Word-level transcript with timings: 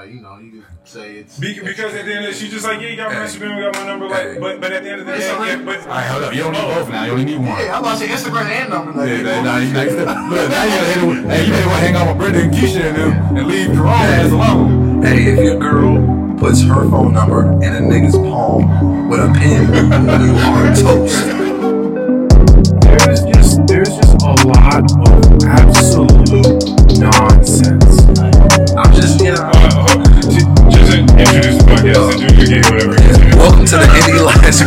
Like 0.00 0.14
you 0.14 0.22
know, 0.22 0.38
you 0.38 0.50
could 0.50 0.64
say 0.84 1.16
it's 1.16 1.38
Be- 1.38 1.60
Because 1.60 1.92
at 1.92 2.06
the 2.06 2.14
end 2.14 2.24
of 2.24 2.30
it, 2.30 2.34
she's 2.34 2.50
just 2.50 2.64
like, 2.64 2.80
yeah, 2.80 2.88
you 2.88 2.96
got 2.96 3.12
my 3.12 3.18
Instagram, 3.18 3.58
you 3.58 3.70
got 3.70 3.74
my 3.74 3.86
number, 3.86 4.08
like, 4.08 4.40
but 4.40 4.58
but 4.58 4.72
at 4.72 4.82
the 4.82 4.90
end 4.92 5.00
of 5.02 5.06
the 5.06 5.12
day, 5.12 5.18
yeah, 5.28 5.60
but 5.62 5.78
All 5.80 5.88
right, 5.88 6.06
hold 6.08 6.24
up. 6.24 6.32
You 6.32 6.40
don't 6.40 6.52
need 6.52 6.74
both 6.74 6.88
now. 6.88 7.04
You 7.04 7.12
only 7.12 7.24
need 7.26 7.36
one. 7.36 7.48
Yeah, 7.48 7.76
I'm 7.76 7.82
about 7.84 7.98
to 7.98 8.06
say 8.06 8.08
Instagram 8.08 8.46
and 8.48 8.70
number. 8.70 8.92
Like, 8.92 9.10
Yeah, 9.10 9.42
nah, 9.42 9.42
nah, 9.42 9.58
you, 9.58 9.74
look, 9.74 10.48
now 10.48 10.64
you 10.64 10.70
gotta 10.70 10.88
hit 10.88 10.96
it 10.96 11.06
with, 11.06 11.24
hey, 11.28 11.44
you 11.44 11.52
may 11.52 11.66
want 11.66 11.80
to 11.80 11.84
hang 11.84 11.96
out 11.96 12.08
with 12.08 12.16
Brenda 12.16 12.40
and 12.40 12.54
Keisha 12.54 12.80
and 12.80 12.96
them 12.96 13.36
and 13.36 13.46
leave 13.46 13.74
Jerome 13.74 13.88
ass 13.90 14.32
alone. 14.32 15.02
Hey, 15.02 15.32
if 15.34 15.38
your 15.38 15.58
girl 15.58 16.38
puts 16.38 16.62
her 16.62 16.88
phone 16.88 17.12
number 17.12 17.52
in 17.60 17.74
a 17.76 17.80
nigga's 17.84 18.16
palm 18.16 19.10
with 19.10 19.20
a 19.20 19.30
pen, 19.34 19.68
you 20.24 20.32
are 20.34 20.74
toast. 20.76 21.39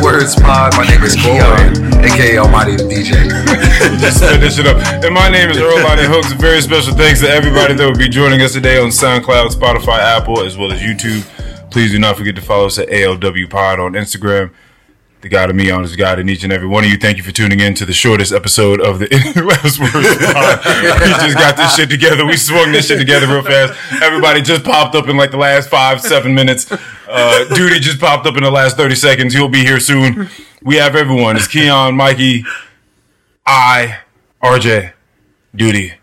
Words 0.01 0.35
Pod. 0.35 0.73
My 0.75 0.85
name 0.87 1.03
is 1.03 1.15
Keon, 1.15 1.75
aka 2.03 2.37
Almighty 2.37 2.75
the 2.75 2.83
DJ. 2.83 3.29
Just 3.99 4.19
set 4.19 4.39
this 4.39 4.55
shit 4.55 4.65
up. 4.67 4.77
And 5.03 5.13
my 5.13 5.29
name 5.29 5.49
is 5.49 5.57
Earl 5.57 5.83
Lonnie 5.83 6.03
Hooks. 6.03 6.31
Very 6.33 6.61
special 6.61 6.93
thanks 6.93 7.19
to 7.21 7.29
everybody 7.29 7.73
that 7.73 7.85
will 7.85 7.97
be 7.97 8.09
joining 8.09 8.41
us 8.41 8.53
today 8.53 8.79
on 8.81 8.89
SoundCloud, 8.89 9.49
Spotify, 9.49 9.99
Apple, 9.99 10.43
as 10.43 10.57
well 10.57 10.71
as 10.71 10.81
YouTube. 10.81 11.21
Please 11.71 11.91
do 11.91 11.99
not 11.99 12.17
forget 12.17 12.35
to 12.35 12.41
follow 12.41 12.65
us 12.67 12.77
at 12.79 12.87
ALW 12.89 13.49
Pod 13.49 13.79
on 13.79 13.93
Instagram. 13.93 14.51
The 15.23 15.29
God 15.29 15.49
of 15.49 15.55
me 15.55 15.71
on 15.71 15.85
is 15.85 15.95
God 15.95 16.19
in 16.19 16.27
each 16.27 16.43
and 16.43 16.51
every 16.51 16.67
one 16.67 16.83
of 16.83 16.89
you. 16.89 16.97
Thank 16.97 17.15
you 17.15 17.23
for 17.23 17.31
tuning 17.31 17.61
in 17.61 17.73
to 17.75 17.85
the 17.85 17.93
shortest 17.93 18.33
episode 18.33 18.81
of 18.81 18.99
the 18.99 19.07
Pod. 19.07 20.59
we 20.99 21.07
just 21.25 21.37
got 21.37 21.55
this 21.55 21.73
shit 21.77 21.89
together. 21.89 22.25
We 22.25 22.35
swung 22.35 22.73
this 22.73 22.87
shit 22.87 22.99
together 22.99 23.27
real 23.27 23.41
fast. 23.41 23.73
Everybody 24.03 24.41
just 24.41 24.65
popped 24.65 24.95
up 24.95 25.07
in 25.07 25.15
like 25.15 25.31
the 25.31 25.37
last 25.37 25.69
five, 25.69 26.01
seven 26.01 26.35
minutes. 26.35 26.69
Uh, 27.07 27.45
Duty 27.55 27.79
just 27.79 28.01
popped 28.01 28.27
up 28.27 28.35
in 28.35 28.43
the 28.43 28.51
last 28.51 28.75
30 28.75 28.95
seconds. 28.95 29.33
He'll 29.33 29.47
be 29.47 29.63
here 29.63 29.79
soon. 29.79 30.27
We 30.61 30.75
have 30.75 30.93
everyone. 30.93 31.37
It's 31.37 31.47
Keon, 31.47 31.95
Mikey, 31.95 32.43
I, 33.45 33.99
RJ, 34.43 34.91
Duty. 35.55 35.93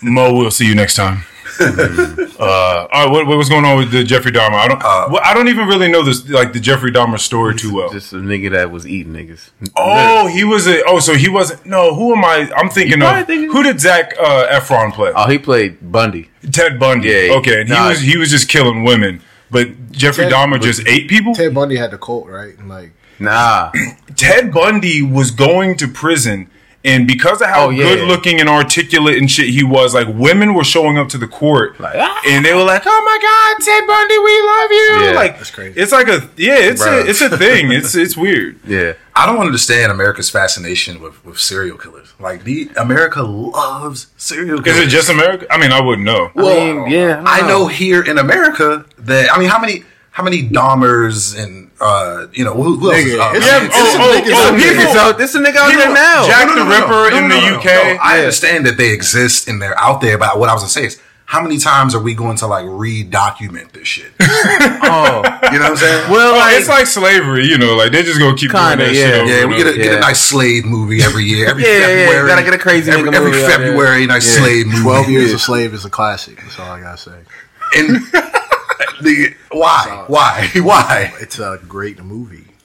Mo, 0.00 0.32
we'll 0.32 0.50
see 0.50 0.66
you 0.66 0.74
next 0.74 0.94
time. 0.94 1.24
uh, 1.60 2.86
all 2.90 3.04
right, 3.06 3.10
what, 3.10 3.26
what 3.26 3.36
was 3.38 3.48
going 3.48 3.64
on 3.64 3.76
with 3.76 3.90
the 3.90 4.04
Jeffrey 4.04 4.32
Dahmer? 4.32 4.54
I 4.54 4.68
don't. 4.68 4.82
Uh, 4.82 5.08
well, 5.10 5.20
I 5.24 5.34
don't 5.34 5.48
even 5.48 5.66
really 5.68 5.88
know 5.90 6.02
this, 6.02 6.28
like 6.28 6.52
the 6.52 6.60
Jeffrey 6.60 6.90
Dahmer 6.90 7.18
story 7.18 7.54
too 7.54 7.74
well. 7.74 7.90
Just 7.90 8.12
a 8.12 8.16
nigga 8.16 8.50
that 8.52 8.70
was 8.70 8.86
eating 8.86 9.12
niggas. 9.12 9.50
Oh, 9.76 10.26
he 10.28 10.44
was 10.44 10.66
a. 10.66 10.82
Oh, 10.84 11.00
so 11.00 11.14
he 11.14 11.28
wasn't. 11.28 11.66
No, 11.66 11.94
who 11.94 12.14
am 12.14 12.24
I? 12.24 12.50
I'm 12.56 12.68
thinking 12.68 13.02
of. 13.02 13.26
thinking- 13.26 13.50
who 13.52 13.62
did 13.62 13.80
Zach 13.80 14.14
uh, 14.18 14.46
Efron 14.48 14.92
play? 14.92 15.12
Oh, 15.14 15.28
he 15.28 15.38
played 15.38 15.92
Bundy. 15.92 16.30
Ted 16.50 16.78
Bundy. 16.78 17.08
Yeah, 17.08 17.34
okay, 17.38 17.60
and 17.60 17.68
nah. 17.70 17.84
he 17.84 17.88
was 17.88 18.00
he 18.00 18.16
was 18.16 18.30
just 18.30 18.48
killing 18.48 18.84
women, 18.84 19.20
but 19.50 19.92
Jeffrey 19.92 20.24
Ted- 20.24 20.32
Dahmer 20.32 20.60
just 20.60 20.86
ate 20.86 21.08
people. 21.08 21.34
Ted 21.34 21.54
Bundy 21.54 21.76
had 21.76 21.90
the 21.90 21.98
cult, 21.98 22.26
right? 22.28 22.56
And 22.58 22.68
like, 22.68 22.92
Nah. 23.18 23.70
Ted 24.16 24.52
Bundy 24.52 25.02
was 25.02 25.30
going 25.30 25.76
to 25.78 25.86
prison, 25.88 26.50
and 26.84 27.06
because 27.06 27.40
of 27.40 27.48
how 27.48 27.66
Oh, 27.66 27.70
yeah. 27.70 27.84
good 27.94 28.08
looking 28.08 28.40
and 28.40 28.48
articulate 28.48 29.16
and 29.18 29.30
shit 29.30 29.48
he 29.50 29.62
was, 29.62 29.94
like 29.94 30.08
women 30.08 30.54
were 30.54 30.64
showing 30.64 30.98
up 30.98 31.08
to 31.10 31.18
the 31.18 31.28
court, 31.28 31.78
Like, 31.78 31.94
ah. 31.96 32.20
and 32.26 32.44
they 32.44 32.54
were 32.54 32.64
like, 32.64 32.82
"Oh 32.84 33.02
my 33.04 33.18
God, 33.22 33.64
Ted 33.64 33.86
Bundy, 33.86 34.18
we 34.18 34.42
love 34.42 34.70
you!" 34.70 35.06
Yeah, 35.06 35.12
like 35.14 35.36
that's 35.38 35.50
crazy. 35.50 35.80
It's 35.80 35.92
like 35.92 36.08
a 36.08 36.28
yeah, 36.36 36.56
it's 36.58 36.82
Bro. 36.82 37.00
a 37.00 37.04
it's 37.06 37.20
a 37.20 37.36
thing. 37.36 37.70
It's 37.72 37.94
it's 38.04 38.16
weird. 38.16 38.58
Yeah. 38.66 38.94
I 39.14 39.26
don't 39.26 39.40
understand 39.40 39.92
America's 39.92 40.30
fascination 40.30 40.98
with, 41.02 41.22
with 41.22 41.38
serial 41.38 41.76
killers. 41.76 42.14
Like, 42.18 42.44
the 42.44 42.70
America 42.78 43.20
loves 43.22 44.06
serial 44.16 44.62
killers. 44.62 44.78
Is 44.78 44.86
it 44.86 44.88
just 44.88 45.10
America? 45.10 45.46
I 45.50 45.58
mean, 45.58 45.70
I 45.70 45.82
wouldn't 45.82 46.06
know. 46.06 46.30
Well, 46.34 46.76
mean, 46.84 46.90
yeah, 46.90 47.22
I 47.26 47.40
I 47.40 47.40
know 47.42 47.64
know. 47.64 47.66
here 47.66 48.02
in 48.02 48.16
America 48.16 48.86
that 48.98 49.30
I 49.30 49.38
mean, 49.38 49.50
how 49.50 49.60
many 49.60 49.84
how 50.12 50.22
many 50.22 50.42
Dahmers 50.48 51.36
and 51.42 51.70
uh, 51.80 52.26
you 52.32 52.44
know 52.44 52.54
who, 52.54 52.76
who 52.76 52.90
else? 52.92 52.98
is, 53.00 53.12
Nigga, 53.14 53.20
uh, 53.20 53.34
it's- 53.34 53.46
Yeah, 53.50 53.64
it's 53.66 53.74
oh, 53.76 53.92
some 53.92 54.02
oh, 54.02 54.12
niggas 54.14 54.32
oh, 54.32 54.48
out 54.48 54.56
there. 54.58 54.76
people- 54.86 55.18
this 55.18 55.34
a 55.34 55.38
nigga 55.40 55.56
out 55.56 55.72
there 55.72 55.92
now. 55.92 56.26
Jack 56.26 56.48
the 56.54 56.64
Ripper 56.64 57.16
in 57.16 57.28
the 57.28 57.56
UK. 57.56 57.98
I 58.00 58.18
understand 58.20 58.66
that 58.66 58.76
they 58.76 58.92
exist 58.92 59.48
and 59.48 59.60
they're 59.60 59.78
out 59.78 60.00
there, 60.00 60.16
but 60.18 60.38
what 60.38 60.48
I 60.48 60.52
was 60.52 60.62
gonna 60.62 60.70
say 60.70 60.84
is, 60.86 61.00
how 61.24 61.40
many 61.40 61.56
times 61.56 61.94
are 61.94 62.02
we 62.02 62.12
going 62.14 62.36
to 62.36 62.46
like 62.46 62.66
re-document 62.68 63.72
this 63.72 63.88
shit? 63.88 64.12
Oh, 64.94 65.22
you 65.50 65.58
know 65.58 65.64
what 65.64 65.70
I'm 65.70 65.76
saying? 65.76 66.10
Well, 66.10 66.34
Oh, 66.34 66.38
like, 66.38 66.56
it's 66.58 66.68
like 66.68 66.86
slavery, 66.86 67.46
you 67.46 67.56
know, 67.56 67.74
like 67.76 67.90
they're 67.92 68.02
just 68.02 68.18
gonna 68.18 68.36
keep 68.36 68.50
Kinda, 68.50 68.76
doing 68.76 68.92
that 68.92 68.94
yeah. 68.94 69.06
shit. 69.06 69.20
Over 69.22 69.30
yeah, 69.32 69.44
we 69.46 69.56
get 69.56 69.66
a, 69.66 69.70
over. 69.70 69.78
get 69.82 69.94
a 69.96 70.00
nice 70.00 70.20
slave 70.20 70.66
movie 70.66 71.02
every 71.02 71.24
year. 71.24 71.48
Every 71.48 71.62
Yeah, 71.62 71.68
yeah, 71.70 71.78
yeah. 71.78 72.06
February, 72.08 72.28
Gotta 72.28 72.42
get 72.42 72.54
a 72.54 72.58
crazy 72.58 72.90
every, 72.90 73.08
nigga 73.08 73.14
every 73.14 73.30
movie 73.30 73.42
out 73.44 73.48
there. 73.48 73.58
February. 73.58 74.06
Nice 74.06 74.26
Yeah. 74.36 74.42
slave 74.44 74.66
movie. 74.66 74.82
Twelve 74.82 75.08
Years 75.08 75.30
Yeah. 75.30 75.36
a 75.36 75.38
Slave 75.38 75.72
is 75.72 75.84
a 75.86 75.90
classic. 75.90 76.36
That's 76.42 76.58
all 76.58 76.70
I 76.70 76.80
gotta 76.80 76.98
say. 76.98 77.12
And 77.76 78.00
the 79.02 79.34
why, 79.50 80.04
why, 80.08 80.48
why? 80.62 81.12
It's 81.20 81.38
a 81.38 81.58
great 81.68 82.02
movie. 82.02 82.46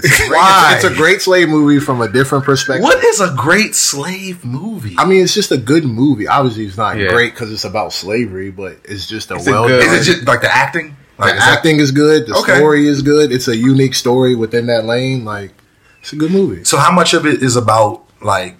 It's 0.00 0.14
a 0.20 0.28
great, 0.28 0.30
Why? 0.36 0.74
It's, 0.76 0.84
it's 0.84 0.94
a 0.94 0.96
great 0.96 1.20
slave 1.22 1.48
movie 1.48 1.80
from 1.84 2.00
a 2.00 2.06
different 2.08 2.44
perspective. 2.44 2.84
What 2.84 3.02
is 3.02 3.20
a 3.20 3.34
great 3.36 3.74
slave 3.74 4.44
movie? 4.44 4.94
I 4.96 5.04
mean, 5.04 5.24
it's 5.24 5.34
just 5.34 5.50
a 5.50 5.56
good 5.58 5.84
movie. 5.84 6.28
Obviously, 6.28 6.66
it's 6.66 6.76
not 6.76 6.96
Yeah. 6.96 7.08
great 7.08 7.32
because 7.34 7.52
it's 7.52 7.64
about 7.64 7.92
slavery, 7.92 8.52
but 8.52 8.76
it's 8.84 9.08
just 9.08 9.32
a 9.32 9.34
It's 9.34 9.48
a 9.48 9.50
well 9.50 9.66
good- 9.66 9.84
done. 9.84 9.94
is 9.96 10.06
it 10.08 10.12
just 10.12 10.28
like 10.28 10.40
the 10.40 10.54
acting? 10.54 10.96
Like 11.18 11.32
the 11.32 11.38
is 11.38 11.42
acting 11.42 11.80
is 11.80 11.90
good. 11.90 12.28
The 12.28 12.34
Okay. 12.36 12.54
story 12.58 12.86
is 12.86 13.02
good. 13.02 13.32
It's 13.32 13.48
a 13.48 13.56
unique 13.56 13.96
story 13.96 14.36
within 14.36 14.66
that 14.66 14.84
lane. 14.84 15.24
Like, 15.24 15.50
it's 16.00 16.12
a 16.12 16.16
good 16.16 16.30
movie. 16.30 16.62
So 16.62 16.76
how 16.76 16.92
much 16.92 17.12
of 17.12 17.26
it 17.26 17.42
is 17.42 17.56
about 17.56 18.04
like 18.22 18.56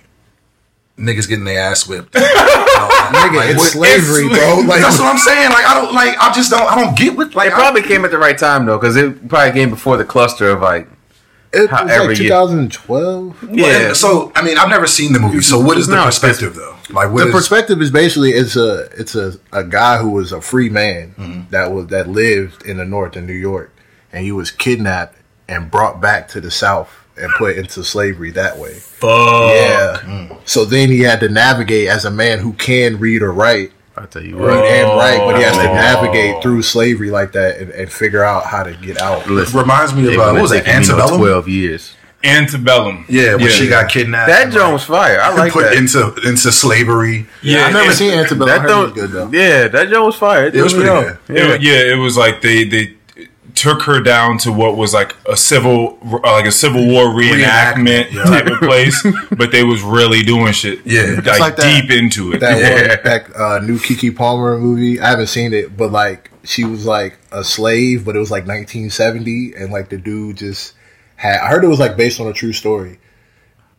niggas 0.98 1.28
getting 1.28 1.44
their 1.44 1.60
ass 1.70 1.86
whipped? 1.86 2.16
Nigga, 3.12 3.36
Like, 3.36 3.50
it's 3.50 3.58
what- 3.58 3.68
slavery, 3.72 4.26
it's- 4.26 4.38
bro. 4.38 4.62
Like, 4.66 4.80
That's 4.82 4.98
what 4.98 5.08
I'm 5.12 5.18
saying. 5.18 5.50
Like 5.50 5.64
I 5.66 5.74
don't 5.74 5.94
like. 5.94 6.16
I 6.18 6.32
just 6.32 6.50
don't. 6.50 6.70
I 6.70 6.74
don't 6.82 6.96
get 6.96 7.16
what. 7.16 7.34
Like 7.34 7.48
it 7.48 7.52
probably 7.54 7.82
came 7.82 8.04
at 8.04 8.10
the 8.10 8.18
right 8.18 8.36
time 8.38 8.66
though, 8.66 8.78
because 8.78 8.96
it 8.96 9.28
probably 9.28 9.52
came 9.52 9.70
before 9.70 9.96
the 9.96 10.04
cluster 10.04 10.48
of 10.50 10.60
like. 10.62 10.88
it 11.52 11.70
was 11.70 11.70
like 11.70 12.16
2012. 12.16 13.44
I, 13.50 13.52
yeah. 13.52 13.92
So 13.92 14.32
I 14.34 14.42
mean, 14.42 14.58
I've 14.58 14.68
never 14.68 14.86
seen 14.86 15.12
the 15.12 15.18
movie. 15.18 15.40
So 15.40 15.58
what 15.60 15.78
is 15.78 15.86
the 15.86 15.96
No, 15.96 16.04
perspective 16.04 16.54
though? 16.54 16.76
Like 16.90 17.10
what 17.12 17.22
the 17.24 17.28
is- 17.28 17.34
perspective 17.34 17.80
is 17.82 17.90
basically 17.90 18.30
it's 18.30 18.56
a 18.56 18.88
it's 18.98 19.14
a, 19.14 19.34
a 19.52 19.64
guy 19.64 19.98
who 19.98 20.10
was 20.10 20.32
a 20.32 20.40
free 20.40 20.68
man 20.68 21.14
Mm-hmm. 21.18 21.50
that 21.50 21.72
was 21.72 21.86
that 21.88 22.08
lived 22.08 22.64
in 22.66 22.76
the 22.78 22.84
north 22.84 23.16
in 23.16 23.26
New 23.26 23.32
York 23.34 23.72
and 24.12 24.24
he 24.24 24.32
was 24.32 24.50
kidnapped 24.50 25.16
and 25.48 25.70
brought 25.70 26.00
back 26.00 26.28
to 26.28 26.40
the 26.40 26.50
south 26.50 26.90
and 27.18 27.30
put 27.38 27.56
into 27.56 27.82
slavery 27.84 28.30
that 28.32 28.56
way. 28.58 28.74
Fuck. 28.74 29.10
Yeah. 29.54 30.00
Mm. 30.02 30.38
So 30.44 30.64
then 30.64 30.88
he 30.90 31.00
had 31.00 31.20
to 31.20 31.28
navigate 31.28 31.88
as 31.88 32.04
a 32.04 32.10
man 32.10 32.38
who 32.38 32.52
can 32.54 32.98
read 32.98 33.22
or 33.22 33.32
write, 33.32 33.72
I 33.96 34.06
tell 34.06 34.22
you 34.24 34.36
read 34.38 34.64
and 34.64 34.88
write, 34.96 35.18
but 35.18 35.36
he 35.36 35.42
has 35.42 35.56
to 35.56 35.68
Oh. 35.68 35.74
navigate 35.74 36.42
through 36.42 36.62
slavery 36.62 37.10
like 37.10 37.32
that 37.32 37.58
and, 37.58 37.70
and 37.70 37.90
figure 37.92 38.22
out 38.22 38.44
how 38.46 38.62
to 38.62 38.72
get 38.74 39.00
out. 39.00 39.26
It 39.26 39.52
reminds 39.54 39.92
me 39.94 40.14
of 40.14 40.20
uh, 40.20 40.32
what 40.32 40.42
was 40.42 40.52
it? 40.52 40.64
taken 40.64 40.72
no 40.72 40.78
Antebellum. 40.78 41.18
Twelve 41.18 41.48
years. 41.48 41.94
Antebellum. 42.24 43.04
Yeah, 43.08 43.36
when 43.36 43.48
she 43.48 43.68
got 43.68 43.88
kidnapped. 43.90 44.28
That 44.28 44.44
and, 44.44 44.52
joint 44.52 44.72
was 44.72 44.84
fire. 44.84 45.20
I 45.20 45.32
like 45.34 45.52
put 45.52 45.64
that. 45.64 45.74
into 45.74 46.14
into 46.26 46.50
slavery. 46.50 47.26
Yeah, 47.42 47.66
I've 47.66 47.72
never 47.72 47.92
seen 47.92 48.12
Antebellum. 48.12 48.48
That 48.48 48.60
heard 48.62 48.82
was 48.84 48.92
good 48.92 49.10
though. 49.10 49.30
Yeah, 49.30 49.68
that 49.68 49.88
joint 49.88 50.04
was 50.04 50.16
fire. 50.16 50.46
It 50.46 50.54
was 50.62 50.74
pretty 50.74 50.88
off. 50.88 51.18
good. 51.26 51.36
It, 51.36 51.62
yeah, 51.62 51.92
it 51.92 51.96
was 51.96 52.16
like 52.16 52.42
they 52.42 52.64
they 52.64 52.94
took 53.60 53.82
her 53.82 54.00
down 54.00 54.38
to 54.38 54.52
what 54.52 54.76
was 54.76 54.94
like 54.94 55.14
a 55.28 55.36
civil 55.36 55.98
uh, 56.02 56.18
like 56.32 56.46
a 56.46 56.52
civil 56.52 56.86
war 56.86 57.06
reenactment 57.06 58.04
Reenactment, 58.04 58.12
yeah. 58.12 58.24
type 58.24 58.46
of 58.46 58.58
place, 58.60 59.06
but 59.36 59.50
they 59.52 59.64
was 59.64 59.82
really 59.82 60.22
doing 60.22 60.52
shit. 60.52 60.80
Yeah. 60.86 61.02
like, 61.16 61.26
It's 61.26 61.40
like 61.40 61.56
that- 61.56 61.82
deep 61.82 61.90
into 61.90 62.32
it. 62.32 62.38
that 62.40 62.58
Yeah. 62.60 62.88
one 62.88 63.04
that 63.04 63.36
uh, 63.36 63.58
new 63.60 63.78
Keke 63.78 64.14
Palmer 64.16 64.56
movie. 64.58 65.00
I 65.00 65.08
haven't 65.10 65.26
seen 65.28 65.52
it, 65.52 65.76
but 65.76 65.90
like 65.92 66.30
she 66.44 66.64
was 66.64 66.86
like 66.86 67.18
a 67.32 67.42
slave, 67.44 68.04
but 68.04 68.16
it 68.16 68.18
was 68.20 68.30
like 68.30 68.46
1970, 68.46 69.54
and 69.56 69.72
like 69.72 69.88
the 69.90 69.98
dude 69.98 70.36
just 70.38 70.74
had. 71.16 71.40
I 71.40 71.48
heard 71.48 71.64
it 71.64 71.68
was 71.68 71.80
like 71.80 71.96
based 71.96 72.20
on 72.20 72.26
a 72.26 72.32
true 72.32 72.52
story. 72.52 72.98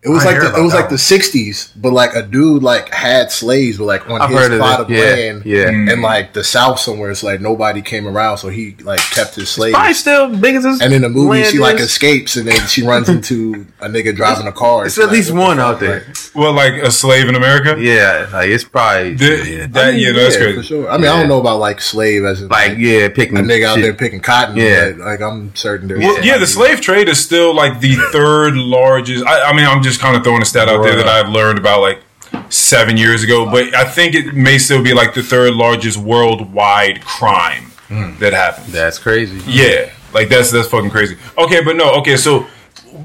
It 0.01 0.07
was 0.07 0.25
I 0.25 0.31
like 0.31 0.39
the, 0.41 0.57
it 0.57 0.63
was 0.63 0.73
like 0.73 0.85
one. 0.85 0.91
the 0.91 0.95
60s, 0.95 1.71
but 1.75 1.91
like 1.91 2.15
a 2.15 2.21
dude 2.23 2.63
like 2.63 2.87
had 2.93 3.33
slaves, 3.33 3.77
but 3.79 3.83
like 3.83 4.09
on 4.09 4.21
I've 4.21 4.29
his 4.29 4.39
heard 4.39 4.51
of 4.53 4.59
plot 4.59 4.79
of 4.79 4.89
Yeah, 4.89 5.01
land, 5.01 5.45
yeah. 5.45 5.65
Mm. 5.65 5.91
and 5.91 6.01
like 6.01 6.31
the 6.31 6.41
South 6.41 6.79
somewhere. 6.79 7.11
It's 7.11 7.21
like 7.21 7.41
nobody 7.41 7.81
came 7.81 8.07
around, 8.07 8.37
so 8.37 8.47
he 8.47 8.75
like 8.79 9.01
kept 9.01 9.35
his 9.35 9.49
slaves. 9.49 9.73
Probably 9.75 9.93
still 9.93 10.37
big 10.37 10.55
as 10.55 10.63
his 10.63 10.79
And 10.81 10.93
in 10.93 11.01
the 11.01 11.09
movie, 11.09 11.41
land 11.41 11.47
she 11.51 11.59
like 11.59 11.79
escapes, 11.81 12.37
and 12.37 12.47
then 12.47 12.65
she 12.67 12.81
runs 12.83 13.09
into 13.09 13.65
a 13.81 13.89
nigga 13.89 14.15
driving 14.15 14.47
a 14.47 14.53
car. 14.53 14.85
It's 14.85 14.95
She's 14.95 15.03
at 15.03 15.07
like, 15.07 15.17
least 15.17 15.31
one 15.33 15.59
out 15.59 15.81
there. 15.81 16.05
Like, 16.07 16.15
well, 16.33 16.53
like 16.53 16.75
a 16.75 16.91
slave 16.91 17.27
in 17.27 17.35
America. 17.35 17.75
Yeah, 17.77 18.29
like 18.31 18.51
it's 18.51 18.63
probably 18.63 19.15
The- 19.15 19.67
that, 19.71 19.95
yeah, 19.95 20.13
that's 20.13 20.35
yeah, 20.35 20.41
crazy. 20.41 20.57
for 20.59 20.63
sure. 20.63 20.89
I 20.89 20.95
mean, 20.97 21.07
I 21.07 21.19
don't 21.19 21.27
know 21.27 21.41
about 21.41 21.59
like 21.59 21.81
slave 21.81 22.23
as 22.23 22.41
in, 22.41 22.47
like 22.47 22.77
yeah, 22.77 23.09
picking 23.09 23.37
a 23.37 23.41
nigga 23.41 23.65
out 23.65 23.79
there 23.81 23.93
picking 23.93 24.21
cotton. 24.21 24.55
Yeah. 24.55 24.93
like 24.97 25.19
I'm 25.19 25.53
certain 25.57 25.89
there's. 25.89 25.99
Well, 25.99 26.23
yeah, 26.23 26.37
the 26.37 26.47
slave 26.47 26.79
trade 26.79 27.09
is 27.09 27.19
still 27.19 27.53
like 27.53 27.81
the 27.81 27.95
third 28.13 28.53
largest. 28.55 29.25
I, 29.25 29.49
I 29.49 29.53
mean, 29.53 29.65
I'm 29.65 29.81
just 29.83 29.88
kind 29.97 30.15
of 30.15 30.23
throwing 30.23 30.41
a 30.41 30.45
stat 30.45 30.67
out 30.67 30.83
there 30.83 30.95
that 30.95 31.07
I've 31.07 31.29
learned 31.29 31.59
about 31.59 31.81
like 31.81 32.01
seven 32.49 32.97
years 32.97 33.23
ago, 33.23 33.49
but 33.49 33.73
I 33.75 33.85
think 33.85 34.15
it 34.15 34.33
may 34.33 34.57
still 34.57 34.83
be 34.83 34.93
like 34.93 35.13
the 35.13 35.23
third 35.23 35.53
largest 35.53 35.97
worldwide 35.97 37.01
crime 37.01 37.65
hmm. 37.87 38.17
that 38.19 38.33
happens. 38.33 38.71
That's 38.71 38.99
crazy. 38.99 39.41
Yeah, 39.45 39.91
like 40.13 40.29
that's 40.29 40.51
that's 40.51 40.67
fucking 40.67 40.89
crazy. 40.89 41.17
Okay, 41.37 41.63
but 41.63 41.75
no, 41.75 41.93
okay. 41.95 42.17
So 42.17 42.47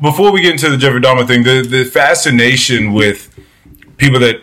before 0.00 0.32
we 0.32 0.40
get 0.40 0.52
into 0.52 0.70
the 0.70 0.76
Jeffrey 0.76 1.00
Dahmer 1.00 1.26
thing, 1.26 1.42
the 1.42 1.62
the 1.62 1.84
fascination 1.84 2.92
with 2.92 3.34
people 3.96 4.20
that 4.20 4.42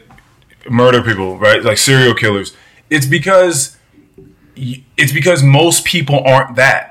murder 0.69 1.01
people, 1.01 1.37
right? 1.37 1.63
Like 1.63 1.77
serial 1.77 2.13
killers. 2.13 2.55
It's 2.89 3.05
because 3.05 3.77
it's 4.55 5.11
because 5.11 5.43
most 5.43 5.85
people 5.85 6.23
aren't 6.25 6.55
that. 6.55 6.90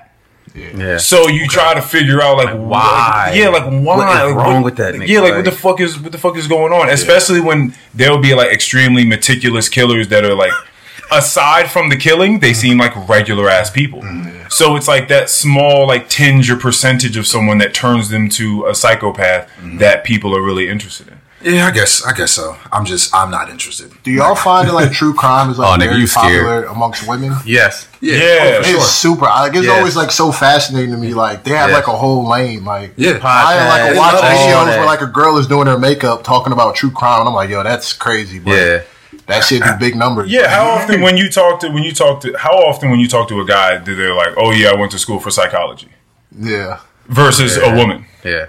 Yeah. 0.55 0.99
So 0.99 1.29
you 1.29 1.47
try 1.47 1.75
to 1.75 1.83
figure 1.83 2.21
out 2.23 2.37
like, 2.37 2.55
why? 2.55 3.33
yeah, 3.35 3.49
like 3.49 3.65
why? 3.65 3.97
What 3.97 4.09
is 4.09 4.35
Like, 4.35 4.45
wrong 4.45 4.63
with 4.63 4.77
that 4.77 4.95
nigga? 4.95 5.07
Yeah, 5.07 5.21
like, 5.21 5.35
what 5.35 5.45
the 5.45 5.53
fuck 5.53 5.81
is 5.81 5.99
what 5.99 6.13
the 6.13 6.19
fuck 6.19 6.37
is 6.37 6.47
going 6.47 6.73
on? 6.73 6.89
Especially 6.89 7.41
when 7.41 7.75
there 7.95 8.11
will 8.11 8.21
be 8.21 8.35
like 8.35 8.53
extremely 8.53 9.05
meticulous 9.05 9.69
killers 9.69 10.09
that 10.09 10.25
are 10.25 10.35
like, 10.35 10.53
aside 11.13 11.71
from 11.71 11.89
the 11.89 11.97
killing, 11.97 12.41
they 12.41 12.51
mm-hmm. 12.51 12.61
seem 12.61 12.79
like 12.79 13.09
regular 13.09 13.49
ass 13.49 13.71
people. 13.71 14.01
Mm, 14.03 14.51
so 14.51 14.77
it's 14.77 14.89
like 14.89 15.09
that 15.09 15.31
small 15.31 15.87
like 15.87 16.09
tinge 16.09 16.51
or 16.51 16.57
percentage 16.57 17.17
of 17.17 17.27
someone 17.27 17.59
that 17.59 17.75
turns 17.75 18.09
them 18.09 18.29
to 18.31 18.67
a 18.67 18.75
psychopath 18.75 19.49
mm-hmm. 19.49 19.79
that 19.79 20.05
people 20.05 20.37
are 20.37 20.43
really 20.43 20.69
interested 20.69 21.09
in. 21.09 21.20
Yeah, 21.43 21.67
I 21.67 21.71
guess 21.71 22.05
I 22.05 22.13
guess 22.13 22.33
so. 22.33 22.55
I'm 22.71 22.85
just 22.85 23.15
I'm 23.15 23.31
not 23.31 23.49
interested. 23.49 23.91
Do 24.03 24.11
y'all 24.11 24.35
find 24.35 24.69
that 24.69 24.75
like 24.75 24.93
true 24.93 25.15
crime 25.15 25.51
is 25.51 25.59
like 25.59 25.69
Oh, 25.75 25.83
nigga, 25.83 25.89
very 25.91 26.01
you 26.01 26.07
scared. 26.07 26.25
popular 26.45 26.65
amongst 26.65 27.09
women? 27.09 27.33
Yes. 27.47 27.89
Oh, 27.93 27.97
yeah, 28.03 28.59
It's 28.59 28.69
sure. 28.69 28.81
super. 28.81 29.25
Like 29.25 29.55
it's 29.55 29.65
Yes. 29.67 29.79
always 29.79 29.97
like 29.97 30.11
so 30.11 30.33
fascinating 30.33 30.91
to 30.93 30.99
me. 30.99 31.15
Like 31.15 31.45
they 31.45 31.53
have 31.53 31.71
Yes. 31.71 31.77
like 31.79 31.87
a 31.89 31.97
whole 31.97 32.29
lane. 32.29 32.65
Like 32.65 32.93
Yeah. 32.97 33.19
I 33.23 33.69
like 33.69 33.95
Podcast, 33.95 33.97
watch 33.99 34.15
all 34.15 34.21
videos 34.23 34.67
that. 34.67 34.77
where 34.79 34.85
like 34.87 35.01
a 35.01 35.07
girl 35.07 35.39
is 35.39 35.47
doing 35.47 35.67
her 35.67 35.79
makeup 35.79 36.25
talking 36.25 36.53
about 36.53 36.75
true 36.75 36.91
crime, 36.91 37.21
and 37.21 37.29
I'm 37.29 37.35
like, 37.35 37.49
yo, 37.49 37.63
that's 37.63 37.93
crazy. 37.95 38.39
But 38.39 38.53
Yeah. 38.53 38.81
that 39.27 39.45
shit 39.45 39.63
do 39.63 39.71
big 39.79 39.97
numbers. 39.97 40.31
Yeah, 40.31 40.49
how 40.49 40.69
often 40.71 41.01
when 41.01 41.17
you 41.17 41.31
talk 41.31 41.61
to 41.61 41.69
when 41.71 41.85
you 41.85 41.93
talk 41.95 42.21
to 42.21 42.35
how 42.39 42.53
often 42.53 42.91
when 42.91 43.01
you 43.01 43.09
talk 43.09 43.29
to 43.29 43.41
a 43.41 43.47
guy 43.47 43.79
do 43.79 43.95
they're 43.95 44.15
like, 44.15 44.35
oh 44.37 44.51
yeah, 44.51 44.71
I 44.71 44.75
went 44.75 44.93
to 44.93 44.99
school 44.99 45.19
for 45.21 45.31
psychology 45.31 45.89
yeah. 46.39 46.81
versus 47.09 47.57
a 47.57 47.75
woman. 47.75 48.05
Yeah. 48.25 48.47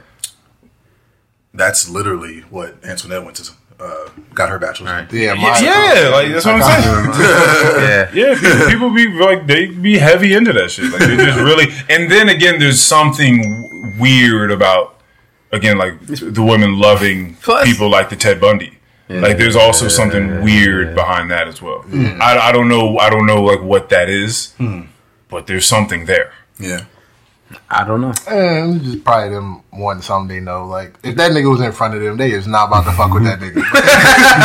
That's 1.53 1.89
literally 1.89 2.41
what 2.49 2.75
Antoinette 2.83 3.23
went 3.23 3.37
to. 3.37 3.51
Uh, 3.79 4.09
got 4.35 4.49
her 4.49 4.59
bachelor's. 4.59 4.91
Right. 4.91 5.11
Yeah, 5.11 5.33
my, 5.33 5.59
Yeah, 5.59 6.09
like 6.09 6.31
that's 6.31 6.45
what 6.45 6.61
I'm 6.61 6.81
saying. 6.83 7.11
Yeah. 7.81 8.11
Yeah, 8.13 8.39
people, 8.39 8.67
people 8.69 8.89
be 8.93 9.07
like 9.19 9.47
they 9.47 9.65
be 9.67 9.97
heavy 9.97 10.33
into 10.35 10.53
that 10.53 10.69
shit. 10.69 10.91
Like 10.91 10.99
they 11.01 11.15
just 11.17 11.39
really. 11.49 11.65
And 11.89 12.11
then 12.11 12.29
again, 12.29 12.59
there's 12.59 12.79
something 12.79 13.95
weird 13.99 14.51
about 14.51 14.99
again 15.51 15.77
like 15.79 15.99
the 16.05 16.43
women 16.43 16.79
loving 16.79 17.35
Plus- 17.41 17.65
people 17.65 17.89
like 17.89 18.09
the 18.09 18.15
Ted 18.15 18.39
Bundy. 18.39 18.77
Like 19.09 19.37
there's 19.37 19.57
also 19.57 19.89
something 19.89 20.41
weird 20.41 20.95
behind 20.95 21.31
that 21.31 21.49
as 21.49 21.61
well. 21.61 21.83
I, 21.93 22.37
I 22.37 22.51
don't 22.53 22.69
know. 22.69 22.97
I 22.97 23.09
don't 23.09 23.25
know 23.25 23.41
like 23.43 23.61
what 23.61 23.89
that 23.89 24.07
is, 24.09 24.53
but 25.27 25.47
there's 25.47 25.65
something 25.65 26.05
there. 26.05 26.31
Yeah. 26.59 26.85
I 27.73 27.85
don't 27.85 28.01
know. 28.01 28.09
Eh, 28.27 28.75
it's 28.75 28.83
just 28.83 29.03
probably 29.05 29.29
them 29.29 29.61
wanting 29.71 30.01
something 30.01 30.27
they 30.27 30.41
know. 30.43 30.65
Like 30.67 30.93
if 31.03 31.15
that 31.15 31.31
nigga 31.31 31.49
was 31.49 31.61
in 31.61 31.71
front 31.71 31.95
of 31.95 32.01
them, 32.01 32.17
they 32.17 32.31
is 32.31 32.45
not 32.45 32.67
about 32.67 32.83
to 32.83 32.91
fuck 32.91 33.13
with 33.13 33.23
that 33.23 33.39
nigga. 33.39 33.63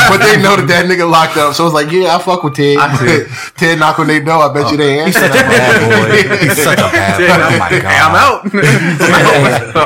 but 0.09 0.19
they 0.23 0.41
know 0.41 0.55
that 0.55 0.69
that 0.69 0.87
nigga 0.87 1.11
locked 1.11 1.37
up, 1.37 1.53
so 1.55 1.67
it's 1.67 1.75
like, 1.75 1.91
yeah, 1.91 2.15
I 2.15 2.23
fuck 2.23 2.45
with 2.45 2.55
Ted. 2.55 2.79
Ted 3.59 3.81
knock 3.81 3.99
on 3.99 4.07
their 4.07 4.23
door. 4.23 4.45
I 4.47 4.55
bet 4.55 4.71
you 4.71 4.77
they 4.79 5.01
answer. 5.01 5.19
Such 5.19 5.31
a 5.31 5.43
Bad 5.43 5.75
boy. 5.91 6.39
He's 6.39 6.63
such 6.63 6.79
a 6.79 6.83
bad 6.87 7.19
boy. 7.19 7.27
Oh 7.27 7.59
my 7.59 7.71
god. 7.71 7.83
Hey, 7.83 7.99
I'm 7.99 8.15
out. 8.15 8.47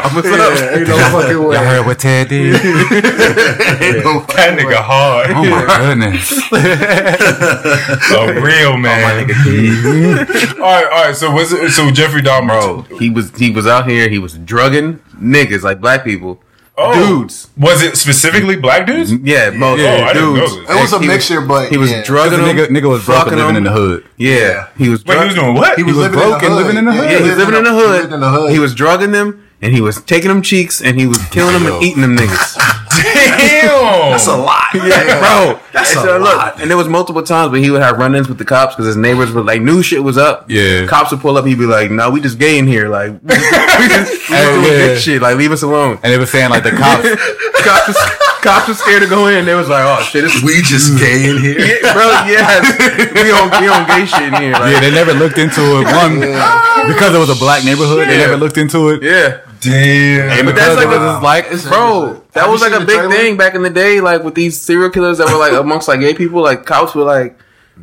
I'm 0.05 0.15
What's 0.15 0.29
up? 0.29 0.53
Yeah, 0.61 0.77
ain't 0.77 0.89
no 0.89 0.97
fucking 1.09 1.41
way. 1.43 1.57
Y'all 1.57 1.65
heard 1.65 1.87
what 1.87 1.99
Ted 1.99 2.29
did? 2.29 2.55
Ain't 2.61 4.05
no 4.05 4.21
That 4.37 4.53
nigga 4.59 4.77
hard, 4.85 5.31
Oh 5.31 5.45
my 5.49 5.65
goodness. 5.81 6.29
a 8.13 8.41
real 8.41 8.77
man. 8.77 9.31
all 10.61 10.67
right, 10.67 10.85
all 10.85 11.05
right. 11.07 11.17
So 11.17 11.31
was 11.31 11.53
it, 11.53 11.71
so 11.71 11.91
Jeffrey 11.91 12.21
Dahmer? 12.21 12.49
Bro, 12.89 12.99
he 12.99 13.09
was 13.09 13.30
he 13.37 13.51
was 13.51 13.67
out 13.67 13.89
here. 13.89 14.09
He 14.09 14.19
was 14.19 14.35
drugging 14.39 14.99
niggas 15.17 15.63
like 15.63 15.81
black 15.81 16.05
people. 16.05 16.41
oh, 16.79 16.95
dudes. 17.21 17.49
Was 17.59 17.83
it 17.83 17.97
specifically 17.97 18.57
black 18.57 18.87
dudes? 18.87 19.13
Mm-hmm. 19.13 19.27
Yeah, 19.27 19.51
most 19.51 19.81
Oh, 19.81 19.87
I 20.03 20.13
didn't 20.15 20.35
know 20.35 20.47
dudes. 20.47 20.71
It 20.71 20.81
was 20.81 20.93
a 20.95 20.99
He 21.01 21.07
mixture, 21.09 21.41
but 21.43 21.69
he 21.71 21.77
was 21.77 21.91
yeah. 21.91 22.03
drugging 22.03 22.39
them. 22.39 22.57
nigga, 22.57 22.67
nigga 22.69 22.89
was 22.89 23.05
broke 23.05 23.25
fucking 23.25 23.33
and 23.35 23.43
living 23.43 23.57
in 23.57 23.65
the 23.65 23.71
hood. 23.73 24.07
Yeah, 24.17 24.69
he 24.79 24.89
was. 24.89 25.05
Wait, 25.05 25.19
he 25.19 25.25
was 25.27 25.35
doing 25.35 25.55
what? 25.55 25.77
He 25.77 25.83
was, 25.83 25.97
was 25.97 26.07
living 26.07 26.19
broke 26.21 26.43
in 26.43 26.47
and 26.47 26.57
living 26.57 26.77
in 26.79 26.85
the 26.87 26.93
hood. 26.93 27.01
hood. 27.03 27.11
Yeah, 27.13 27.19
he 27.19 27.29
was 27.29 27.39
living 27.39 27.55
in 27.57 27.65
the 27.65 27.71
He 27.75 27.77
hood. 27.81 28.01
lived 28.01 28.13
in 28.15 28.21
the 28.21 28.31
hood. 28.31 28.53
He 28.53 28.59
was 28.59 28.75
drugging 28.75 29.13
them, 29.13 29.47
and 29.63 29.75
he 29.75 29.81
was 29.81 30.01
taking 30.03 30.29
them 30.29 30.43
cheeks, 30.43 30.81
and 30.83 30.99
he 30.99 31.07
was 31.07 31.19
killing 31.29 31.53
them 31.53 31.67
and 31.73 31.83
eating 31.83 32.03
them 32.03 32.17
niggas. 32.17 32.57
Damn, 33.01 34.11
That's 34.11 34.27
a 34.27 34.37
lot. 34.37 34.65
Yeah, 34.75 35.19
bro, 35.21 35.61
That's 35.73 35.91
And 35.97 36.01
a 36.01 36.03
so, 36.03 36.19
look, 36.19 36.37
lot. 36.37 36.61
And 36.61 36.69
there 36.71 36.77
was 36.77 36.89
multiple 36.89 37.23
times 37.23 37.51
where 37.51 37.61
he 37.61 37.71
would 37.71 37.81
have 37.83 37.97
run-ins 37.99 38.29
with 38.29 38.37
the 38.39 38.45
cops 38.45 38.75
because 38.75 38.87
his 38.87 38.97
neighbors 38.97 39.33
were 39.33 39.43
like 39.43 39.63
knew 39.63 39.83
shit 39.83 40.03
was 40.03 40.19
up. 40.19 40.51
Yeah. 40.51 40.87
cops 40.87 41.11
would 41.11 41.21
pull 41.21 41.37
up. 41.39 41.47
He'd 41.47 41.59
be 41.59 41.67
like, 41.67 41.91
"No, 41.91 42.11
we 42.11 42.21
just 42.21 42.39
gay 42.39 42.59
in 42.59 42.67
here. 42.67 42.89
Like, 42.89 43.13
we 43.23 43.35
just, 43.35 43.81
we 43.81 43.89
just 43.89 44.29
doing 44.29 44.65
yeah. 44.65 44.95
shit. 44.97 45.23
Like, 45.23 45.37
leave 45.37 45.53
us 45.53 45.63
alone." 45.63 45.99
And 46.03 46.13
they 46.13 46.19
were 46.19 46.27
saying 46.27 46.51
like 46.51 46.63
the 46.65 46.73
cops. 46.73 47.09
cops, 47.65 47.89
was, 47.89 47.97
cops 48.43 48.69
was 48.69 48.79
scared 48.81 49.03
to 49.03 49.09
go 49.09 49.29
in. 49.29 49.45
They 49.47 49.55
was 49.55 49.69
like, 49.69 49.85
"Oh 49.87 50.03
shit, 50.03 50.23
this 50.25 50.43
We 50.43 50.61
just 50.63 50.99
gay 50.99 51.31
in 51.31 51.39
here. 51.41 51.59
yeah, 51.59 51.93
bro. 51.95 52.11
Yes, 52.29 53.15
we 53.15 53.31
on 53.33 53.49
we 53.63 53.69
on 53.69 53.87
gay 53.87 54.05
shit 54.05 54.29
in 54.29 54.35
here. 54.43 54.53
Like, 54.53 54.75
Yeah, 54.75 54.81
they 54.81 54.91
never 54.91 55.15
looked 55.15 55.39
into 55.39 55.61
it. 55.81 55.85
One 55.97 56.21
because 56.91 57.15
it 57.15 57.19
was 57.19 57.31
a 57.31 57.39
black 57.39 57.65
neighborhood. 57.65 58.09
They 58.09 58.19
never 58.19 58.37
looked 58.37 58.59
into 58.59 58.91
it. 58.91 59.03
yeah. 59.03 59.41
Damn. 59.61 60.31
And 60.39 60.47
But 60.47 60.55
that's 60.57 60.77
like 60.77 60.89
it 60.89 60.97
a- 60.97 60.99
was 60.99 61.23
like 61.23 61.51
Bro, 61.71 62.23
that 62.33 62.43
Have 62.43 62.51
was 62.51 62.61
like 62.61 62.73
a 62.73 62.81
big 62.85 62.97
trailer? 62.99 63.11
thing 63.15 63.37
back 63.37 63.55
in 63.55 63.63
the 63.63 63.71
day. 63.71 64.01
Like 64.01 64.23
with 64.25 64.35
these 64.35 64.61
serial 64.61 64.91
killers 64.91 65.19
that 65.19 65.29
were 65.29 65.39
like 65.39 65.53
amongst 65.53 65.89
like 65.89 66.01
gay 66.01 66.15
people, 66.15 66.43
like 66.43 66.65
cops 66.67 66.95
were 66.95 67.05
like 67.05 67.39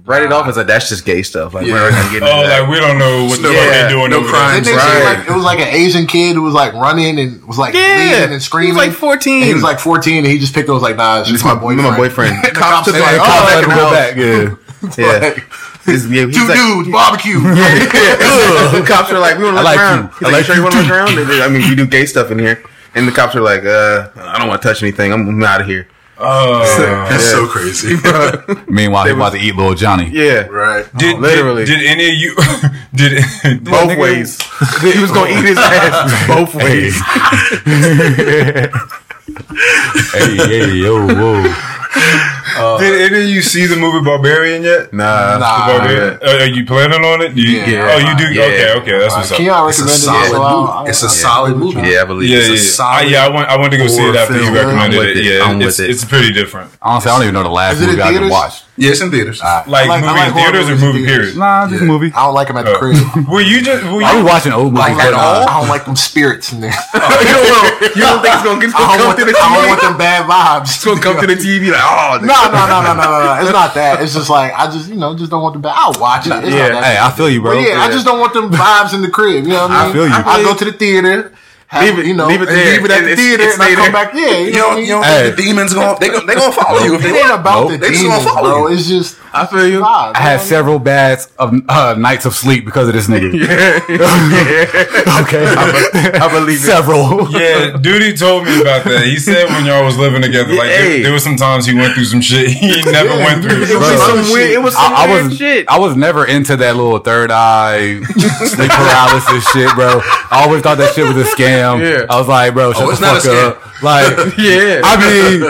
write 0.05 0.21
it 0.21 0.31
off 0.31 0.47
as 0.47 0.55
like 0.57 0.67
that's 0.67 0.89
just 0.89 1.05
gay 1.05 1.23
stuff. 1.23 1.53
Like 1.55 1.65
we're 1.65 1.89
not 1.89 2.13
gonna 2.13 2.25
Oh, 2.25 2.47
that. 2.47 2.61
like 2.61 2.69
we 2.69 2.79
don't 2.79 2.99
know 2.99 3.25
what 3.25 3.41
the 3.41 3.51
Yeah, 3.51 3.63
fuck 3.63 3.89
they 3.89 3.95
doing 3.95 4.11
no 4.11 4.17
over 4.19 4.29
crimes. 4.29 4.67
There. 4.67 4.75
Right. 4.77 5.17
like, 5.17 5.27
it 5.27 5.33
was 5.33 5.43
like 5.43 5.59
an 5.59 5.69
Asian 5.69 6.05
kid 6.07 6.35
who 6.35 6.43
was 6.43 6.53
like 6.53 6.73
running 6.73 7.19
and 7.19 7.43
was 7.47 7.57
like 7.57 7.73
Yeah. 7.73 7.95
bleeding 8.17 8.33
and 8.33 8.41
screaming. 8.43 8.69
He 8.69 8.73
was, 8.77 8.87
like, 8.87 8.95
14. 8.97 9.33
And 9.37 9.43
he 9.45 9.53
was 9.53 9.63
like 9.63 9.79
14 9.79 10.17
and 10.19 10.27
he 10.27 10.37
just 10.37 10.53
picked 10.53 10.69
it 10.69 10.71
was 10.71 10.83
like, 10.83 10.97
nah, 10.97 11.21
it's 11.21 11.29
just 11.29 11.43
my 11.43 11.55
boyfriend. 11.55 11.89
my 11.89 11.97
boyfriend. 11.97 12.37
The 12.43 12.51
Cops 12.51 12.59
cops 12.59 12.85
took 12.85 12.93
was 12.95 13.03
like, 13.03 13.15
oh, 13.19 13.25
cops 13.25 13.41
oh, 13.41 13.55
let 13.55 13.63
him 13.63 13.69
go 13.71 13.91
back. 13.91 14.57
Yeah. 14.97 15.35
yeah. 15.35 15.43
This- 15.87 16.05
yeah, 16.07 16.25
he's 16.27 16.35
two 16.37 16.45
like- 16.47 16.57
dudes, 16.59 16.89
barbecue. 16.91 17.39
Yeah. 17.41 18.71
the 18.77 18.83
cops 18.85 19.09
are 19.11 19.17
like, 19.19 19.37
we 19.39 19.45
want 19.45 19.57
to 19.57 19.61
I 19.61 19.63
look 19.63 19.75
like 19.75 19.79
around. 19.79 20.03
you. 20.21 20.27
I 20.27 20.29
like, 20.29 20.31
like 20.31 20.39
you 20.39 20.43
sure 20.45 20.55
you 20.55 20.61
you 20.61 20.63
want 20.63 20.75
to 20.75 20.81
look 20.81 20.91
around? 20.91 21.41
I 21.41 21.47
mean, 21.49 21.67
we 21.69 21.75
do 21.75 21.87
gay 21.87 22.05
stuff 22.05 22.29
in 22.31 22.37
here. 22.39 22.61
And 22.93 23.07
the 23.07 23.11
cops 23.11 23.35
are 23.35 23.41
like, 23.41 23.63
uh, 23.65 24.09
I 24.15 24.37
don't 24.37 24.47
want 24.47 24.61
to 24.61 24.67
touch 24.67 24.83
anything. 24.83 25.11
I'm 25.13 25.43
out 25.43 25.61
of 25.61 25.67
here. 25.67 25.87
Oh, 26.19 26.63
That's 27.09 27.29
so 27.29 27.45
crazy. 27.47 27.95
Meanwhile, 28.67 29.05
he 29.05 29.11
about 29.11 29.33
to 29.33 29.37
eat 29.39 29.55
little 29.55 29.75
Johnny. 29.75 30.09
Yeah. 30.09 30.47
right. 30.47 30.83
did, 30.97 31.19
literally. 31.19 31.63
Did, 31.65 31.77
did 31.77 31.87
any 31.87 32.09
of 32.09 32.15
you 32.15 32.35
did 32.95 33.21
Both 33.63 33.91
nigga- 33.91 33.99
ways. 34.01 34.39
he 34.81 34.99
was 34.99 35.11
going 35.11 35.31
to 35.33 35.39
eat 35.39 35.45
his 35.45 35.57
ass 35.59 36.27
both 36.27 36.55
ways. 36.55 36.95
Hey, 40.11 40.35
hey, 40.47 40.73
yo, 40.73 41.05
whoa. 41.05 41.43
Did 42.79 43.11
any 43.11 43.23
of 43.23 43.29
you 43.29 43.41
see 43.41 43.65
the 43.65 43.75
movie 43.75 44.03
Barbarian 44.03 44.63
yet? 44.63 44.93
Nah. 44.93 45.37
Nah. 45.37 45.67
Barbarian. 45.67 46.19
Uh, 46.21 46.43
are 46.43 46.45
you 46.47 46.65
planning 46.65 47.03
on 47.03 47.21
it? 47.21 47.35
You, 47.37 47.43
Yeah. 47.61 47.91
Oh, 47.93 47.97
you 47.97 48.17
do. 48.17 48.33
Yeah. 48.33 48.43
Okay, 48.43 48.73
okay, 48.81 48.99
that's 48.99 49.15
what's 49.15 49.31
up. 49.31 49.37
Can 49.37 49.45
y'all 49.45 49.67
It's 49.67 49.79
a 49.79 49.83
recommend 49.85 50.01
it? 50.01 50.31
solid 50.33 50.77
movie. 50.77 50.89
It's 50.89 51.01
a 51.01 51.05
I'll- 51.05 51.11
solid 51.11 51.57
movie. 51.57 51.81
Yeah, 51.89 52.01
I 52.01 52.05
believe 52.05 52.29
Yeah, 52.29 52.37
it. 52.37 52.41
yeah, 52.41 52.47
a 52.47 52.53
yeah. 52.55 52.61
solid 52.61 52.97
I, 52.97 53.01
yeah, 53.09 53.25
I 53.25 53.29
went. 53.29 53.49
I 53.49 53.57
went 53.57 53.71
to 53.71 53.77
go 53.77 53.87
see 53.87 53.95
it 53.97 54.01
horror 54.05 54.17
after 54.17 54.41
you 54.41 54.53
recommended 54.53 54.99
it. 55.05 55.17
it. 55.17 55.23
Yeah, 55.25 55.43
I'm 55.43 55.61
it's, 55.61 55.77
with 55.77 55.87
it. 55.87 55.91
it's 55.91 56.05
pretty 56.05 56.31
different. 56.33 56.71
Honestly, 56.81 57.11
I 57.11 57.15
don't 57.15 57.23
even 57.23 57.33
know 57.35 57.43
the 57.43 57.49
last 57.49 57.75
Is 57.77 57.81
it 57.83 57.87
movie 57.87 58.01
I 58.01 58.07
ever 58.09 58.13
theaters? 58.19 58.31
watched. 58.31 58.63
Yeah, 58.79 58.91
it's 58.91 59.01
in 59.01 59.09
theaters. 59.09 59.41
Like, 59.41 59.65
like- 59.67 59.89
movie 60.01 60.13
like 60.13 60.33
theaters 60.35 60.69
or 60.69 60.75
movie 60.77 61.01
theaters. 61.03 61.33
period. 61.33 61.37
Nah, 61.37 61.67
just 61.67 61.81
a 61.81 61.85
movie. 61.85 62.11
I 62.13 62.25
don't 62.29 62.35
like 62.35 62.47
them 62.47 62.57
at 62.57 62.65
the 62.65 62.75
Uh, 62.75 62.79
crib. 62.79 63.27
Were 63.27 63.41
you 63.41 63.61
just? 63.63 63.83
Were 63.85 64.03
I 64.03 64.13
was 64.15 64.23
watching 64.23 64.51
old 64.53 64.71
movies, 64.73 64.85
I 64.85 65.09
don't, 65.09 65.17
like, 65.17 65.17
but 65.17 65.17
uh, 65.17 65.45
I 65.49 65.59
don't 65.59 65.69
like 65.69 65.85
them 65.85 65.95
spirits 65.95 66.53
in 66.53 66.61
there. 66.61 66.69
you, 66.93 67.01
don't, 67.01 67.95
you 67.97 68.01
don't 68.05 68.21
think 68.21 68.33
it's 68.37 68.43
going 68.45 68.61
to 68.61 68.67
I 68.77 68.97
don't, 68.97 68.97
come 68.97 69.05
want 69.07 69.17
to 69.19 69.25
the, 69.25 69.31
the 69.33 69.37
I 69.41 69.55
don't 69.57 69.69
want 69.69 69.81
them 69.81 69.97
bad 69.97 70.29
vibes. 70.29 70.75
It's 70.77 70.85
going 70.85 70.97
to 70.97 71.03
come 71.03 71.19
to 71.19 71.25
the 71.27 71.33
TV 71.35 71.71
like, 71.73 71.81
oh, 71.81 72.19
No, 72.21 72.46
no, 72.51 72.67
no, 72.67 72.81
no, 72.81 72.93
no, 72.93 73.03
no, 73.03 73.25
no. 73.25 73.41
It's 73.41 73.51
not 73.51 73.73
that. 73.75 74.01
It's 74.01 74.13
just 74.13 74.29
like 74.29 74.53
I 74.53 74.65
just, 74.71 74.89
you 74.89 74.95
know, 74.95 75.15
just 75.15 75.31
don't 75.31 75.41
want 75.41 75.53
the 75.53 75.59
bad. 75.59 75.73
I'll 75.75 75.99
watch 75.99 76.27
it. 76.27 76.33
It's 76.43 76.53
Yeah. 76.55 76.81
hey, 76.81 76.97
I 76.99 77.11
feel 77.11 77.29
you, 77.29 77.41
bro. 77.41 77.55
But 77.55 77.67
yeah, 77.67 77.79
I 77.81 77.89
just 77.91 78.05
don't 78.05 78.19
want 78.19 78.33
them 78.33 78.49
vibes 78.51 78.93
in 78.93 79.01
the 79.01 79.09
crib. 79.09 79.43
You 79.45 79.51
know 79.51 79.67
what 79.67 79.71
I 79.71 79.83
mean? 79.87 79.89
I 79.89 79.93
feel 79.93 80.07
you. 80.07 80.13
I 80.13 80.43
go 80.43 80.55
to 80.55 80.65
the 80.65 80.71
theater, 80.73 81.31
have, 81.67 81.83
Leave 81.83 81.99
it- 81.99 82.05
you 82.07 82.13
know, 82.15 82.27
leave 82.27 82.41
it 82.41 82.45
there. 82.47 82.71
leave 82.73 82.85
it 82.85 82.91
at 82.91 83.01
the 83.03 83.11
It's- 83.11 83.19
theater, 83.19 83.43
it's 83.43 83.53
and 83.55 83.63
I 83.63 83.73
come 83.75 83.83
there. 83.83 83.91
back. 83.91 84.13
Yeah, 84.13 84.37
you 84.37 84.45
You 84.47 84.51
know 84.53 84.59
don't, 84.71 84.79
you 84.81 84.87
don't? 84.87 85.03
Hey. 85.03 85.23
think 85.23 85.35
the 85.35 85.43
demons 85.43 85.73
gonna 85.73 85.99
they 85.99 86.07
gonna 86.09 86.25
they 86.25 86.35
gonna 86.35 86.51
follow 86.53 86.79
you 86.83 86.95
if 86.95 87.03
It 87.05 87.11
they 87.11 87.19
ain't 87.19 87.31
about 87.31 87.61
Nope. 87.61 87.71
the 87.71 87.77
They 87.77 87.89
just 87.89 88.03
gonna 88.05 88.23
follow 88.23 88.49
bro. 88.51 88.67
you. 88.69 88.73
It's 88.75 88.87
just 88.87 89.15
I 89.33 89.45
feel 89.45 89.67
you. 89.67 89.81
vibes. 89.81 90.15
I 90.15 90.19
had 90.19 90.39
several 90.41 90.79
bads 90.79 91.27
of 91.37 91.53
uh, 91.69 91.95
nights 91.97 92.25
of 92.25 92.33
sleep 92.33 92.63
because 92.65 92.87
of 92.87 92.93
this 92.93 93.07
nigga. 93.07 93.33
okay, 95.21 95.45
I 96.17 96.27
believe 96.31 96.57
it. 96.57 96.61
several. 96.65 97.29
Yeah, 97.31 97.77
Duty 97.81 98.15
told 98.15 98.45
me 98.45 98.61
about 98.61 98.83
that. 98.85 99.03
He 99.05 99.17
said 99.17 99.49
when 99.49 99.65
y'all 99.65 99.83
was 99.83 99.97
living 99.97 100.21
together, 100.21 100.53
like 100.53 100.67
there, 100.69 100.81
Hey. 100.81 101.01
there 101.03 101.11
was 101.13 101.23
some 101.23 101.35
times 101.35 101.65
he 101.65 101.73
went 101.75 101.93
through 101.93 102.05
some 102.05 102.21
shit 102.21 102.49
he 102.49 102.81
never 102.91 103.09
went 103.17 103.43
through. 103.43 103.63
It 103.63 103.77
was 103.77 104.01
some 104.05 104.31
weird. 104.33 104.51
It 104.51 104.61
was 104.61 104.73
some 104.73 104.93
I, 104.93 105.03
I 105.05 105.07
weird 105.11 105.25
was 105.27 105.37
shit. 105.37 105.65
I 105.69 105.79
was 105.79 105.95
never 105.95 106.25
into 106.25 106.55
that 106.57 106.75
little 106.75 106.99
third 106.99 107.29
eye 107.31 108.01
sleep 108.03 108.71
paralysis 108.71 109.43
shit, 109.51 109.73
bro. 109.75 110.01
I 110.31 110.43
always 110.45 110.61
thought 110.63 110.77
that 110.77 110.93
shit 110.95 111.05
was 111.07 111.17
a 111.17 111.29
scam. 111.29 111.56
Yeah. 111.57 112.05
I 112.09 112.17
was 112.19 112.27
like, 112.27 112.53
bro, 112.53 112.69
oh, 112.69 112.73
shut 112.73 112.83
Oh, 112.83 112.91
the 112.95 113.01
not 113.01 113.21
fuck 113.21 113.25
a 113.25 113.35
scam. 113.35 113.49
up. 113.51 113.83
Like, 113.83 114.37
yeah. 114.37 114.81
I 114.83 114.93
mean, 114.97 115.41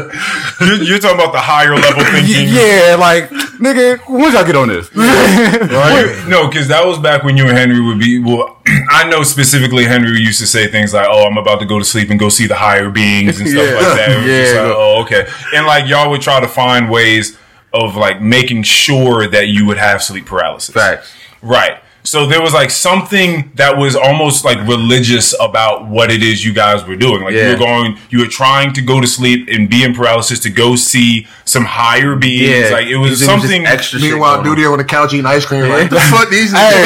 You're, 0.67 0.83
you're 0.83 0.99
talking 0.99 1.19
about 1.19 1.31
the 1.33 1.39
higher 1.39 1.75
level 1.75 1.97
y- 2.03 2.11
thinking. 2.21 2.49
yeah, 2.49 2.95
like, 2.99 3.29
nigga, 3.59 3.99
when 4.09 4.33
y'all 4.33 4.43
get 4.45 4.55
on 4.55 4.67
this? 4.69 4.89
Wait, 4.95 6.27
no, 6.27 6.47
because 6.47 6.67
that 6.69 6.85
was 6.85 6.97
back 6.99 7.23
when 7.23 7.37
you 7.37 7.47
and 7.47 7.57
Henry 7.57 7.79
would 7.81 7.99
be. 7.99 8.19
Well, 8.19 8.57
I 8.89 9.07
know 9.09 9.23
specifically 9.23 9.85
Henry 9.85 10.19
used 10.19 10.39
to 10.39 10.47
say 10.47 10.67
things 10.67 10.93
like, 10.93 11.07
"Oh, 11.09 11.25
I'm 11.25 11.37
about 11.37 11.59
to 11.59 11.65
go 11.65 11.79
to 11.79 11.85
sleep 11.85 12.09
and 12.09 12.19
go 12.19 12.29
see 12.29 12.47
the 12.47 12.55
higher 12.55 12.89
beings 12.89 13.39
and 13.39 13.47
stuff 13.49 13.63
Yeah. 13.67 13.73
like 13.75 13.97
that." 13.97 14.09
It 14.11 14.17
was 14.17 14.25
just 14.25 14.53
Yeah. 14.55 14.61
like, 14.63 14.73
oh, 14.75 15.01
okay. 15.03 15.27
And 15.55 15.65
like 15.65 15.87
y'all 15.87 16.09
would 16.09 16.21
try 16.21 16.39
to 16.39 16.47
find 16.47 16.89
ways 16.89 17.37
of 17.73 17.95
like 17.95 18.21
making 18.21 18.63
sure 18.63 19.27
that 19.27 19.47
you 19.47 19.65
would 19.67 19.77
have 19.77 20.01
sleep 20.03 20.25
paralysis. 20.25 20.73
Facts. 20.73 21.13
Right. 21.41 21.77
So 22.07 22.25
there 22.25 22.41
was 22.41 22.53
like 22.53 22.71
something 22.71 23.51
that 23.55 23.77
was 23.77 23.93
almost 23.93 24.45
like 24.45 24.65
religious 24.65 25.35
about 25.41 25.89
what 25.89 26.09
it 26.09 26.23
is 26.23 26.45
you 26.45 26.53
guys 26.53 26.85
were 26.85 26.95
doing. 26.95 27.21
Like 27.21 27.33
you 27.33 27.49
were 27.49 27.57
going, 27.57 27.97
you 28.09 28.19
were 28.19 28.27
trying 28.27 28.71
to 28.75 28.81
go 28.81 29.01
to 29.01 29.05
sleep 29.05 29.49
and 29.51 29.69
be 29.69 29.83
in 29.83 29.93
paralysis 29.93 30.39
to 30.43 30.49
go 30.49 30.77
see 30.77 31.27
some 31.43 31.65
higher 31.65 32.15
beings. 32.15 32.71
Like 32.71 32.87
it 32.87 32.95
was 32.95 33.19
just 33.19 33.25
something. 33.25 33.65
extra. 33.65 33.99
Meanwhile, 33.99 34.35
going 34.35 34.43
dude 34.45 34.51
on. 34.51 34.57
there 34.57 34.71
on 34.71 34.77
the 34.77 34.85
couch 34.85 35.13
eating 35.13 35.25
ice 35.25 35.45
cream. 35.45 35.67
Like, 35.67 35.89
the 35.89 35.99
fuck 35.99 36.29
these 36.29 36.51
Hey, 36.55 36.79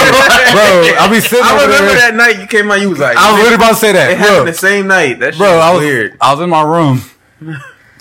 bro, 0.54 0.98
I 0.98 1.08
be 1.08 1.20
sitting 1.20 1.46
I 1.46 1.54
over 1.54 1.66
remember 1.66 1.94
there. 1.94 1.98
that 1.98 2.16
night 2.16 2.40
you 2.40 2.48
came 2.48 2.72
out. 2.72 2.82
You 2.82 2.90
was 2.90 2.98
like, 2.98 3.16
I 3.16 3.32
was 3.32 3.44
literally 3.44 3.64
about 3.64 3.70
to 3.70 3.76
say 3.76 3.92
that. 3.92 4.14
it 4.14 4.18
that, 4.18 4.28
happened 4.28 4.48
the 4.48 4.54
same 4.56 4.88
night. 4.88 5.20
That 5.20 5.36
shit 5.36 5.38
Bro, 5.38 5.54
was 5.54 5.62
I 5.62 5.72
was 5.72 5.82
weird. 5.82 6.18
I 6.20 6.34
was 6.34 6.42
in 6.42 6.50
my 6.50 6.64
room, 6.64 7.02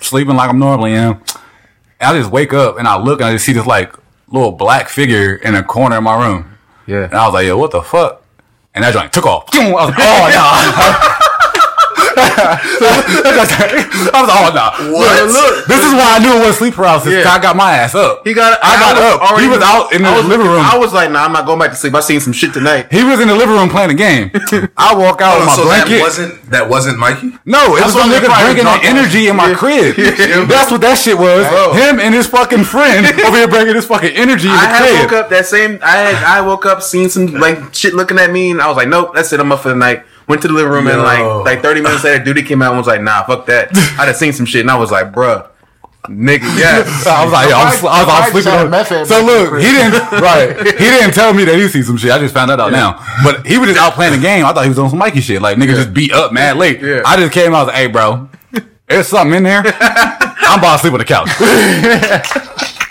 sleeping 0.01 0.35
like 0.35 0.49
I'm 0.49 0.57
normally 0.57 0.93
am. 0.93 1.21
And 1.99 2.17
I 2.17 2.17
just 2.17 2.31
wake 2.31 2.51
up 2.51 2.79
and 2.79 2.87
I 2.87 2.97
look 2.97 3.19
and 3.19 3.29
I 3.29 3.33
just 3.33 3.45
see 3.45 3.53
this 3.53 3.67
like 3.67 3.95
little 4.29 4.53
black 4.53 4.89
figure 4.89 5.35
in 5.35 5.53
a 5.53 5.61
corner 5.61 5.97
of 5.97 6.03
my 6.03 6.27
room. 6.27 6.50
Yeah. 6.91 7.05
And 7.05 7.13
I 7.13 7.25
was 7.25 7.33
like, 7.33 7.47
yo, 7.47 7.57
what 7.57 7.71
the 7.71 7.81
fuck? 7.81 8.21
And 8.75 8.83
that 8.83 8.93
joint 8.93 9.13
took 9.13 9.25
off. 9.25 9.47
I 9.55 9.71
was 9.71 9.89
like, 9.91 9.95
oh 9.97 11.11
no. 11.15 11.17
I 12.17 14.09
was 14.13 14.27
like, 14.27 14.39
oh 14.41 14.51
no. 14.53 14.93
What? 14.93 15.27
Look, 15.27 15.67
this 15.67 15.83
is 15.83 15.93
why 15.93 16.17
I 16.17 16.19
knew 16.19 16.41
it 16.41 16.45
was 16.45 16.57
sleep 16.57 16.73
paralysis. 16.75 17.13
Yeah. 17.13 17.29
I 17.29 17.39
got 17.41 17.55
my 17.55 17.73
ass 17.73 17.95
up. 17.95 18.25
He 18.25 18.33
got. 18.33 18.59
I 18.63 18.79
got 18.79 18.97
up. 18.97 19.21
already- 19.21 19.45
He 19.45 19.49
was 19.51 19.61
out 19.61 19.93
in 19.93 20.03
the 20.03 20.11
was- 20.11 20.25
living 20.25 20.47
room. 20.47 20.61
I 20.61 20.77
was 20.77 20.93
like, 20.93 21.11
nah, 21.11 21.23
I'm 21.25 21.31
not 21.33 21.45
going 21.45 21.59
back 21.59 21.71
to 21.71 21.75
sleep. 21.75 21.93
I 21.95 21.99
seen 22.01 22.19
some 22.19 22.33
shit 22.33 22.53
tonight. 22.53 22.91
He 22.91 23.03
was 23.03 23.19
in 23.19 23.27
the 23.27 23.35
living 23.35 23.55
room 23.55 23.69
playing 23.69 23.91
a 23.91 23.93
game. 23.95 24.31
I 24.77 24.95
walk 24.95 25.21
out 25.21 25.39
with 25.39 25.47
oh, 25.47 25.51
my 25.51 25.55
so 25.55 25.63
blanket. 25.63 25.89
that 25.97 26.01
wasn't 26.01 26.49
that 26.51 26.69
wasn't 26.69 26.99
Mikey. 26.99 27.33
No, 27.45 27.75
it 27.75 27.81
That's 27.81 27.93
was 27.93 28.01
some 28.03 28.09
why 28.09 28.19
they 28.19 28.27
nigga 28.27 28.41
bringing 28.43 28.63
drunk 28.63 28.81
the 28.83 28.87
energy 28.89 29.27
in 29.27 29.35
my 29.35 29.53
crib. 29.53 29.95
That's 30.47 30.71
what 30.71 30.81
that 30.81 30.97
shit 30.97 31.17
was. 31.17 31.45
Oh. 31.49 31.73
Him 31.73 31.99
and 31.99 32.13
his 32.13 32.27
fucking 32.27 32.63
friend 32.65 33.05
over 33.25 33.37
here 33.37 33.47
bringing 33.47 33.75
his 33.75 33.85
fucking 33.85 34.11
energy 34.15 34.47
in 34.47 34.53
I 34.53 34.61
the 34.61 34.67
had 34.67 34.81
crib. 34.81 34.95
I 34.95 35.01
woke 35.03 35.13
up 35.13 35.29
that 35.29 35.45
same. 35.45 35.79
I 35.81 35.91
had. 35.97 36.15
I 36.23 36.41
woke 36.41 36.65
up, 36.65 36.81
seen 36.81 37.09
some 37.09 37.27
like 37.27 37.73
shit 37.73 37.93
looking 37.93 38.17
at 38.19 38.31
me, 38.31 38.51
and 38.51 38.61
I 38.61 38.67
was 38.67 38.77
like, 38.77 38.87
nope, 38.87 39.13
that's 39.13 39.31
it. 39.33 39.39
I'm 39.39 39.51
up 39.51 39.61
for 39.61 39.69
the 39.69 39.75
night. 39.75 40.03
Went 40.31 40.41
to 40.43 40.47
the 40.47 40.53
living 40.53 40.71
room, 40.71 40.87
and 40.87 41.01
like 41.03 41.19
like 41.43 41.61
30 41.61 41.81
minutes 41.81 42.05
later, 42.05 42.23
duty 42.23 42.41
came 42.41 42.61
out 42.61 42.69
and 42.69 42.77
was 42.77 42.87
like, 42.87 43.01
nah, 43.01 43.23
fuck 43.23 43.45
that. 43.47 43.67
I 43.75 44.03
would 44.03 44.07
have 44.07 44.15
seen 44.15 44.31
some 44.31 44.45
shit, 44.45 44.61
and 44.61 44.71
I 44.71 44.77
was 44.77 44.89
like, 44.89 45.11
bruh, 45.11 45.49
nigga, 46.05 46.43
yeah. 46.57 46.87
I 47.05 47.25
was 47.25 47.33
like, 47.33 47.49
yo, 47.49 47.57
I'm, 47.57 47.67
I 47.67 47.71
was, 47.71 47.83
I 47.83 47.99
was 47.99 48.07
Mike 48.07 48.31
just 48.31 48.31
sleeping 48.31 48.59
on. 48.59 48.69
meth 48.69 48.87
head 48.87 49.07
So 49.07 49.15
back 49.15 49.19
in 49.19 49.25
the 49.27 49.51
look, 49.51 49.61
he 49.61 49.71
didn't 49.71 50.11
right. 50.23 50.57
He 50.79 50.85
didn't 50.85 51.13
tell 51.13 51.33
me 51.33 51.43
that 51.43 51.55
he 51.55 51.67
see 51.67 51.83
some 51.83 51.97
shit. 51.97 52.11
I 52.11 52.19
just 52.19 52.33
found 52.33 52.49
that 52.49 52.61
out 52.61 52.71
now. 52.71 53.03
But 53.25 53.45
he 53.45 53.57
was 53.57 53.67
just 53.67 53.79
out 53.81 53.91
playing 53.91 54.13
the 54.13 54.21
game. 54.21 54.45
I 54.45 54.53
thought 54.53 54.63
he 54.63 54.69
was 54.69 54.79
on 54.79 54.89
some 54.89 54.99
Mikey 54.99 55.19
shit. 55.19 55.41
Like 55.41 55.57
nigga 55.57 55.75
just 55.75 55.93
beat 55.93 56.13
up 56.13 56.31
mad 56.31 56.55
late. 56.55 56.79
Yeah. 56.81 57.01
I 57.05 57.17
just 57.17 57.33
came 57.33 57.53
out. 57.53 57.57
I 57.57 57.63
was 57.63 57.67
like, 57.67 57.75
hey, 57.75 57.87
bro, 57.87 58.29
there's 58.87 59.07
something 59.09 59.35
in 59.35 59.43
there. 59.43 59.63
I'm 59.65 60.59
about 60.59 60.77
to 60.77 60.79
sleep 60.79 60.93
on 60.93 60.99
the 60.99 61.05
couch. 61.05 61.27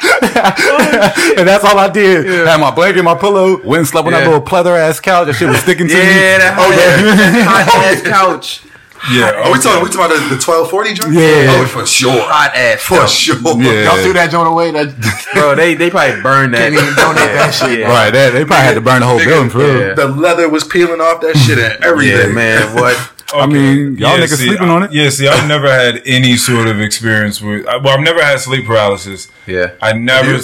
and 1.38 1.47
that's 1.49 1.64
all 1.64 1.78
I 1.78 1.88
did. 1.92 2.26
Had 2.47 2.61
my 2.61 2.71
blanket, 2.71 3.02
my 3.02 3.14
pillow, 3.14 3.61
went 3.62 3.80
and 3.80 3.88
slept 3.88 4.07
on 4.07 4.12
that 4.12 4.25
little 4.25 4.40
pleather 4.42 4.76
ass 4.78 5.00
couch. 5.00 5.26
That 5.26 5.35
shit 5.35 5.49
was 5.49 5.59
sticking 5.61 5.88
to 5.88 5.95
me. 5.95 6.00
Yeah, 6.00 6.38
that 6.38 6.57
oh, 6.59 6.62
hot, 6.62 6.76
that 6.76 7.69
hot 7.69 7.85
ass 7.85 8.02
couch. 8.02 8.62
yeah. 9.12 9.45
Are 9.45 9.52
we 9.52 9.59
talking? 9.59 9.83
We 9.85 9.88
talking 9.90 10.16
about 10.16 10.28
the, 10.28 10.37
the 10.37 10.40
twelve 10.40 10.71
forty 10.71 10.92
joint? 10.95 11.12
Yeah. 11.12 11.57
oh, 11.61 11.66
for 11.66 11.87
sure, 11.87 12.12
Hot 12.28 12.54
ass 12.54 12.80
for 12.83 12.99
couch. 12.99 13.11
sure. 13.12 13.37
Yeah. 13.61 13.85
Y'all 13.92 14.02
threw 14.02 14.12
that 14.14 14.30
joint 14.30 14.49
away. 14.49 14.71
That 14.73 14.92
Bro, 15.35 15.57
they 15.57 15.75
they 15.75 15.90
probably 15.90 16.21
burned 16.23 16.54
that. 16.54 16.73
Can't 16.73 16.75
even 16.75 16.95
donate 16.97 17.33
that 17.37 17.52
shit. 17.52 17.80
Yeah. 17.80 17.88
Right, 17.88 18.11
they, 18.11 18.30
they 18.30 18.45
probably 18.45 18.64
had 18.64 18.75
to 18.75 18.80
burn 18.80 19.00
the 19.00 19.07
whole 19.07 19.19
Nigga, 19.19 19.26
building 19.26 19.50
for 19.50 19.59
real. 19.59 19.80
yeah. 19.80 19.95
The 19.95 20.09
leather 20.09 20.49
was 20.49 20.64
peeling 20.64 21.00
off 21.00 21.21
that 21.23 21.37
shit 21.37 21.59
and 21.59 21.76
Yeah, 21.80 21.87
everything. 21.88 22.35
man. 22.35 22.75
What? 22.75 22.97
I 23.34 23.46
mean, 23.46 23.96
y'all 23.96 24.16
niggas 24.18 24.37
see, 24.37 24.46
sleeping 24.49 24.68
I- 24.68 24.72
on 24.75 24.82
it. 24.84 24.92
Yeah, 24.92 25.10
see, 25.10 25.28
I've 25.28 25.46
never 25.49 25.70
had 25.70 26.02
any 26.06 26.37
sort 26.37 26.66
of 26.68 26.80
experience 26.80 27.40
with. 27.40 27.64
Well, 27.64 27.88
I've 27.88 28.00
never 28.00 28.22
had 28.22 28.40
sleep 28.40 28.66
paralysis. 28.66 29.28
Yeah. 29.46 29.72
I 29.80 29.92
never. 29.92 30.38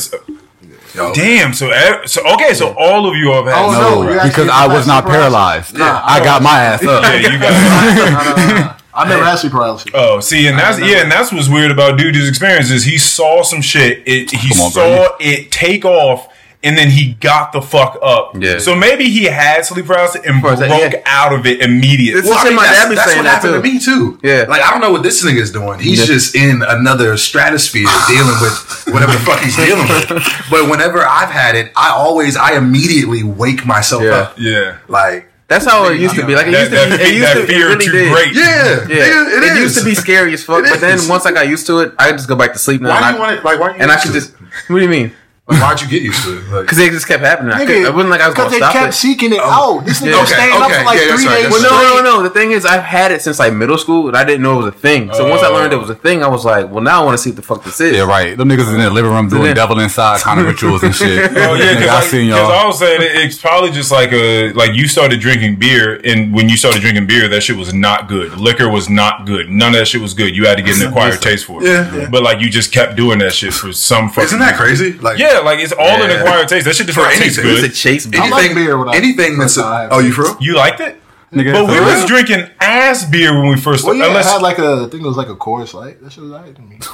Yo. 0.95 1.13
Damn. 1.13 1.53
So, 1.53 1.71
so 2.07 2.27
okay. 2.35 2.55
So 2.55 2.75
all 2.79 3.07
of 3.07 3.15
you 3.17 3.33
have 3.33 3.45
had. 3.47 3.55
Oh, 3.55 3.71
no, 3.73 3.81
No, 3.81 3.89
you 3.89 4.09
paralysis. 4.09 4.17
actually 4.25 4.45
because 4.45 4.49
I 4.49 4.67
was 4.67 4.87
not 4.87 5.05
sleep 5.05 5.13
paralyzed. 5.15 5.79
Nah, 5.79 6.03
I 6.05 6.21
got 6.25 6.43
my 6.43 6.59
ass 6.59 6.83
up. 6.85 7.03
Yeah, 7.03 7.15
you 7.17 7.39
guys. 7.39 8.37
no, 8.37 8.55
no, 8.55 8.61
no. 8.61 8.73
I 8.95 9.07
never 9.07 9.25
had 9.25 9.37
sleep 9.37 9.53
paralysis. 9.53 9.91
Oh, 9.93 10.21
see, 10.21 10.47
and 10.47 10.59
that's 10.59 10.79
yeah, 10.81 11.03
and 11.03 11.13
that's 11.13 11.31
what's 11.31 11.51
weird 11.51 11.71
about 11.71 11.99
Dude's 11.99 12.27
experience 12.29 12.71
is 12.71 12.85
he 12.85 12.97
saw 12.97 13.43
some 13.43 13.61
shit. 13.61 14.03
It 14.07 14.31
he 14.31 14.49
on, 14.63 14.71
saw 14.71 15.17
Brady. 15.19 15.33
it 15.43 15.51
take 15.53 15.85
off, 15.85 16.33
and 16.67 16.77
then 16.77 16.91
he 16.91 17.15
got 17.15 17.53
the 17.53 17.63
fuck 17.63 17.99
up. 18.03 18.33
Yeah. 18.39 18.59
So 18.59 18.75
maybe 18.75 19.05
he 19.09 19.25
had 19.25 19.65
sleep 19.65 19.87
paralysis 19.87 20.23
and 20.27 20.43
course, 20.43 20.59
broke 20.59 20.93
yeah. 20.93 21.03
out 21.07 21.33
of 21.33 21.47
it 21.47 21.61
immediately. 21.61 22.21
This 22.21 22.31
is 22.31 22.43
shit 22.43 22.55
my 22.55 22.65
that's, 22.67 22.79
dad 22.79 22.89
be 22.91 22.95
that's 22.97 23.11
saying 23.13 23.19
what 23.19 23.23
that 23.25 23.43
happened 23.43 23.65
too. 23.65 23.97
to 23.97 24.07
me 24.07 24.19
too. 24.19 24.21
Yeah. 24.23 24.45
like 24.49 24.61
I 24.63 24.71
don't 24.73 24.81
know 24.81 24.91
what 24.93 25.03
this 25.03 25.25
nigga's 25.25 25.53
doing. 25.53 25.79
He's 25.79 26.01
Yeah. 26.01 26.07
just 26.15 26.35
in 26.35 26.63
another 26.67 27.17
stratosphere 27.17 27.87
dealing 28.09 28.37
with 28.43 28.85
whatever 28.93 29.13
the 29.13 29.19
fuck 29.21 29.41
he's 29.41 29.57
dealing 29.57 29.89
with. 29.89 30.09
But 30.51 30.69
whenever 30.69 31.03
I've 31.07 31.31
had 31.31 31.55
it, 31.55 31.73
I 31.77 31.91
always, 31.91 32.37
I 32.37 32.57
immediately 32.57 33.23
wake 33.23 33.65
myself 33.65 34.03
Yeah. 34.03 34.11
up. 34.11 34.35
yeah. 34.39 34.79
Like, 34.89 35.31
That's 35.49 35.65
how 35.65 35.89
it 35.91 36.01
used 36.01 36.17
to 36.17 36.27
be. 36.27 36.35
Like 36.35 36.49
it 36.49 36.51
That, 36.53 36.61
used 36.61 36.71
to 36.73 36.77
that, 36.77 36.91
be. 36.91 36.97
fe- 36.97 37.09
It 37.11 37.15
used 37.15 37.27
that 37.29 37.35
to. 37.35 37.55
It 37.55 37.65
really 37.65 37.85
too 37.87 37.93
did. 37.93 38.13
great. 38.13 38.35
yeah, 38.35 38.45
Yeah, 38.45 39.07
nigga, 39.07 39.37
it, 39.39 39.43
is. 39.45 39.59
used 39.61 39.79
to 39.79 39.85
be 39.85 39.95
scary 39.95 40.35
as 40.35 40.43
fuck, 40.43 40.65
but 40.65 40.81
then 40.81 40.99
once 41.09 41.25
I 41.25 41.31
got 41.33 41.47
used 41.47 41.67
to 41.69 41.79
it, 41.81 41.95
I 42.01 42.11
just 42.11 42.27
go 42.29 42.35
back 42.35 42.53
to 42.55 42.59
sleep 42.59 42.81
now. 42.81 42.89
Why 42.91 42.97
and 42.97 43.03
do 43.05 43.07
I, 43.07 43.13
you 43.13 43.19
want 43.21 43.33
it? 43.39 43.45
Like, 43.45 43.61
why? 43.61 43.69
Do 43.71 43.77
you 43.77 43.83
and 43.83 43.91
I 43.93 43.95
used 43.95 44.07
could 44.07 44.15
just. 44.15 44.33
What 44.69 44.79
do 44.79 44.83
you 44.83 44.89
mean? 44.89 45.13
Like, 45.49 45.63
why'd 45.63 45.81
you 45.81 45.87
get 45.87 46.03
used 46.03 46.25
to 46.25 46.39
it? 46.39 46.49
Like, 46.51 46.63
Because 46.63 46.79
it 46.81 46.91
just 46.91 47.07
kept 47.07 47.23
happening. 47.23 47.53
I, 47.53 47.65
could, 47.65 47.77
Nigga, 47.77 47.87
it 47.87 47.95
wasn't 47.95 48.11
like 48.11 48.21
I 48.21 48.27
was 48.27 48.35
because 48.35 48.51
gonna 48.53 48.67
they 48.67 48.73
kept 48.73 48.89
it. 48.95 48.97
seeking 48.97 49.33
it 49.33 49.39
oh. 49.41 49.79
out. 49.79 49.85
This 49.87 50.01
nigga 50.03 50.11
Yeah. 50.11 50.21
was 50.21 50.29
staying 50.29 50.53
Okay, 50.55 50.63
up 50.65 50.73
for 50.73 50.85
like 50.85 50.99
yeah, 50.99 51.15
three 51.17 51.27
right, 51.27 51.43
days. 51.43 51.51
Well, 51.53 51.63
right. 51.63 52.03
no, 52.03 52.11
no, 52.11 52.17
no. 52.17 52.23
The 52.25 52.31
thing 52.31 52.51
is, 52.51 52.67
I've 52.67 52.83
had 52.83 53.13
it 53.13 53.23
since 53.23 53.39
like 53.39 53.53
middle 53.55 53.79
school, 53.79 54.09
and 54.09 54.17
I 54.17 54.25
didn't 54.25 54.43
know 54.43 54.55
it 54.55 54.65
was 54.65 54.75
a 54.75 54.79
thing. 54.79 55.13
So 55.13 55.29
once 55.31 55.43
I 55.45 55.49
learned 55.49 55.73
it 55.73 55.77
was 55.77 55.89
a 55.89 55.95
thing, 55.95 56.25
I 56.25 56.27
was 56.27 56.45
like, 56.45 56.69
well, 56.73 56.83
now 56.83 57.01
I 57.01 57.05
want 57.05 57.17
to 57.17 57.23
see 57.23 57.31
what 57.31 57.37
the 57.37 57.43
fuck 57.43 57.63
this 57.63 57.81
is. 57.81 57.95
Yeah, 57.95 58.03
right. 58.07 58.37
Them 58.37 58.49
niggas 58.49 58.75
in 58.75 58.81
the 58.81 58.91
living 58.91 59.13
room 59.13 59.29
doing 59.29 59.43
then- 59.45 59.55
devil 59.55 59.79
inside 59.79 60.19
kind 60.21 60.41
of 60.41 60.47
rituals 60.51 60.83
and 60.83 60.93
shit. 60.93 61.31
Oh 61.31 61.55
yeah, 61.55 61.75
Nigga, 61.75 61.77
I 61.77 61.81
because 62.01 62.11
seen 62.11 62.33
I, 62.33 62.39
y'all. 62.39 62.67
was 62.67 62.81
saying 62.81 63.03
it, 63.03 63.15
it's 63.15 63.39
probably 63.39 63.71
just 63.71 63.93
like 63.93 64.11
a 64.13 64.53
like 64.55 64.75
you 64.75 64.89
started 64.89 65.21
drinking 65.21 65.61
beer, 65.61 66.01
and 66.03 66.35
when 66.35 66.49
you 66.49 66.57
started 66.57 66.81
drinking 66.83 67.07
beer, 67.07 67.29
that 67.29 67.43
shit 67.45 67.57
was 67.57 67.73
not 67.73 68.09
good. 68.09 68.37
Liquor 68.37 68.69
was 68.69 68.89
not 68.91 69.27
good. 69.27 69.49
None 69.49 69.69
of 69.75 69.79
that 69.79 69.87
shit 69.87 70.01
was 70.01 70.13
good. 70.13 70.35
You 70.35 70.47
had 70.49 70.57
to 70.57 70.65
get 70.65 70.81
an 70.81 70.89
acquired 70.89 71.23
taste 71.23 71.45
for 71.45 71.63
it. 71.63 71.69
Yeah, 71.69 71.95
yeah. 71.95 72.09
But 72.11 72.25
like 72.25 72.41
you 72.41 72.51
just 72.51 72.73
kept 72.73 72.97
doing 72.97 73.21
that 73.21 73.33
shit 73.33 73.53
for 73.55 73.73
some 73.73 74.09
fucking. 74.09 74.25
isn't 74.25 74.39
that 74.41 74.57
crazy? 74.57 74.95
Like, 74.95 75.19
Yeah, 75.19 75.36
like 75.45 75.59
it's 75.59 75.73
all 75.73 76.03
an 76.03 76.11
acquired 76.11 76.49
taste. 76.49 76.67
That 76.67 76.75
shit 76.75 76.87
does 76.87 76.95
For 76.95 77.03
not 77.03 77.13
taste 77.13 77.39
anything. 77.39 77.65
It's 77.65 77.77
a 77.77 77.77
chase 77.77 78.07
beer. 78.07 78.23
I 78.23 78.29
like 78.29 78.51
anything, 78.51 78.65
beer 78.65 78.89
anything 78.95 79.39
that's. 79.39 79.57
when 79.57 79.67
I 79.67 79.83
have 79.83 79.93
oh, 79.93 79.99
you 79.99 80.11
it. 80.11 80.13
for 80.15 80.23
real? 80.23 80.37
You 80.41 80.57
liked 80.57 80.81
it, 80.81 81.01
Nigga, 81.33 81.53
but 81.53 81.67
we 81.67 81.75
for 81.77 81.83
was 81.85 82.05
drinking 82.07 82.49
ass 82.61 83.05
beer 83.05 83.35
when 83.37 83.49
we 83.51 83.57
first 83.57 83.85
Well, 83.85 83.95
started. 83.95 83.99
yeah, 83.99 84.07
Unless 84.09 84.27
I 84.27 84.33
had 84.35 84.43
like 84.43 84.59
a 84.59 84.85
I 84.87 84.89
think 84.89 85.03
it 85.03 85.07
was 85.07 85.17
like 85.17 85.29
a 85.29 85.35
Coors 85.35 85.75
Light. 85.75 86.01
That 86.01 86.13
shit 86.13 86.23
was 86.23 86.33
alright 86.33 86.55
to 86.55 86.63
me. 86.63 86.79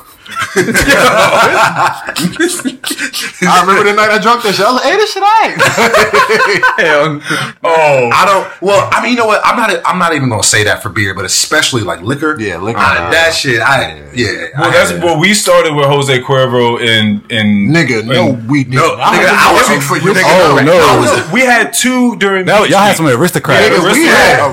I 3.45 3.61
remember 3.61 3.85
the 3.91 3.95
night 3.97 4.11
I 4.11 4.19
drunk 4.19 4.43
that 4.45 4.55
shit. 4.55 4.65
I 4.65 4.71
was 4.73 4.81
like, 4.81 4.91
"Hey, 4.93 4.97
this 4.97 5.13
shit 5.13 5.23
alright." 5.23 5.57
oh, 7.65 8.11
I 8.13 8.25
don't. 8.25 8.47
Well, 8.63 8.89
I 8.93 9.03
mean, 9.03 9.11
you 9.13 9.19
know 9.19 9.27
what? 9.27 9.41
I'm 9.45 9.57
not. 9.57 9.71
I'm 9.85 9.99
not 9.99 10.15
even 10.15 10.29
gonna 10.31 10.43
say 10.43 10.65
that 10.65 10.83
for 10.83 10.89
beer, 10.89 11.15
but 11.15 11.25
especially 11.25 11.83
like 11.83 12.01
liquor. 12.03 12.37
Yeah, 12.41 12.57
liquor. 12.59 12.79
Ah, 12.81 13.11
that 13.11 13.35
shit. 13.35 13.61
I 13.61 13.97
yeah. 14.15 14.49
well, 14.57 14.71
I- 14.71 14.73
that's 14.73 14.93
well. 15.03 15.19
We 15.21 15.35
started 15.35 15.75
with 15.75 15.87
Jose 15.87 16.21
Cuervo 16.23 16.81
and 16.81 17.23
in 17.31 17.69
nigga, 17.73 18.05
no, 18.07 18.29
in- 18.35 18.47
we 18.49 18.65
did. 18.65 18.75
No, 18.75 18.97
I, 18.99 19.17
nigga, 19.19 19.23
was 19.23 19.33
I 19.33 19.53
working 19.55 19.77
was- 19.77 19.87
for 19.87 19.97
you. 19.99 20.13
nigga, 20.15 20.23
Oh, 20.25 20.57
nigga. 20.59 20.65
no. 20.67 20.79
I 20.79 20.97
was- 21.01 21.31
We 21.33 21.41
had 21.43 21.73
two 21.73 22.17
during. 22.17 22.47
That- 22.47 22.63
Beach 22.63 22.71
y'all 22.71 22.81
had 22.81 22.97
some 22.97 23.07
aristocrats. 23.09 23.67
Nigga, 23.67 23.83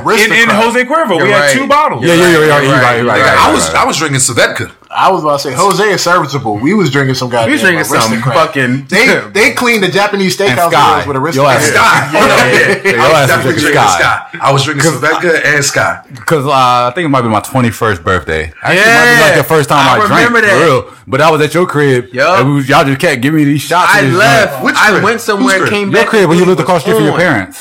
we 0.05 0.23
in, 0.25 0.31
in. 0.31 0.49
Jose 0.49 0.83
Cuervo. 0.85 1.17
You're 1.17 1.25
we 1.25 1.31
had 1.31 1.51
two 1.51 1.67
bottles. 1.67 2.03
Yeah, 2.03 2.13
yeah, 2.13 2.21
yeah, 2.21 2.27
yeah, 2.31 2.39
You're 2.39 2.63
you're 2.63 2.73
right, 2.73 2.83
right, 2.83 2.97
you're 2.97 3.05
right. 3.07 3.21
right, 3.21 3.37
I 3.37 3.53
was. 3.53 3.67
right. 3.69 3.77
I 3.83 3.85
was 3.85 3.97
drinking 3.97 4.19
Svedka. 4.19 4.71
I 4.91 5.11
was 5.11 5.21
about 5.21 5.39
to 5.39 5.49
say 5.49 5.53
Jose 5.53 5.83
is 5.83 6.01
serviceable. 6.01 6.57
We 6.57 6.73
was 6.73 6.89
drinking 6.89 7.13
some 7.13 7.29
goddamn. 7.29 7.49
We 7.49 7.53
was 7.53 7.61
drinking 7.61 7.83
some 7.85 8.21
fucking. 8.21 8.85
They 8.85 9.05
they 9.33 9.53
cleaned 9.53 9.83
the 9.83 9.87
Japanese 9.87 10.35
steakhouse 10.35 11.05
with 11.05 11.15
Yo 11.15 11.21
aristocrat. 11.21 11.57
ass- 11.57 11.69
Skyy. 11.69 12.13
No, 12.19 12.19
yeah. 12.19 12.91
your 12.91 12.99
I 12.99 13.05
was 13.05 13.19
was 13.21 13.27
definitely 13.29 13.61
drinking 13.61 13.61
drinking 13.61 13.81
Skyy. 13.81 14.29
Skyy. 14.33 14.39
I 14.41 14.51
was 14.51 14.63
drinking 14.63 14.91
Svedka 14.91 15.31
and 15.45 15.63
Skyy. 15.63 16.15
Because 16.15 16.45
uh, 16.47 16.51
I 16.89 16.91
think 16.95 17.05
it 17.05 17.09
might 17.09 17.21
be 17.21 17.27
my 17.29 17.39
21st 17.41 18.03
birthday. 18.03 18.51
Actually, 18.63 18.77
it 18.81 18.85
might 18.85 19.05
be 19.05 19.19
Yeah. 19.19 19.25
like 19.29 19.37
the 19.37 19.43
first 19.43 19.69
time 19.69 19.77
I 19.87 20.01
I, 20.03 20.07
drank. 20.07 20.27
remember 20.27 20.41
that. 20.41 20.57
For 20.57 20.65
real. 20.89 20.97
But 21.07 21.21
I 21.21 21.29
was 21.31 21.41
at 21.41 21.53
your 21.53 21.67
crib. 21.67 22.09
Yup. 22.13 22.39
And 22.39 22.49
we 22.49 22.55
was, 22.55 22.69
y'all 22.69 22.83
just 22.83 22.99
kept 22.99 23.21
giving 23.21 23.37
me 23.39 23.43
these 23.45 23.61
shots. 23.61 23.91
I 23.93 24.01
left. 24.09 24.63
Which 24.63 24.75
I 24.75 25.03
went 25.03 25.21
somewhere, 25.21 25.59
Whose 25.59 25.69
crib? 25.69 25.71
came 25.71 25.89
Your 25.91 26.01
back. 26.01 26.09
crib 26.09 26.29
when 26.29 26.37
you 26.37 26.45
it 26.45 26.47
lived 26.47 26.61
across 26.61 26.83
the 26.83 26.89
street 26.93 26.95
from 26.97 27.05
your 27.05 27.13
on. 27.31 27.53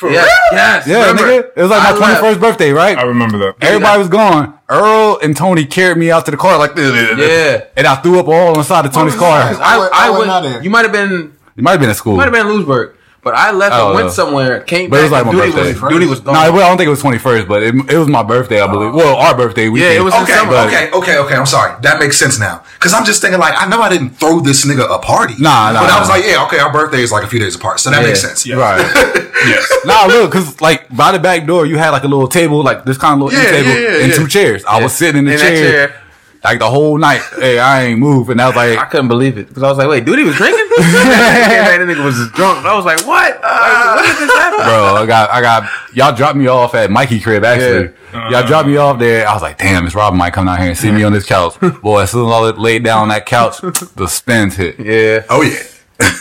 Parents. 0.00 0.18
Yeah, 0.52 0.56
yes, 0.56 0.86
Yeah, 0.86 1.00
remember. 1.10 1.22
nigga. 1.22 1.52
It 1.56 1.62
was 1.62 1.70
like 1.70 1.98
my 2.00 2.14
21st 2.14 2.40
birthday, 2.40 2.70
right? 2.72 2.96
I 2.98 3.02
remember 3.02 3.38
that. 3.38 3.54
Everybody 3.60 3.98
was 3.98 4.08
gone. 4.08 4.58
Earl 4.68 5.18
and 5.22 5.36
Tony 5.36 5.64
carried 5.66 5.96
me 5.98 6.10
out 6.10 6.24
to 6.26 6.30
the 6.30 6.36
car 6.36 6.58
like 6.58 6.74
this. 6.74 6.92
Yeah. 7.18 7.64
And 7.76 7.86
I 7.86 7.96
threw 7.96 8.18
up 8.20 8.28
all 8.28 8.56
inside 8.58 8.86
of 8.86 8.92
Tony's 8.92 9.16
car. 9.16 9.40
I 9.42 9.52
I, 9.52 9.78
went- 9.78 9.92
I, 9.94 10.06
I 10.06 10.10
went 10.10 10.44
went. 10.52 10.64
You 10.64 10.70
might 10.70 10.82
have 10.82 10.92
been. 10.92 11.36
You 11.56 11.62
might 11.62 11.72
have 11.72 11.80
been 11.80 11.90
at 11.90 11.96
school. 11.96 12.16
Might 12.16 12.24
have 12.24 12.32
been 12.32 12.46
in 12.46 12.52
Lewisburg. 12.52 12.94
But 13.22 13.34
I 13.34 13.50
left 13.52 13.74
Oh, 13.74 13.88
and 13.88 13.94
went 13.96 14.06
no. 14.06 14.12
somewhere. 14.12 14.60
Came 14.60 14.88
But 14.88 15.00
it 15.00 15.02
was 15.02 15.12
like 15.12 15.26
my 15.26 15.32
Duty 15.32 15.52
birthday. 15.52 15.78
was, 15.78 15.92
Duty 15.92 16.06
was 16.06 16.20
gone. 16.20 16.32
No, 16.34 16.46
it- 16.46 16.52
well, 16.54 16.64
I 16.64 16.68
don't 16.68 16.78
think 16.78 16.86
it 16.86 16.90
was 16.90 17.02
21st, 17.02 17.46
but 17.48 17.62
it, 17.62 17.74
it 17.92 17.98
was 17.98 18.08
my 18.08 18.22
birthday, 18.22 18.62
I 18.62 18.66
believe. 18.66 18.94
Well, 18.94 19.14
our 19.16 19.36
birthday 19.36 19.68
weekend. 19.68 19.92
it 19.94 20.00
was 20.00 20.14
Okay, 20.14 20.32
summer. 20.32 20.54
okay, 20.54 20.90
okay, 20.90 21.18
okay. 21.18 21.34
I'm 21.34 21.44
sorry. 21.44 21.74
That 21.82 22.00
makes 22.00 22.16
sense 22.16 22.38
now. 22.40 22.62
Because 22.78 22.94
I'm 22.94 23.04
just 23.04 23.20
thinking, 23.20 23.38
like, 23.38 23.52
I 23.58 23.68
know 23.68 23.82
I 23.82 23.90
didn't 23.90 24.10
throw 24.10 24.40
this 24.40 24.64
nigga 24.64 24.88
a 24.90 24.98
party. 25.00 25.34
Nah, 25.38 25.70
nah, 25.72 25.82
But 25.82 25.90
I 25.90 25.98
was 26.00 26.08
nah. 26.08 26.14
like, 26.14 26.24
yeah, 26.24 26.44
okay, 26.46 26.58
our 26.60 26.72
birthday 26.72 27.02
is 27.02 27.12
like 27.12 27.22
a 27.24 27.26
few 27.26 27.38
days 27.38 27.54
apart. 27.56 27.80
So 27.80 27.90
that 27.90 28.00
Yeah. 28.00 28.06
makes 28.06 28.20
sense. 28.22 28.46
Yeah. 28.46 28.56
Right. 28.56 29.26
Yes. 29.40 29.66
nah, 29.86 30.04
look, 30.04 30.30
cause 30.32 30.60
like 30.60 30.86
by 30.94 31.12
the 31.12 31.18
back 31.18 31.46
door, 31.46 31.64
you 31.64 31.78
had 31.78 31.90
like 31.90 32.04
a 32.04 32.06
little 32.06 32.28
table, 32.28 32.62
like 32.62 32.84
this 32.84 32.98
kind 32.98 33.14
of 33.14 33.26
little 33.26 33.42
Yeah, 33.42 33.48
end 33.48 33.56
table, 33.66 33.80
yeah, 33.80 33.88
yeah, 33.96 34.02
and 34.02 34.08
yeah. 34.12 34.18
two 34.18 34.28
chairs. 34.28 34.62
I 34.66 34.82
was 34.82 34.92
sitting 34.92 35.20
in 35.20 35.24
the 35.24 35.32
In 35.32 35.38
chair, 35.38 35.56
chair. 35.88 35.99
Like 36.42 36.58
the 36.58 36.70
whole 36.70 36.98
night. 36.98 37.22
Hey, 37.40 37.58
I 37.58 37.84
ain't 37.84 37.98
moved, 37.98 38.28
and 38.28 38.40
I 38.40 38.48
was 38.48 38.56
like, 38.56 38.78
I 38.78 38.84
couldn't 38.84 39.08
believe 39.08 39.38
it 39.38 39.48
because 39.48 39.62
I 39.62 39.68
was 39.70 39.78
like, 39.78 39.88
"Wait, 39.88 40.04
dude, 40.04 40.18
he 40.18 40.24
was 40.24 40.34
drinking." 40.34 40.58
that 40.76 41.78
nigga 41.80 42.04
was 42.04 42.16
drunk. 42.32 42.66
I 42.66 42.76
was 42.76 42.84
like, 42.84 43.06
"What? 43.06 43.40
Ah. 43.42 43.96
When 43.96 44.04
did 44.04 44.28
this 44.28 44.36
happen?" 44.36 44.58
bro, 44.58 45.02
I 45.02 45.06
got, 45.06 45.30
I 45.30 45.40
got, 45.40 45.70
y'all 45.94 46.14
dropped 46.14 46.36
me 46.36 46.48
off 46.48 46.74
at 46.74 46.90
Mikey 46.90 47.20
crib 47.20 47.44
actually. 47.44 47.94
Y'all 48.12 48.46
dropped 48.46 48.68
me 48.68 48.76
uh. 48.76 48.84
off 48.84 48.98
there. 48.98 49.26
I 49.26 49.32
was 49.32 49.40
like, 49.40 49.56
damn, 49.56 49.86
it's 49.86 49.94
Robin 49.94 50.18
might 50.18 50.34
come 50.34 50.46
down 50.46 50.58
here 50.58 50.68
and 50.68 50.76
see 50.76 50.90
me 50.90 51.02
on 51.02 51.12
this 51.12 51.24
couch. 51.24 51.58
Boy, 51.80 52.02
as 52.02 52.10
soon 52.10 52.26
as 52.26 52.32
I 52.32 52.40
laid 52.50 52.84
down 52.84 53.02
on 53.02 53.08
that 53.08 53.24
couch, 53.24 53.60
the 53.96 54.06
spins 54.06 54.56
hit. 54.56 54.78
Yeah. 54.78 55.24
Oh 55.30 55.40
yeah. 55.40 55.62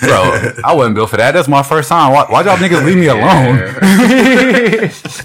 Bro, 0.02 0.54
I 0.64 0.74
wasn't 0.74 0.96
built 0.96 1.10
for 1.10 1.18
that. 1.18 1.32
That's 1.32 1.48
my 1.48 1.64
first 1.64 1.90
time. 1.90 2.12
Why, 2.12 2.26
why 2.30 2.44
y'all 2.44 2.58
niggas 2.58 2.84
leave 2.86 2.98
me 2.98 3.08
alone? 3.08 3.58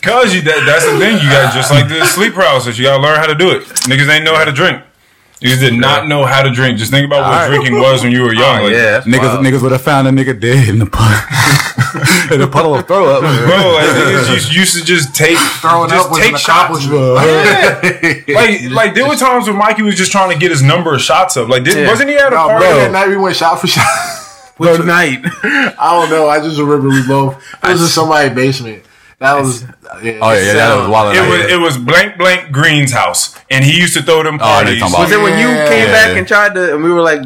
Cause 0.01 0.35
you 0.35 0.43
that, 0.43 0.63
that's 0.67 0.85
the 0.87 0.99
thing. 0.99 1.17
You 1.23 1.29
got 1.31 1.53
just 1.55 1.71
like 1.71 1.89
the 1.89 2.05
sleep 2.15 2.35
paralysis. 2.35 2.79
You 2.79 2.85
gotta 2.85 3.03
learn 3.03 3.17
how 3.19 3.27
to 3.27 3.35
do 3.35 3.51
it. 3.51 3.63
Niggas 3.89 4.09
ain't 4.09 4.25
know 4.25 4.35
how 4.37 4.45
to 4.45 4.53
drink. 4.53 4.83
You 5.41 5.57
did 5.57 5.75
not 5.75 6.07
know 6.09 6.25
how 6.25 6.43
to 6.43 6.51
drink. 6.51 6.79
Just 6.79 6.91
think 6.91 7.05
about 7.07 7.23
what 7.23 7.33
Alright. 7.35 7.49
drinking 7.51 7.79
was 7.79 8.03
when 8.03 8.13
you 8.13 8.23
were 8.23 8.33
young. 8.33 8.61
Oh, 8.61 8.65
like, 8.65 8.73
yeah. 8.73 9.01
niggas, 9.03 9.35
wild. 9.35 9.45
niggas 9.45 9.63
would 9.63 9.73
have 9.73 9.83
found 9.83 10.09
a 10.09 10.11
nigga 10.11 10.39
dead 10.41 10.69
in 10.71 10.79
the 10.79 10.87
puddle, 10.87 12.33
in 12.33 12.41
the 12.41 12.49
puddle 12.49 12.75
of 12.75 12.87
throw 12.87 13.13
up. 13.13 13.21
Bro, 13.21 13.29
like 13.75 13.85
niggas 13.91 14.33
used, 14.33 14.53
used 14.55 14.79
to 14.79 14.85
just 14.85 15.15
take 15.15 15.37
Throwing 15.61 15.91
just 15.91 16.09
up 16.11 16.17
take 16.17 16.33
an 16.33 16.39
shots. 16.39 16.87
accomplishment. 16.87 17.15
Like, 18.35 18.71
like 18.71 18.95
there 18.95 19.07
were 19.07 19.17
times 19.17 19.47
when 19.47 19.57
Mikey 19.59 19.83
was 19.83 19.97
just 19.97 20.13
trying 20.13 20.31
to 20.33 20.39
get 20.39 20.51
his 20.51 20.63
number 20.63 20.95
of 20.95 21.03
shots 21.03 21.37
up. 21.37 21.49
Like, 21.49 21.65
did, 21.65 21.77
Yeah. 21.77 21.89
wasn't 21.89 22.09
he 22.11 22.17
at 22.17 22.29
a 22.29 22.31
No, 22.31 22.47
party? 22.47 22.65
bro, 22.65 22.77
that 22.77 22.93
night 22.93 23.09
we 23.09 23.17
went 23.19 23.37
shot 23.37 23.61
for 23.61 23.67
shot. 23.67 23.85
Which 24.57 24.85
night? 24.85 25.21
I 25.43 26.01
don't 26.01 26.11
know. 26.11 26.29
I 26.29 26.41
just 26.41 26.59
remember 26.61 26.89
we 26.89 27.07
both. 27.07 27.43
It 27.63 27.69
was 27.71 27.83
in 27.83 27.89
somebody's 27.89 28.35
basement. 28.35 28.85
That 29.19 29.41
was. 29.41 29.63
Yeah, 30.03 30.19
Oh 30.21 30.33
yeah, 30.33 30.41
yeah, 30.43 30.53
that 30.55 30.77
was 30.79 30.89
wild. 30.89 31.17
It 31.17 31.21
was 31.29 31.53
it 31.53 31.61
was 31.61 31.79
blank 31.79 32.19
blank 32.19 32.53
Green's 32.53 32.93
house, 32.93 33.35
and 33.51 33.65
he 33.65 33.77
used 33.79 33.95
to 33.95 34.03
throw 34.03 34.23
them 34.23 34.39
Oh, 34.41 34.45
I 34.45 34.63
know 34.63 34.65
parties. 34.65 34.81
you're 34.81 34.91
Was 35.01 35.13
it 35.13 35.21
when 35.21 35.39
you 35.39 35.49
Yeah. 35.49 35.69
came 35.69 35.87
back 35.91 36.09
Yeah. 36.11 36.19
and 36.19 36.29
tried 36.29 36.55
to, 36.55 36.75
and 36.75 36.85
we 36.85 36.91
were 36.93 37.01
like, 37.03 37.23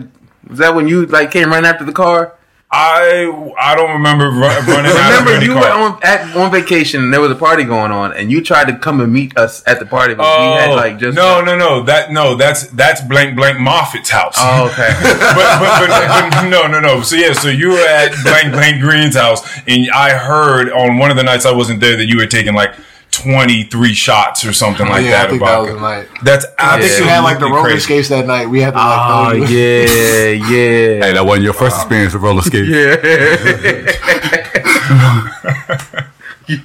was 0.49 0.59
that 0.59 0.75
when 0.75 0.87
you 0.89 1.07
like 1.07 1.31
came 1.31 1.49
running 1.51 1.69
after 1.69 1.85
the 1.85 1.93
car? 1.93 2.35
I 2.71 3.55
I 3.59 3.75
don't 3.75 3.93
remember 3.93 4.27
run, 4.27 4.67
running 4.67 4.93
out 4.93 5.21
of 5.21 5.27
Remember, 5.27 5.45
you 5.45 5.55
car. 5.55 5.63
were 5.63 5.71
on 5.71 6.01
at 6.03 6.37
on 6.37 6.51
vacation 6.51 7.03
and 7.03 7.15
there 7.15 7.21
was 7.21 7.31
a 7.31 7.35
party 7.35 7.65
going 7.65 7.93
on, 7.93 8.13
and 8.13 8.31
you 8.31 8.43
tried 8.43 8.67
to 8.67 8.77
come 8.77 9.01
and 9.01 9.11
meet 9.11 9.39
us 9.39 9.63
at 9.67 9.79
the 9.79 9.87
party, 9.87 10.15
but 10.15 10.27
Oh 10.27 10.53
we 10.53 10.61
had 10.61 10.75
like 10.75 10.99
just 10.99 11.17
oh, 11.19 11.43
no 11.43 11.57
no 11.57 11.57
no 11.57 11.83
that 11.85 12.13
no 12.13 12.35
that's 12.35 12.67
that's 12.69 13.01
blank 13.01 13.37
blank 13.37 13.59
Moffat's 13.59 14.11
house. 14.11 14.35
Oh, 14.37 14.67
okay. 14.67 14.89
but, 15.03 15.19
but, 15.19 15.89
but, 15.89 16.31
but 16.31 16.49
no, 16.51 16.67
no, 16.67 16.79
no. 16.79 17.01
So 17.01 17.17
yeah, 17.17 17.33
so 17.33 17.49
you 17.49 17.71
were 17.71 17.79
at 17.79 18.13
blank 18.23 18.53
blank 18.53 18.83
Green's 18.83 19.17
house, 19.17 19.49
and 19.67 19.89
I 19.91 20.11
heard 20.19 20.71
on 20.71 20.99
one 20.99 21.11
of 21.11 21.17
the 21.17 21.23
nights 21.25 21.47
I 21.47 21.53
wasn't 21.53 21.81
there 21.81 21.97
that 21.97 22.07
you 22.07 22.19
were 22.19 22.27
taking 22.27 22.53
like 22.53 22.75
twenty 23.23 23.65
three 23.65 23.95
shots 23.95 24.45
or 24.45 24.53
something 24.53 24.87
like 24.89 25.05
yeah, 25.05 25.11
that. 25.11 25.27
I 25.27 25.31
think 25.31 25.43
of 25.43 25.49
that 25.49 25.59
was 25.59 25.71
the 25.75 25.81
night. 25.81 26.09
That's 26.23 26.45
I 26.59 26.81
think 26.81 26.85
absolutely 26.85 27.05
we 27.05 27.09
had 27.11 27.21
like 27.21 27.39
the 27.39 27.47
roller 27.47 27.63
crazy. 27.63 27.81
skates 27.81 28.09
that 28.09 28.27
night. 28.27 28.49
We 28.49 28.61
had 28.61 28.73
to 28.73 28.77
like. 28.77 29.11
oh 29.11 29.31
throw 29.31 29.45
yeah, 29.47 30.31
yeah, 30.31 31.05
Hey, 31.05 31.13
that 31.13 31.25
wasn't 31.25 31.45
your 31.45 31.55
first 31.55 31.77
experience 31.77 32.13
with 32.15 32.23
roller 32.23 32.43
skates. 32.43 32.69
yeah. 36.49 36.57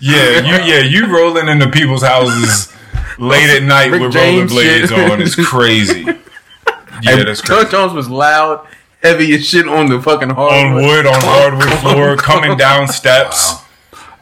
Yeah, 0.00 0.40
you 0.40 0.64
yeah 0.64 0.80
you 0.80 1.06
rolling 1.06 1.48
into 1.48 1.68
people's 1.70 2.02
houses 2.02 2.72
late 3.18 3.48
at 3.50 3.62
night 3.62 3.90
Rick 3.92 4.02
with 4.02 4.12
James 4.12 4.52
rollerblades 4.52 5.10
on 5.12 5.22
is 5.22 5.36
crazy. 5.36 6.04
Yeah, 7.02 7.22
that's 7.24 7.40
crazy. 7.40 7.62
Doug 7.62 7.70
Jones 7.70 7.92
was 7.92 8.08
loud, 8.08 8.66
heavy 9.02 9.34
as 9.34 9.46
shit 9.46 9.68
on 9.68 9.88
the 9.88 10.00
fucking 10.00 10.30
hardwood. 10.30 10.66
On 10.66 10.74
wood, 10.74 11.06
on 11.06 11.20
hardwood 11.20 11.78
floor, 11.80 12.16
coming 12.16 12.56
down 12.56 12.88
steps. 12.88 13.54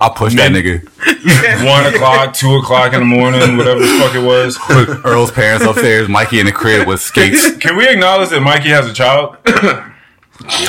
I 0.00 0.08
pushed 0.10 0.36
that 0.36 0.52
nigga. 0.52 0.84
One 1.66 1.92
o'clock, 1.92 2.32
two 2.34 2.54
o'clock 2.56 2.92
in 2.92 3.00
the 3.00 3.06
morning, 3.06 3.56
whatever 3.56 3.80
the 3.80 3.86
fuck 3.98 4.14
it 4.14 4.24
was. 4.24 4.56
Put 4.58 5.04
Earl's 5.04 5.30
parents 5.32 5.64
upstairs. 5.66 6.08
Mikey 6.08 6.38
in 6.40 6.46
the 6.46 6.52
crib 6.52 6.86
with 6.86 7.00
skates. 7.00 7.56
Can 7.60 7.76
we 7.76 7.88
acknowledge 7.88 8.28
that 8.30 8.40
Mikey 8.40 8.68
has 8.68 8.86
a 8.88 8.92
child? 8.92 9.36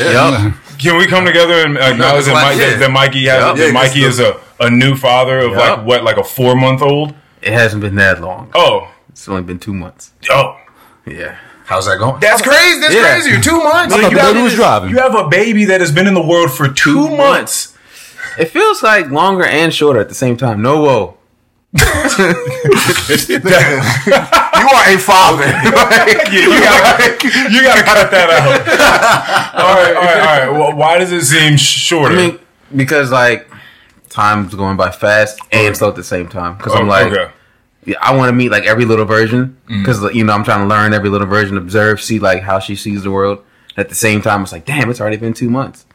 Yup. 0.01 0.53
Can 0.79 0.97
we 0.97 1.05
come 1.07 1.25
together 1.25 1.65
and 1.65 1.77
acknowledge 1.77 2.25
that, 2.25 2.33
Mike, 2.33 2.57
that, 2.57 2.77
that 2.79 2.91
Mikey 2.91 3.25
has 3.27 3.39
Yup. 3.41 3.57
that 3.57 3.67
Yeah, 3.67 3.71
Mikey 3.73 3.99
it's 4.03 4.17
is 4.17 4.19
a, 4.19 4.39
a 4.59 4.69
new 4.69 4.95
father 4.95 5.39
of 5.39 5.51
Yup. 5.51 5.77
like 5.79 5.85
what, 5.85 6.03
like 6.03 6.17
a 6.17 6.23
four 6.23 6.55
month 6.55 6.81
old? 6.81 7.13
It 7.41 7.53
hasn't 7.53 7.81
been 7.81 7.95
that 7.95 8.21
long. 8.21 8.49
Oh, 8.55 8.89
It's 9.09 9.27
only 9.29 9.43
been 9.43 9.59
two 9.59 9.73
months. 9.73 10.13
oh, 10.31 10.57
Yeah. 11.05 11.37
How's 11.65 11.85
that 11.85 11.99
going? 11.99 12.19
that's 12.19 12.41
crazy. 12.41 12.79
That's 12.79 12.93
Yeah. 12.95 13.01
crazy. 13.19 13.41
Two 13.41 13.61
months. 13.63 13.93
I 13.93 14.01
thought 14.01 14.11
you, 14.11 14.17
the 14.17 14.23
have, 14.23 14.41
was 14.43 14.55
driving. 14.55 14.89
you 14.89 14.97
have 14.97 15.13
a 15.15 15.27
baby 15.27 15.65
that 15.65 15.81
has 15.81 15.91
been 15.91 16.07
in 16.07 16.15
the 16.15 16.25
world 16.25 16.51
for 16.51 16.67
two, 16.67 17.15
months. 17.15 17.75
It 18.37 18.45
feels 18.45 18.83
like 18.83 19.09
longer 19.09 19.45
and 19.45 19.73
shorter 19.73 19.99
at 19.99 20.09
the 20.09 20.15
same 20.15 20.37
time. 20.37 20.61
No 20.61 20.81
whoa. 20.81 21.15
you 21.73 21.85
are 24.65 24.89
a 24.89 24.97
father. 24.97 25.45
Yeah, 25.45 26.29
you 26.31 26.49
gotta, 26.59 27.51
you 27.51 27.61
gotta 27.63 27.83
cut 27.83 28.11
that 28.11 28.29
out. 28.29 29.63
all 29.63 29.75
right, 29.75 29.95
all 29.95 30.01
right, 30.03 30.19
all 30.19 30.51
right. 30.51 30.59
Well, 30.59 30.75
why 30.75 30.97
does 30.97 31.11
it 31.11 31.23
seem 31.25 31.57
shorter? 31.57 32.15
I 32.15 32.17
mean, 32.17 32.39
because 32.75 33.11
like 33.11 33.47
time's 34.09 34.55
going 34.55 34.77
by 34.77 34.91
fast 34.91 35.39
and 35.51 35.75
slow 35.77 35.89
at 35.89 35.95
the 35.95 36.03
same 36.03 36.27
time. 36.27 36.57
Because 36.57 36.73
I'm 36.73 36.85
Oh, 36.85 36.89
like, 36.89 37.11
okay. 37.11 37.31
yeah, 37.85 37.97
I 38.01 38.15
want 38.15 38.29
to 38.29 38.33
meet 38.33 38.49
like 38.49 38.63
every 38.65 38.85
little 38.85 39.05
version. 39.05 39.57
Mm-hmm. 39.69 39.81
Because 39.81 40.03
you 40.15 40.23
know, 40.23 40.33
I'm 40.33 40.43
trying 40.43 40.61
to 40.61 40.67
learn 40.67 40.93
every 40.93 41.09
little 41.09 41.27
version, 41.27 41.57
observe, 41.57 42.01
see 42.01 42.19
like 42.19 42.41
how 42.41 42.59
she 42.59 42.75
sees 42.75 43.03
the 43.03 43.11
world. 43.11 43.43
At 43.77 43.87
the 43.87 43.95
same 43.95 44.21
time, 44.21 44.41
it's 44.43 44.51
like, 44.51 44.65
damn, 44.65 44.89
it's 44.89 44.99
already 44.99 45.15
been 45.17 45.33
two 45.33 45.49
months. 45.49 45.85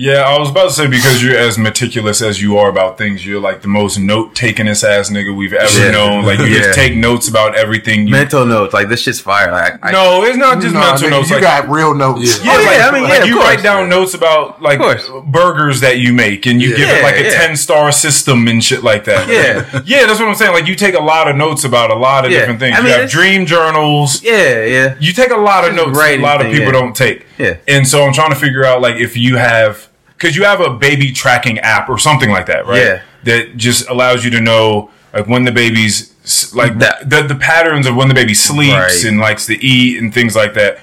Yeah, 0.00 0.20
I 0.22 0.38
was 0.38 0.48
about 0.50 0.68
to 0.68 0.70
say 0.70 0.86
because 0.86 1.20
you're 1.24 1.36
as 1.36 1.58
meticulous 1.58 2.22
as 2.22 2.40
you 2.40 2.56
are 2.56 2.68
about 2.70 2.96
things, 2.98 3.26
you're 3.26 3.40
like 3.40 3.62
the 3.62 3.68
most 3.68 3.98
note 3.98 4.32
takingest 4.32 4.84
ass 4.88 5.10
nigga 5.10 5.34
we've 5.36 5.52
ever 5.52 5.76
Yeah. 5.86 5.90
known. 5.90 6.24
Like 6.24 6.38
you 6.38 6.44
Yeah. 6.46 6.58
just 6.62 6.74
take 6.78 6.94
notes 6.94 7.26
about 7.26 7.56
everything. 7.56 8.06
You, 8.06 8.12
Mental 8.12 8.46
notes, 8.46 8.72
like 8.72 8.88
this 8.88 9.02
shit's 9.02 9.18
fire. 9.18 9.50
Like, 9.50 9.74
I, 9.82 9.90
no, 9.90 10.22
it's 10.22 10.36
not 10.36 10.60
just 10.60 10.72
No, 10.72 10.80
mental 10.80 11.08
nigga, 11.08 11.10
notes. 11.10 11.30
you 11.30 11.34
like, 11.36 11.42
got 11.42 11.68
real 11.68 11.94
notes. 11.96 12.44
yeah, 12.44 12.52
Oh, 12.54 12.60
yeah, 12.60 12.66
like, 12.68 12.80
I 12.80 12.90
mean, 12.92 13.02
like 13.02 13.12
yeah, 13.14 13.22
of 13.22 13.26
you 13.28 13.34
course. 13.34 13.46
write 13.48 13.62
down 13.64 13.88
notes 13.88 14.14
about 14.14 14.62
like 14.62 14.78
burgers 15.26 15.80
that 15.80 15.98
you 15.98 16.12
make, 16.12 16.46
and 16.46 16.62
you 16.62 16.76
give 16.76 16.88
it 16.88 17.02
like 17.02 17.16
a 17.16 17.24
yeah. 17.24 17.30
ten 17.30 17.56
star 17.56 17.90
system 17.90 18.46
and 18.46 18.62
shit 18.62 18.84
like 18.84 19.02
that. 19.06 19.28
Yeah. 19.28 19.80
yeah, 19.84 20.06
that's 20.06 20.20
what 20.20 20.28
I'm 20.28 20.36
saying. 20.36 20.52
Like 20.52 20.68
you 20.68 20.76
take 20.76 20.94
a 20.94 21.02
lot 21.02 21.26
of 21.26 21.34
notes 21.34 21.64
about 21.64 21.90
a 21.90 21.96
lot 21.96 22.24
of 22.24 22.30
Yeah. 22.30 22.38
different 22.38 22.60
things. 22.60 22.76
I 22.76 22.82
mean, 22.82 22.86
you 22.86 22.92
have 22.92 23.00
it's- 23.06 23.12
dream 23.12 23.46
journals. 23.46 24.22
yeah, 24.22 24.62
yeah. 24.64 24.94
You 25.00 25.12
take 25.12 25.32
a 25.32 25.36
lot 25.36 25.64
of 25.64 25.74
Just 25.74 25.86
notes. 25.88 25.98
write 25.98 26.20
A 26.20 26.22
lot 26.22 26.40
of 26.44 26.52
people 26.52 26.70
don't 26.70 26.94
take. 26.94 27.26
Yeah. 27.36 27.54
And 27.66 27.84
so 27.88 28.04
I'm 28.06 28.12
trying 28.12 28.30
to 28.30 28.36
figure 28.36 28.64
out 28.64 28.80
like 28.80 28.94
if 28.94 29.16
you 29.16 29.38
have 29.38 29.87
because 30.18 30.36
you 30.36 30.44
have 30.44 30.60
a 30.60 30.70
baby 30.70 31.12
tracking 31.12 31.58
app 31.60 31.88
or 31.88 31.96
something 31.98 32.30
like 32.30 32.46
that, 32.46 32.66
right? 32.66 32.82
Yeah. 32.82 33.02
That 33.24 33.56
just 33.56 33.88
allows 33.88 34.24
you 34.24 34.30
to 34.32 34.40
know 34.40 34.90
like 35.14 35.26
when 35.26 35.44
the 35.44 35.52
baby's 35.52 36.12
like 36.54 36.78
That- 36.78 37.08
the 37.08 37.22
the 37.22 37.34
patterns 37.36 37.86
of 37.86 37.94
when 37.96 38.08
the 38.08 38.14
baby 38.14 38.34
sleeps 38.34 38.74
Right. 38.74 39.04
and 39.04 39.18
likes 39.20 39.46
to 39.46 39.54
eat 39.64 40.00
and 40.00 40.12
things 40.12 40.34
like 40.36 40.54
that. 40.54 40.80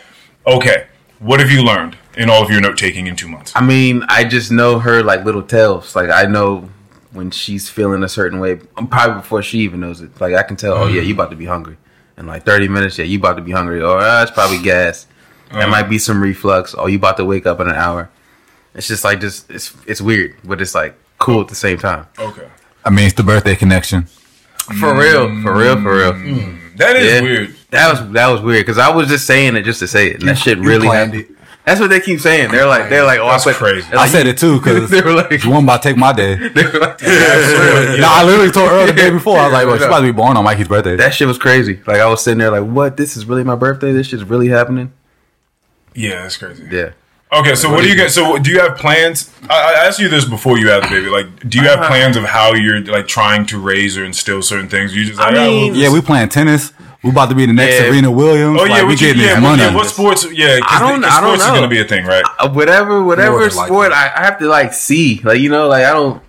Okay, 0.47 0.85
what 1.19 1.39
have 1.39 1.49
you 1.51 1.63
learned 1.63 1.97
in 2.17 2.29
all 2.29 2.41
of 2.43 2.49
your 2.49 2.61
note 2.61 2.77
taking 2.77 3.07
in 3.07 3.15
two 3.15 3.27
months? 3.27 3.51
I 3.55 3.61
mean, 3.61 4.03
I 4.09 4.23
just 4.23 4.51
know 4.51 4.79
her 4.79 5.03
like 5.03 5.25
little 5.25 5.43
tells. 5.43 5.95
Like 5.95 6.09
I 6.09 6.23
know 6.25 6.69
when 7.11 7.31
she's 7.31 7.69
feeling 7.69 8.03
a 8.03 8.09
certain 8.09 8.39
way, 8.39 8.55
probably 8.89 9.15
before 9.21 9.41
she 9.43 9.59
even 9.59 9.79
knows 9.79 10.01
it. 10.01 10.19
Like 10.19 10.33
I 10.33 10.43
can 10.43 10.55
tell, 10.57 10.73
oh 10.73 10.87
yeah, 10.87 11.01
you 11.01 11.13
about 11.13 11.29
to 11.31 11.35
be 11.35 11.45
hungry. 11.45 11.77
In 12.17 12.25
like 12.27 12.43
thirty 12.45 12.67
minutes, 12.67 12.97
yeah, 12.97 13.05
you 13.05 13.17
about 13.19 13.35
to 13.35 13.41
be 13.41 13.51
hungry. 13.51 13.81
Or 13.81 13.99
uh, 13.99 14.21
it's 14.23 14.31
probably 14.31 14.61
gas. 14.61 15.07
That 15.51 15.69
might 15.69 15.83
be 15.89 15.97
some 15.99 16.21
reflux. 16.21 16.73
Oh, 16.77 16.87
you 16.87 16.97
about 16.97 17.17
to 17.17 17.25
wake 17.25 17.45
up 17.45 17.59
in 17.59 17.67
an 17.69 17.75
hour. 17.75 18.09
It's 18.75 18.87
just 18.87 19.03
like 19.03 19.19
just 19.21 19.49
it's 19.49 19.73
it's 19.87 20.01
weird, 20.01 20.35
but 20.43 20.61
it's 20.61 20.75
like 20.75 20.95
cool 21.17 21.41
at 21.41 21.47
the 21.47 21.55
same 21.55 21.77
time. 21.77 22.07
Okay, 22.19 22.47
I 22.83 22.89
mean, 22.89 23.05
it's 23.05 23.15
the 23.15 23.23
birthday 23.23 23.55
connection. 23.55 24.03
For 24.79 24.93
real, 24.97 25.27
for 25.41 25.55
real, 25.55 25.75
for 25.81 25.95
real. 25.95 26.13
Mm. 26.13 26.77
that 26.77 26.95
is 26.95 27.13
Yeah. 27.13 27.21
weird. 27.21 27.55
That 27.71 27.91
was 27.91 28.11
that 28.13 28.27
was 28.27 28.41
weird 28.41 28.65
because 28.65 28.77
I 28.77 28.89
was 28.93 29.07
just 29.07 29.25
saying 29.27 29.55
it 29.55 29.63
just 29.63 29.79
to 29.79 29.87
say 29.87 30.07
it, 30.11 30.19
and 30.19 30.27
that 30.29 30.37
shit 30.37 30.57
really 30.59 30.87
planned 30.87 31.13
happened. 31.13 31.37
That's 31.65 31.79
what 31.79 31.89
they 31.89 31.99
keep 31.99 32.19
saying. 32.19 32.51
They're 32.51 32.67
like, 32.67 32.89
they're 32.91 33.03
like, 33.03 33.19
oh, 33.19 33.25
That's 33.27 33.47
I 33.47 33.51
put, 33.53 33.57
crazy. 33.57 33.89
they're 33.89 33.97
I 33.99 34.07
said 34.07 34.27
it 34.27 34.37
too 34.37 34.59
because 34.59 34.87
They 34.91 35.01
were 35.01 35.13
like, 35.15 35.43
you 35.43 35.49
want 35.49 35.63
about 35.63 35.81
to 35.81 35.89
take 35.89 35.97
my 35.97 36.13
day. 36.13 36.35
they 36.49 36.63
were 36.63 36.77
like, 36.79 37.01
No, 37.01 38.07
I 38.07 38.23
literally 38.23 38.51
told 38.51 38.69
Earl 38.69 38.85
the 38.85 38.93
day 38.93 39.09
before. 39.09 39.39
I 39.39 39.45
was 39.45 39.53
like, 39.53 39.65
well, 39.65 39.75
she's 39.77 39.85
about 39.87 40.01
to 40.01 40.05
be 40.05 40.11
born 40.11 40.37
on 40.37 40.43
Mikey's 40.43 40.67
birthday. 40.67 40.95
that 40.97 41.15
shit 41.15 41.27
was 41.27 41.39
crazy. 41.39 41.81
Like 41.87 41.99
I 42.01 42.05
was 42.07 42.23
sitting 42.23 42.37
there 42.37 42.51
like, 42.51 42.63
what? 42.71 42.97
This 42.97 43.17
is 43.17 43.25
really 43.25 43.43
my 43.43 43.55
birthday. 43.55 43.91
This 43.93 44.05
shit's 44.07 44.23
really 44.23 44.47
happening. 44.49 44.93
Yeah, 45.95 46.21
that's 46.21 46.37
crazy. 46.37 46.67
Yeah. 46.69 46.91
Okay, 47.33 47.55
so 47.55 47.71
what 47.71 47.81
do 47.81 47.89
you 47.89 47.95
get? 47.95 48.11
So 48.11 48.37
do 48.37 48.51
you 48.51 48.59
have 48.61 48.77
plans? 48.77 49.31
I, 49.49 49.73
I 49.73 49.87
asked 49.87 49.99
you 49.99 50.07
this 50.07 50.25
before 50.25 50.57
you 50.57 50.69
had 50.69 50.83
the 50.83 50.87
baby. 50.89 51.07
Like, 51.07 51.49
do 51.49 51.57
you 51.59 51.65
Uh-huh. 51.67 51.77
have 51.81 51.87
plans 51.87 52.15
of 52.17 52.23
how 52.23 52.53
you're 52.53 52.81
like 52.81 53.07
trying 53.07 53.45
to 53.47 53.59
raise 53.59 53.97
or 53.97 54.05
instill 54.05 54.41
certain 54.41 54.69
things? 54.69 54.95
You 54.95 55.05
just 55.05 55.19
like, 55.19 55.33
I 55.33 55.47
mean- 55.47 55.71
well, 55.73 55.81
yeah, 55.81 55.91
we 55.91 56.01
playing 56.01 56.29
tennis. 56.29 56.71
We 57.03 57.11
about 57.11 57.29
to 57.29 57.35
be 57.35 57.45
the 57.45 57.53
next 57.53 57.73
Yeah. 57.75 57.81
Serena 57.89 58.09
Williams. 58.11 58.59
Oh 58.59 58.63
like, 58.63 58.71
yeah, 58.81 58.87
we 58.87 58.95
getting 58.95 59.21
yeah, 59.21 59.27
this 59.27 59.35
what, 59.35 59.41
money. 59.41 59.61
yeah, 59.63 59.75
what 59.75 59.87
sports? 59.87 60.25
Yeah, 60.31 60.59
I 60.67 60.79
don't- 60.79 61.03
I 61.03 61.21
don't 61.21 61.37
sports 61.37 61.43
is 61.43 61.49
going 61.49 61.61
to 61.63 61.67
be 61.67 61.79
a 61.79 61.85
thing, 61.85 62.05
right? 62.05 62.23
Uh, 62.39 62.49
whatever, 62.49 63.03
whatever 63.03 63.31
More 63.39 63.47
than 63.47 63.55
likely. 63.57 63.67
sport, 63.75 63.91
I, 63.91 64.11
I 64.15 64.21
have 64.23 64.39
to 64.39 64.47
like 64.47 64.73
see. 64.73 65.19
Like 65.23 65.39
you 65.39 65.49
know, 65.49 65.67
like 65.67 65.83
I 65.83 65.91
don't, 65.93 66.21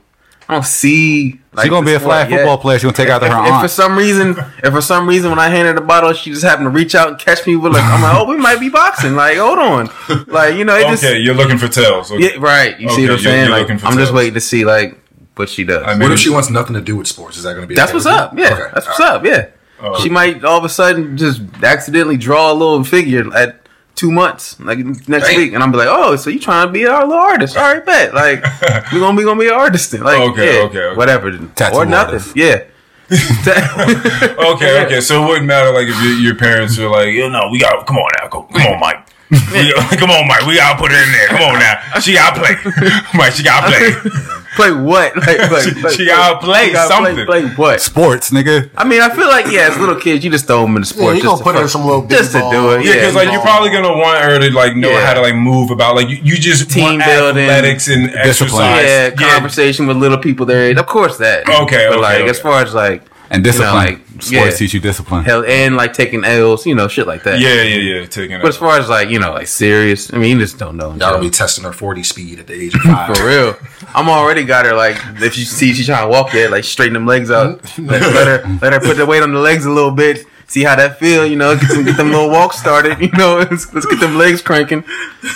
I 0.48 0.54
don't 0.54 0.66
see. 0.66 1.40
Like, 1.56 1.64
She's 1.64 1.70
gonna 1.70 1.86
be 1.86 1.94
a 1.94 2.00
flag 2.00 2.30
yet. 2.30 2.36
football 2.40 2.58
player. 2.58 2.78
She's 2.78 2.82
gonna 2.84 2.92
take 2.96 3.08
after 3.08 3.26
If, 3.26 3.32
her 3.32 3.54
if 3.56 3.60
for 3.62 3.68
some 3.68 3.96
reason, 3.96 4.36
if 4.62 4.72
for 4.74 4.82
some 4.82 5.08
reason 5.08 5.30
when 5.30 5.38
I 5.38 5.48
hand 5.48 5.66
her 5.68 5.72
the 5.74 5.80
bottle, 5.80 6.12
she 6.12 6.30
just 6.30 6.44
happened 6.44 6.66
to 6.66 6.70
reach 6.70 6.94
out 6.94 7.08
and 7.08 7.18
catch 7.18 7.46
me 7.46 7.56
with 7.56 7.72
like, 7.72 7.82
I'm 7.82 8.02
like, 8.02 8.14
oh, 8.14 8.24
we 8.28 8.36
might 8.36 8.60
be 8.60 8.68
boxing. 8.68 9.14
Like, 9.16 9.38
hold 9.38 9.58
on, 9.58 9.90
like 10.26 10.56
you 10.56 10.64
know, 10.66 10.76
it 10.76 10.82
just 10.88 11.02
Okay, 11.02 11.18
you're 11.18 11.34
looking 11.34 11.56
for 11.58 11.68
tails. 11.68 12.12
Okay. 12.12 12.34
yeah, 12.34 12.38
right. 12.40 12.78
You 12.78 12.86
Okay, 12.88 12.96
see 12.96 13.02
what 13.08 13.12
I'm 13.12 13.18
saying? 13.20 13.50
Like, 13.50 13.70
I'm 13.84 13.96
just 13.98 14.12
waiting 14.12 14.34
to 14.34 14.40
see 14.40 14.64
like 14.66 15.00
what 15.36 15.48
she 15.48 15.64
does. 15.64 15.82
I 15.86 15.92
mean, 15.94 16.00
What 16.02 16.12
if 16.12 16.18
she 16.18 16.28
wants 16.30 16.50
nothing 16.50 16.74
to 16.74 16.82
do 16.82 16.94
with 16.96 17.06
sports? 17.06 17.36
Is 17.38 17.42
that 17.44 17.50
going 17.54 17.62
to 17.62 17.66
be? 17.66 17.74
That's 17.74 17.90
okay 17.90 17.96
what's 17.96 18.04
with 18.06 18.14
you? 18.14 18.20
up. 18.20 18.38
Yeah, 18.38 18.52
Okay, 18.64 18.70
that's 18.74 18.86
all 18.86 18.90
what's 18.92 19.00
right. 19.00 19.10
up. 19.14 19.24
Yeah, 19.24 19.46
Oh. 19.80 20.00
She 20.02 20.08
might 20.10 20.44
all 20.44 20.58
of 20.58 20.64
a 20.64 20.68
sudden 20.68 21.16
just 21.16 21.40
accidentally 21.62 22.16
draw 22.18 22.52
a 22.52 22.54
little 22.54 22.82
figure 22.84 23.34
at 23.34 23.65
two 23.96 24.12
months, 24.12 24.60
like 24.60 24.78
next 25.08 25.28
Damn. 25.28 25.36
week, 25.36 25.52
and 25.54 25.62
I'm 25.62 25.72
be 25.72 25.78
like, 25.78 25.88
oh, 25.90 26.14
so 26.16 26.30
you 26.30 26.38
trying 26.38 26.68
to 26.68 26.72
be 26.72 26.86
our 26.86 27.04
little 27.06 27.20
artist? 27.22 27.56
All 27.56 27.74
right, 27.74 27.84
bet. 27.84 28.14
Like 28.14 28.44
we 28.92 29.00
gonna 29.00 29.16
be 29.16 29.24
gonna 29.24 29.40
be 29.40 29.48
an 29.48 29.54
artist 29.54 29.90
then. 29.90 30.02
Like 30.02 30.20
Okay, 30.30 30.58
yeah, 30.58 30.62
okay, 30.64 30.78
okay. 30.78 30.96
whatever, 30.96 31.36
Tattoo 31.36 31.76
or 31.76 31.86
nothing. 31.86 32.14
artist. 32.14 32.36
Yeah. 32.36 32.62
Okay, 33.10 34.84
okay. 34.84 35.00
So 35.00 35.22
it 35.24 35.28
wouldn't 35.28 35.46
matter 35.46 35.70
like 35.72 35.86
if 35.88 36.02
your, 36.02 36.12
your 36.14 36.34
parents 36.34 36.76
were 36.78 36.88
like, 36.88 37.14
"Yo, 37.14 37.28
no, 37.28 37.48
we 37.50 37.60
got 37.60 37.86
come 37.86 37.96
on 37.96 38.10
now, 38.20 38.28
go, 38.28 38.42
come 38.42 38.62
on, 38.74 38.80
Mike." 38.80 39.06
We- 39.30 39.72
come 39.98 40.10
on, 40.10 40.28
Mike. 40.28 40.46
We 40.46 40.56
gotta 40.56 40.78
put 40.78 40.92
it 40.92 41.02
in 41.02 41.12
there. 41.12 41.28
Come 41.28 41.42
on 41.42 41.58
now. 41.58 41.98
She 42.00 42.14
gotta 42.14 42.38
play. 42.40 42.54
Mike, 43.14 43.32
she 43.32 43.42
gotta 43.42 43.66
play. 43.66 44.10
play 44.54 44.70
what? 44.72 45.16
Like, 45.16 45.50
like, 45.50 45.62
She- 45.64 45.80
like, 45.82 45.92
she 45.94 46.06
gotta 46.06 46.38
play 46.44 46.68
she 46.68 46.74
something. 46.76 47.14
Play, 47.26 47.42
play 47.42 47.54
what? 47.56 47.80
Sports, 47.80 48.30
nigga. 48.30 48.70
I 48.76 48.84
mean, 48.84 49.00
I 49.02 49.10
feel 49.14 49.26
like 49.26 49.46
yeah, 49.50 49.68
as 49.70 49.78
little 49.78 49.96
kids, 49.96 50.24
you 50.24 50.30
just 50.30 50.46
throw 50.46 50.62
them 50.62 50.76
in 50.76 50.82
the 50.82 50.94
Yeah, 50.96 51.08
you 51.12 51.14
just 51.14 51.24
gonna 51.24 51.38
to 51.38 51.44
put 51.44 51.54
her 51.56 51.62
in 51.62 51.68
some 51.68 51.84
little 51.84 52.06
just 52.06 52.32
to 52.32 52.38
do 52.38 52.70
it. 52.72 52.84
Yeah, 52.86 52.94
because 52.94 53.14
like 53.16 53.32
you're 53.32 53.40
probably 53.42 53.70
gonna 53.70 53.92
want 53.96 54.20
her 54.22 54.38
to 54.38 54.50
like 54.54 54.76
know 54.76 54.90
Yeah. 54.90 55.04
how 55.04 55.14
to 55.14 55.20
like 55.20 55.34
move 55.34 55.70
about. 55.70 55.96
Like 55.96 56.08
you, 56.08 56.16
you 56.22 56.36
just 56.36 56.70
Team 56.70 56.84
want 56.84 57.04
building, 57.04 57.44
athletics 57.44 57.88
and 57.88 58.10
discipline. 58.12 58.62
exercise. 58.62 59.20
yeah, 59.20 59.30
conversation 59.34 59.86
with 59.88 59.96
little 59.96 60.18
people 60.18 60.46
there. 60.46 60.78
Of 60.78 60.86
course 60.86 61.18
that. 61.18 61.48
Okay, 61.48 61.86
but 61.88 61.98
okay, 61.98 62.00
like 62.00 62.20
okay. 62.20 62.30
as 62.30 62.38
far 62.38 62.62
as 62.62 62.72
like 62.74 63.02
And 63.28 63.44
you 63.44 63.52
know, 63.52 63.58
discipline. 63.58 63.74
like 63.74 64.06
Sports 64.22 64.30
yeah, 64.30 64.50
teach 64.50 64.72
you 64.72 64.80
discipline. 64.80 65.24
hell, 65.24 65.44
and 65.44 65.76
like 65.76 65.92
taking 65.92 66.24
L's, 66.24 66.64
you 66.64 66.74
know, 66.74 66.88
shit 66.88 67.06
like 67.06 67.24
that. 67.24 67.38
Yeah, 67.38 67.62
yeah, 67.62 68.00
yeah. 68.00 68.06
Taking 68.06 68.40
But 68.40 68.48
as 68.48 68.56
far 68.56 68.78
as 68.78 68.88
like 68.88 69.10
you 69.10 69.18
know, 69.18 69.32
like 69.32 69.46
serious, 69.46 70.12
I 70.12 70.18
mean, 70.18 70.36
you 70.36 70.42
just 70.42 70.58
don't 70.58 70.76
know. 70.76 70.94
Y'all 70.94 71.14
until- 71.14 71.20
be 71.20 71.30
testing 71.30 71.64
her 71.64 71.72
40 71.72 72.02
speed 72.02 72.38
at 72.38 72.46
the 72.46 72.54
age 72.54 72.74
of 72.74 72.80
five. 72.80 73.16
For 73.16 73.26
real, 73.26 73.56
I'm 73.94 74.08
already 74.08 74.44
got 74.44 74.64
her 74.64 74.74
like 74.74 74.96
if 75.20 75.36
you 75.36 75.44
see 75.44 75.74
she 75.74 75.84
trying 75.84 76.04
to 76.04 76.08
walk 76.08 76.32
there, 76.32 76.48
like 76.48 76.64
straighten 76.64 76.94
them 76.94 77.06
legs 77.06 77.30
out, 77.30 77.60
let, 77.78 78.00
let 78.00 78.26
her 78.26 78.58
let 78.62 78.72
her 78.72 78.80
put 78.80 78.96
the 78.96 79.04
weight 79.04 79.22
on 79.22 79.32
the 79.32 79.40
legs 79.40 79.66
a 79.66 79.70
little 79.70 79.90
bit, 79.90 80.24
see 80.46 80.62
how 80.62 80.76
that 80.76 80.98
feel, 80.98 81.26
you 81.26 81.36
know, 81.36 81.56
get 81.56 81.70
some 81.70 81.84
get 81.84 81.96
them 81.96 82.10
little 82.10 82.30
walks 82.30 82.58
started, 82.58 82.98
you 83.00 83.10
know, 83.12 83.36
let's, 83.50 83.72
let's 83.74 83.86
get 83.86 84.00
them 84.00 84.16
legs 84.16 84.40
cranking, 84.40 84.82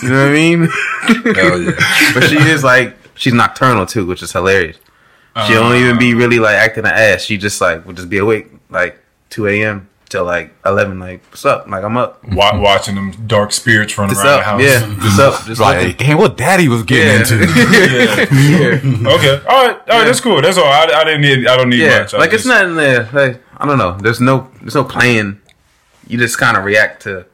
you 0.02 0.08
know 0.08 0.24
what 0.24 0.30
I 0.30 0.32
mean? 0.32 0.68
Hell 1.34 1.60
yeah. 1.60 1.72
But 2.14 2.28
she 2.28 2.38
is 2.38 2.64
like 2.64 2.96
she's 3.14 3.34
nocturnal 3.34 3.84
too, 3.84 4.06
which 4.06 4.22
is 4.22 4.32
hilarious. 4.32 4.78
She 5.46 5.52
don't 5.54 5.76
even 5.76 5.98
be 5.98 6.12
uh, 6.12 6.16
really 6.16 6.38
like 6.38 6.56
acting 6.56 6.84
an 6.84 6.92
ass. 6.92 7.22
She 7.22 7.36
just 7.38 7.60
like 7.60 7.86
would 7.86 7.96
just 7.96 8.10
be 8.10 8.18
awake 8.18 8.48
like 8.68 8.98
2 9.30 9.46
a.m. 9.46 9.88
till 10.08 10.24
like 10.24 10.52
11. 10.66 10.98
Like 10.98 11.22
what's 11.26 11.44
up? 11.44 11.68
Like 11.68 11.84
I'm 11.84 11.96
up. 11.96 12.22
Wa- 12.28 12.58
watching 12.60 12.96
them 12.96 13.12
dark 13.26 13.52
spirits 13.52 13.96
run 13.96 14.08
What's 14.08 14.20
around 14.24 14.38
the 14.38 14.42
house. 14.44 14.62
Yeah, 14.62 14.88
what's 14.96 15.18
up? 15.18 15.44
Just 15.46 15.60
Like, 15.60 15.86
looking. 15.86 16.06
damn, 16.06 16.18
what 16.18 16.36
daddy 16.36 16.68
was 16.68 16.82
getting 16.82 17.06
Yeah. 17.06 17.20
into. 17.20 19.00
yeah. 19.04 19.10
Okay. 19.14 19.46
All 19.48 19.66
right. 19.66 19.76
All 19.88 19.98
right. 19.98 20.04
That's 20.04 20.20
cool. 20.20 20.42
That's 20.42 20.58
all. 20.58 20.64
I, 20.64 20.84
I 20.94 21.04
didn't 21.04 21.20
need. 21.20 21.46
I 21.46 21.56
don't 21.56 21.68
need 21.70 21.80
yeah, 21.80 22.00
much. 22.00 22.14
I 22.14 22.18
like 22.18 22.32
it's 22.32 22.42
just- 22.44 22.46
not 22.46 22.64
in 22.64 22.74
there. 22.76 23.08
Like 23.12 23.42
I 23.56 23.66
don't 23.66 23.78
know. 23.78 23.96
There's 23.98 24.20
no 24.20 24.50
there's 24.60 24.74
no 24.74 24.84
plan. 24.84 25.40
You 26.08 26.18
just 26.18 26.38
kind 26.38 26.56
of 26.56 26.64
react 26.64 27.02
to 27.02 27.24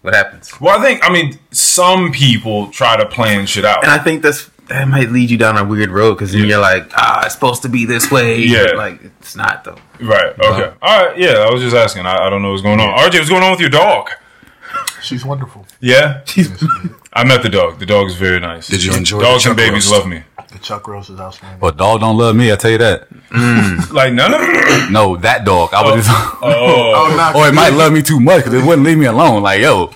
what 0.00 0.14
happens, 0.14 0.58
Well, 0.60 0.78
I 0.78 0.82
think. 0.82 1.04
I 1.04 1.12
mean, 1.12 1.38
some 1.50 2.10
people 2.12 2.68
try 2.70 2.96
to 2.96 3.04
plan 3.04 3.44
shit 3.46 3.64
out. 3.66 3.82
and 3.82 3.90
I 3.92 3.98
think 3.98 4.22
that's 4.22 4.48
that 4.68 4.86
might 4.88 5.10
lead 5.10 5.30
you 5.30 5.38
down 5.38 5.56
a 5.56 5.64
weird 5.64 5.90
road 5.90 6.14
because 6.14 6.32
then 6.32 6.46
you're 6.46 6.60
like, 6.60 6.90
ah, 6.94 7.24
it's 7.24 7.34
supposed 7.34 7.62
to 7.62 7.68
be 7.68 7.84
this 7.84 8.10
way. 8.10 8.38
Yeah. 8.38 8.72
like 8.76 9.02
it's 9.02 9.34
not 9.34 9.64
though. 9.64 9.78
Right. 10.00 10.38
Okay. 10.38 10.74
All 10.82 11.06
right. 11.06 11.18
Yeah. 11.18 11.46
I 11.48 11.50
was 11.50 11.62
just 11.62 11.74
asking. 11.74 12.06
I, 12.06 12.26
I 12.26 12.30
don't 12.30 12.42
know 12.42 12.50
what's 12.50 12.62
going 12.62 12.80
on. 12.80 12.88
RJ, 12.98 13.14
what's 13.18 13.28
going 13.28 13.42
on 13.42 13.50
with 13.50 13.60
your 13.60 13.70
dog? 13.70 14.10
She's 15.02 15.24
wonderful. 15.24 15.66
Yeah. 15.80 16.22
I 17.12 17.24
met 17.24 17.42
the 17.42 17.48
dog. 17.48 17.78
The 17.78 17.86
dog 17.86 18.08
is 18.08 18.16
very 18.16 18.40
nice. 18.40 18.68
Did 18.68 18.84
you 18.84 18.94
enjoy 18.94 19.20
Dogs 19.20 19.46
and 19.46 19.56
babies 19.56 19.86
roast? 19.86 19.92
love 19.92 20.06
me. 20.06 20.22
The 20.52 20.58
Chuck 20.58 20.88
roast 20.88 21.10
is 21.10 21.20
outstanding. 21.20 21.60
But 21.60 21.76
dog 21.76 22.00
don't 22.00 22.16
love 22.16 22.34
me, 22.34 22.50
I 22.50 22.56
tell 22.56 22.70
you 22.70 22.78
that. 22.78 23.10
Mm. 23.28 23.92
Like 23.92 24.12
none 24.14 24.32
of 24.32 24.40
them. 24.40 24.92
No, 24.92 25.16
that 25.18 25.44
dog. 25.44 25.74
I 25.74 25.82
was 25.82 25.92
oh. 25.92 25.96
just 25.96 26.08
Oh. 26.42 27.10
oh 27.10 27.16
not 27.16 27.36
Or 27.36 27.48
it 27.48 27.52
might 27.52 27.74
love 27.74 27.92
me 27.92 28.00
too 28.00 28.18
much 28.20 28.44
because 28.44 28.54
it 28.54 28.64
wouldn't 28.64 28.86
leave 28.86 28.96
me 28.96 29.06
alone. 29.06 29.42
Like, 29.42 29.60
yo, 29.60 29.92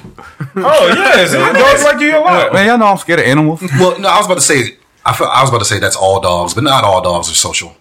Oh 0.56 0.86
yeah. 0.94 1.26
See, 1.26 1.38
dogs 1.38 1.84
like 1.84 2.00
you 2.00 2.16
a 2.16 2.20
lot. 2.20 2.52
man, 2.52 2.66
y'all 2.66 2.78
know 2.78 2.86
I'm 2.86 2.98
scared 2.98 3.20
of 3.20 3.26
animals. 3.26 3.62
Well, 3.62 3.98
no, 3.98 4.08
I 4.08 4.18
was 4.18 4.26
about 4.26 4.36
to 4.36 4.40
say. 4.40 4.76
I, 5.04 5.14
feel, 5.14 5.26
I 5.26 5.40
was 5.40 5.50
about 5.50 5.58
to 5.58 5.64
say 5.64 5.80
that's 5.80 5.96
all 5.96 6.20
dogs, 6.20 6.54
but 6.54 6.62
not 6.62 6.84
all 6.84 7.02
dogs 7.02 7.30
are 7.30 7.34
social. 7.34 7.74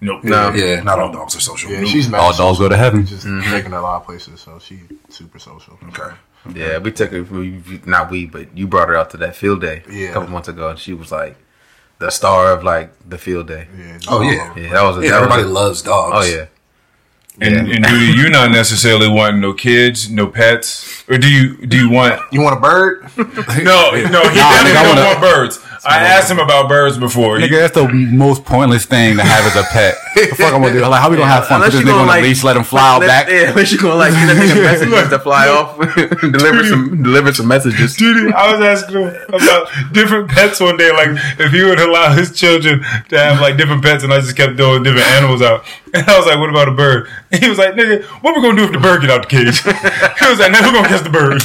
Nope. 0.00 0.24
No. 0.24 0.52
Yeah, 0.52 0.82
not 0.82 0.98
all 0.98 1.12
dogs 1.12 1.36
are 1.36 1.40
social. 1.40 1.70
Yeah, 1.70 1.84
she's 1.84 2.08
mad 2.08 2.20
All 2.20 2.36
dogs 2.36 2.58
go 2.58 2.68
to 2.68 2.76
heaven. 2.76 3.06
Just 3.06 3.26
mm-hmm. 3.26 3.50
taking 3.50 3.70
her 3.70 3.78
a 3.78 3.82
lot 3.82 4.00
of 4.00 4.06
places, 4.06 4.40
so 4.40 4.58
she's 4.58 4.80
super 5.08 5.38
social. 5.38 5.78
Okay. 5.88 6.14
Yeah, 6.54 6.78
we 6.78 6.92
took 6.92 7.12
it. 7.12 7.30
We, 7.30 7.62
not 7.86 8.10
we, 8.10 8.26
but 8.26 8.56
you 8.56 8.66
brought 8.66 8.88
her 8.88 8.96
out 8.96 9.10
to 9.10 9.16
that 9.18 9.34
field 9.36 9.60
day 9.60 9.82
Yeah. 9.90 10.08
a 10.08 10.12
couple 10.12 10.28
months 10.30 10.48
ago, 10.48 10.68
and 10.68 10.78
she 10.78 10.92
was 10.92 11.10
like 11.10 11.36
the 11.98 12.10
star 12.10 12.52
of 12.52 12.62
like 12.64 12.90
the 13.08 13.18
field 13.18 13.48
day. 13.48 13.66
Yeah, 13.78 13.98
Oh 14.08 14.20
yeah. 14.22 14.54
Yeah, 14.56 14.70
that 14.72 14.82
was. 14.82 14.98
A, 14.98 15.02
Yeah, 15.02 15.10
that 15.10 15.16
everybody 15.22 15.42
was 15.44 15.50
a- 15.50 15.54
loves 15.54 15.82
dogs. 15.82 16.14
Oh 16.16 16.36
yeah. 16.36 16.46
And, 17.38 17.70
and 17.70 17.84
do 17.84 17.98
you 18.14 18.30
not 18.30 18.50
necessarily 18.50 19.08
want 19.10 19.36
no 19.38 19.52
kids, 19.52 20.08
no 20.10 20.26
pets, 20.26 21.04
or 21.06 21.18
do 21.18 21.28
you 21.30 21.66
do 21.66 21.76
you 21.76 21.90
want? 21.90 22.18
You 22.32 22.40
want 22.40 22.56
a 22.56 22.60
bird? 22.60 23.02
No, 23.16 23.90
no. 23.90 23.92
He 23.92 24.02
nah, 24.04 24.22
definitely 24.32 24.72
I 24.72 24.82
don't 24.82 24.88
wanna- 24.96 25.04
want 25.04 25.20
birds. 25.20 25.60
I 25.84 25.98
asked 25.98 26.30
him 26.30 26.38
about 26.38 26.68
birds 26.68 26.96
before. 26.98 27.38
Nigga, 27.38 27.60
that's 27.60 27.74
the 27.74 27.88
most 27.88 28.44
pointless 28.44 28.84
thing 28.86 29.16
to 29.16 29.22
have 29.22 29.44
as 29.44 29.56
a 29.56 29.64
pet. 29.72 29.96
the 30.14 30.34
fuck 30.36 30.54
I'm 30.54 30.62
gonna 30.62 30.72
do? 30.72 30.80
Like, 30.86 31.00
how 31.02 31.10
we 31.10 31.16
gonna 31.16 31.28
have 31.28 31.46
fun? 31.46 31.60
Put 31.60 31.72
this 31.72 31.82
nigga 31.82 31.86
gonna, 31.86 32.00
on 32.02 32.06
like- 32.06 32.20
a 32.20 32.26
leash, 32.26 32.42
let 32.44 32.56
him 32.56 32.64
fly 32.64 32.94
out 32.94 33.00
back. 33.00 33.28
Yeah, 33.28 33.50
unless 33.50 33.72
you 33.72 33.78
gonna 33.78 33.94
like 33.96 34.12
get 34.12 34.30
a 34.30 34.40
nigga 34.40 34.62
messages 34.62 35.08
to 35.10 35.18
fly 35.18 35.48
off, 35.48 35.76
deliver 36.20 36.64
some, 36.64 37.02
deliver 37.02 37.34
some 37.34 37.48
messages. 37.48 37.96
Dude, 37.96 38.32
I 38.32 38.52
was 38.52 38.64
asking 38.64 38.96
him 39.02 39.14
about 39.28 39.68
different 39.92 40.30
pets 40.30 40.60
one 40.60 40.76
day, 40.76 40.92
like 40.92 41.08
if 41.38 41.52
he 41.52 41.62
would 41.64 41.80
allow 41.80 42.12
his 42.14 42.36
children 42.38 42.80
to 43.08 43.18
have 43.18 43.40
like 43.40 43.56
different 43.56 43.82
pets, 43.82 44.04
and 44.04 44.12
I 44.12 44.20
just 44.20 44.36
kept 44.36 44.56
throwing 44.56 44.82
different 44.82 45.06
animals 45.08 45.42
out. 45.42 45.64
And 45.94 46.06
I 46.08 46.16
was 46.18 46.26
like, 46.26 46.38
"What 46.38 46.50
about 46.50 46.68
a 46.68 46.72
bird?" 46.72 47.08
And 47.30 47.42
he 47.42 47.48
was 47.48 47.58
like, 47.58 47.74
"Nigga, 47.74 48.02
what 48.22 48.34
we 48.36 48.42
gonna 48.42 48.56
do 48.56 48.64
if 48.64 48.72
the 48.72 48.78
bird 48.78 49.00
get 49.00 49.10
out 49.10 49.22
the 49.22 49.28
cage?" 49.28 49.62
he 49.62 50.28
was 50.28 50.38
like, 50.38 50.52
"Now 50.52 50.62
who 50.62 50.72
gonna 50.72 50.88
catch 50.88 51.02
the 51.02 51.10
bird?" 51.10 51.42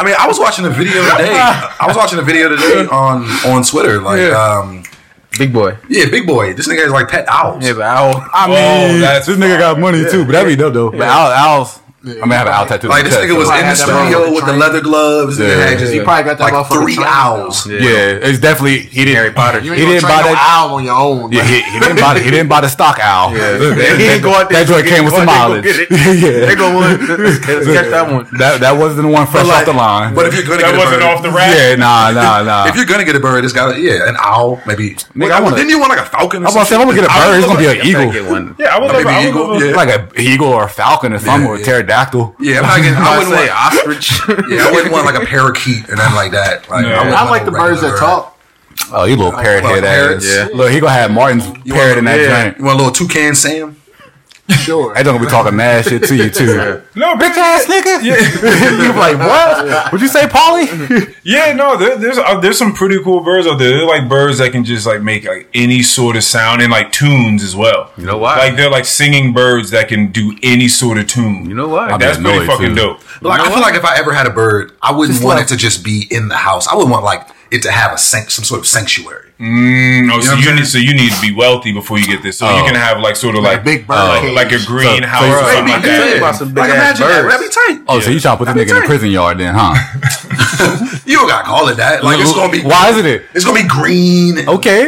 I 0.00 0.04
mean, 0.04 0.14
I 0.18 0.26
was 0.26 0.38
watching 0.38 0.64
a 0.64 0.70
video 0.70 1.02
today. 1.02 1.30
I 1.80 1.84
was 1.86 1.94
watching 1.96 2.18
a 2.18 2.22
video 2.22 2.48
today 2.48 2.86
on 2.90 3.24
on 3.46 3.62
Twitter. 3.62 4.00
Like, 4.00 4.32
um, 4.32 4.82
Big 5.38 5.52
boy. 5.52 5.76
yeah, 5.88 6.06
big 6.10 6.26
boy. 6.26 6.54
This 6.54 6.66
nigga 6.68 6.86
is 6.86 6.90
like 6.92 7.08
pet 7.08 7.26
owls. 7.28 7.64
Yeah, 7.64 7.74
but 7.74 7.82
owl. 7.82 8.14
I 8.32 8.46
mean, 8.48 8.56
Oh, 8.56 8.98
that's 9.00 9.26
this 9.26 9.36
nigga 9.36 9.58
got 9.58 9.78
money 9.78 10.04
too, 10.10 10.24
but 10.24 10.32
that'd 10.32 10.48
be 10.48 10.56
dope 10.56 10.72
though. 10.74 10.90
But 10.90 11.02
owl, 11.02 11.30
owls, 11.30 11.80
I 12.02 12.06
mean, 12.24 12.32
I 12.32 12.34
have 12.40 12.46
an 12.46 12.52
owl 12.54 12.64
tattoo. 12.64 12.88
Like 12.88 13.04
this 13.04 13.14
nigga 13.14 13.36
was 13.36 13.50
in 13.50 13.60
the 13.68 13.74
studio 13.74 14.24
motherfucker 14.24 14.34
with 14.34 14.46
the 14.46 14.52
leather 14.56 14.80
gloves. 14.80 15.38
and 15.38 15.48
Yeah. 15.48 15.68
had 15.68 15.78
just 15.78 15.92
You 15.92 16.02
probably 16.02 16.24
got 16.24 16.38
that 16.38 16.44
like 16.44 16.54
motherfucker 16.54 16.80
three 16.80 16.94
trained, 16.96 17.10
owls. 17.12 17.64
though. 17.64 17.74
Yeah, 17.76 18.24
it's 18.24 18.38
definitely 18.38 18.80
he 18.88 19.04
didn't. 19.04 19.16
Harry 19.20 19.32
Potter. 19.32 19.58
You 19.60 19.72
He 19.74 19.82
ain't 19.82 20.00
didn't 20.00 20.08
gonna 20.08 20.14
buy 20.16 20.22
train 20.22 20.32
no 20.32 20.40
that. 20.40 20.56
owl 20.64 20.74
on 20.80 20.84
your 20.84 20.96
own. 20.96 21.30
Yeah, 21.30 21.44
he, 21.44 21.60
he 21.60 21.78
didn't 21.78 22.00
buy 22.00 22.14
the, 22.14 22.20
he 22.20 22.30
didn't 22.30 22.48
buy 22.48 22.62
the 22.62 22.68
stock 22.72 22.96
owl. 23.02 23.36
Yeah. 23.36 23.52
that, 23.60 23.96
He 24.00 24.04
ain't 24.08 24.22
go 24.22 24.32
out 24.32 24.48
there 24.48 24.64
that 24.64 24.68
joint 24.72 24.80
and 24.80 24.88
came 24.88 25.04
with 25.04 25.12
go 25.12 25.20
some 25.20 25.28
out 25.28 25.60
there 25.60 25.60
mileage. 25.60 26.24
yeah, 26.24 26.46
They 26.48 26.54
go 26.56 26.72
one. 26.72 26.96
Catch 27.44 27.90
that 27.92 28.08
one. 28.10 28.24
that 28.38 28.60
that 28.64 28.72
wasn't 28.72 29.02
the 29.04 29.08
one 29.12 29.26
fresh 29.26 29.44
But 29.44 29.52
off 29.60 29.64
the 29.66 29.72
line. 29.76 30.14
But 30.14 30.24
if 30.24 30.32
you're 30.34 30.44
gonna 30.48 30.62
That 30.64 30.72
get 30.72 30.74
a 30.74 30.78
wasn't 30.80 31.00
bird, 31.04 31.12
off 31.12 31.22
the 31.22 31.30
rack. 31.36 31.52
yeah, 31.52 31.74
nah, 31.76 32.10
nah, 32.16 32.42
nah. 32.42 32.66
if 32.68 32.76
you're 32.76 32.86
gonna 32.88 33.04
get 33.04 33.14
a 33.16 33.20
bird, 33.20 33.44
it's 33.44 33.52
got 33.52 33.76
yeah, 33.78 34.08
an 34.08 34.16
owl 34.18 34.56
maybe. 34.64 34.94
Nigga, 35.12 35.32
I 35.36 35.40
wanna- 35.44 35.56
didn't 35.56 35.68
you 35.68 35.78
want 35.78 35.90
like 35.92 36.00
a 36.00 36.08
falcon? 36.08 36.46
I'm 36.46 36.52
gonna 36.54 36.64
say, 36.64 36.76
I'm 36.76 36.88
gonna 36.88 36.96
get 36.96 37.04
a 37.04 37.12
bird, 37.12 37.36
it's 37.36 37.46
gonna 37.46 37.58
be 37.60 37.66
an 37.68 37.84
eagle. 37.84 38.08
one. 38.32 38.56
Yeah, 38.58 38.74
I 38.74 38.78
would 38.80 38.88
Maybe 38.92 39.04
love. 39.04 39.12
I 39.12 39.18
would 39.20 39.28
eagle, 39.28 39.48
love 39.52 39.60
a- 39.62 39.66
yeah. 39.68 39.76
Like 39.76 39.88
a 39.92 40.20
eagle 40.20 40.48
or 40.48 40.64
a 40.64 40.68
falcon 40.68 41.12
or 41.12 41.18
something, 41.18 41.46
or 41.46 41.56
a 41.56 41.58
yeah. 41.58 41.64
Pterodactyl. 41.90 42.36
Yeah, 42.40 42.58
I'm 42.60 42.62
not 42.62 42.76
getting, 42.78 42.94
I 42.94 43.04
I 43.04 43.18
wouldn't 43.18 43.34
say 43.36 43.48
want. 43.48 43.74
ostrich. 43.74 44.20
Yeah, 44.50 44.66
I 44.66 44.72
wouldn't 44.72 44.92
want 44.92 45.06
like 45.06 45.20
a 45.22 45.26
parakeet 45.26 45.88
and 45.88 45.98
then 45.98 46.14
like 46.14 46.32
that. 46.32 46.68
Like, 46.68 46.84
Yeah. 46.86 46.98
wouldn't 46.98 47.16
I 47.16 47.28
like 47.30 47.44
the 47.44 47.50
birds 47.50 47.80
that 47.82 47.98
talk. 47.98 48.36
Oh, 48.92 49.04
you 49.04 49.16
little 49.16 49.34
uh, 49.34 49.42
parrot 49.42 49.64
head 49.64 49.82
parrots, 49.82 50.26
ass. 50.26 50.48
yeah. 50.50 50.56
Look, 50.56 50.70
he 50.72 50.80
gonna 50.80 50.92
have 50.92 51.10
Martin's 51.10 51.46
You 51.64 51.74
parrot 51.74 51.96
want- 51.96 51.98
in 51.98 52.04
that 52.06 52.20
yeah. 52.20 52.44
joint. 52.44 52.58
You 52.58 52.64
want 52.64 52.80
a 52.80 52.84
little 52.84 53.06
toucan 53.06 53.34
Sam? 53.34 53.76
Sure. 54.50 54.94
That 54.94 55.04
gonna 55.04 55.18
be 55.20 55.26
talking 55.26 55.56
mad 55.56 55.84
shit 55.84 56.02
to 56.04 56.16
you 56.16 56.30
too. 56.30 56.82
no, 56.96 57.14
bitch 57.14 57.36
ass 57.36 57.66
nigga. 57.66 58.02
you 58.84 58.92
like 58.98 59.18
what? 59.18 59.92
Would 59.92 60.00
you 60.00 60.08
say, 60.08 60.26
Polly? 60.28 60.66
Yeah, 61.22 61.52
no, 61.52 61.76
there, 61.76 61.96
there's 61.96 62.16
uh, 62.18 62.40
there's 62.40 62.56
some 62.58 62.72
pretty 62.72 63.00
cool 63.04 63.20
birds 63.22 63.46
out 63.46 63.58
there. 63.58 63.70
They're 63.76 63.86
like 63.86 64.08
birds 64.08 64.38
that 64.38 64.52
can 64.52 64.64
just 64.64 64.86
like 64.86 65.02
make 65.02 65.24
like 65.24 65.48
any 65.54 65.82
sort 65.82 66.16
of 66.16 66.24
sound 66.24 66.62
and 66.62 66.72
like 66.72 66.92
tunes 66.92 67.42
as 67.44 67.54
well. 67.54 67.92
You 67.98 68.06
know 68.06 68.16
why? 68.18 68.38
Like 68.38 68.56
they're 68.56 68.70
like 68.70 68.84
singing 68.86 69.32
birds 69.34 69.70
that 69.70 69.88
can 69.88 70.10
do 70.12 70.36
any 70.42 70.66
sort 70.68 70.96
of 70.98 71.06
tune. 71.06 71.44
You 71.48 71.54
know 71.54 71.68
why? 71.68 71.90
I 71.90 71.98
That's 71.98 72.18
pretty 72.18 72.46
fucking 72.46 72.70
too. 72.70 72.74
dope. 72.74 73.22
Like, 73.22 73.40
I 73.40 73.50
feel 73.50 73.60
like 73.60 73.74
if 73.74 73.84
I 73.84 73.96
ever 73.98 74.12
had 74.14 74.26
a 74.26 74.30
bird, 74.30 74.72
I 74.80 74.92
wouldn't 74.92 75.12
Just 75.16 75.24
want 75.24 75.36
like- 75.36 75.44
it 75.46 75.48
to 75.50 75.56
just 75.56 75.84
be 75.84 76.06
in 76.10 76.28
the 76.28 76.36
house. 76.36 76.66
I 76.66 76.74
would 76.74 76.88
want 76.88 77.04
like 77.04 77.28
it 77.50 77.62
to 77.62 77.70
have 77.70 77.92
a 77.92 77.98
sanct- 77.98 78.32
some 78.32 78.44
sort 78.44 78.60
of 78.60 78.66
sanctuary. 78.66 79.26
Mm, 79.40 80.10
oh, 80.12 80.20
so 80.20 80.30
what 80.32 80.38
I'm 80.38 80.44
you 80.44 80.54
need 80.60 80.66
so 80.66 80.76
you 80.78 80.92
need 80.94 81.10
to 81.12 81.20
be 81.22 81.34
wealthy 81.34 81.72
before 81.72 81.98
you 81.98 82.06
get 82.06 82.22
this. 82.22 82.36
So 82.38 82.46
you 82.46 82.62
Oh. 82.62 82.66
can 82.66 82.74
have 82.74 83.00
like 83.00 83.16
sort 83.16 83.36
of 83.36 83.42
Like 83.42 83.52
like 83.52 83.60
a 83.60 83.64
big 83.64 83.86
bird 83.86 83.96
like, 83.96 84.50
like 84.50 84.52
a 84.52 84.64
greenhouse 84.66 85.22
So- 85.22 85.30
or 85.30 85.38
so- 85.40 85.54
something 85.54 85.72
like 85.72 85.82
that. 85.82 86.16
about 86.18 86.36
some 86.36 86.54
Like 86.54 86.70
imagine 86.70 87.06
that. 87.08 87.22
birds. 87.22 87.34
That'd 87.34 87.48
be 87.48 87.54
tight. 87.54 87.84
Oh, 87.88 88.00
so 88.00 88.10
you 88.10 88.20
trying 88.20 88.36
to 88.38 88.44
put 88.44 88.54
this 88.54 88.68
nigga 88.70 88.76
in 88.76 88.82
a 88.82 88.86
prison 88.86 89.10
yard 89.10 89.38
then, 89.38 89.54
huh? 89.56 89.74
You 91.06 91.16
don't 91.16 91.28
gotta 91.28 91.44
call 91.46 91.68
it 91.68 91.76
that. 91.78 92.04
Like 92.04 92.20
it's 92.20 92.32
gonna 92.34 92.52
be. 92.52 92.60
Why 92.62 92.90
isn't 92.90 93.06
it? 93.06 93.24
It's 93.34 93.44
gonna 93.44 93.62
be 93.62 93.66
green. 93.68 94.46
Okay. 94.48 94.86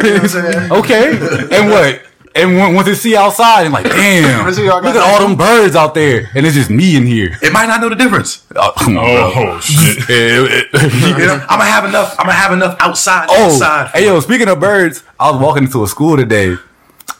okay. 0.70 1.08
And 1.50 1.70
what? 1.70 2.02
And 2.34 2.56
when, 2.56 2.74
once 2.74 2.88
it 2.88 2.96
see 2.96 3.14
outside, 3.14 3.64
and 3.64 3.74
like, 3.74 3.84
damn, 3.88 4.46
look 4.46 4.56
yard 4.56 4.82
got 4.84 4.96
at 4.96 5.02
all 5.02 5.28
them 5.28 5.36
birds 5.36 5.76
out 5.76 5.94
there, 5.94 6.30
and 6.34 6.46
it's 6.46 6.54
just 6.54 6.70
me 6.70 6.96
in 6.96 7.06
here. 7.06 7.36
It 7.42 7.52
might 7.52 7.66
not 7.66 7.80
know 7.80 7.88
the 7.88 7.96
difference. 7.96 8.46
Oh, 8.54 8.72
come 8.76 8.98
on, 8.98 9.04
bro. 9.04 9.32
Oh 9.34 9.60
shit! 9.60 10.08
You 10.72 11.26
know, 11.26 11.44
I'm 11.48 11.58
gonna 11.58 11.64
have 11.64 11.84
enough. 11.84 12.14
I'm 12.18 12.26
gonna 12.26 12.32
have 12.32 12.52
enough 12.52 12.76
outside. 12.80 13.26
Oh, 13.30 13.52
inside. 13.52 13.90
hey 13.94 14.04
yo! 14.04 14.20
Speaking 14.20 14.46
of 14.48 14.60
birds, 14.60 15.02
I 15.18 15.30
was 15.30 15.40
walking 15.40 15.64
into 15.64 15.82
a 15.82 15.88
school 15.88 16.16
today, 16.16 16.56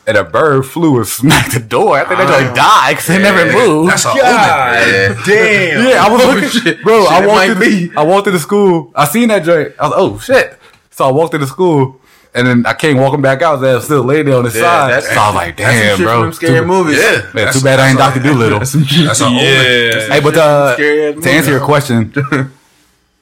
and 0.07 0.17
a 0.17 0.23
bird 0.23 0.65
flew 0.65 0.97
and 0.97 1.07
smacked 1.07 1.53
the 1.53 1.59
door. 1.59 1.97
I 1.97 2.05
think 2.05 2.19
they 2.19 2.25
just 2.25 2.51
ah. 2.51 2.53
died 2.53 2.91
because 2.93 3.07
they 3.07 3.21
never 3.21 3.51
moved. 3.51 3.91
That's 3.91 4.05
a 4.05 4.09
omen. 4.09 4.21
Yeah. 4.21 5.23
Damn. 5.25 5.87
Yeah, 5.87 6.05
I 6.05 6.09
was 6.11 6.21
Oh, 6.23 6.31
looking, 6.33 6.49
shit. 6.49 6.83
bro. 6.83 7.05
I 7.05 7.15
Shit, 7.15 7.23
it 7.23 7.27
walked 7.27 7.37
might 7.37 7.49
into 7.49 7.89
be. 7.89 7.97
I 7.97 8.03
walked 8.03 8.27
into 8.27 8.37
the 8.37 8.43
school. 8.43 8.91
I 8.95 9.05
seen 9.05 9.27
that 9.29 9.43
joint. 9.43 9.73
I 9.79 9.87
was 9.87 9.91
like, 9.91 9.99
oh 9.99 10.19
shit. 10.19 10.59
So 10.91 11.05
I 11.05 11.11
walked 11.11 11.33
into 11.33 11.45
the 11.45 11.51
school, 11.51 11.99
and 12.35 12.47
then 12.47 12.65
I 12.65 12.73
came 12.73 12.97
walking 12.97 13.21
back 13.21 13.41
out. 13.41 13.57
There 13.57 13.75
was 13.75 13.85
still 13.85 14.03
laying 14.03 14.25
there 14.25 14.35
on 14.37 14.43
the 14.43 14.49
Yeah, 14.51 14.61
side. 14.61 14.91
that's- 14.91 15.13
So 15.13 15.19
I 15.19 15.27
was 15.27 15.35
like, 15.35 15.57
That's 15.57 15.71
some 15.73 15.81
damn, 15.83 15.97
shit 15.97 16.05
bro. 16.05 16.13
from 16.15 16.21
them 16.23 16.33
scary 16.33 16.59
too, 16.59 16.65
movies. 16.65 16.97
Yeah. 16.97 17.11
man, 17.11 17.31
That's- 17.33 17.53
too 17.59 17.63
bad 17.63 17.79
I 17.79 17.89
ain't 17.89 17.97
that's 17.97 18.15
Doctor 18.15 18.29
a- 18.29 18.33
Dolittle. 18.33 18.59
That's 18.59 19.21
an 19.21 19.27
omen. 19.27 19.43
Yeah. 19.43 20.13
Hey, 20.13 20.19
but 20.19 20.37
uh, 20.37 20.73
Scary 20.73 21.13
ass 21.15 21.23
to 21.23 21.29
answer 21.31 21.51
your 21.51 21.59
question, 21.65 22.13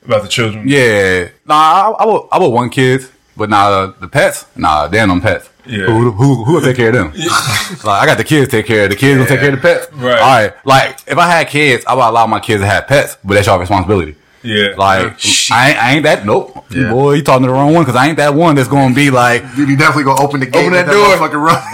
About 0.05 0.23
the 0.23 0.27
children. 0.29 0.67
yeah, 0.67 1.27
nah, 1.45 1.55
I, 1.55 1.89
I 1.99 2.05
would 2.07 2.21
I 2.31 2.39
would 2.39 2.49
want 2.49 2.71
kids, 2.71 3.11
but 3.37 3.49
nah, 3.51 3.67
uh, 3.67 3.93
the 3.99 4.07
pets, 4.07 4.47
nah, 4.55 4.87
they 4.87 4.97
ain't 4.99 5.09
them 5.09 5.21
pets. 5.21 5.47
Yeah. 5.63 5.85
Who, 5.85 6.09
who 6.09 6.43
who 6.43 6.53
will 6.53 6.61
take 6.61 6.75
care 6.77 6.87
of 6.89 6.95
them? 6.95 7.13
like 7.83 8.01
I 8.01 8.05
got 8.07 8.17
the 8.17 8.23
kids 8.23 8.49
to 8.49 8.57
take 8.57 8.65
care 8.65 8.85
of 8.85 8.89
the 8.89 8.95
kids. 8.95 9.19
Will 9.19 9.27
take 9.27 9.41
care 9.41 9.53
of 9.53 9.61
the 9.61 9.61
pets. 9.61 9.93
Right. 9.93 10.17
All 10.19 10.27
right. 10.27 10.53
Like 10.65 10.97
if 11.05 11.19
I 11.19 11.27
had 11.29 11.49
kids, 11.49 11.85
I 11.85 11.93
would 11.93 12.01
allow 12.03 12.25
my 12.25 12.39
kids 12.39 12.63
to 12.63 12.65
have 12.67 12.87
pets, 12.87 13.15
but 13.23 13.35
that's 13.35 13.45
your 13.45 13.59
responsibility. 13.59 14.15
Yeah. 14.43 14.73
Like 14.77 15.19
Shit. 15.19 15.51
I 15.55 15.69
ain't, 15.69 15.77
I 15.77 15.91
ain't 15.93 16.03
that. 16.03 16.25
Nope. 16.25 16.65
Yeah. 16.71 16.91
Boy, 16.91 17.13
you 17.13 17.21
talking 17.23 17.43
to 17.43 17.47
the 17.47 17.53
wrong 17.53 17.73
one 17.73 17.83
because 17.83 17.95
I 17.95 18.07
ain't 18.07 18.17
that 18.17 18.33
one 18.33 18.55
that's 18.55 18.67
gonna 18.69 18.93
be 18.95 19.11
like, 19.11 19.43
You 19.57 19.75
definitely 19.77 20.03
gonna 20.05 20.21
open 20.21 20.39
the 20.39 20.45
gate. 20.47 20.65
Open 20.67 20.73
and 20.77 20.87
that 20.87 20.93
let 20.93 20.93
door. 20.93 21.27
motherfucker 21.27 21.41
run. 21.45 21.61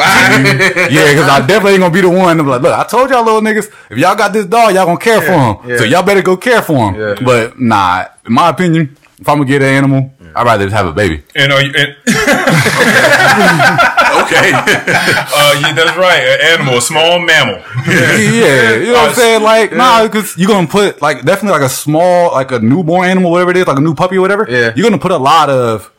yeah, 0.92 1.12
because 1.12 1.30
I 1.30 1.40
definitely 1.46 1.74
ain't 1.74 1.82
gonna 1.82 1.94
be 1.94 2.02
the 2.02 2.10
one. 2.10 2.38
to 2.38 2.44
be 2.44 2.50
like, 2.50 2.62
look, 2.62 2.74
I 2.78 2.84
told 2.84 3.10
y'all 3.10 3.24
little 3.24 3.42
niggas, 3.42 3.72
if 3.90 3.98
y'all 3.98 4.16
got 4.16 4.34
this 4.34 4.46
dog, 4.46 4.74
y'all 4.76 4.86
gonna 4.86 5.00
care 5.00 5.22
for 5.22 5.32
him. 5.34 5.70
yeah. 5.70 5.78
So 5.78 5.84
y'all 5.84 6.04
better 6.04 6.22
go 6.22 6.36
care 6.38 6.62
for 6.62 6.92
him. 6.92 6.96
Yeah. 7.00 7.16
But 7.24 7.60
nah, 7.60 8.06
in 8.26 8.34
my 8.34 8.50
opinion, 8.50 8.98
if 9.20 9.28
I'm 9.30 9.38
gonna 9.38 9.48
get 9.50 9.62
an 9.62 9.70
animal, 9.70 10.12
I'd 10.36 10.46
rather 10.46 10.66
just 10.66 10.76
have 10.76 10.88
a 10.88 10.94
baby. 10.94 11.24
And 11.36 11.52
are 11.52 11.62
you? 11.62 11.74
And, 11.76 11.96
Okay. 14.28 14.52
uh, 14.54 15.60
yeah, 15.62 15.74
that's 15.74 15.98
right. 15.98 16.20
An 16.20 16.60
animal, 16.60 16.78
a 16.78 16.82
small 16.82 17.20
mammal. 17.20 17.62
yeah, 17.88 18.76
you 18.76 18.88
know 18.88 18.94
what 18.94 19.04
I'm 19.04 19.10
Uh, 19.12 19.14
saying? 19.14 19.42
Like, 19.44 19.72
nah, 19.74 20.04
because 20.04 20.38
you're 20.38 20.48
gonna 20.50 20.68
put 20.68 21.02
like 21.02 21.24
definitely 21.24 21.60
like 21.60 21.68
a 21.68 21.74
small, 21.74 22.32
like 22.34 22.52
a 22.52 22.60
newborn 22.60 23.08
animal, 23.10 23.32
whatever 23.32 23.52
it 23.52 23.58
is, 23.58 23.68
like 23.68 23.78
a 23.78 23.82
new 23.82 23.96
puppy 23.96 24.18
or 24.18 24.22
whatever. 24.22 24.46
Yeah. 24.50 24.74
you're 24.76 24.84
gonna 24.90 24.98
put 25.02 25.12
a 25.12 25.18
lot 25.18 25.50
of 25.50 25.92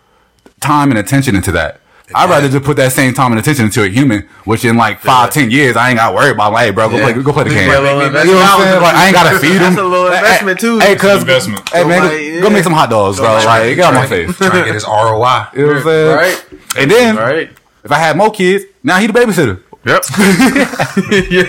time 0.61 0.91
and 0.91 0.99
attention 0.99 1.35
into 1.37 1.53
that. 1.53 1.81
I'd 2.15 2.31
rather 2.31 2.49
just 2.49 2.65
put 2.65 2.79
that 2.79 2.93
same 2.93 3.13
time 3.13 3.33
and 3.33 3.39
attention 3.39 3.67
into 3.67 3.83
a 3.85 3.87
human, 3.89 4.23
which 4.45 4.65
in 4.65 4.79
like 4.79 4.99
five, 5.01 5.31
ten 5.31 5.51
years, 5.51 5.77
I 5.77 5.91
ain't 5.91 5.99
got 5.99 6.09
to 6.09 6.17
worry 6.17 6.31
about. 6.31 6.55
Like, 6.55 6.65
hey, 6.65 6.71
bro, 6.71 6.89
go 6.89 6.97
Yeah. 6.97 7.13
play, 7.13 7.23
go 7.23 7.33
play 7.35 7.45
the 7.45 7.51
game. 7.51 7.69
Yeah, 7.69 7.77
You 7.81 7.85
know 7.85 7.97
what 7.99 8.15
I'm 8.17 8.61
saying? 8.63 8.81
Like, 8.83 8.95
I 8.95 9.05
ain't 9.09 9.15
gotta 9.15 9.39
feed 9.39 9.53
them. 9.53 9.75
That's 9.75 9.77
a 9.77 9.85
little 9.85 10.07
investment, 10.07 10.59
too. 10.59 10.79
Hey, 10.79 10.97
cuz, 10.97 11.23
hey 11.23 11.85
man, 11.85 12.09
So, 12.09 12.09
go, 12.09 12.41
go 12.49 12.51
make 12.51 12.65
some 12.65 12.73
hot 12.73 12.89
dogs, 12.89 13.19
bro. 13.19 13.35
Like, 13.35 13.77
get 13.77 13.81
out 13.85 13.93
my 13.93 14.07
face. 14.07 14.35
Trying 14.39 14.53
to 14.53 14.65
get 14.65 14.73
his 14.75 14.85
ROI. 14.87 15.49
You 15.53 15.67
know 15.67 15.67
what 15.69 15.77
I'm 15.77 15.83
saying? 15.83 16.17
Right. 16.17 16.45
And 16.79 16.91
then, 16.91 17.17
Right. 17.17 17.51
If 17.89 17.93
I 17.93 17.99
had 17.99 18.17
more 18.17 18.31
kids, 18.31 18.65
now 18.83 18.99
he 18.99 19.07
the 19.07 19.13
babysitter. 19.15 19.63
Yep. 19.85 20.03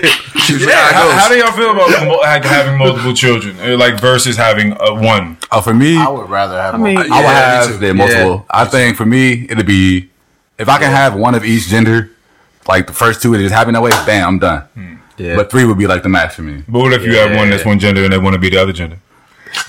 Yeah. 0.49 0.91
How, 0.91 1.09
how 1.11 1.29
do 1.29 1.35
y'all 1.37 1.51
feel 1.51 1.71
about 1.71 1.89
mo- 2.07 2.23
having 2.23 2.77
multiple 2.77 3.13
children, 3.13 3.55
Uh, 3.59 3.77
like 3.77 3.99
versus 3.99 4.35
having 4.37 4.73
uh, 4.73 4.93
one? 4.95 5.37
Oh, 5.51 5.61
for 5.61 5.73
me, 5.73 5.97
I 5.97 6.07
would 6.07 6.29
rather 6.29 6.59
have. 6.59 6.75
I 6.75 6.77
mean- 6.77 6.97
I 6.97 7.01
would 7.01 7.09
Yeah, 7.09 7.21
me 7.21 7.27
have 7.27 7.67
too. 7.67 7.77
the 7.77 7.93
multiple. 7.93 8.45
I 8.49 8.65
think 8.65 8.97
for 8.97 9.05
me, 9.05 9.45
it'd 9.49 9.65
be 9.65 10.09
if 10.57 10.67
I 10.69 10.77
can 10.79 10.91
have 10.91 11.15
one 11.15 11.35
of 11.35 11.43
each 11.45 11.67
gender, 11.67 12.09
like 12.67 12.87
the 12.87 12.93
first 12.93 13.21
two, 13.21 13.33
it 13.35 13.39
just 13.39 13.53
happen 13.53 13.73
that 13.73 13.81
way. 13.81 13.91
Bam, 14.05 14.27
I'm 14.27 14.39
done. 14.39 14.63
Yeah. 15.17 15.35
But 15.35 15.51
three 15.51 15.65
would 15.65 15.77
be 15.77 15.87
like 15.87 16.01
the 16.03 16.09
max 16.09 16.35
for 16.35 16.41
me. 16.43 16.63
But 16.67 16.79
what 16.79 16.93
if 16.93 17.03
you 17.03 17.15
have 17.17 17.35
one 17.35 17.49
that's 17.49 17.65
one 17.65 17.77
gender 17.79 18.03
and 18.05 18.11
they 18.13 18.17
want 18.17 18.33
to 18.35 18.39
be 18.39 18.49
the 18.49 18.57
other 18.61 18.71
gender? 18.73 18.97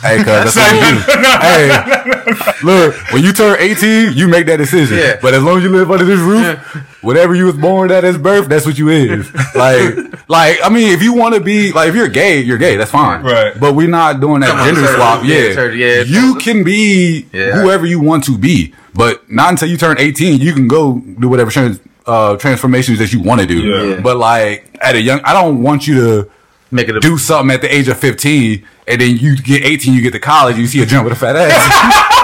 Hey, 0.03 0.16
cuz 0.18 0.26
that's 0.26 0.57
what 0.57 0.72
you 0.74 0.81
do. 1.14 1.22
Hey, 1.40 2.55
look, 2.62 2.94
when 3.12 3.22
you 3.22 3.33
turn 3.33 3.57
18, 3.59 4.12
you 4.14 4.29
make 4.29 4.46
that 4.46 4.57
decision. 4.59 4.98
Yeah. 4.98 5.18
But 5.20 5.35
as 5.35 5.42
long 5.42 5.59
as 5.59 5.62
you 5.64 5.68
live 5.70 5.90
under 5.90 6.05
this 6.05 6.20
roof, 6.20 6.59
whatever 7.03 7.35
you 7.35 7.46
was 7.46 7.57
born 7.57 7.90
at 7.90 8.05
as 8.05 8.16
birth, 8.18 8.48
that's 8.48 8.66
what 8.66 8.79
you 8.79 8.88
is. 8.88 9.31
Like, 9.55 10.29
like 10.29 10.59
I 10.64 10.68
mean, 10.70 10.92
if 10.92 11.03
you 11.03 11.12
want 11.12 11.35
to 11.35 11.40
be 11.40 11.72
like, 11.72 11.88
if 11.88 11.94
you're 11.94 12.09
gay, 12.09 12.40
you're 12.40 12.57
gay. 12.59 12.76
That's 12.76 12.90
fine. 12.90 13.22
Right. 13.22 13.53
But 13.59 13.74
we're 13.74 13.88
not 13.88 14.20
doing 14.20 14.40
that 14.40 14.50
Come 14.50 14.66
gender 14.66 14.87
sir. 14.87 14.96
swap. 14.96 15.24
Yeah, 15.24 15.37
Yeah. 15.48 15.64
yeah. 15.72 16.03
You 16.03 16.37
can 16.37 16.62
be 16.64 17.26
Yeah. 17.33 17.61
whoever 17.61 17.85
you 17.85 18.00
want 18.00 18.24
to 18.24 18.38
be, 18.38 18.72
but 18.94 19.29
not 19.31 19.50
until 19.50 19.68
you 19.68 19.76
turn 19.76 19.96
18. 19.98 20.40
You 20.40 20.53
can 20.53 20.66
go 20.68 21.03
do 21.18 21.29
whatever 21.29 21.50
trans, 21.50 21.81
uh, 22.07 22.37
transformations 22.37 22.98
that 23.00 23.12
you 23.12 23.20
want 23.20 23.40
to 23.40 23.46
do. 23.46 23.59
Yeah. 23.61 23.83
Yeah. 23.83 24.00
But 24.00 24.16
like 24.16 24.79
at 24.81 24.94
a 24.94 25.00
young, 25.00 25.20
I 25.24 25.33
don't 25.35 25.62
want 25.62 25.87
you 25.87 25.94
to 25.96 26.31
Make 26.70 26.88
it 26.88 26.96
a 26.96 27.00
do 27.00 27.18
something 27.18 27.54
at 27.54 27.62
the 27.62 27.74
age 27.74 27.88
of 27.88 27.98
15 27.98 28.66
and 28.87 29.00
then 29.00 29.16
you 29.16 29.37
get 29.37 29.64
18 29.64 29.92
you 29.92 30.02
get 30.02 30.12
to 30.12 30.20
college 30.20 30.56
you 30.56 30.66
see 30.66 30.83
a 30.83 30.87
jump 30.87 31.04
with 31.04 31.14
a 31.14 31.16
fat 31.16 31.37
ass 31.37 32.14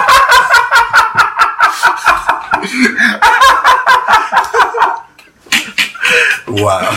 Wow. 6.49 6.79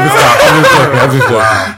me 0.03 0.09
stop 0.11 0.37
I'm 0.45 0.62
just 0.62 0.73
joking, 0.75 0.99
I'm 0.99 1.11
just 1.11 1.29
joking. 1.29 1.77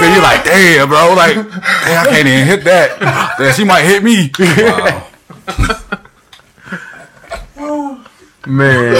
then 0.00 0.08
you're 0.12 0.22
like 0.22 0.44
damn 0.44 0.88
bro 0.88 1.14
like 1.16 1.34
damn, 1.36 1.46
I 1.46 2.08
can't 2.10 2.26
even 2.28 2.46
hit 2.46 2.64
that 2.64 3.34
then 3.38 3.54
she 3.54 3.64
might 3.64 3.82
hit 3.82 4.02
me 4.02 4.30
man. 8.46 8.94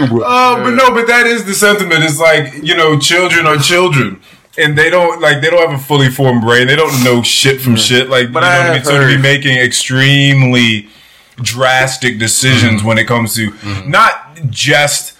Uh, 0.00 0.56
but 0.64 0.70
no, 0.70 0.90
but 0.94 1.06
that 1.08 1.26
is 1.26 1.44
the 1.44 1.52
sentiment. 1.52 2.02
It's 2.04 2.18
like 2.18 2.54
you 2.62 2.74
know, 2.74 2.98
children 2.98 3.46
are 3.46 3.58
children, 3.58 4.18
and 4.56 4.78
they 4.78 4.88
don't 4.88 5.20
like 5.20 5.42
they 5.42 5.50
don't 5.50 5.68
have 5.70 5.78
a 5.78 5.82
fully 5.82 6.08
formed 6.08 6.40
brain. 6.42 6.66
They 6.68 6.76
don't 6.76 7.04
know 7.04 7.22
shit 7.22 7.60
from 7.60 7.76
shit. 7.76 8.08
Like, 8.08 8.32
But 8.32 8.44
you 8.44 8.48
know 8.48 8.54
I 8.54 8.58
what 8.58 8.66
I 8.66 8.68
mean? 8.70 8.76
have 8.78 8.86
So 8.86 8.92
to 8.98 9.06
be 9.06 9.12
heard- 9.14 9.20
making 9.22 9.58
extremely 9.58 10.88
drastic 11.42 12.18
decisions 12.18 12.80
mm-hmm. 12.80 12.86
when 12.88 12.98
it 12.98 13.06
comes 13.06 13.34
to 13.34 13.50
mm-hmm. 13.50 13.90
not 13.90 14.36
just. 14.50 15.14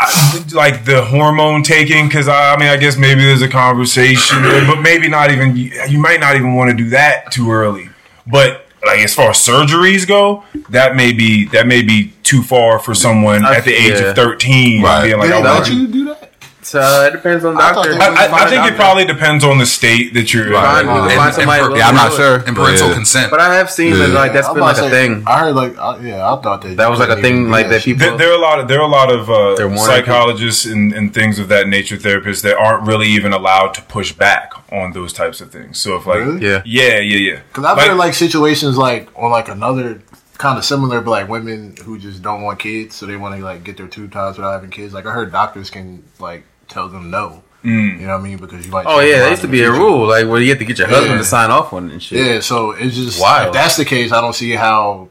I- 0.00 0.44
Like 0.52 0.84
the 0.84 1.04
hormone 1.04 1.62
taking, 1.64 2.06
because 2.06 2.28
I, 2.28 2.54
I 2.54 2.56
mean, 2.56 2.68
I 2.68 2.76
guess 2.76 2.96
maybe 2.96 3.22
there's 3.24 3.42
a 3.42 3.48
conversation, 3.48 4.42
but 4.42 4.80
maybe 4.80 5.08
not 5.08 5.32
even. 5.32 5.56
You, 5.56 5.72
you 5.88 5.98
might 5.98 6.20
not 6.20 6.36
even 6.36 6.54
want 6.54 6.70
to 6.70 6.76
do 6.76 6.90
that 6.90 7.32
too 7.32 7.50
early. 7.50 7.90
But 8.26 8.66
like 8.86 9.00
as 9.00 9.12
far 9.14 9.30
as 9.30 9.38
surgeries 9.38 10.06
go, 10.06 10.44
that 10.70 10.94
may 10.94 11.12
be 11.12 11.46
that 11.48 11.66
may 11.66 11.82
be 11.82 12.12
too 12.22 12.42
far 12.42 12.78
for 12.78 12.94
someone 12.94 13.44
I- 13.44 13.56
at 13.56 13.64
the 13.64 13.72
age 13.74 13.98
yeah. 14.00 14.10
of 14.10 14.16
13 14.16 14.82
Right. 14.82 15.02
being 15.04 15.18
like, 15.18 15.28
Did 15.28 15.34
I 15.34 15.40
they 15.40 15.48
want 15.48 15.58
let 15.58 15.66
to. 15.66 15.74
you 15.74 15.86
do 15.88 16.04
that? 16.06 16.27
So 16.68 16.80
uh, 16.80 17.08
it 17.08 17.12
depends 17.12 17.44
on 17.46 17.54
the 17.54 17.62
I 17.62 17.72
doctor. 17.72 17.92
they 17.94 17.98
I, 17.98 18.06
I, 18.08 18.44
I 18.44 18.48
think 18.50 18.60
Find 18.62 18.74
it 18.74 18.76
probably 18.76 19.04
depends 19.06 19.42
on 19.44 19.56
the 19.58 19.64
state 19.64 20.12
that 20.14 20.34
you're 20.34 20.52
Find- 20.52 20.86
in. 20.88 20.94
you 20.94 21.00
can 21.02 21.10
And- 21.12 21.20
find 21.20 21.34
somebody. 21.34 21.62
and- 21.64 21.74
a 21.74 21.78
yeah 21.78 21.88
I'm 21.88 21.94
not 21.94 22.12
sure 22.12 22.34
And 22.46 22.54
parental 22.56 22.88
Yeah. 22.88 22.94
consent. 22.94 23.30
But 23.30 23.40
I 23.40 23.54
have 23.54 23.70
seen 23.70 23.92
that 23.98 24.08
like 24.10 24.32
that's 24.34 24.48
I'm 24.48 24.54
been 24.54 24.62
like 24.64 24.76
to 24.76 24.86
a 24.86 24.90
thing. 24.90 25.22
I 25.26 25.38
heard 25.40 25.54
like, 25.56 25.74
uh, 25.78 25.96
yeah, 26.02 26.30
I 26.30 26.36
thought 26.42 26.60
that 26.62 26.76
That 26.76 26.90
was 26.90 26.98
like 27.00 27.08
a 27.18 27.20
thing 27.22 27.50
like 27.50 27.68
that 27.70 27.82
people. 27.82 28.00
There, 28.06 28.16
there 28.18 28.30
are 28.32 28.38
a 28.38 28.44
lot 28.48 28.58
of 28.60 28.68
there 28.68 28.80
are 28.80 28.88
a 28.92 28.94
lot 29.00 29.10
of 29.10 29.30
uh, 29.30 29.76
psychologists 29.78 30.64
and, 30.66 30.92
and 30.92 31.12
things 31.14 31.38
of 31.38 31.48
that 31.48 31.68
nature, 31.68 31.96
therapists 31.96 32.42
that 32.42 32.56
aren't 32.56 32.86
really 32.86 33.08
even 33.08 33.32
allowed 33.32 33.72
to 33.74 33.82
push 33.82 34.12
back 34.12 34.52
on 34.72 34.92
those 34.92 35.12
types 35.12 35.40
of 35.40 35.50
things. 35.50 35.78
So 35.78 35.96
if 35.96 36.06
like, 36.06 36.18
Really? 36.18 36.46
Yeah. 36.46 36.62
yeah, 36.64 36.98
yeah, 36.98 37.16
yeah. 37.32 37.40
Because 37.48 37.64
I've 37.64 37.78
heard 37.78 37.96
like 37.96 38.14
situations 38.14 38.76
like 38.76 39.08
on 39.16 39.30
like 39.30 39.48
another 39.48 40.02
kind 40.36 40.58
of 40.58 40.64
similar, 40.64 41.00
but 41.00 41.10
like 41.10 41.28
women 41.28 41.74
who 41.84 41.98
just 41.98 42.22
don't 42.22 42.42
want 42.42 42.58
kids, 42.60 42.94
so 42.94 43.06
they 43.06 43.16
want 43.16 43.34
to 43.36 43.42
like 43.42 43.64
get 43.64 43.76
their 43.76 43.88
two 43.88 44.06
times 44.08 44.36
without 44.36 44.52
having 44.52 44.70
kids. 44.70 44.92
Like 44.94 45.06
I 45.06 45.12
heard 45.12 45.32
doctors 45.32 45.70
can 45.70 46.04
like 46.20 46.44
tell 46.68 46.88
them 46.88 47.10
no. 47.10 47.42
Mm. 47.64 48.00
You 48.00 48.06
know 48.06 48.12
what 48.14 48.20
I 48.20 48.22
mean? 48.22 48.38
Because 48.38 48.64
you 48.64 48.70
might. 48.70 48.86
Oh 48.86 49.00
yeah, 49.00 49.18
that 49.20 49.30
used 49.30 49.42
to 49.42 49.48
be 49.48 49.58
the 49.60 49.68
a 49.68 49.72
rule, 49.72 50.06
like 50.06 50.26
where 50.26 50.40
you 50.40 50.48
have 50.50 50.58
to 50.58 50.64
get 50.64 50.78
your 50.78 50.86
husband 50.88 51.12
Yeah. 51.14 51.18
to 51.18 51.24
sign 51.24 51.50
off 51.50 51.72
on 51.72 51.88
it 51.88 51.92
and 51.92 52.02
shit. 52.02 52.24
Yeah, 52.24 52.40
so 52.40 52.70
it's 52.70 52.94
just 52.94 53.20
Wild. 53.20 53.48
if 53.48 53.52
that's 53.52 53.76
the 53.76 53.84
case, 53.84 54.12
I 54.12 54.20
don't 54.20 54.34
see 54.34 54.52
how 54.52 55.08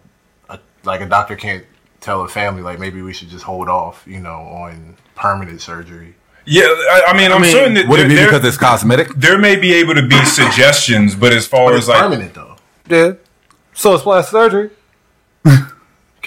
a, 0.50 0.58
like 0.86 1.02
a 1.02 1.06
doctor 1.08 1.36
can't 1.36 1.66
tell 2.00 2.22
a 2.22 2.28
family 2.30 2.62
like 2.62 2.80
maybe 2.80 3.02
we 3.02 3.12
should 3.14 3.28
just 3.30 3.44
hold 3.44 3.68
off, 3.68 4.04
you 4.08 4.22
know, 4.22 4.40
on 4.64 4.96
permanent 5.16 5.60
surgery. 5.62 6.16
Yeah, 6.46 6.64
I, 6.64 7.04
I 7.08 7.18
mean, 7.18 7.30
I'm 7.34 7.42
mean, 7.42 7.52
certain 7.52 7.74
that 7.74 7.90
would 7.90 8.00
it 8.00 8.08
be 8.08 8.16
there, 8.16 8.28
because 8.28 8.46
it's 8.46 8.58
cosmetic 8.58 9.10
there 9.16 9.38
may 9.38 9.58
be 9.58 9.74
able 9.74 9.96
to 9.96 10.08
be 10.08 10.24
suggestions, 10.24 11.14
but 11.16 11.34
as 11.34 11.46
far 11.46 11.72
But 11.72 11.78
as 11.80 11.90
like 11.90 12.00
permanent 12.00 12.34
though. 12.34 12.56
yeah 12.88 13.12
so 13.74 13.94
it's 13.94 14.04
plastic 14.04 14.32
surgery 14.32 14.70
Can 15.46 15.52
you- 15.60 15.68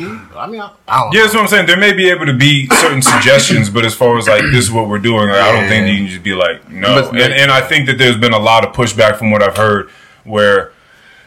I 0.06 0.46
mean, 0.46 0.60
I, 0.60 0.72
I 0.88 1.02
don't. 1.02 1.14
Yeah, 1.14 1.22
that's 1.22 1.34
what 1.34 1.42
I'm 1.42 1.48
saying. 1.48 1.66
There 1.66 1.76
may 1.76 1.92
be 1.92 2.10
able 2.10 2.26
to 2.26 2.32
be 2.32 2.66
certain 2.68 3.02
suggestions, 3.02 3.70
but 3.70 3.84
as 3.84 3.94
far 3.94 4.16
as 4.18 4.28
like 4.28 4.42
this 4.52 4.64
is 4.64 4.72
what 4.72 4.88
we're 4.88 4.98
doing, 4.98 5.28
like, 5.28 5.40
I 5.40 5.52
don't 5.52 5.68
think 5.68 5.86
Yeah. 5.86 5.92
you 5.92 5.98
can 5.98 6.06
just 6.08 6.22
be 6.22 6.34
like 6.34 6.68
no. 6.70 7.02
But- 7.02 7.20
and, 7.20 7.32
and 7.32 7.50
I 7.50 7.60
think 7.60 7.86
that 7.86 7.98
there's 7.98 8.16
been 8.16 8.32
a 8.32 8.38
lot 8.38 8.66
of 8.66 8.74
pushback 8.74 9.16
from 9.16 9.30
what 9.30 9.42
I've 9.42 9.56
heard, 9.56 9.90
where 10.24 10.72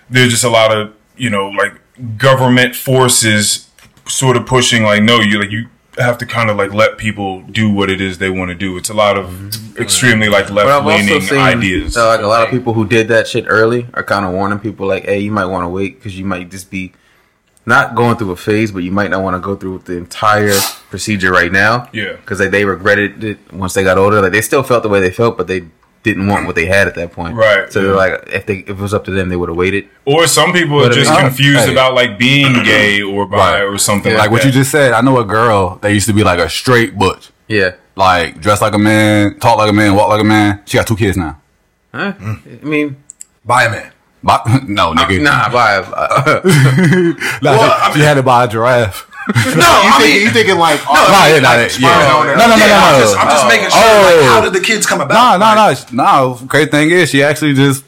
there's 0.09 0.31
just 0.31 0.43
a 0.43 0.49
lot 0.49 0.75
of 0.75 0.93
you 1.17 1.29
know 1.29 1.49
like 1.49 1.79
government 2.17 2.75
forces 2.75 3.69
sort 4.07 4.37
of 4.37 4.45
pushing 4.45 4.83
like 4.83 5.03
no, 5.03 5.19
you 5.19 5.39
like 5.39 5.51
you 5.51 5.69
have 5.97 6.17
to 6.17 6.25
kind 6.25 6.49
of 6.49 6.57
like 6.57 6.73
let 6.73 6.97
people 6.97 7.41
do 7.43 7.71
what 7.71 7.89
it 7.89 8.01
is 8.01 8.17
they 8.17 8.29
want 8.29 8.49
to 8.49 8.55
do. 8.55 8.77
It's 8.77 8.89
a 8.89 8.93
lot 8.93 9.17
of 9.17 9.27
mm-hmm. 9.27 9.81
extremely 9.81 10.27
like 10.29 10.49
left 10.49 10.85
leaning 10.85 11.21
ideas. 11.37 11.93
that, 11.93 12.05
like 12.05 12.21
a 12.21 12.27
lot 12.27 12.43
of 12.43 12.49
people 12.49 12.73
who 12.73 12.87
did 12.87 13.07
that 13.09 13.27
shit 13.27 13.45
early 13.47 13.87
are 13.93 14.03
kind 14.03 14.25
of 14.25 14.31
warning 14.31 14.59
people 14.59 14.87
like, 14.87 15.05
hey, 15.05 15.19
you 15.19 15.31
might 15.31 15.45
want 15.45 15.63
to 15.63 15.69
wait 15.69 15.95
because 15.95 16.17
you 16.17 16.25
might 16.25 16.49
just 16.49 16.71
be 16.71 16.93
not 17.65 17.95
going 17.95 18.17
through 18.17 18.31
a 18.31 18.35
phase, 18.35 18.71
but 18.71 18.79
you 18.83 18.91
might 18.91 19.09
not 19.09 19.21
want 19.23 19.35
to 19.35 19.39
go 19.39 19.55
through 19.55 19.79
the 19.85 19.97
entire 19.97 20.57
procedure 20.89 21.31
right 21.31 21.51
now. 21.51 21.89
Yeah. 21.93 22.13
because 22.13 22.39
like, 22.39 22.51
they 22.51 22.65
regretted 22.65 23.23
it 23.23 23.53
once 23.53 23.73
they 23.73 23.83
got 23.83 23.97
older. 23.97 24.21
Like 24.21 24.31
they 24.33 24.41
still 24.41 24.63
felt 24.63 24.83
the 24.83 24.89
way 24.89 24.99
they 24.99 25.11
felt, 25.11 25.37
but 25.37 25.47
they 25.47 25.63
didn't 26.03 26.27
want 26.27 26.45
what 26.45 26.55
they 26.55 26.65
had 26.65 26.87
at 26.89 26.95
that 26.95 27.13
point. 27.13 27.33
Right, 27.35 27.71
So 27.71 27.79
yeah. 27.79 27.85
they're 27.87 27.95
like, 27.95 28.23
if 28.27 28.45
they 28.45 28.57
if 28.57 28.69
it 28.71 28.75
was 28.77 28.93
up 28.93 29.05
to 29.05 29.11
them, 29.11 29.29
they 29.29 29.37
would 29.37 29.47
have 29.47 29.57
waited. 29.57 29.87
Or 30.03 30.27
some 30.27 30.51
people 30.51 30.77
are 30.79 30.89
But 30.89 30.91
I 30.91 30.95
just 30.95 31.17
confused 31.17 31.61
hey. 31.65 31.71
about 31.71 31.93
like 31.93 32.19
being 32.19 32.51
gay 32.65 33.01
or 33.01 33.25
bi 33.25 33.37
Right. 33.37 33.61
or 33.63 33.77
something 33.77 34.11
like 34.11 34.23
like, 34.23 34.31
what 34.31 34.41
that. 34.41 34.47
you 34.47 34.51
just 34.53 34.69
said. 34.69 34.91
I 34.91 34.99
know 34.99 35.17
a 35.19 35.25
girl 35.25 35.77
that 35.81 35.89
used 35.93 36.07
to 36.07 36.13
be 36.13 36.23
like 36.25 36.39
a 36.39 36.49
straight 36.49 36.97
butch, 36.97 37.29
Yeah. 37.47 37.75
like 37.95 38.41
dress 38.41 38.61
like 38.61 38.73
a 38.73 38.77
man, 38.77 39.39
talk 39.39 39.57
like 39.57 39.69
a 39.69 39.73
man, 39.73 39.95
walk 39.95 40.09
like 40.09 40.19
a 40.19 40.25
man. 40.25 40.61
She 40.65 40.75
got 40.77 40.85
two 40.87 40.97
kids 40.97 41.15
now. 41.15 41.39
Huh? 41.93 42.11
I 42.19 42.39
mean, 42.63 42.97
Buy 43.45 43.63
a 43.63 43.69
man. 43.71 43.91
But, 44.23 44.45
no, 44.67 44.93
nigga. 44.93 45.21
nah, 45.21 45.49
but 45.51 45.83
uh, 45.93 46.41
Nah, 47.41 47.91
she, 47.91 47.99
she 47.99 48.05
had 48.05 48.13
to 48.15 48.23
buy 48.23 48.45
a 48.45 48.47
giraffe. 48.47 49.09
No, 49.27 49.31
You, 49.55 49.63
I 49.63 49.97
think, 50.01 50.13
mean, 50.13 50.21
you 50.23 50.29
thinking 50.31 50.57
like, 50.57 50.79
no, 50.85 50.93
Nah, 50.93 51.25
yeah, 51.27 51.39
nah, 51.39 51.53
yeah. 51.53 51.67
sperm 51.69 51.91
donor. 51.91 52.35
No, 52.35 52.47
no, 52.47 52.55
no, 52.55 52.67
no, 52.67 52.75
I'm 52.75 53.01
just, 53.01 53.17
I'm 53.17 53.27
just 53.29 53.47
making 53.47 53.69
sure. 53.69 53.79
Oh. 53.81 54.17
Like, 54.19 54.29
how 54.31 54.41
did 54.41 54.53
the 54.53 54.59
kids 54.65 54.85
come 54.85 54.99
No, 54.99 55.05
about? 55.05 55.39
no, 55.39 55.45
Like, 55.45 55.93
no, 55.93 56.37
no. 56.39 56.47
Crazy 56.47 56.69
thing 56.71 56.89
is, 56.91 57.09
she 57.09 57.23
actually 57.23 57.53
just 57.53 57.85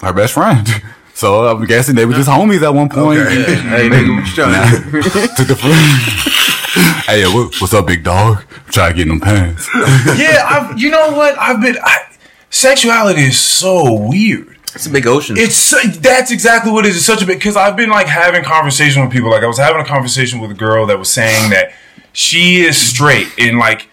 her 0.00 0.12
best 0.14 0.32
friend. 0.32 0.66
So 1.14 1.46
I'm 1.46 1.66
guessing 1.66 1.94
they 1.96 2.06
were 2.06 2.12
just 2.14 2.28
homies 2.28 2.62
at 2.62 2.72
one 2.72 2.88
point. 2.88 3.18
Okay. 3.20 3.54
hey, 3.56 3.88
nigga, 3.90 4.16
what 4.16 4.26
you 4.28 4.34
trying 4.34 5.34
Took 5.36 5.46
the 5.48 5.56
friend. 5.56 7.02
hey, 7.06 7.20
yo, 7.22 7.34
what, 7.34 7.60
what's 7.60 7.74
up, 7.74 7.86
big 7.86 8.04
dog? 8.04 8.44
Try 8.70 8.90
to 8.90 8.94
get 8.96 9.08
them 9.08 9.20
pants. 9.20 9.68
yeah, 9.74 10.46
I've, 10.48 10.78
you 10.78 10.90
know 10.90 11.10
what? 11.10 11.36
I've 11.38 11.60
been. 11.60 11.76
I, 11.82 11.98
sexuality 12.50 13.22
is 13.22 13.38
so 13.38 13.92
weird. 14.08 14.57
It's 14.74 14.86
a 14.86 14.90
big 14.90 15.06
ocean. 15.06 15.36
It's 15.38 15.98
that's 15.98 16.30
exactly 16.30 16.72
what 16.72 16.86
it 16.86 16.90
is. 16.90 16.96
It's 16.96 17.06
such 17.06 17.22
a 17.22 17.26
big 17.26 17.38
because 17.38 17.56
I've 17.56 17.76
been 17.76 17.90
like 17.90 18.06
having 18.06 18.44
conversation 18.44 19.02
with 19.02 19.10
people. 19.10 19.30
Like 19.30 19.42
I 19.42 19.46
was 19.46 19.58
having 19.58 19.80
a 19.80 19.84
conversation 19.84 20.40
with 20.40 20.50
a 20.50 20.54
girl 20.54 20.86
that 20.86 20.98
was 20.98 21.10
saying 21.10 21.50
that 21.50 21.72
she 22.12 22.60
is 22.60 22.76
straight 22.76 23.28
and 23.38 23.58
like 23.58 23.88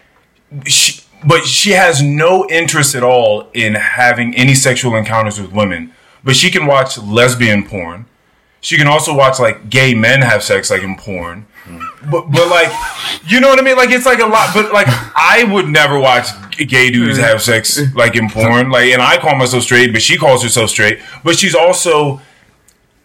she, 0.65 1.01
but 1.25 1.45
she 1.45 1.71
has 1.71 2.01
no 2.01 2.47
interest 2.49 2.95
at 2.95 3.03
all 3.03 3.49
in 3.53 3.75
having 3.75 4.35
any 4.35 4.53
sexual 4.53 4.95
encounters 4.95 5.39
with 5.39 5.51
women. 5.51 5.91
But 6.23 6.35
she 6.35 6.49
can 6.51 6.65
watch 6.65 6.97
lesbian 6.97 7.67
porn. 7.67 8.05
She 8.65 8.77
can 8.77 8.87
also 8.87 9.13
watch 9.15 9.39
like 9.39 9.69
gay 9.69 9.93
men 9.93 10.23
have 10.23 10.41
sex 10.41 10.71
like 10.71 10.81
in 10.81 10.95
porn. 10.95 11.45
But 12.09 12.31
but 12.31 12.47
like 12.49 12.71
you 13.27 13.39
know 13.39 13.47
what 13.49 13.59
I 13.59 13.61
mean? 13.61 13.77
Like 13.77 13.91
it's 13.91 14.07
like 14.07 14.17
a 14.19 14.25
lot. 14.25 14.55
But 14.55 14.73
like 14.73 14.87
I 15.15 15.43
would 15.51 15.67
never 15.67 15.99
watch 15.99 16.25
gay 16.57 16.89
dudes 16.89 17.19
have 17.19 17.43
sex 17.43 17.79
like 17.93 18.15
in 18.15 18.27
porn. 18.27 18.71
Like 18.71 18.89
and 18.91 19.03
I 19.03 19.19
call 19.19 19.35
myself 19.35 19.61
straight, 19.61 19.93
but 19.93 20.01
she 20.01 20.17
calls 20.17 20.41
herself 20.41 20.71
straight. 20.71 20.97
But 21.23 21.37
she's 21.37 21.53
also 21.53 22.21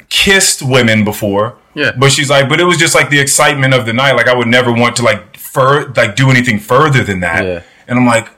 kissed 0.08 0.62
women 0.62 1.04
before. 1.04 1.58
Yeah. 1.74 1.92
But 1.94 2.10
she's 2.10 2.30
like, 2.30 2.48
but 2.48 2.58
it 2.58 2.64
was 2.64 2.78
just 2.78 2.94
like 2.94 3.10
the 3.10 3.20
excitement 3.20 3.74
of 3.74 3.84
the 3.84 3.92
night. 3.92 4.12
Like 4.12 4.28
I 4.28 4.34
would 4.34 4.48
never 4.48 4.72
want 4.72 4.96
to 4.96 5.02
like 5.02 5.36
fur 5.36 5.92
like 5.94 6.16
do 6.16 6.30
anything 6.30 6.58
further 6.58 7.04
than 7.04 7.20
that. 7.20 7.44
Yeah. 7.44 7.62
And 7.86 7.98
I'm 7.98 8.06
like, 8.06 8.30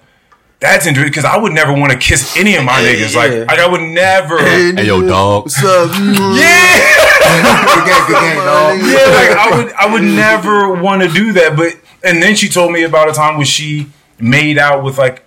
that's 0.59 0.87
interesting 0.87 1.11
because 1.11 1.25
I 1.25 1.37
would 1.37 1.53
never 1.53 1.73
want 1.73 1.93
to 1.93 1.99
kiss 1.99 2.37
any 2.37 2.55
of 2.57 2.65
my 2.65 2.81
niggas. 2.83 3.15
Like, 3.17 3.33
Yeah. 3.33 3.45
like 3.49 3.59
I 3.59 3.67
would 3.69 3.81
never. 3.81 4.39
hey, 4.39 4.87
yo, 4.87 5.03
dog. 5.07 5.51
yeah. 5.63 7.02
Good 7.23 7.87
game, 7.87 8.07
good 8.07 8.21
game, 8.21 8.37
dog. 8.37 8.79
yeah, 8.79 9.15
like 9.15 9.37
I 9.37 9.51
would, 9.57 9.73
I 9.75 9.93
would 9.93 10.03
never 10.03 10.73
want 10.83 11.03
to 11.03 11.09
do 11.09 11.33
that. 11.33 11.57
But 11.57 11.77
and 12.05 12.23
then 12.23 12.35
she 12.35 12.49
told 12.49 12.73
me 12.73 12.83
about 12.83 13.09
a 13.09 13.13
time 13.13 13.37
when 13.37 13.47
she 13.47 13.87
made 14.19 14.59
out 14.59 14.83
with 14.85 14.99
like 14.99 15.25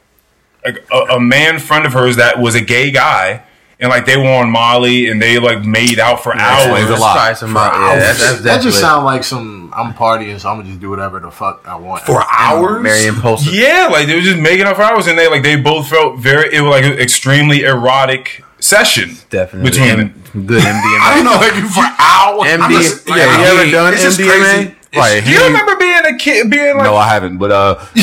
a, 0.66 0.74
a, 0.92 1.16
a 1.16 1.20
man 1.20 1.60
friend 1.60 1.86
of 1.86 1.94
hers 1.94 2.16
that 2.18 2.40
was 2.40 2.56
a 2.56 2.62
gay 2.62 2.92
guy, 2.92 3.44
and 3.80 3.90
like 3.90 4.06
they 4.06 4.18
were 4.18 4.28
on 4.28 4.50
Molly 4.50 5.08
and 5.10 5.22
they 5.22 5.38
like 5.40 5.64
made 5.66 6.00
out 6.00 6.24
for 6.24 6.32
explains 6.34 6.90
hours. 6.90 6.90
a 6.90 7.02
lot. 7.02 7.14
Try 7.16 7.34
some 7.34 7.58
out. 7.58 7.74
Yeah, 7.74 8.00
that's, 8.00 8.20
that's 8.20 8.20
That 8.20 8.32
just 8.32 8.44
definitely- 8.44 8.72
sounds 8.82 9.04
like 9.06 9.24
some. 9.24 9.74
I'm 9.76 9.94
partying, 9.94 10.40
so 10.40 10.48
I'm 10.50 10.58
gonna 10.60 10.70
just 10.70 10.80
do 10.80 10.90
whatever 10.90 11.20
the 11.20 11.30
fuck 11.32 11.68
I 11.68 11.76
want 11.76 12.04
for 12.04 12.24
hours. 12.32 12.82
very 12.82 13.08
impulsive. 13.08 13.54
Yeah, 13.54 13.90
like 13.92 14.08
they 14.08 14.16
were 14.16 14.22
just 14.22 14.40
making 14.40 14.68
up 14.68 14.78
for 14.78 14.84
hours, 14.84 15.08
and 15.08 15.18
they 15.20 15.28
like 15.28 15.44
they 15.44 15.58
both 15.58 15.90
felt 15.90 16.18
very. 16.20 16.54
It 16.56 16.62
was 16.62 16.72
like 16.72 16.86
extremely 16.98 17.64
erotic 17.64 18.45
session. 18.66 19.16
Definitely. 19.30 19.70
between. 19.70 20.00
M- 20.00 20.46
good 20.46 20.62
MDMA. 20.64 21.00
I 21.00 21.14
don't 21.16 21.26
know 21.26 21.40
you 21.56 21.70
for 21.70 21.86
hours. 21.86 22.50
MD, 22.50 22.82
just- 22.82 23.10
like, 23.10 23.20
yeah, 23.20 23.26
I 23.30 23.42
you 23.42 23.62
ever 23.62 23.72
done 23.72 23.94
MDMA? 23.94 24.76
Right. 24.96 25.24
Do 25.24 25.30
you 25.30 25.44
remember 25.44 25.76
being 25.76 26.06
a 26.06 26.18
kid, 26.18 26.50
being 26.50 26.78
like 26.78 26.86
No, 26.86 26.96
I 26.96 27.10
haven't. 27.10 27.38
But 27.38 27.52
uh, 27.52 27.86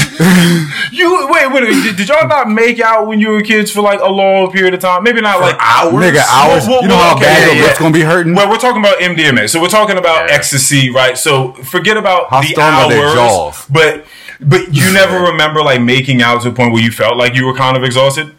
you? 0.92 1.26
Wait, 1.30 1.50
wait, 1.50 1.60
did, 1.82 1.96
did 1.96 2.08
y'all 2.08 2.28
not 2.28 2.50
make 2.50 2.80
out 2.80 3.06
when 3.06 3.18
you 3.18 3.30
were 3.30 3.40
kids 3.40 3.70
for 3.70 3.80
like 3.80 4.00
a 4.00 4.08
long 4.08 4.52
period 4.52 4.74
of 4.74 4.80
time? 4.80 5.02
Maybe 5.02 5.20
not 5.20 5.40
like 5.40 5.56
hours. 5.58 5.92
nigga, 5.94 6.22
hours. 6.28 6.66
Well, 6.66 6.70
well, 6.70 6.82
you 6.82 6.88
know 6.88 6.96
well, 6.96 7.10
how 7.10 7.16
okay, 7.16 7.24
bad 7.24 7.40
yeah, 7.40 7.46
your 7.46 7.54
yeah. 7.56 7.62
lips 7.62 7.78
gonna 7.78 7.94
be 7.94 8.02
hurting. 8.02 8.34
Well, 8.34 8.50
we're 8.50 8.58
talking 8.58 8.82
about 8.82 8.98
MDMA, 8.98 9.48
so 9.48 9.60
we're 9.60 9.68
talking 9.68 9.96
about 9.96 10.30
ecstasy, 10.30 10.90
right? 10.90 11.16
So 11.16 11.52
forget 11.54 11.96
about 11.96 12.28
How 12.28 12.42
the 12.42 12.48
strong 12.48 12.74
are 12.74 12.88
their 12.90 13.06
hours, 13.06 13.66
but 13.70 14.04
but 14.40 14.74
you 14.74 14.92
never 14.92 15.18
remember 15.18 15.62
like 15.62 15.80
making 15.80 16.20
out 16.20 16.42
to 16.42 16.50
a 16.50 16.52
point 16.52 16.72
where 16.72 16.82
you 16.82 16.90
felt 16.90 17.16
like 17.16 17.34
you 17.34 17.46
were 17.46 17.54
kind 17.54 17.76
of 17.76 17.84
exhausted, 17.84 18.34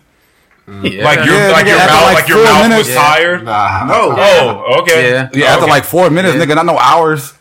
Yeah. 0.67 1.04
like 1.04 1.26
your 1.26 1.36
Yeah, 1.36 1.52
like 1.52 1.65
nigga, 1.65 1.69
your 1.69 1.78
mouth, 1.78 2.04
like, 2.04 2.15
like, 2.15 2.28
your 2.30 2.38
four 2.38 2.45
mouth 2.54 2.69
minutes- 2.69 2.88
was 2.89 2.95
tired. 2.97 3.43
Nah, 3.45 3.86
No. 3.86 4.15
Oh, 4.17 4.80
okay. 4.82 5.12
Yeah. 5.12 5.30
yeah, 5.34 5.45
after 5.47 5.63
Okay. 5.63 5.71
like 5.71 5.84
four 5.84 6.10
minutes, 6.10 6.36
nigga, 6.36 6.56
not 6.56 6.65
no 6.65 6.78
hours. 6.78 7.34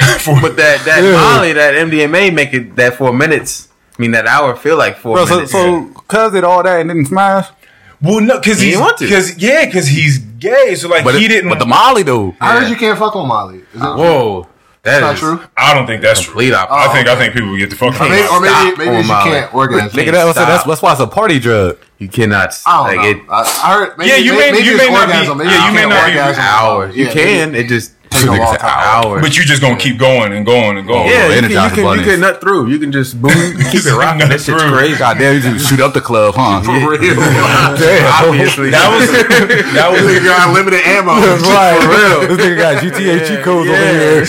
But 0.42 0.56
that 0.56 0.84
that 0.84 1.02
Yeah. 1.04 1.12
Molly, 1.12 1.52
that 1.52 1.74
MDMA, 1.74 2.30
make 2.32 2.52
it 2.52 2.74
that 2.76 2.96
four 2.96 3.12
minutes. 3.12 3.68
I 3.96 4.02
mean, 4.02 4.10
that 4.10 4.26
hour 4.26 4.56
feel 4.56 4.76
like 4.76 4.98
four 4.98 5.16
Bro, 5.18 5.26
so, 5.26 5.34
minutes. 5.36 5.52
so 5.52 5.90
cuz 6.08 6.32
did 6.32 6.42
all 6.42 6.62
that 6.64 6.80
and 6.80 6.90
didn't 6.90 7.06
smash. 7.06 7.46
Well, 8.02 8.20
no, 8.20 8.38
because 8.40 8.58
He 8.58 8.66
he's 8.66 8.74
didn't 8.74 8.84
want 8.86 8.98
to. 8.98 9.04
because 9.04 9.38
yeah, 9.38 9.64
because 9.66 9.86
he's 9.86 10.18
gay. 10.18 10.74
So 10.74 10.88
like 10.88 11.04
But 11.04 11.14
he 11.14 11.26
it- 11.26 11.28
didn't. 11.28 11.48
But 11.50 11.60
the 11.60 11.66
Molly 11.66 12.02
though. 12.02 12.34
I 12.40 12.58
heard 12.58 12.68
you 12.68 12.76
can't 12.76 12.98
fuck 12.98 13.14
on 13.14 13.28
Molly. 13.28 13.58
Is 13.72 13.80
ah. 13.80 13.94
that 13.94 13.96
Whoa, 13.96 14.48
That's 14.82 14.96
that 14.98 15.00
not 15.06 15.14
is 15.14 15.20
true? 15.20 15.40
I 15.56 15.74
don't 15.74 15.86
think 15.86 16.02
that's 16.02 16.20
true. 16.20 16.32
complete 16.32 16.52
opposite. 16.54 16.74
I 16.90 16.92
think 16.92 17.08
I 17.08 17.14
think 17.16 17.34
people 17.34 17.56
get 17.56 17.70
the 17.70 17.76
fuck. 17.76 17.94
Or 18.00 18.08
maybe, 18.08 18.26
or 18.28 18.40
maybe, 18.40 18.52
Stop 18.52 18.78
maybe 18.78 18.96
on 18.96 19.02
she 19.04 19.08
Molly. 19.08 19.30
can't 19.30 19.54
orgasm. 19.54 19.88
Nigga, 19.90 20.12
that 20.12 20.34
that's, 20.34 20.64
that's 20.64 20.82
why 20.82 20.90
it's 20.92 21.00
a 21.00 21.06
party 21.06 21.38
drug. 21.38 21.76
You 22.04 22.08
cannot. 22.12 22.52
I 22.66 22.76
don't 22.76 22.84
like 22.84 23.16
know. 23.16 23.22
It, 23.24 23.30
I, 23.30 23.40
I 23.64 23.72
heard. 23.72 23.96
Maybe, 23.98 24.10
Yeah, 24.10 24.16
you 24.16 24.32
may- 24.36 24.52
maybe 24.52 24.64
you 24.68 24.74
it's 24.76 24.84
may 24.84 24.92
not 24.92 25.08
be- 25.08 25.34
Maybe 25.40 25.50
yeah, 25.50 25.68
you 25.68 25.72
may 25.74 25.80
can't 25.88 25.90
be 25.90 25.96
orgasm 26.20 26.44
hours. 26.44 26.96
You 26.96 27.04
Yeah, 27.06 27.12
can. 27.16 27.52
maybe 27.52 27.64
It 27.64 27.68
just 27.68 27.92
Take 28.14 28.30
a 28.30 28.38
Nigga 28.38 28.38
long 28.46 28.56
time. 28.62 28.84
hours. 29.10 29.22
But 29.26 29.34
you're 29.36 29.44
just 29.48 29.60
gonna 29.60 29.74
keep 29.76 29.98
going 29.98 30.32
and 30.32 30.46
going 30.46 30.78
and 30.78 30.86
going. 30.86 31.08
yeah, 31.10 31.34
you 31.34 31.40
can, 31.42 31.50
you 31.50 31.70
can, 31.82 31.98
you 31.98 32.04
can 32.04 32.20
nut 32.20 32.40
through. 32.40 32.68
You 32.70 32.78
can 32.78 32.92
just 32.92 33.18
boom, 33.20 33.32
keep 33.72 33.82
it 33.82 33.90
rocking. 33.90 34.28
That 34.30 34.38
shit's 34.38 34.62
through. 34.62 34.70
crazy. 34.70 34.98
God 35.02 35.18
damn, 35.18 35.34
you 35.34 35.40
just 35.42 35.66
shoot 35.68 35.80
up 35.80 35.94
the 35.94 36.00
club, 36.00 36.34
huh? 36.38 36.62
For 36.62 36.70
real. 36.94 37.00
Damn. 37.74 38.06
Obviously, 38.22 38.70
That 38.70 38.86
was 38.94 39.10
that 39.74 39.90
was 39.90 39.98
You 40.14 40.22
got 40.22 40.46
unlimited 40.46 40.86
ammo. 40.86 41.18
That's 41.26 41.42
right. 41.42 41.74
For 41.82 41.90
real. 41.90 42.36
This 42.36 42.38
nigga 42.46 42.56
got 42.56 42.72
GTA 42.84 43.26
cheat 43.26 43.42
codes 43.42 43.66
over 43.66 43.82
here. 43.82 44.20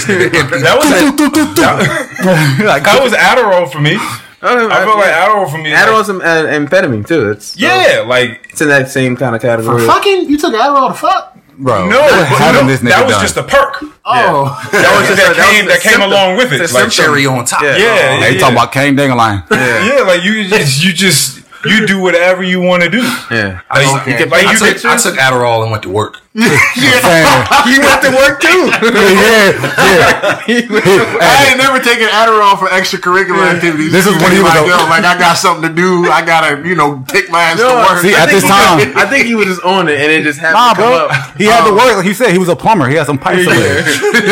that 0.65 0.75
was 0.81 0.89
that, 0.89 2.65
like, 2.65 2.83
that 2.89 2.99
was 3.03 3.13
Adderall 3.13 3.71
for 3.71 3.81
me. 3.81 3.99
I 4.41 4.85
felt 4.85 4.97
like 4.97 5.13
Adderall 5.13 5.49
for 5.51 5.57
me. 5.57 5.73
like- 5.73 5.83
Adderall's 5.83 6.07
some 6.07 6.21
uh, 6.21 6.43
amphetamine 6.45 7.07
too. 7.07 7.29
It's 7.31 7.57
yeah, 7.57 8.03
like 8.05 8.47
it's 8.51 8.61
in 8.61 8.67
that 8.69 8.89
same 8.89 9.15
kind 9.15 9.35
of 9.35 9.41
For 9.41 9.47
category. 9.47 9.85
fucking, 9.85 10.29
you 10.29 10.37
took 10.37 10.53
Adderall 10.53 10.89
to 10.89 10.93
fuck? 10.93 11.37
bro. 11.57 11.87
no, 11.87 12.01
but 12.01 12.51
no, 12.51 12.67
this 12.67 12.81
nigga 12.81 12.89
that 12.89 13.05
was 13.05 13.13
done. 13.15 13.21
just 13.21 13.37
a 13.37 13.43
perk. 13.43 13.77
Oh, 14.03 14.67
That 14.73 14.97
was 14.99 15.07
just 15.09 15.21
that, 15.21 15.35
that 15.37 15.51
came 15.53 15.65
that 15.67 15.79
came 15.81 15.91
symptom. 15.93 16.11
along 16.11 16.37
with 16.37 16.51
it. 16.53 16.61
It's 16.61 16.73
Like, 16.73 16.91
symptom. 16.91 17.05
Cherry 17.15 17.25
on 17.25 17.45
top. 17.45 17.63
Yeah. 17.63 17.77
yeah, 17.77 18.19
Hey, 18.19 18.33
yeah. 18.33 18.39
talking 18.39 18.55
about 18.55 18.71
Kane 18.71 18.95
Dangling. 18.95 19.41
yeah, 19.51 20.03
like 20.05 20.23
you 20.23 20.47
just 20.49 20.83
you 20.83 20.91
just 20.93 21.41
you 21.65 21.87
do 21.87 21.99
whatever 22.01 22.43
you 22.43 22.59
want 22.61 22.83
to 22.83 22.89
do. 22.89 23.01
Yeah, 23.31 23.61
Like, 23.73 24.01
Okay. 24.01 24.11
you, 24.11 24.17
can, 24.17 24.29
like 24.29 24.45
I, 24.45 24.51
you 24.51 24.57
took, 24.59 24.77
can, 24.81 24.91
I 24.91 24.97
took 24.97 25.15
Adderall 25.15 25.63
and 25.63 25.71
went 25.71 25.81
to 25.83 25.89
work. 25.89 26.19
Saying, 26.35 27.23
he 27.63 27.79
went 27.79 28.03
to 28.03 28.11
work 28.11 28.43
too. 28.43 28.67
yeah, 28.91 29.55
yeah. 29.55 31.15
I 31.23 31.47
ain't 31.47 31.57
never 31.57 31.79
taken 31.79 32.11
Adderall 32.11 32.59
for 32.59 32.67
extracurricular 32.67 33.55
activities. 33.55 33.93
This 33.93 34.05
is 34.05 34.19
when 34.19 34.33
he 34.35 34.43
was 34.43 34.51
like, 34.51 34.67
a- 34.67 34.89
like 34.91 35.05
I 35.05 35.17
got 35.17 35.37
something 35.37 35.69
to 35.69 35.73
do. 35.73 36.11
I 36.11 36.25
gotta, 36.25 36.67
you 36.67 36.75
know, 36.75 37.05
take 37.07 37.29
my 37.29 37.41
ass 37.41 37.57
No, 37.57 37.69
to 37.69 37.75
work. 37.87 38.01
See, 38.03 38.13
I 38.13 38.23
at 38.23 38.29
think 38.29 38.41
this 38.41 38.43
he- 38.43 38.49
time- 38.49 38.97
I 38.97 39.05
think 39.09 39.27
he 39.27 39.35
was 39.35 39.45
just 39.45 39.63
on 39.63 39.87
it, 39.87 39.95
and 39.97 40.11
it 40.11 40.23
just 40.23 40.39
happened 40.39 40.59
Nah, 40.59 40.73
to 40.73 40.75
come 40.75 40.91
bro. 40.91 41.07
up. 41.07 41.37
He 41.37 41.45
had 41.45 41.63
to 41.63 41.71
oh. 41.71 41.75
work. 41.75 41.95
Like 41.95 42.05
he 42.05 42.13
said, 42.13 42.31
he 42.31 42.37
was 42.37 42.49
a 42.49 42.55
plumber. 42.55 42.89
He 42.89 42.95
had 42.95 43.05
some 43.07 43.17
pipes 43.17 43.43
to 43.45 43.49
lay. 43.51 43.79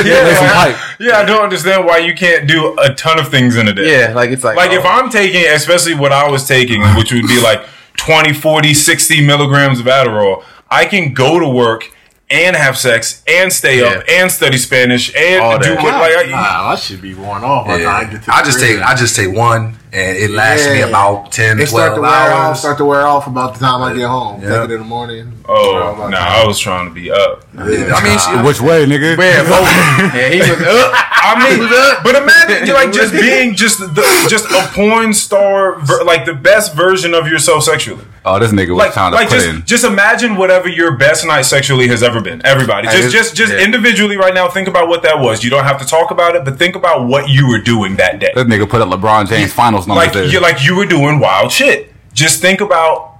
Lay 0.04 0.36
some 0.36 0.52
pipe. 0.52 0.76
yeah, 1.00 1.20
I 1.20 1.24
don't 1.24 1.42
understand 1.42 1.86
why 1.86 2.00
you 2.00 2.13
can't 2.13 2.48
do 2.50 2.76
a 2.84 2.94
ton 2.94 3.18
of 3.18 3.30
things 3.30 3.56
in 3.56 3.70
a 3.70 3.74
day. 3.74 3.89
Yeah, 3.89 4.13
like 4.13 4.30
it's 4.30 4.44
like 4.44 4.58
Like 4.58 4.72
oh, 4.72 4.76
if 4.76 4.86
I'm 4.86 5.10
taking, 5.10 5.46
especially 5.48 5.96
what 5.96 6.12
I 6.12 6.30
was 6.30 6.46
taking, 6.46 6.82
which 7.00 7.13
would 7.13 7.28
be 7.28 7.39
like 7.42 7.63
20, 7.96 8.34
40, 8.34 8.74
60 8.74 9.26
milligrams 9.26 9.80
of 9.80 9.86
Adderall, 9.86 10.44
I 10.70 10.84
can 10.84 11.13
go 11.13 11.39
to 11.39 11.48
work 11.48 11.92
and 12.34 12.56
have 12.56 12.78
sex 12.78 13.22
and 13.28 13.53
stay 13.53 13.84
up 13.84 14.03
and 14.10 14.32
study 14.32 14.57
Spanish 14.57 15.14
and 15.16 15.41
All 15.41 15.60
do 15.60 15.76
that. 15.76 15.84
what 15.84 15.93
like 15.93 16.28
I, 16.28 16.30
Nah, 16.32 16.72
I 16.72 16.76
should 16.76 17.01
be 17.01 17.14
worn 17.14 17.43
off. 17.43 17.68
by 17.68 17.78
the 17.78 17.84
time 17.86 17.95
I, 17.95 18.01
Yeah. 18.01 18.12
get 18.12 18.24
to 18.24 18.36
I 18.36 18.43
just 18.43 18.60
take 18.60 18.82
I 18.82 18.95
just 18.95 19.16
take 19.16 19.36
one 19.36 19.78
and 19.94 20.18
it 20.18 20.32
lasts 20.32 20.68
me 20.68 20.82
about 20.82 21.32
10, 21.32 21.60
It 21.60 21.68
start 21.68 21.96
12 21.96 21.96
to 21.96 22.02
wear 22.02 22.34
off. 22.34 22.58
Start 22.58 22.78
to 22.80 22.86
wear 22.86 23.02
off 23.06 23.28
about 23.28 23.54
the 23.54 23.60
time 23.60 23.82
I 23.84 23.94
get 23.94 24.08
home. 24.08 24.41
Yeah. 24.41 24.50
Take 24.62 24.70
it 24.70 24.74
in 24.74 24.80
the 24.80 24.86
morning. 24.86 25.34
Oh, 25.48 25.54
no, 25.74 26.06
about 26.08 26.14
I 26.14 26.46
was 26.48 26.58
trying 26.60 26.88
to 26.88 26.94
be 26.94 27.12
up. 27.12 27.44
I 27.58 27.64
mean, 27.68 28.20
she- 28.20 28.48
Which 28.48 28.60
way, 28.62 28.86
nigga? 28.86 29.16
Yeah, 30.14 30.30
he 30.30 30.39
was 30.39 30.50
up. 30.62 30.94
I 31.26 31.39
mean, 31.39 31.70
but 32.04 32.16
imagine 32.22 32.74
like 32.74 32.91
just 32.91 33.14
being 33.26 33.56
just 33.56 33.80
the 33.80 34.04
just 34.30 34.46
a 34.52 34.68
porn 34.74 35.14
star, 35.14 35.80
ver- 35.80 36.04
like 36.04 36.26
the 36.26 36.34
best 36.34 36.74
version 36.76 37.14
of 37.14 37.28
yourself 37.28 37.64
sexually. 37.64 38.04
Oh, 38.26 38.39
this 38.39 38.52
nigga 38.52 38.70
was 38.70 38.78
Like, 38.80 38.94
trying 38.94 39.12
to 39.12 39.16
like 39.18 39.30
put 39.30 39.36
just 39.36 39.48
in. 39.48 39.66
just 39.66 39.84
imagine 39.86 40.36
whatever 40.36 40.68
your 40.70 40.98
best 40.98 41.26
night 41.26 41.44
sexually 41.44 41.88
has 41.88 42.04
ever 42.04 42.20
been. 42.22 42.46
Everybody, 42.46 42.88
just 42.89 43.12
just 43.14 43.36
just 43.36 43.54
yeah. 43.54 43.64
individually 43.64 44.18
right 44.18 44.34
now, 44.34 44.50
think 44.50 44.68
about 44.68 44.88
what 44.89 45.04
that 45.04 45.20
was. 45.20 45.44
You 45.44 45.50
don't 45.50 45.64
have 45.64 45.80
to 45.80 45.86
talk 45.86 46.12
about 46.12 46.36
it, 46.36 46.44
but 46.44 46.58
think 46.58 46.76
about 46.76 47.08
what 47.08 47.30
you 47.30 47.48
were 47.48 47.60
doing 47.60 47.96
that 47.98 48.20
day. 48.20 48.32
This 48.36 48.44
nigga 48.46 48.70
put 48.70 48.82
up 48.82 48.89
LeBron 48.89 49.28
James 49.30 49.54
finals 49.86 49.88
numbers 49.88 50.05
Like 50.05 50.13
there. 50.13 50.25
you 50.25 50.39
like 50.41 50.63
you 50.65 50.75
were 50.75 50.86
doing 50.86 51.19
wild 51.19 51.51
shit. 51.51 51.91
Just 52.13 52.41
think 52.41 52.61
about 52.61 53.17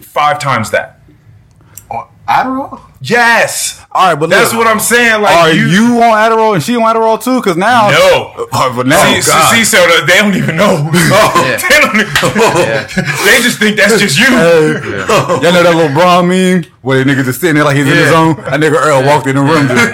five 0.00 0.38
times 0.38 0.70
that. 0.70 1.00
Adderall. 2.28 2.80
Yes, 3.02 3.84
All 3.92 4.08
right, 4.08 4.18
but 4.18 4.30
that's 4.30 4.52
look, 4.52 4.64
what 4.64 4.66
I'm 4.66 4.80
saying. 4.80 5.20
Like 5.20 5.36
Are 5.36 5.52
you, 5.52 5.66
you, 5.66 5.84
on 6.02 6.16
Adderall 6.16 6.54
and 6.54 6.62
she 6.62 6.74
on 6.74 6.80
Adderall 6.82 7.22
too? 7.22 7.38
Because 7.38 7.54
now, 7.54 7.90
no. 7.90 8.32
Oh, 8.50 8.72
but 8.74 8.86
now, 8.86 8.96
see, 9.12 9.30
God. 9.30 9.54
see, 9.54 9.62
so 9.62 9.76
they 10.06 10.16
don't 10.16 10.34
even 10.34 10.56
know. 10.56 10.90
Oh, 11.16 11.44
yeah. 11.44 11.56
they, 11.68 11.80
don't 11.80 11.94
even, 12.00 12.06
they 13.28 13.42
just 13.44 13.58
think 13.58 13.76
that's 13.76 14.00
just 14.00 14.18
you. 14.18 14.24
Y'all 14.24 15.52
know 15.52 15.62
that 15.62 15.74
little 15.76 15.92
Braun 15.92 16.28
meme 16.28 16.64
where 16.80 17.04
the 17.04 17.10
nigga 17.10 17.24
just 17.24 17.42
sitting 17.42 17.56
there 17.56 17.64
like 17.64 17.76
he's 17.76 17.86
in 17.86 17.92
his 17.92 18.10
Yeah. 18.10 18.16
own. 18.16 18.36
That 18.36 18.58
nigga 18.58 18.80
Earl 18.80 19.04
walked 19.04 19.26
in 19.26 19.36
the 19.36 19.42
room, 19.42 19.68
just, 19.68 19.92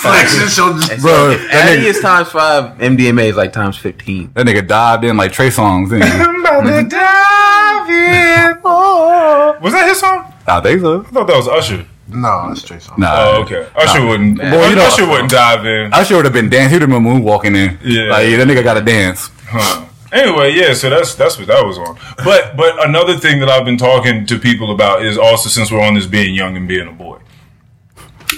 Flexing, 0.00 0.48
so 0.48 0.72
just- 0.78 1.02
bro. 1.02 1.36
That 1.36 1.68
Addy 1.68 1.82
nigga, 1.82 1.84
is 1.84 2.00
times 2.00 2.30
five. 2.30 2.78
MDMA 2.78 3.28
is 3.28 3.36
like 3.36 3.52
times 3.52 3.76
fifteen. 3.76 4.30
that 4.32 4.46
nigga 4.46 4.66
dived 4.66 5.04
in 5.04 5.18
like 5.18 5.32
Trey 5.32 5.50
Songz. 5.50 5.92
I'm 5.92 6.40
about 6.40 6.62
to 6.62 6.70
mm-hmm. 6.70 6.88
dive 6.88 7.67
in. 7.88 8.60
Oh. 8.64 9.56
Was 9.60 9.72
that 9.72 9.88
his 9.88 10.00
song? 10.00 10.32
I 10.46 10.60
think 10.60 10.80
so. 10.80 11.00
I 11.00 11.04
thought 11.04 11.26
that 11.26 11.36
was 11.36 11.48
Usher. 11.48 11.86
No, 12.10 12.48
that's 12.48 12.60
straight 12.62 12.80
song. 12.82 12.94
Nah. 12.98 13.12
Oh, 13.14 13.42
okay. 13.42 13.68
Usher 13.76 14.04
wouldn't. 14.06 14.38
Boy, 14.38 14.68
you 14.68 14.76
know- 14.76 14.84
Usher 14.86 15.06
wouldn't 15.06 15.30
dive 15.30 15.66
in. 15.66 15.92
I 15.92 16.02
sure 16.04 16.16
would 16.16 16.24
have 16.24 16.32
been 16.32 16.48
dancing. 16.48 16.74
He'd 16.80 16.82
have 16.82 16.90
been 16.90 17.02
moonwalking 17.02 17.54
in. 17.56 17.78
Yeah. 17.84 18.10
Like, 18.10 18.28
yeah, 18.30 18.36
that 18.38 18.48
nigga 18.48 18.64
got 18.64 18.74
to 18.74 18.80
dance. 18.80 19.30
Huh. 19.44 19.84
Anyway, 20.10 20.54
yeah, 20.54 20.72
so 20.72 20.88
that's 20.88 21.14
that's 21.16 21.36
what 21.36 21.48
that 21.48 21.62
was 21.66 21.76
on. 21.76 21.98
But 22.24 22.56
but 22.56 22.82
another 22.88 23.18
thing 23.18 23.40
that 23.40 23.50
I've 23.50 23.66
been 23.66 23.76
talking 23.76 24.24
to 24.24 24.38
people 24.38 24.72
about 24.72 25.04
is 25.04 25.18
also 25.18 25.50
since 25.50 25.70
we're 25.70 25.82
on 25.82 25.92
this 25.94 26.06
being 26.06 26.34
young 26.34 26.56
and 26.56 26.66
being 26.66 26.88
a 26.88 26.92
boy. 26.92 27.18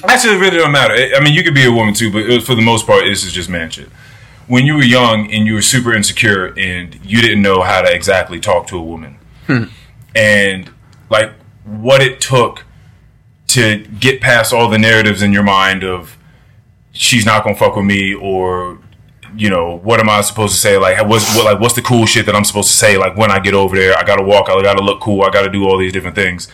Actually, 0.09 0.35
it 0.35 0.41
really 0.41 0.57
don't 0.57 0.73
matter. 0.73 0.95
I 0.95 1.13
I 1.17 1.21
mean, 1.21 1.33
you 1.33 1.45
could 1.45 1.55
be 1.55 1.65
a 1.67 1.71
woman 1.71 1.95
too, 1.95 2.11
but 2.11 2.23
it, 2.29 2.43
for 2.43 2.57
the 2.57 2.63
most 2.63 2.89
part, 2.89 3.05
this 3.05 3.23
is 3.25 3.33
just 3.33 3.49
man 3.49 3.71
shit. 3.71 3.89
When 4.49 4.67
you 4.67 4.75
were 4.75 4.83
young 4.83 5.31
and 5.31 5.47
you 5.47 5.55
were 5.55 5.63
super 5.63 5.95
insecure 5.95 6.47
and 6.59 6.99
you 7.05 7.21
didn't 7.23 7.43
know 7.43 7.63
how 7.63 7.83
to 7.83 7.93
exactly 7.95 8.41
talk 8.41 8.67
to 8.69 8.77
a 8.77 8.83
woman, 8.83 9.19
Hmm. 9.51 9.65
and 10.15 10.71
like 11.09 11.33
what 11.65 12.01
it 12.01 12.21
took 12.21 12.65
to 13.49 13.79
get 13.79 14.21
past 14.21 14.53
all 14.53 14.71
the 14.71 14.79
narratives 14.79 15.23
in 15.23 15.33
your 15.33 15.43
mind 15.43 15.83
of 15.83 16.17
she's 16.93 17.27
not 17.27 17.43
gonna 17.43 17.57
fuck 17.57 17.75
with 17.75 17.85
me 17.85 18.15
or 18.15 18.79
you 19.37 19.51
know 19.51 19.79
what 19.79 19.99
am 19.99 20.09
I 20.09 20.21
supposed 20.21 20.55
to 20.55 20.61
say? 20.61 20.79
Like 20.79 21.05
what's 21.05 21.35
what, 21.35 21.45
like 21.45 21.61
what's 21.61 21.75
the 21.75 21.83
cool 21.83 22.07
shit 22.07 22.27
that 22.27 22.37
I'm 22.37 22.45
supposed 22.45 22.71
to 22.71 22.77
say? 22.77 22.97
Like 22.97 23.17
when 23.17 23.33
I 23.33 23.41
get 23.41 23.55
over 23.55 23.75
there 23.75 23.99
I 23.99 24.05
gotta 24.05 24.23
walk 24.23 24.49
I 24.49 24.63
gotta 24.63 24.85
look 24.85 25.01
cool 25.01 25.23
I 25.23 25.31
gotta 25.31 25.51
do 25.51 25.65
all 25.65 25.79
these 25.79 25.93
different 25.93 26.15
things. 26.15 26.47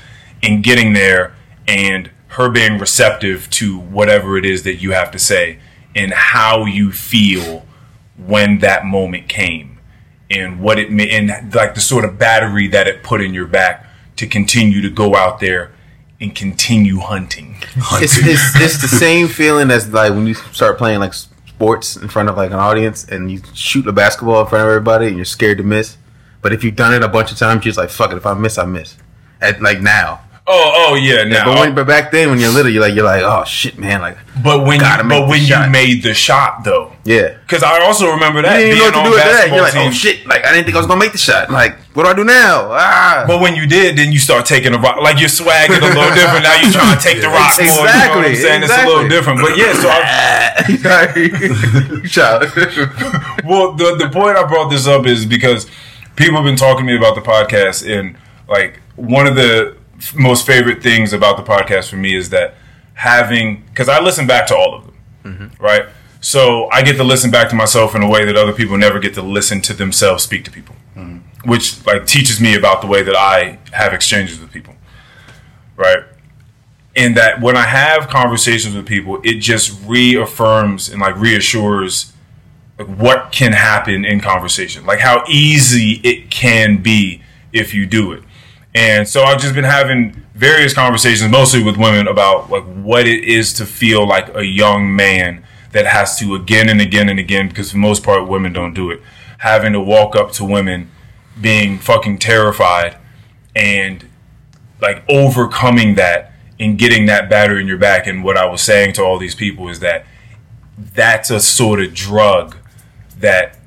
And 0.43 0.65
getting 0.65 0.95
there 0.95 1.35
and 1.69 2.11
her 2.29 2.49
being 2.49 2.79
receptive 2.79 3.51
to 3.51 3.79
whatever 3.79 4.39
it 4.39 4.47
is 4.47 4.63
that 4.63 4.77
you 4.77 4.93
have 4.93 5.11
to 5.11 5.19
say 5.19 5.59
and 5.95 6.15
how 6.15 6.65
you 6.65 6.93
feel 6.93 7.67
when 8.17 8.61
that 8.61 8.87
moment 8.87 9.29
came 9.29 9.76
and 10.31 10.61
what 10.61 10.79
it 10.79 10.91
meant 10.91 11.11
and 11.11 11.55
like 11.55 11.75
the 11.75 11.81
sort 11.81 12.05
of 12.05 12.19
battery 12.19 12.69
that 12.69 12.89
it 12.89 13.03
put 13.03 13.21
in 13.21 13.33
your 13.33 13.47
back 13.47 13.87
to 14.17 14.27
continue 14.27 14.81
to 14.83 14.91
go 14.91 15.15
out 15.15 15.41
there 15.41 15.73
and 16.21 16.35
continue 16.35 16.99
hunting. 16.99 17.57
It's, 17.93 18.17
it's 18.19 18.61
it's 18.61 18.83
the 18.83 18.89
same 18.89 19.29
feeling 19.29 19.71
as 19.71 19.93
like 19.93 20.11
when 20.11 20.27
you 20.27 20.35
start 20.35 20.79
playing 20.79 21.01
like 21.01 21.15
sports 21.15 21.97
in 21.97 22.09
front 22.09 22.29
of 22.29 22.37
like 22.37 22.51
an 22.51 22.59
audience 22.59 23.05
and 23.05 23.31
you 23.31 23.41
shoot 23.55 23.87
a 23.87 23.93
basketball 23.93 24.41
in 24.43 24.47
front 24.47 24.65
of 24.65 24.69
everybody 24.69 25.09
and 25.09 25.17
you're 25.17 25.25
scared 25.25 25.59
to 25.59 25.65
miss. 25.65 25.97
But 26.43 26.53
if 26.53 26.63
you've 26.65 26.77
done 26.77 26.95
it 26.95 27.03
a 27.03 27.09
bunch 27.09 27.33
of 27.33 27.39
times, 27.39 27.65
you're 27.65 27.71
just 27.71 27.79
like, 27.79 27.91
fuck 27.91 28.13
it. 28.13 28.17
If 28.17 28.27
I 28.27 28.35
miss, 28.35 28.59
I 28.59 28.65
miss. 28.67 28.97
At 29.41 29.61
like 29.61 29.81
now. 29.81 30.21
Oh, 30.49 30.91
oh 30.91 30.95
yeah, 30.95 31.25
now. 31.25 31.45
But 31.47 31.59
when, 31.59 31.75
but 31.75 31.89
back 31.89 32.13
then 32.13 32.31
when 32.31 32.39
you're 32.39 32.53
little, 32.53 32.71
you're 32.71 32.81
like 32.81 32.95
you're 32.95 33.03
like, 33.05 33.25
oh 33.25 33.43
shit, 33.45 33.77
man, 33.79 34.01
like 34.01 34.17
But 34.45 34.65
when 34.65 34.79
you, 34.79 34.87
but 35.09 35.27
when 35.27 35.43
you 35.43 35.57
made 35.71 36.05
the 36.05 36.15
shot 36.15 36.63
though, 36.63 36.93
yeah. 37.03 37.37
because 37.43 37.65
I 37.65 37.81
also 37.83 38.13
remember 38.13 38.43
that 38.43 38.61
You 38.61 38.67
didn't 38.67 38.79
being 38.79 38.93
know 38.93 38.99
on 39.01 39.11
what 39.11 39.19
to 39.19 39.21
do 39.27 39.27
with 39.27 39.29
that. 39.35 39.51
You're 39.51 39.63
like, 39.63 39.75
oh 39.75 39.91
shit, 39.91 40.25
like 40.25 40.45
I 40.45 40.53
didn't 40.53 40.67
think 40.67 40.77
I 40.77 40.79
was 40.79 40.87
gonna 40.87 41.01
make 41.01 41.11
the 41.11 41.19
shot. 41.19 41.51
Like, 41.51 41.77
what 41.95 42.05
do 42.05 42.11
I 42.11 42.15
do 42.15 42.23
now? 42.23 42.71
Ah. 42.71 43.25
But 43.27 43.41
when 43.41 43.57
you 43.57 43.67
did, 43.67 43.97
then 43.99 44.13
you 44.13 44.21
start 44.21 44.47
taking 44.47 44.73
a 44.73 44.79
rock. 44.79 45.01
Like 45.03 45.19
you're 45.19 45.29
swagging 45.29 45.79
a 45.79 45.81
little 45.83 46.11
different. 46.15 46.45
Now 46.45 46.55
you're 46.63 46.71
trying 46.71 46.97
to 46.97 47.03
take 47.03 47.21
the 47.21 47.27
rock. 47.27 47.59
more, 47.59 47.67
you 47.67 47.75
know 47.75 47.81
what 47.83 47.91
I'm 47.91 48.23
Exactly, 48.31 48.37
saying? 48.39 48.63
It's 48.63 48.71
a 48.71 48.87
little 48.87 49.09
different. 49.11 49.41
But 49.43 49.57
yeah, 49.59 49.75
so 49.75 49.89
I, 49.91 50.63
well, 53.45 53.73
the 53.73 53.97
the 53.99 54.09
point 54.15 54.37
I 54.39 54.45
brought 54.47 54.71
this 54.71 54.87
up 54.87 55.07
is 55.07 55.27
because 55.27 55.67
people 56.15 56.37
have 56.37 56.45
been 56.45 56.55
talking 56.55 56.87
to 56.87 56.93
me 56.93 56.97
about 56.97 57.17
the 57.17 57.21
podcast, 57.21 57.83
and 57.83 58.17
like 58.47 58.79
one 58.95 59.27
of 59.27 59.35
the 59.35 59.75
most 60.15 60.47
favorite 60.47 60.83
things 60.83 61.13
about 61.13 61.37
the 61.37 61.43
podcast 61.43 61.89
for 61.89 61.97
me 61.97 62.15
is 62.15 62.31
that 62.31 62.55
having 62.95 63.63
because 63.67 63.89
I 63.89 64.01
listen 64.01 64.27
back 64.27 64.47
to 64.49 64.57
all 64.57 64.75
of 64.75 64.87
them, 64.87 64.95
mm-hmm. 65.25 65.63
right? 65.63 65.87
So 66.21 66.69
I 66.71 66.83
get 66.83 66.97
to 66.97 67.05
listen 67.05 67.31
back 67.31 67.49
to 67.51 67.55
myself 67.55 67.95
in 67.95 68.03
a 68.03 68.09
way 68.09 68.25
that 68.25 68.37
other 68.37 68.53
people 68.53 68.77
never 68.77 68.99
get 68.99 69.15
to 69.15 69.23
listen 69.23 69.61
to 69.63 69.75
themselves 69.75 70.25
speak 70.25 70.45
to 70.45 70.51
people, 70.51 70.75
mm-hmm. 70.97 71.49
which 71.49 71.85
like 71.87 72.07
teaches 72.07 72.41
me 72.41 72.57
about 72.57 72.81
the 72.81 72.87
way 72.87 73.03
that 73.03 73.15
I 73.15 73.59
have 73.73 73.93
exchanges 73.93 74.41
with 74.41 74.51
people, 74.51 74.75
right? 75.77 76.05
And 76.95 77.17
that 77.17 77.41
when 77.41 77.57
I 77.57 77.67
have 77.67 78.09
conversations 78.09 78.75
with 78.75 78.87
people, 78.87 79.21
it 79.23 79.35
just 79.41 79.79
reaffirms 79.87 80.89
and 80.89 81.01
like 81.01 81.17
reassures 81.17 82.13
like 82.79 82.89
what 82.89 83.33
can 83.33 83.53
happen 83.53 84.05
in 84.05 84.21
conversation, 84.21 84.85
like 84.85 85.01
how 85.01 85.25
easy 85.29 86.01
it 86.03 86.31
can 86.31 86.83
be 86.83 87.23
if 87.53 87.73
you 87.73 87.87
do 87.87 88.13
it. 88.13 88.23
And 88.77 89.09
so 89.09 89.23
I've 89.23 89.41
just 89.41 89.55
been 89.55 89.65
having 89.65 90.23
various 90.35 90.75
conversations, 90.75 91.31
mostly 91.31 91.63
with 91.63 91.79
women, 91.79 92.07
about 92.07 92.51
like 92.51 92.63
what 92.63 93.09
it 93.09 93.25
is 93.25 93.55
to 93.55 93.65
feel 93.65 94.07
like 94.07 94.37
a 94.37 94.45
young 94.45 94.95
man 94.95 95.43
that 95.73 95.87
has 95.87 96.19
to 96.19 96.35
again 96.35 96.69
and 96.69 96.79
again 96.79 97.09
and 97.09 97.19
again, 97.19 97.49
because 97.49 97.71
for 97.71 97.77
the 97.77 97.81
most 97.81 98.05
part, 98.05 98.29
women 98.29 98.53
don't 98.53 98.75
do 98.75 98.91
it, 98.91 99.01
having 99.39 99.73
to 99.73 99.81
walk 99.81 100.15
up 100.15 100.31
to 100.33 100.45
women, 100.45 100.91
being 101.41 101.79
fucking 101.79 102.19
terrified, 102.19 102.99
and 103.55 104.07
like 104.83 105.03
overcoming 105.09 105.95
that 105.95 106.33
and 106.61 106.79
getting 106.79 107.07
that 107.07 107.31
battery 107.31 107.63
in 107.63 107.67
your 107.67 107.79
back. 107.79 108.07
And 108.07 108.23
what 108.23 108.37
I 108.37 108.45
was 108.45 108.61
saying 108.61 108.93
to 108.95 109.03
all 109.03 109.19
these 109.19 109.35
people 109.35 109.71
is 109.71 109.81
that 109.81 110.05
that's 110.77 111.31
a 111.31 111.41
sort 111.41 111.81
of 111.81 111.95
drug 111.95 112.57
that 113.21 113.59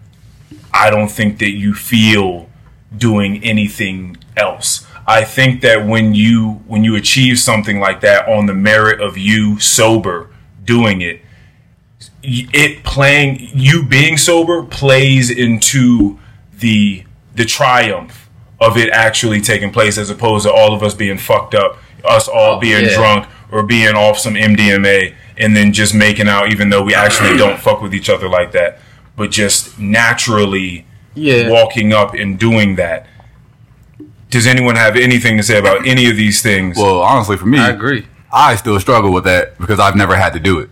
I 0.72 0.92
don't 0.92 1.10
think 1.10 1.40
that 1.40 1.50
you 1.50 1.74
feel 1.74 2.48
doing 2.96 3.44
anything 3.44 4.18
else. 4.38 4.86
I 5.10 5.24
think 5.24 5.62
that 5.62 5.88
when 5.88 6.14
you 6.14 6.62
when 6.68 6.84
you 6.84 6.96
achieve 6.96 7.40
something 7.40 7.80
like 7.80 8.02
that 8.02 8.28
on 8.28 8.46
the 8.46 8.54
merit 8.54 9.02
of 9.02 9.18
you 9.18 9.60
sober 9.60 10.30
doing 10.64 11.02
it, 11.02 11.22
it 12.22 12.84
playing 12.84 13.50
you 13.56 13.84
being 13.84 14.18
sober 14.18 14.62
plays 14.62 15.32
into 15.32 16.20
the 16.60 17.06
the 17.34 17.44
triumph 17.44 18.30
of 18.60 18.78
it 18.78 18.92
actually 18.92 19.42
taking 19.42 19.72
place 19.72 19.98
as 19.98 20.12
opposed 20.12 20.46
to 20.46 20.54
all 20.54 20.76
of 20.76 20.84
us 20.84 20.94
being 20.94 21.18
fucked 21.18 21.56
up, 21.56 21.80
us 22.06 22.28
all 22.28 22.58
oh, 22.58 22.60
being 22.60 22.86
yeah. 22.86 22.94
drunk 22.96 23.28
or 23.52 23.64
being 23.64 23.96
off 23.96 24.20
some 24.20 24.36
MDMA 24.36 25.16
and 25.40 25.56
then 25.56 25.74
just 25.74 25.96
making 25.96 26.28
out 26.28 26.52
even 26.52 26.70
though 26.70 26.84
we 26.84 26.94
actually 26.94 27.36
don't 27.36 27.60
fuck 27.68 27.82
with 27.82 27.96
each 27.96 28.12
other 28.12 28.30
like 28.30 28.52
that, 28.52 28.80
but 29.16 29.32
just 29.32 29.80
naturally 29.80 30.86
Yeah. 31.16 31.50
walking 31.50 31.94
up 31.94 32.14
and 32.14 32.38
doing 32.38 32.76
that. 32.76 33.08
Does 34.30 34.46
anyone 34.46 34.76
have 34.76 34.96
anything 34.96 35.38
to 35.38 35.44
say 35.44 35.58
about 35.58 35.88
any 35.88 36.10
of 36.10 36.16
these 36.16 36.42
things? 36.42 36.78
Well, 36.78 37.02
honestly, 37.02 37.36
for 37.38 37.46
me, 37.48 37.58
I 37.60 37.70
agree. 37.70 38.06
I 38.32 38.56
still 38.56 38.80
struggle 38.80 39.12
with 39.12 39.24
that 39.24 39.58
because 39.58 39.80
I've 39.80 39.96
never 39.96 40.16
had 40.16 40.34
to 40.34 40.40
do 40.40 40.60
it. 40.60 40.70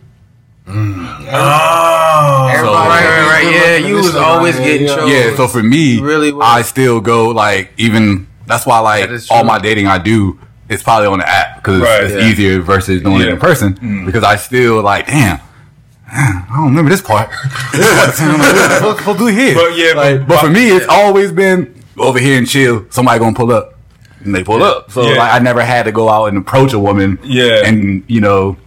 Mm. 0.67 1.27
oh, 1.31 2.47
Everybody- 2.51 2.89
Right, 2.89 3.05
right, 3.05 3.43
right. 3.43 3.55
Yeah, 3.81 3.87
you 3.87 3.95
was 3.95 4.15
always 4.15 4.57
getting 4.57 4.87
choked. 4.87 5.11
Yeah, 5.11 5.35
so 5.35 5.47
for 5.47 5.63
me, 5.63 5.99
Really 6.01 6.31
was. 6.33 6.45
I 6.45 6.61
still 6.61 6.99
go 6.99 7.29
like 7.29 7.71
even 7.77 8.27
that's 8.45 8.65
why 8.65 8.79
like 8.79 9.07
That 9.07 9.15
is 9.15 9.31
all 9.31 9.43
my 9.45 9.59
dating 9.59 9.87
I 9.87 9.97
do 9.97 10.37
is 10.69 10.83
probably 10.83 11.07
on 11.07 11.19
the 11.19 11.27
app 11.27 11.55
because 11.57 11.81
Right, 11.81 12.03
it's 12.03 12.13
yeah. 12.15 12.29
easier 12.29 12.61
versus 12.61 13.01
doing 13.01 13.21
it 13.21 13.29
in 13.29 13.39
person 13.39 13.75
mm. 13.75 14.05
because 14.05 14.23
I 14.23 14.35
still 14.35 14.81
like 14.81 15.07
damn. 15.07 15.39
I 16.09 16.45
don't 16.55 16.65
remember 16.67 16.89
this 16.91 17.01
part. 17.01 17.29
what 17.71 18.19
am 18.21 18.41
I 18.41 18.77
supposed 18.77 19.19
to 19.19 19.25
do 19.25 19.25
here? 19.27 19.55
But 19.55 19.75
yeah, 19.77 19.93
Like, 19.93 20.19
but- 20.19 20.27
but 20.27 20.39
for 20.41 20.49
me, 20.49 20.67
it's 20.69 20.85
always 20.87 21.31
been 21.31 21.76
over 21.97 22.19
here 22.19 22.37
and 22.37 22.47
chill. 22.47 22.85
Somebody 22.89 23.19
gonna 23.19 23.35
pull 23.35 23.51
up, 23.51 23.73
and 24.23 24.33
they 24.35 24.43
pull 24.43 24.63
up. 24.63 24.91
So 24.91 25.01
Yeah. 25.03 25.17
like, 25.17 25.33
I 25.33 25.39
never 25.39 25.63
had 25.63 25.83
to 25.83 25.91
go 25.91 26.09
out 26.09 26.25
and 26.25 26.37
approach 26.37 26.73
a 26.73 26.79
woman. 26.79 27.19
Yeah. 27.23 27.65
and 27.65 28.03
you 28.07 28.21
know, 28.21 28.57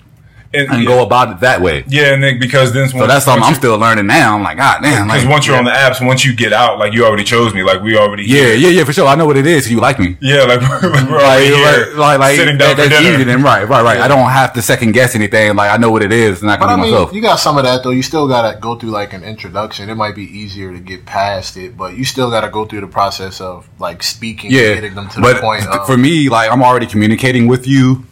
and, 0.53 0.69
and 0.71 0.85
go 0.87 1.05
about 1.05 1.31
it 1.31 1.41
that 1.41 1.61
way. 1.61 1.85
Yeah, 1.87 2.13
and 2.15 2.23
then 2.23 2.39
because 2.41 2.73
then 2.73 2.89
So 2.89 3.07
that's 3.07 3.25
something 3.25 3.45
I'm 3.45 3.55
still 3.55 3.79
learning 3.79 4.07
now. 4.09 4.35
I'm 4.37 4.43
like, 4.43 4.57
God 4.57 4.83
damn, 4.83 5.07
Because 5.07 5.23
like, 5.25 5.31
once 5.33 5.47
you're 5.47 5.57
on 5.57 5.65
the 5.65 5.71
apps, 5.71 6.05
once 6.05 6.25
you 6.25 6.35
get 6.35 6.53
out, 6.53 6.79
like 6.79 6.93
you 6.93 7.05
already 7.05 7.23
chose 7.25 7.55
me, 7.55 7.63
like 7.63 7.81
we 7.83 7.97
already 7.97 8.25
yeah, 8.25 8.53
yeah, 8.55 8.69
yeah, 8.69 8.85
for 8.85 8.93
sure. 8.93 9.07
I 9.07 9.15
know 9.15 9.27
what 9.27 9.37
it 9.37 9.47
is. 9.47 9.71
You 9.71 9.79
like 9.81 9.99
me. 10.01 10.17
yeah, 10.21 10.43
like 10.43 10.61
we're, 10.83 10.83
we're 11.11 11.23
Like, 11.23 11.45
here, 11.45 11.87
like, 11.95 11.97
like, 11.97 12.19
like 12.19 12.37
sitting 12.37 12.59
that, 12.59 12.77
down 12.77 12.85
for 12.85 12.89
that's 12.89 13.03
dinner. 13.03 13.15
easy 13.15 13.25
then, 13.25 13.43
right, 13.43 13.69
right, 13.69 13.83
right. 13.85 14.01
I 14.01 14.09
don't 14.09 14.29
have 14.29 14.53
to 14.55 14.63
second 14.63 14.93
guess 14.93 15.15
anything. 15.15 15.55
Like, 15.55 15.71
I 15.71 15.77
know 15.77 15.91
what 15.93 16.03
it 16.03 16.13
is, 16.13 16.43
and 16.43 16.51
I 16.51 16.57
can 16.57 16.67
But 16.67 16.71
I 16.73 16.77
do 16.77 16.83
mean, 16.83 16.91
myself. 16.93 17.13
you 17.13 17.23
got 17.23 17.37
some 17.37 17.57
of 17.57 17.65
that 17.65 17.83
though. 17.85 17.91
You 17.91 18.03
still 18.03 18.27
gotta 18.27 18.59
go 18.59 18.75
through 18.75 18.91
like 18.91 19.13
an 19.13 19.23
introduction. 19.23 19.89
It 19.89 19.95
might 19.95 20.17
be 20.17 20.25
easier 20.25 20.73
to 20.73 20.81
get 20.81 21.07
past 21.07 21.57
it, 21.57 21.77
but 21.77 21.97
you 21.97 22.05
still 22.05 22.29
gotta 22.31 22.49
go 22.51 22.65
through 22.65 22.81
the 22.81 22.89
process 22.89 23.41
of 23.41 23.69
like 23.79 24.03
speaking, 24.03 24.51
yeah, 24.51 24.63
and 24.73 24.75
getting 24.81 24.95
them 24.97 25.09
to 25.11 25.21
but 25.21 25.35
the 25.35 25.41
point. 25.41 25.63
th- 25.63 25.75
Of, 25.77 25.87
for 25.87 25.97
me, 25.97 26.29
like, 26.29 26.51
I'm 26.51 26.63
already 26.63 26.87
communicating 26.87 27.47
with 27.47 27.67
you, 27.69 28.05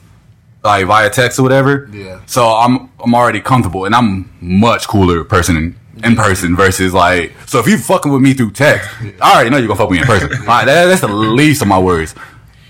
like 0.63 0.87
via 0.87 1.11
text 1.11 1.39
or 1.39 1.43
whatever. 1.43 1.89
Yeah. 1.93 2.21
So 2.27 2.47
I'm 2.47 2.91
I'm 3.01 3.15
already 3.15 3.41
comfortable, 3.41 3.85
and 3.85 3.95
I'm 3.95 4.31
much 4.41 4.87
cooler 4.89 5.25
person 5.25 5.57
in, 5.57 5.77
in 6.05 6.17
person 6.17 6.57
versus 6.57 6.93
like. 6.93 7.33
So 7.47 7.59
if 7.59 7.67
you 7.67 7.79
fucking 7.79 8.11
with 8.13 8.23
me 8.23 8.35
through 8.35 8.53
text, 8.53 8.89
I 9.21 9.35
already 9.35 9.51
know 9.51 9.59
you're 9.59 9.69
gonna 9.69 9.79
fuck 9.79 9.91
with 9.91 9.99
me 9.99 10.03
in 10.03 10.07
person. 10.07 10.29
Like, 10.47 10.67
that, 10.67 10.87
that's 10.87 11.01
the 11.03 11.09
least 11.09 11.63
of 11.63 11.69
my 11.69 11.79
worries. 11.79 12.15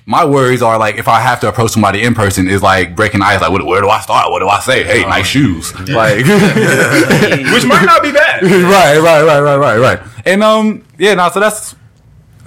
My 0.07 0.25
worries 0.25 0.63
are 0.63 0.79
like 0.79 0.97
if 0.97 1.07
I 1.07 1.21
have 1.21 1.39
to 1.41 1.49
approach 1.49 1.73
somebody 1.73 2.03
in 2.03 2.15
person 2.15 2.49
is 2.49 2.63
like 2.63 2.97
breaking 2.97 3.21
ice. 3.21 3.41
Like, 3.43 3.51
what, 3.51 3.65
where 3.67 3.83
do 3.83 3.89
I 3.91 4.01
start? 4.01 4.31
What 4.31 4.39
do 4.41 4.49
I 4.49 4.59
say? 4.61 4.83
Hey, 4.83 5.03
nice 5.03 5.27
shoes. 5.27 5.75
Like, 5.89 6.17
which 7.53 7.65
might 7.67 7.85
not 7.85 8.03
be 8.03 8.11
bad. 8.13 8.43
right, 8.43 8.99
right, 8.99 9.23
right, 9.23 9.41
right, 9.41 9.57
right, 9.57 9.79
right. 9.79 10.01
And 10.25 10.43
um, 10.43 10.85
yeah, 10.99 11.15
no, 11.15 11.29
so 11.29 11.41
that's 11.41 11.75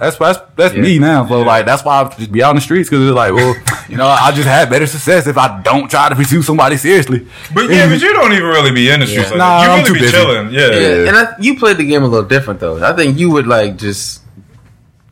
that's 0.02 0.16
that's 0.16 0.40
that's 0.56 0.74
me 0.74 0.98
now. 0.98 1.24
So 1.28 1.42
like 1.42 1.64
that's 1.64 1.84
why 1.84 2.02
I 2.02 2.08
just 2.16 2.32
be 2.32 2.42
out 2.42 2.50
in 2.50 2.56
the 2.56 2.60
streets 2.60 2.90
because 2.90 3.06
it's 3.06 3.14
like, 3.14 3.32
well, 3.32 3.54
you 3.88 3.96
know, 3.96 4.08
I 4.08 4.32
just 4.32 4.48
had 4.48 4.68
better 4.68 4.86
success 4.86 5.28
if 5.28 5.38
I 5.38 5.62
don't 5.62 5.88
try 5.88 6.08
to 6.08 6.16
pursue 6.16 6.42
somebody 6.42 6.76
seriously. 6.76 7.28
But 7.54 7.70
yeah, 7.70 7.86
but 7.88 8.00
you 8.00 8.12
don't 8.12 8.32
even 8.32 8.46
really 8.46 8.72
be 8.72 8.90
in 8.90 8.98
the 8.98 9.06
streets 9.06 9.30
like 9.30 9.38
Nah, 9.38 9.60
that. 9.60 9.64
You 9.64 9.70
I'm 9.70 9.78
really 9.78 9.86
too 9.86 9.94
be 9.94 10.00
busy. 10.00 10.12
chilling. 10.12 10.50
Yeah. 10.50 10.70
Yeah, 10.70 11.08
and 11.08 11.16
I, 11.16 11.34
you 11.38 11.56
played 11.56 11.76
the 11.76 11.86
game 11.86 12.02
a 12.02 12.08
little 12.08 12.28
different 12.28 12.58
though. 12.58 12.84
I 12.84 12.92
think 12.94 13.16
you 13.16 13.30
would 13.30 13.46
like 13.46 13.76
just 13.76 14.22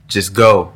just 0.09 0.35
go 0.35 0.73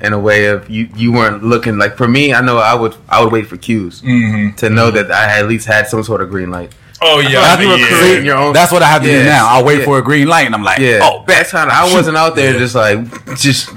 in 0.00 0.12
a 0.12 0.18
way 0.18 0.46
of 0.46 0.70
you 0.70 0.88
you 0.94 1.10
weren't 1.10 1.42
looking 1.42 1.76
like 1.76 1.96
for 1.96 2.06
me. 2.06 2.32
I 2.32 2.42
know 2.42 2.58
I 2.58 2.74
would 2.74 2.94
I 3.08 3.24
would 3.24 3.32
wait 3.32 3.48
for 3.48 3.56
cues 3.56 4.00
mm-hmm. 4.00 4.54
to 4.56 4.70
know 4.70 4.92
mm-hmm. 4.92 5.08
that 5.08 5.10
I 5.10 5.40
at 5.40 5.48
least 5.48 5.66
had 5.66 5.88
some 5.88 6.04
sort 6.04 6.20
of 6.20 6.30
green 6.30 6.52
light. 6.52 6.72
Oh 7.02 7.20
yeah. 7.20 7.40
That's 7.40 7.62
yeah. 7.62 7.68
what 7.68 7.80
creating 7.88 8.26
your 8.26 8.36
own. 8.36 8.52
That's 8.52 8.72
what 8.72 8.82
I 8.82 8.86
have 8.86 9.02
to 9.02 9.08
do 9.08 9.24
now. 9.24 9.48
I'll 9.48 9.64
wait 9.64 9.80
Yeah. 9.80 9.84
for 9.84 9.98
a 9.98 10.02
green 10.02 10.28
light, 10.28 10.46
and 10.46 10.54
I'm 10.54 10.62
like, 10.62 10.78
Yeah. 10.78 11.00
oh, 11.02 11.24
that's 11.26 11.50
kind 11.50 11.70
of. 11.70 11.76
I 11.76 11.92
wasn't 11.92 12.16
out 12.16 12.34
there 12.36 12.52
just 12.58 12.74
like 12.74 12.98
just. 13.36 13.68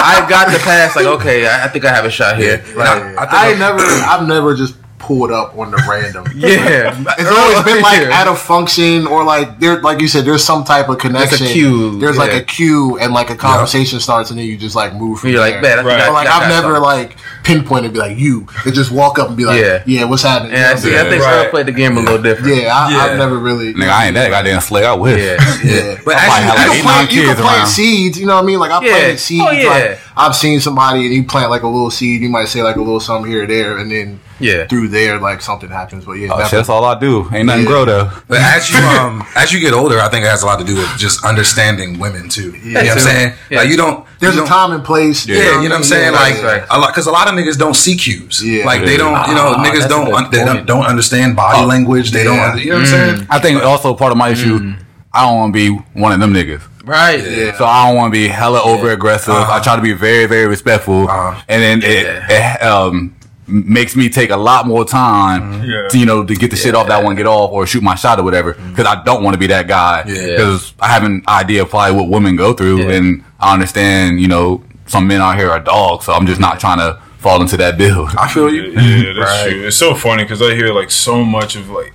I 0.00 0.26
got 0.28 0.52
the 0.52 0.58
pass. 0.58 0.96
Like 0.96 1.06
okay, 1.06 1.46
I, 1.46 1.64
I 1.64 1.68
think 1.68 1.84
I 1.84 1.92
have 1.92 2.04
a 2.04 2.10
shot 2.10 2.38
here. 2.38 2.64
Like, 2.74 3.16
I, 3.18 3.54
never, 3.58 3.78
I've 3.80 4.26
never 4.26 4.54
just 4.54 4.74
pulled 4.98 5.30
up 5.30 5.56
on 5.56 5.70
the 5.70 5.76
random. 5.88 6.24
yeah, 6.36 6.94
It's 7.18 7.30
always 7.30 7.64
been 7.64 7.82
like 7.82 8.00
Yeah. 8.02 8.20
at 8.20 8.26
a 8.28 8.34
function 8.34 9.06
or 9.06 9.24
like 9.24 9.58
there, 9.60 9.80
like 9.80 10.00
you 10.00 10.08
said, 10.08 10.24
there's 10.24 10.44
some 10.44 10.64
type 10.64 10.88
of 10.88 10.98
connection. 10.98 11.46
cue, 11.46 11.98
There's 12.00 12.16
like 12.18 12.32
a 12.32 12.42
cue, 12.42 12.98
and 12.98 13.12
like 13.12 13.30
a 13.30 13.36
conversation 13.36 14.00
starts, 14.00 14.30
and 14.30 14.38
then 14.38 14.46
you 14.46 14.56
just 14.56 14.74
like 14.74 14.94
move. 14.94 15.20
From 15.20 15.30
You're 15.30 15.40
like, 15.40 15.62
there. 15.62 15.76
man, 15.76 15.78
I 15.78 15.82
Right. 15.88 16.00
think 16.02 16.14
like 16.14 16.26
I 16.28 16.40
I've 16.42 16.48
never 16.48 16.74
something. 16.74 16.82
like 16.82 17.16
pinpointed, 17.44 17.92
be 17.92 17.98
like 17.98 18.18
you, 18.18 18.46
and 18.64 18.74
just 18.74 18.90
walk 18.90 19.18
up 19.18 19.28
and 19.28 19.36
be 19.36 19.44
like, 19.44 19.60
Yeah. 19.60 19.82
yeah, 19.86 20.04
what's 20.04 20.22
happening? 20.22 20.52
And 20.52 20.64
I 20.64 20.74
see. 20.74 20.96
I 20.96 21.08
think 21.08 21.22
Right. 21.22 21.44
Earl 21.44 21.50
played 21.50 21.66
the 21.66 21.72
game 21.72 21.96
a 21.96 22.00
little 22.00 22.20
different. 22.20 22.56
yeah, 22.56 22.74
I, 22.76 22.90
Yeah. 22.90 22.98
I've 23.04 23.18
never 23.18 23.38
really. 23.38 23.74
nigga, 23.74 23.88
I 23.90 24.06
ain't 24.06 24.14
that 24.14 24.30
goddamn 24.30 24.60
slick. 24.60 24.84
I 24.84 24.94
wish. 24.94 25.18
Yeah. 25.20 25.36
Yeah, 25.64 25.96
But 26.04 26.16
I 26.16 26.26
might 26.28 26.38
as 26.40 26.58
have 26.58 26.58
you, 26.58 26.66
like 26.66 26.76
you 26.76 26.76
can 26.76 26.76
nine 26.76 26.82
plant, 26.82 27.12
you 27.12 27.20
can 27.22 27.28
kids 27.28 27.40
plant 27.40 27.56
around. 27.58 27.66
seeds. 27.68 28.18
You 28.20 28.26
know 28.26 28.34
what 28.36 28.42
I 28.44 28.46
mean? 28.46 28.58
Like 28.58 28.70
I 28.70 28.80
Yeah. 28.82 28.90
planted 28.90 29.12
oh, 29.12 29.16
seeds. 29.16 29.44
Oh, 29.46 29.50
yeah. 29.52 29.96
I've 30.16 30.34
seen 30.36 30.60
somebody 30.60 31.06
and 31.06 31.14
you 31.14 31.24
plant 31.24 31.50
like 31.50 31.62
a 31.62 31.68
little 31.68 31.90
seed. 31.90 32.22
You 32.22 32.28
might 32.28 32.48
say 32.48 32.62
like 32.62 32.76
a 32.76 32.80
little 32.80 33.00
something 33.00 33.30
here 33.30 33.44
or 33.44 33.46
there, 33.46 33.78
and 33.78 33.90
then 33.90 34.20
Yeah. 34.40 34.66
through 34.66 34.88
there 34.88 35.18
like 35.18 35.40
something 35.42 35.68
happens. 35.70 36.04
But 36.04 36.12
yeah, 36.14 36.28
Oh, 36.32 36.40
shit, 36.42 36.52
that's 36.52 36.68
all 36.68 36.84
I 36.84 36.98
do. 36.98 37.28
Ain't 37.32 37.46
nothing 37.46 37.62
Yeah. 37.64 37.68
grow 37.68 37.84
though. 37.84 38.10
But 38.28 38.38
as 38.40 38.70
you 38.70 38.78
um 38.78 39.24
as 39.36 39.52
you 39.52 39.60
get 39.60 39.72
older, 39.72 39.98
I 40.00 40.08
think 40.08 40.24
it 40.24 40.28
has 40.28 40.42
a 40.42 40.46
lot 40.46 40.58
to 40.58 40.64
do 40.64 40.76
with 40.76 40.88
just 40.96 41.24
understanding 41.24 41.98
women 41.98 42.28
too. 42.28 42.50
You 42.52 42.74
know 42.74 42.80
what 42.82 42.90
I'm 42.92 42.98
saying? 43.00 43.34
Yeah. 43.50 43.58
Like 43.60 43.68
you 43.70 43.76
don't. 43.76 44.06
there's 44.20 44.34
you 44.34 44.42
a 44.42 44.44
don't- 44.44 44.48
time 44.48 44.72
and 44.72 44.84
place. 44.84 45.26
Yeah, 45.26 45.36
you 45.62 45.68
know 45.68 45.74
what 45.74 45.78
I'm 45.78 45.84
saying? 45.84 46.12
Yeah, 46.12 46.20
Like 46.20 46.42
right. 46.42 46.62
a 46.70 46.78
lot, 46.78 46.88
because 46.88 47.06
a 47.06 47.10
lot 47.10 47.26
of 47.28 47.34
niggas 47.34 47.58
don't 47.58 47.74
see 47.74 47.96
cues. 47.96 48.42
Yeah. 48.44 48.64
like 48.64 48.84
they 48.84 48.96
don't. 48.96 49.14
You 49.28 49.34
know, 49.34 49.54
Ah, 49.56 49.64
niggas 49.64 49.88
don't. 49.88 50.12
Un, 50.12 50.30
they 50.30 50.44
don't, 50.44 50.66
don't 50.66 50.86
understand 50.86 51.36
body 51.36 51.64
language. 51.64 52.10
They 52.12 52.24
Yeah. 52.24 52.52
don't. 52.52 52.58
You 52.62 52.70
know 52.70 52.74
what 52.76 52.80
I'm 52.82 53.16
saying? 53.16 53.26
I 53.30 53.38
think 53.38 53.62
also 53.62 53.94
part 53.94 54.12
of 54.12 54.18
my 54.18 54.30
issue. 54.30 54.74
I 55.12 55.22
don't 55.24 55.36
want 55.38 55.54
to 55.54 55.58
be 55.58 55.82
one 55.94 56.12
of 56.12 56.20
them 56.20 56.32
niggas. 56.34 56.60
Right. 56.84 57.22
Yeah. 57.22 57.56
So 57.56 57.64
I 57.64 57.86
don't 57.86 57.96
want 57.96 58.12
to 58.12 58.18
be 58.18 58.28
hella 58.28 58.62
over 58.62 58.90
aggressive. 58.90 59.34
I 59.34 59.58
try 59.60 59.76
to 59.76 59.82
be 59.82 59.92
very, 59.92 60.26
very 60.26 60.46
respectful, 60.46 61.08
Uh-huh. 61.08 61.40
and 61.48 61.62
then 61.62 61.82
it, 61.82 62.06
it 62.30 62.62
um 62.62 62.94
m- 62.98 63.16
makes 63.48 63.96
me 63.96 64.08
take 64.08 64.30
a 64.30 64.36
lot 64.36 64.66
more 64.66 64.84
time, 64.84 65.62
Yeah. 65.64 65.88
to, 65.88 65.98
you 65.98 66.06
know, 66.06 66.24
to 66.24 66.34
get 66.34 66.50
the 66.50 66.56
shit 66.56 66.74
off 66.74 66.88
that 66.88 67.02
one, 67.02 67.16
get 67.16 67.26
off 67.26 67.50
or 67.50 67.66
shoot 67.66 67.82
my 67.82 67.94
shot 67.94 68.18
or 68.20 68.22
whatever. 68.22 68.52
Because 68.54 68.86
I 68.86 69.02
don't 69.04 69.22
want 69.22 69.34
to 69.34 69.38
be 69.38 69.46
that 69.48 69.66
guy. 69.66 70.04
Yeah. 70.06 70.26
Because 70.36 70.74
I 70.80 70.88
have 70.88 71.02
an 71.04 71.22
idea 71.28 71.62
of 71.62 71.70
probably 71.70 71.96
what 71.96 72.08
women 72.08 72.36
go 72.36 72.52
through, 72.52 72.82
Yeah. 72.82 72.90
and 72.96 73.24
I 73.40 73.52
understand, 73.54 74.20
you 74.20 74.28
know, 74.28 74.62
some 74.86 75.06
men 75.06 75.20
out 75.20 75.36
here 75.36 75.50
are 75.50 75.60
dogs, 75.60 76.06
so 76.06 76.12
I'm 76.12 76.26
just 76.26 76.40
not 76.40 76.60
trying 76.60 76.78
to 76.78 76.98
fall 77.18 77.40
into 77.42 77.56
that 77.56 77.76
bill. 77.78 78.08
I 78.18 78.28
feel 78.28 78.52
you. 78.52 78.64
Yeah, 78.70 79.12
that's 79.18 79.42
true. 79.50 79.66
It's 79.66 79.76
so 79.76 79.94
funny 79.94 80.22
because 80.24 80.40
I 80.40 80.54
hear 80.54 80.72
like 80.72 80.90
so 80.90 81.24
much 81.24 81.56
of 81.56 81.68
like 81.70 81.92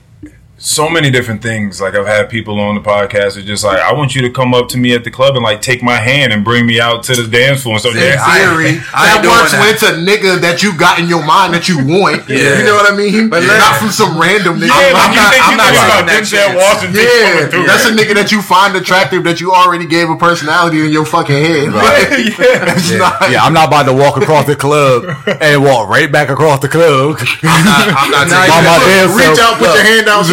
so 0.65 0.87
many 0.89 1.11
different 1.11 1.41
things. 1.43 1.81
Like 1.81 1.93
I've 1.93 2.07
had 2.07 2.29
people 2.29 2.57
on 2.57 2.75
the 2.75 2.81
podcast 2.81 3.35
that 3.35 3.43
just 3.43 3.65
like, 3.65 3.79
I 3.79 3.91
want 3.91 4.15
you 4.15 4.21
to 4.23 4.29
come 4.31 4.53
up 4.53 4.69
to 4.69 4.77
me 4.77 4.95
at 4.95 5.03
the 5.03 5.11
club 5.11 5.35
and 5.35 5.43
like 5.43 5.59
take 5.61 5.83
my 5.83 5.97
hand 5.99 6.31
and 6.31 6.39
bring 6.43 6.65
me 6.65 6.79
out 6.79 7.03
to 7.11 7.15
the 7.19 7.27
dance 7.27 7.63
floor. 7.63 7.75
And 7.75 7.83
so 7.83 7.89
yeah, 7.91 8.15
theory, 8.23 8.79
I 8.95 9.11
that 9.11 9.19
ain't 9.19 9.23
doing 9.27 9.35
works 9.35 9.51
that. 9.51 9.59
when 9.59 9.69
it's 9.75 9.83
a 9.83 9.91
nigga 9.99 10.39
that 10.39 10.63
you 10.63 10.71
got 10.79 10.99
in 11.03 11.11
your 11.11 11.19
mind 11.25 11.53
that 11.53 11.67
you 11.67 11.77
want. 11.83 12.23
Yeah. 12.33 12.57
You 12.57 12.65
know 12.65 12.73
what 12.79 12.87
I 12.87 12.95
mean? 12.95 13.27
But 13.29 13.43
not 13.43 13.77
from 13.77 13.91
some 13.91 14.15
random 14.17 14.55
nigga. 14.57 14.71
yeah, 14.71 14.95
like 14.95 15.05
I'm 15.05 15.11
you 15.11 15.19
not- 15.19 15.33
think 15.35 15.43
I'm 15.43 15.51
you 15.51 15.57
not 15.59 15.69
think 15.69 15.83
taking 15.83 15.91
about 15.91 16.05
that 16.07 16.23
Denzel. 16.23 16.55
Washington 16.55 17.03
Yeah, 17.03 17.27
coming 17.27 17.49
through. 17.51 17.65
that's 17.67 17.85
a 17.85 17.93
nigga 17.93 18.13
that 18.15 18.29
you 18.31 18.39
find 18.41 18.71
attractive 18.79 19.21
that 19.27 19.37
you 19.43 19.51
already 19.51 19.85
gave 19.85 20.07
a 20.09 20.15
personality 20.15 20.79
in 20.81 20.89
your 20.95 21.03
fucking 21.05 21.35
head. 21.35 21.75
Like, 21.75 22.07
yeah. 22.39 22.71
it's 22.73 22.89
not. 22.95 23.19
Yeah, 23.29 23.43
I'm 23.43 23.51
not 23.53 23.67
about 23.67 23.85
to 23.91 23.93
walk 23.93 24.15
across 24.17 24.47
the 24.47 24.55
club 24.55 25.03
and 25.27 25.59
walk 25.61 25.91
right 25.91 26.07
back 26.09 26.31
across 26.31 26.63
the 26.63 26.71
club. 26.71 27.19
I'm 27.43 27.65
not. 27.67 27.83
I'm 27.91 28.09
not 28.15 28.23
Nah, 28.31 28.39
taking 28.47 28.55
By 28.55 28.63
my 28.63 28.79
that. 28.79 29.11
Reach 29.13 29.39
out, 29.43 29.59
put 29.59 29.69
your 29.75 29.83
hand 29.83 30.07
out, 30.07 30.23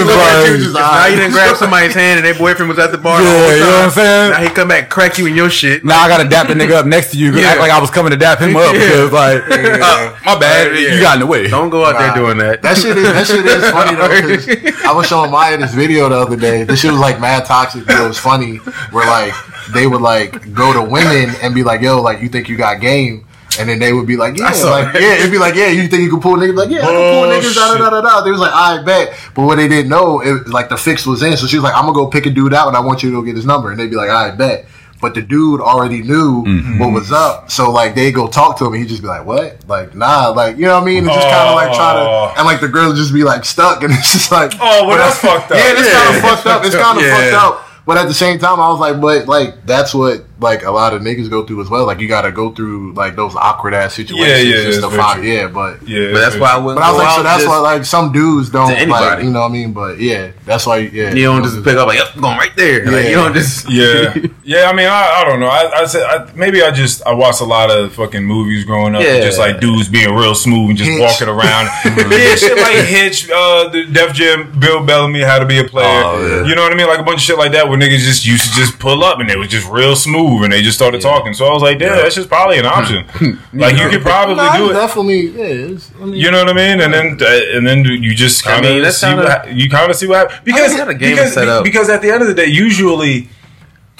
she 0.46 0.64
you, 0.66 0.72
Now 0.72 1.06
you 1.06 1.16
didn't 1.16 1.32
grab 1.32 1.56
somebody's 1.56 1.94
hand 1.94 2.18
and 2.18 2.26
their 2.26 2.34
boyfriend 2.38 2.68
was 2.68 2.78
at 2.78 2.92
the 2.92 2.98
bar. 2.98 3.20
Yeah, 3.20 3.24
the 3.24 3.38
whole 3.40 3.52
you 3.54 3.60
know 3.60 3.66
what 3.70 3.84
I'm 3.84 3.90
saying? 3.90 4.30
Now 4.32 4.40
he 4.42 4.48
come 4.50 4.68
back, 4.68 4.90
crack 4.90 5.18
you 5.18 5.26
in 5.26 5.34
your 5.34 5.50
shit. 5.50 5.84
Now 5.84 6.00
I 6.00 6.08
gotta 6.08 6.28
dap 6.28 6.48
the 6.48 6.54
nigga 6.54 6.72
up 6.72 6.86
next 6.86 7.10
to 7.12 7.18
you, 7.18 7.32
Yeah. 7.32 7.48
act 7.48 7.60
like 7.60 7.70
I 7.70 7.80
was 7.80 7.90
coming 7.90 8.10
to 8.10 8.16
dap 8.16 8.38
him 8.40 8.56
up 8.56 8.72
Yeah. 8.74 8.80
because 8.80 9.12
like, 9.12 9.42
uh, 9.50 10.12
my 10.24 10.38
bad, 10.38 10.76
Yeah. 10.76 10.94
you 10.94 11.00
got 11.00 11.14
in 11.14 11.20
the 11.20 11.26
way. 11.26 11.48
Don't 11.48 11.70
go 11.70 11.84
out 11.84 11.98
there 11.98 12.14
doing 12.14 12.38
that. 12.38 12.62
That 12.62 12.76
shit 12.76 12.96
is 12.96 13.04
that 13.04 13.26
shit 13.26 13.44
is 13.46 13.70
funny 13.76 13.96
though. 13.96 14.88
I 14.88 14.92
was 14.92 15.06
showing 15.06 15.30
Maya 15.30 15.56
this 15.56 15.74
video 15.74 16.08
the 16.08 16.16
other 16.18 16.36
day. 16.36 16.64
This 16.64 16.80
shit 16.80 16.90
was 16.92 17.00
like 17.00 17.20
mad 17.20 17.44
toxic, 17.44 17.86
but 17.86 18.00
it 18.00 18.06
was 18.08 18.18
funny. 18.18 18.56
Where 18.92 19.06
like 19.06 19.32
they 19.72 19.86
would 19.86 20.00
like 20.02 20.52
go 20.54 20.72
to 20.72 20.82
women 20.82 21.34
and 21.42 21.54
be 21.54 21.62
like, 21.62 21.80
"Yo, 21.80 22.00
like 22.02 22.20
you 22.22 22.28
think 22.28 22.48
you 22.48 22.56
got 22.56 22.80
game." 22.80 23.26
And 23.58 23.68
then 23.68 23.78
they 23.80 23.92
would 23.92 24.06
be 24.06 24.16
like, 24.16 24.38
yeah, 24.38 24.50
like, 24.64 24.94
yeah, 24.94 25.14
it'd 25.14 25.30
be 25.32 25.38
like, 25.38 25.54
yeah, 25.56 25.66
you 25.68 25.88
think 25.88 26.02
you 26.04 26.10
can 26.10 26.20
pull 26.20 26.36
niggas? 26.36 26.54
Like, 26.54 26.70
yeah, 26.70 26.78
I 26.82 26.92
can 26.92 27.12
pull 27.12 27.24
Oh, 27.24 27.28
niggas, 27.28 27.54
da 27.54 27.72
da 27.76 27.78
da 27.78 27.90
da 27.90 28.00
da. 28.00 28.20
They 28.22 28.30
was 28.30 28.38
like, 28.40 28.52
I 28.54 28.82
bet. 28.82 29.12
But 29.34 29.42
what 29.42 29.56
they 29.56 29.66
didn't 29.68 29.90
know, 29.90 30.20
it, 30.20 30.48
like 30.48 30.68
the 30.68 30.76
fix 30.76 31.04
was 31.04 31.22
in. 31.22 31.36
So 31.36 31.46
she 31.48 31.56
was 31.56 31.64
like, 31.64 31.74
I'm 31.74 31.82
gonna 31.82 31.94
go 31.94 32.06
pick 32.06 32.26
a 32.26 32.30
dude 32.30 32.54
out 32.54 32.68
and 32.68 32.76
I 32.76 32.80
want 32.80 33.02
you 33.02 33.10
to 33.10 33.16
go 33.16 33.22
get 33.22 33.34
his 33.34 33.44
number. 33.44 33.70
And 33.72 33.80
they'd 33.80 33.90
be 33.90 33.96
like, 33.96 34.08
I 34.08 34.30
bet. 34.30 34.66
But 35.00 35.14
the 35.14 35.22
dude 35.22 35.60
already 35.62 36.02
knew 36.02 36.44
what 36.78 36.92
was 36.92 37.10
up. 37.10 37.50
So 37.50 37.70
like 37.72 37.94
they 37.94 38.12
go 38.12 38.28
talk 38.28 38.58
to 38.58 38.66
him 38.66 38.74
and 38.74 38.82
he'd 38.82 38.88
just 38.88 39.00
be 39.02 39.08
like, 39.08 39.24
What? 39.24 39.66
Like, 39.66 39.94
nah, 39.94 40.28
like, 40.28 40.56
you 40.58 40.66
know 40.66 40.74
what 40.74 40.82
I 40.82 40.86
mean? 40.86 40.98
And 40.98 41.06
just 41.08 41.26
kinda 41.26 41.52
like 41.54 41.72
try 41.74 41.94
Oh. 41.96 42.30
to 42.32 42.38
and 42.38 42.46
like 42.46 42.60
the 42.60 42.68
girl 42.68 42.88
would 42.88 42.96
just 42.98 43.12
be 43.14 43.24
like 43.24 43.44
stuck 43.46 43.82
and 43.82 43.92
it's 43.94 44.12
just 44.12 44.30
like 44.30 44.52
Oh, 44.60 44.86
well, 44.86 44.98
that's 44.98 45.18
fucked 45.18 45.50
up. 45.52 45.56
Yeah, 45.58 45.72
it's 45.72 45.88
Yeah. 45.88 46.04
kinda 46.12 46.20
fucked 46.28 46.46
up. 46.46 46.64
It's 46.66 46.74
kinda 46.84 47.00
Yeah. 47.02 47.16
fucked 47.30 47.34
up. 47.44 47.66
But 47.86 47.96
at 47.96 48.08
the 48.08 48.14
same 48.14 48.38
time, 48.38 48.60
I 48.60 48.68
was 48.68 48.78
like, 48.78 49.00
but 49.00 49.26
like 49.26 49.64
that's 49.66 49.94
what 49.94 50.22
like 50.40 50.62
a 50.64 50.70
lot 50.70 50.94
of 50.94 51.02
niggas 51.02 51.28
go 51.30 51.44
through 51.44 51.60
as 51.62 51.68
well. 51.70 51.86
Like 51.86 52.00
you 52.00 52.08
got 52.08 52.22
to 52.22 52.32
go 52.32 52.50
through 52.52 52.92
like 52.94 53.16
those 53.16 53.34
awkward 53.36 53.74
ass 53.74 53.94
situations 53.94 54.28
Yeah, 54.28 54.36
yeah, 54.38 54.62
just 54.64 54.80
that's 54.80 54.92
to 54.92 54.98
find. 55.00 55.24
Yeah, 55.24 55.48
but 55.48 55.86
Yeah, 55.86 56.12
But 56.12 56.20
that's 56.20 56.36
why 56.36 56.52
I 56.52 56.58
wouldn't. 56.58 56.76
but 56.80 56.84
I 56.84 56.90
was 56.90 56.98
like, 56.98 57.16
so 57.16 57.22
that's 57.22 57.42
just- 57.42 57.48
why 57.48 57.58
like 57.58 57.84
some 57.84 58.12
dudes 58.12 58.50
don't 58.50 58.68
like 58.68 58.78
anybody. 58.78 59.24
you 59.24 59.30
know 59.30 59.40
what 59.40 59.50
I 59.50 59.52
mean. 59.52 59.72
But 59.72 59.98
yeah, 60.00 60.32
that's 60.46 60.66
why 60.66 60.78
yeah 60.78 61.12
you 61.14 61.24
don't 61.24 61.42
just 61.42 61.62
pick 61.64 61.76
up 61.76 61.86
like, 61.88 61.98
yep, 61.98 62.08
I'm 62.14 62.20
going 62.22 62.38
right 62.38 62.54
there. 62.56 62.84
Like, 62.86 63.04
Yeah. 63.04 63.10
you 63.10 63.16
don't 63.16 63.34
just. 63.34 63.68
Yeah, 63.70 64.14
yeah. 64.44 64.64
I 64.70 64.72
mean, 64.72 64.86
I, 64.88 65.20
I 65.20 65.24
don't 65.24 65.40
know. 65.40 65.46
I, 65.48 65.80
I 65.82 65.84
said 65.86 66.02
I, 66.02 66.32
maybe 66.34 66.62
I 66.62 66.70
just 66.70 67.06
I 67.06 67.12
watched 67.14 67.40
a 67.40 67.44
lot 67.44 67.70
of 67.70 67.92
fucking 67.94 68.24
movies 68.24 68.64
growing 68.64 68.94
up, 68.94 69.02
Yeah. 69.02 69.20
just 69.20 69.38
like 69.38 69.60
dudes 69.60 69.88
being 69.88 70.14
real 70.14 70.34
smooth 70.34 70.70
and 70.70 70.78
just 70.78 70.90
Hitch. 70.90 71.00
walking 71.00 71.28
around. 71.28 71.66
yeah, 72.10 72.34
shit 72.34 72.56
like 72.56 72.84
Hitch, 72.86 73.28
uh, 73.30 73.68
the 73.68 73.84
Def 73.92 74.12
Jam, 74.14 74.58
Bill 74.58 74.84
Bellamy, 74.84 75.20
How 75.22 75.38
to 75.38 75.46
Be 75.46 75.58
a 75.58 75.64
Player. 75.64 75.86
Oh, 76.04 76.20
yeah. 76.26 76.48
You 76.48 76.54
know 76.54 76.62
what 76.62 76.72
I 76.72 76.76
mean? 76.76 76.86
Like 76.86 76.98
a 77.00 77.02
bunch 77.02 77.18
of 77.18 77.22
shit 77.22 77.38
like 77.38 77.52
that 77.52 77.68
where 77.68 77.78
niggas 77.78 77.98
just 77.98 78.24
used 78.26 78.44
to 78.44 78.50
just 78.58 78.78
pull 78.78 79.04
up 79.04 79.20
and 79.20 79.30
it 79.30 79.38
was 79.38 79.48
just 79.48 79.68
real 79.68 79.94
smooth 79.96 80.29
and 80.44 80.52
they 80.52 80.62
just 80.62 80.76
started 80.78 81.00
talking. 81.00 81.34
So 81.34 81.46
I 81.46 81.52
was 81.52 81.62
like, 81.62 81.78
damn, 81.78 81.96
that's 81.96 82.14
just 82.14 82.28
probably 82.28 82.58
an 82.58 82.66
option. 82.66 83.06
like 83.52 83.76
you 83.76 83.88
could 83.88 84.02
probably 84.02 84.36
Nah, 84.36 84.56
do 84.56 84.70
it. 84.70 84.74
definitely 84.74 85.28
yeah. 85.30 85.72
It's, 85.72 85.90
I 86.00 86.04
mean, 86.04 86.14
You 86.14 86.30
know 86.30 86.38
what 86.44 86.48
I 86.48 86.52
mean? 86.52 86.80
And 86.80 86.92
then 86.94 87.18
uh, 87.20 87.56
and 87.56 87.66
then 87.66 87.84
you 87.84 88.14
just 88.14 88.46
I 88.46 88.50
kind 88.52 88.64
mean, 88.66 88.76
of 88.78 88.82
that's 88.84 88.98
see 88.98 89.06
kinda- 89.06 89.22
what 89.24 89.52
you 89.54 89.68
kind 89.70 89.90
of 89.90 89.96
see 89.96 90.06
what 90.06 90.30
happens 90.30 90.40
because 90.44 90.76
how 90.76 90.84
the 90.86 90.94
game 90.94 91.16
because, 91.16 91.34
set 91.34 91.48
up. 91.48 91.64
because 91.64 91.88
at 91.90 92.00
the 92.02 92.10
end 92.10 92.22
of 92.22 92.28
the 92.28 92.34
day, 92.34 92.46
usually 92.46 93.28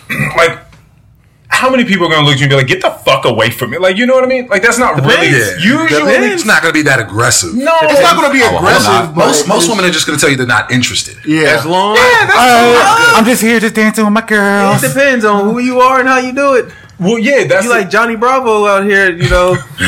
like 0.36 0.58
how 1.60 1.70
many 1.70 1.84
people 1.84 2.06
are 2.06 2.10
gonna 2.10 2.24
look 2.26 2.34
at 2.34 2.40
you 2.40 2.44
and 2.46 2.50
be 2.50 2.56
like, 2.56 2.66
"Get 2.74 2.80
the 2.80 2.90
fuck 2.90 3.24
away 3.26 3.50
from 3.50 3.70
me"? 3.70 3.78
Like, 3.78 3.96
you 3.98 4.06
know 4.06 4.14
what 4.14 4.24
I 4.24 4.26
mean? 4.34 4.46
Like, 4.48 4.62
that's 4.62 4.78
not 4.78 4.92
really 5.04 5.28
Yeah. 5.28 5.56
usually. 5.76 6.14
It's 6.34 6.44
not 6.46 6.62
going 6.62 6.72
to 6.74 6.78
be 6.78 6.82
that 6.90 6.98
aggressive. 7.00 7.54
No, 7.54 7.76
It's 7.82 8.00
not 8.00 8.16
going 8.16 8.28
to 8.28 8.32
be 8.32 8.42
Oh, 8.42 8.56
aggressive. 8.56 8.86
not. 8.88 9.16
Most 9.16 9.46
most 9.46 9.68
women 9.68 9.84
are 9.84 9.90
just 9.90 10.06
going 10.06 10.16
to 10.18 10.20
tell 10.20 10.30
you 10.30 10.36
they're 10.36 10.46
not 10.58 10.70
interested. 10.72 11.16
Yeah. 11.24 11.58
As 11.58 11.64
long 11.66 11.96
Uh, 11.98 13.14
I'm 13.16 13.24
just 13.24 13.42
here, 13.42 13.60
just 13.60 13.74
dancing 13.74 14.04
with 14.04 14.12
my 14.12 14.22
girls. 14.22 14.82
it 14.82 14.88
depends 14.94 15.24
on 15.24 15.44
who 15.52 15.58
you 15.58 15.80
are 15.80 16.00
and 16.00 16.08
how 16.08 16.18
you 16.18 16.32
do 16.32 16.54
it. 16.54 16.70
Well, 17.00 17.18
yeah, 17.18 17.44
that's 17.44 17.64
You 17.64 17.70
like 17.70 17.88
Johnny 17.88 18.14
Bravo 18.14 18.66
out 18.66 18.84
here, 18.84 19.10
you 19.10 19.30
know, 19.30 19.54
hey, 19.80 19.86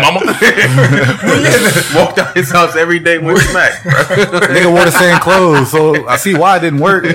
mama. 0.00 0.20
walk 1.94 2.16
down 2.16 2.32
his 2.34 2.50
house 2.50 2.74
every 2.74 3.00
day 3.00 3.18
with 3.18 3.38
smack. 3.42 3.72
Nigga 3.82 4.72
wore 4.72 4.86
the 4.86 4.90
same 4.90 5.18
clothes, 5.20 5.70
so 5.70 6.08
I 6.08 6.16
see 6.16 6.34
why 6.34 6.56
it 6.56 6.60
didn't 6.60 6.80
work. 6.80 7.04
well, 7.04 7.14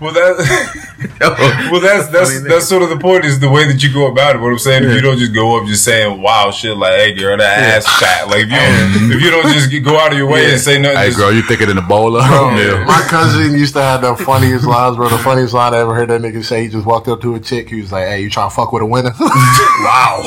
well, 0.00 0.12
that, 0.12 1.68
well, 1.70 1.80
that's 1.80 2.08
that's 2.08 2.42
that's 2.42 2.66
sort 2.66 2.82
of 2.82 2.88
the 2.88 2.96
point. 2.98 3.24
Is 3.24 3.38
the 3.40 3.48
way 3.50 3.66
that 3.66 3.82
you 3.82 3.92
go 3.92 4.06
about 4.10 4.36
it. 4.36 4.40
What 4.40 4.50
I'm 4.52 4.58
saying, 4.58 4.84
if 4.84 4.92
you 4.92 5.00
don't 5.00 5.18
just 5.18 5.32
go 5.34 5.58
up 5.60 5.66
just 5.66 5.84
saying 5.84 6.20
"wow" 6.20 6.50
shit 6.50 6.76
like, 6.76 6.94
"Hey, 6.94 7.14
girl, 7.14 7.36
that 7.36 7.58
ass 7.58 7.86
fat." 8.00 8.28
Like 8.28 8.46
if 8.46 8.50
you 8.50 8.56
don't, 8.56 9.12
if 9.12 9.22
you 9.22 9.30
don't 9.30 9.52
just 9.52 9.70
go 9.84 9.98
out 9.98 10.12
of 10.12 10.18
your 10.18 10.28
way 10.28 10.50
and 10.50 10.60
say 10.60 10.78
nothing, 10.80 10.98
Hey, 10.98 11.06
just, 11.08 11.18
girl, 11.18 11.32
you 11.32 11.42
thicker 11.42 11.66
than 11.66 11.78
a 11.78 11.82
bowler? 11.82 12.26
Bro, 12.26 12.84
My 12.84 13.02
cousin 13.08 13.54
used 13.54 13.74
to 13.74 13.82
have 13.82 14.00
the 14.00 14.16
funniest 14.46 14.66
lines, 14.66 14.96
bro. 14.96 15.08
The 15.08 15.18
funniest 15.18 15.54
line 15.54 15.74
I 15.74 15.78
ever 15.78 15.94
heard 15.94 16.08
that 16.10 16.20
nigga 16.20 16.44
say. 16.44 16.62
He 16.64 16.68
just 16.68 16.86
walked 16.86 17.08
up 17.08 17.20
to 17.22 17.34
a 17.34 17.40
chick. 17.40 17.68
He 17.68 17.80
was 17.80 17.92
like, 17.92 18.06
"Hey, 18.06 18.22
you 18.22 18.30
trying 18.30 18.50
to 18.50 18.54
fuck 18.54 18.72
with 18.72 18.82
a 18.82 18.86
winner?" 18.86 19.12
Wow. 19.18 20.22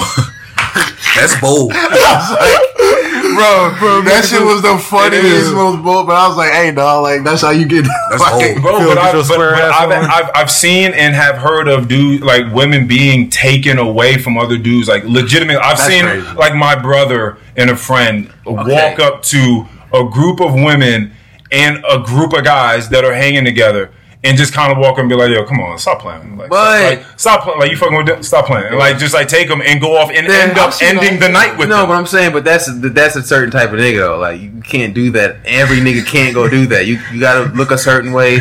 That's 1.16 1.40
bold. 1.42 1.72
bro, 1.72 3.74
bro, 3.80 4.02
that 4.06 4.26
shit 4.30 4.42
was 4.42 4.62
the 4.62 4.78
funniest, 4.78 5.54
most 5.54 5.84
bold. 5.84 6.08
But 6.08 6.16
I 6.16 6.28
was 6.28 6.38
like, 6.38 6.52
"Hey, 6.52 6.72
dog, 6.72 7.04
like 7.04 7.24
that's 7.24 7.42
how 7.42 7.50
you 7.52 7.66
get." 7.66 7.86
That's 8.10 8.24
fucking- 8.24 8.62
bold. 8.62 8.64
Bro, 8.64 8.78
Feel 8.80 8.88
but, 8.90 8.98
like 8.98 9.16
I, 9.16 9.18
but, 9.22 9.28
but 9.38 9.94
I've. 9.94 10.10
I've, 10.26 10.32
I've 10.36 10.52
seen 10.52 10.94
and 10.94 11.16
have 11.16 11.38
heard 11.38 11.68
of 11.68 11.88
dude 11.88 12.22
like 12.22 12.52
women 12.54 12.88
being 12.88 13.30
taken 13.30 13.78
away 13.80 14.18
from 14.18 14.38
other 14.38 14.58
dudes 14.58 14.88
like 14.88 15.04
legitimate. 15.06 15.58
I've 15.58 15.78
That's 15.78 15.88
seen 15.88 16.04
crazy. 16.04 16.28
like 16.36 16.56
my 16.56 16.76
brother 16.80 17.38
and 17.58 17.70
a 17.70 17.76
friend 17.76 18.32
walk 18.46 19.00
up 19.00 19.24
to 19.24 19.66
a 19.94 20.08
group 20.10 20.40
of 20.40 20.54
women 20.54 21.14
and 21.52 21.84
a 21.90 22.00
group 22.00 22.34
of 22.34 22.44
guys 22.44 22.90
that 22.90 23.04
are 23.04 23.14
hanging 23.14 23.46
together. 23.46 23.92
And 24.22 24.38
just 24.38 24.54
kind 24.54 24.70
of 24.70 24.78
walk 24.78 24.94
up 24.96 25.00
and 25.00 25.08
be 25.08 25.16
like, 25.16 25.30
"Yo, 25.30 25.46
come 25.46 25.62
on, 25.62 25.78
stop 25.80 26.02
playing! 26.02 26.36
Like, 26.36 26.50
But- 26.50 26.58
stop, 26.58 27.00
like, 27.00 27.20
stop 27.20 27.44
playing! 27.44 27.60
Like, 27.62 27.72
you 27.72 27.78
fucking 27.78 27.96
with 27.98 28.08
them? 28.08 28.22
Stop 28.22 28.48
playing! 28.48 28.66
And, 28.66 28.78
like, 28.78 28.98
just 28.98 29.14
like 29.14 29.30
take 29.30 29.48
them 29.48 29.62
and 29.62 29.80
go 29.80 29.96
off 29.96 30.10
and 30.10 30.28
end 30.28 30.58
up 30.58 30.74
ending 30.82 31.22
the 31.22 31.30
night 31.30 31.52
with 31.58 31.70
them. 31.70 31.78
No, 31.78 31.78
them. 31.78 31.88
but 31.90 31.94
I'm 31.94 32.06
saying, 32.06 32.34
but 32.34 32.44
that's 32.44 32.70
that's 32.92 33.16
a 33.16 33.24
certain 33.24 33.50
type 33.50 33.72
of 33.72 33.80
nigga 33.80 34.00
though. 34.00 34.18
Like 34.18 34.42
you 34.42 34.62
can't 34.62 34.94
do 34.94 35.10
that. 35.12 35.38
Every 35.46 35.78
nigga 35.78 36.06
can't 36.06 36.34
go 36.34 36.50
do 36.50 36.68
that. 36.68 36.86
You 36.86 37.00
you 37.14 37.22
gotta 37.22 37.46
look 37.54 37.72
a 37.72 37.78
certain 37.78 38.12
way. 38.12 38.40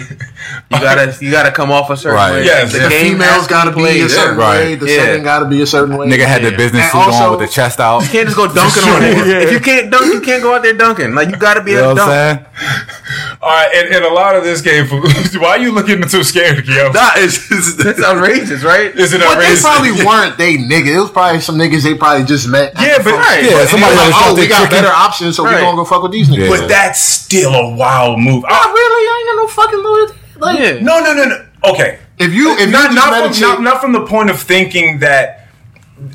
You 0.71 0.79
gotta 0.81 1.17
you 1.21 1.31
gotta 1.31 1.51
come 1.51 1.71
off 1.73 1.91
a 1.91 1.97
certain 1.97 2.15
Right. 2.17 2.33
way. 2.33 2.45
Yes. 2.45 2.73
the 2.73 2.79
The 2.81 2.89
game 2.89 3.13
females 3.15 3.31
has 3.33 3.47
to 3.47 3.51
got 3.51 3.65
to 3.65 3.73
be 3.73 4.01
a 4.01 4.09
certain 4.09 4.37
Right. 4.39 4.59
way. 4.61 4.75
The 4.77 4.87
Yeah. 4.87 4.97
setting 5.05 5.23
got 5.25 5.39
to 5.41 5.45
be 5.47 5.63
a 5.63 5.67
certain 5.67 5.97
way. 5.97 6.07
Nigga 6.07 6.27
had 6.27 6.43
the 6.43 6.53
business 6.53 6.83
And 6.85 6.93
suit 6.93 7.15
on 7.23 7.31
with 7.33 7.41
the 7.41 7.49
chest 7.53 7.81
out. 7.81 8.03
You 8.03 8.09
can't 8.09 8.27
just 8.27 8.37
go 8.37 8.47
dunking 8.61 8.85
on 8.89 9.03
it. 9.03 9.43
If 9.45 9.53
you 9.53 9.61
can't 9.61 9.91
dunk, 9.91 10.07
you 10.13 10.21
can't 10.21 10.43
go 10.43 10.55
out 10.55 10.63
there 10.63 10.75
dunking. 10.75 11.15
Like 11.15 11.31
you 11.31 11.37
gotta 11.37 11.61
be 11.63 11.73
You 11.73 11.79
able 11.81 11.95
know 11.97 12.05
to 12.05 12.11
what 12.11 12.19
I'm 12.19 12.37
dunk. 12.37 12.47
saying? 12.57 13.39
All 13.41 13.49
right, 13.51 13.71
and, 13.75 13.95
and 13.95 14.05
a 14.05 14.13
lot 14.13 14.35
of 14.37 14.43
this 14.45 14.61
game. 14.61 14.87
why 15.41 15.49
are 15.51 15.59
you 15.59 15.71
looking 15.73 16.07
so 16.09 16.23
scared, 16.23 16.67
yo? 16.67 16.91
Nah, 16.91 17.11
it's, 17.17 17.51
it's, 17.51 17.75
That's 17.77 18.03
outrageous, 18.03 18.63
right? 18.65 18.95
Is 18.95 19.13
it 19.13 19.23
outrageous? 19.23 19.63
But 19.63 19.79
they 19.81 19.91
probably 19.95 20.05
weren't 20.07 20.39
they 20.39 20.57
nigga. 20.59 20.97
It 20.97 21.01
was 21.01 21.11
probably 21.11 21.41
some 21.41 21.57
niggas 21.57 21.83
they 21.83 21.95
probably 21.95 22.25
just 22.25 22.49
met. 22.49 22.73
Yeah, 22.81 22.99
but- 22.99 23.15
right. 23.15 23.43
Yeah, 23.45 23.61
And 23.61 23.69
somebody 23.69 23.95
they 23.95 24.01
that 24.03 24.07
was 24.07 24.15
was 24.15 24.23
like, 24.23 24.31
oh, 24.31 24.35
we 24.35 24.41
there 24.43 24.49
got 24.51 24.59
tricking. 24.69 24.77
better 24.83 24.93
options, 24.95 25.37
so 25.37 25.43
we 25.45 25.51
Right. 25.51 25.61
gonna 25.61 25.77
go 25.77 25.85
fuck 25.85 26.03
with 26.03 26.13
these 26.13 26.29
niggas. 26.29 26.49
But 26.49 26.69
that's 26.69 27.01
still 27.01 27.55
a 27.55 27.69
wild 27.75 28.19
move. 28.21 28.43
Not 28.43 28.53
I- 28.53 28.71
really. 28.73 29.05
I 29.29 29.31
ain't 29.31 29.37
got 29.37 29.43
no 29.43 29.49
fucking 29.49 29.83
loyalty. 29.83 30.15
Like, 30.39 30.59
Yeah. 30.59 30.73
no, 30.81 31.01
no, 31.03 31.15
no, 31.15 31.25
no. 31.25 31.45
Okay, 31.73 31.99
If 32.19 32.33
you 32.33 32.57
if 32.57 32.71
not 32.71 32.91
you 32.91 32.97
not 32.97 33.25
just 33.29 33.41
from, 33.41 33.49
not, 33.49 33.63
not 33.63 33.81
from 33.81 33.93
the 33.93 34.07
point 34.07 34.31
of 34.31 34.41
thinking 34.41 35.01
that 35.01 35.49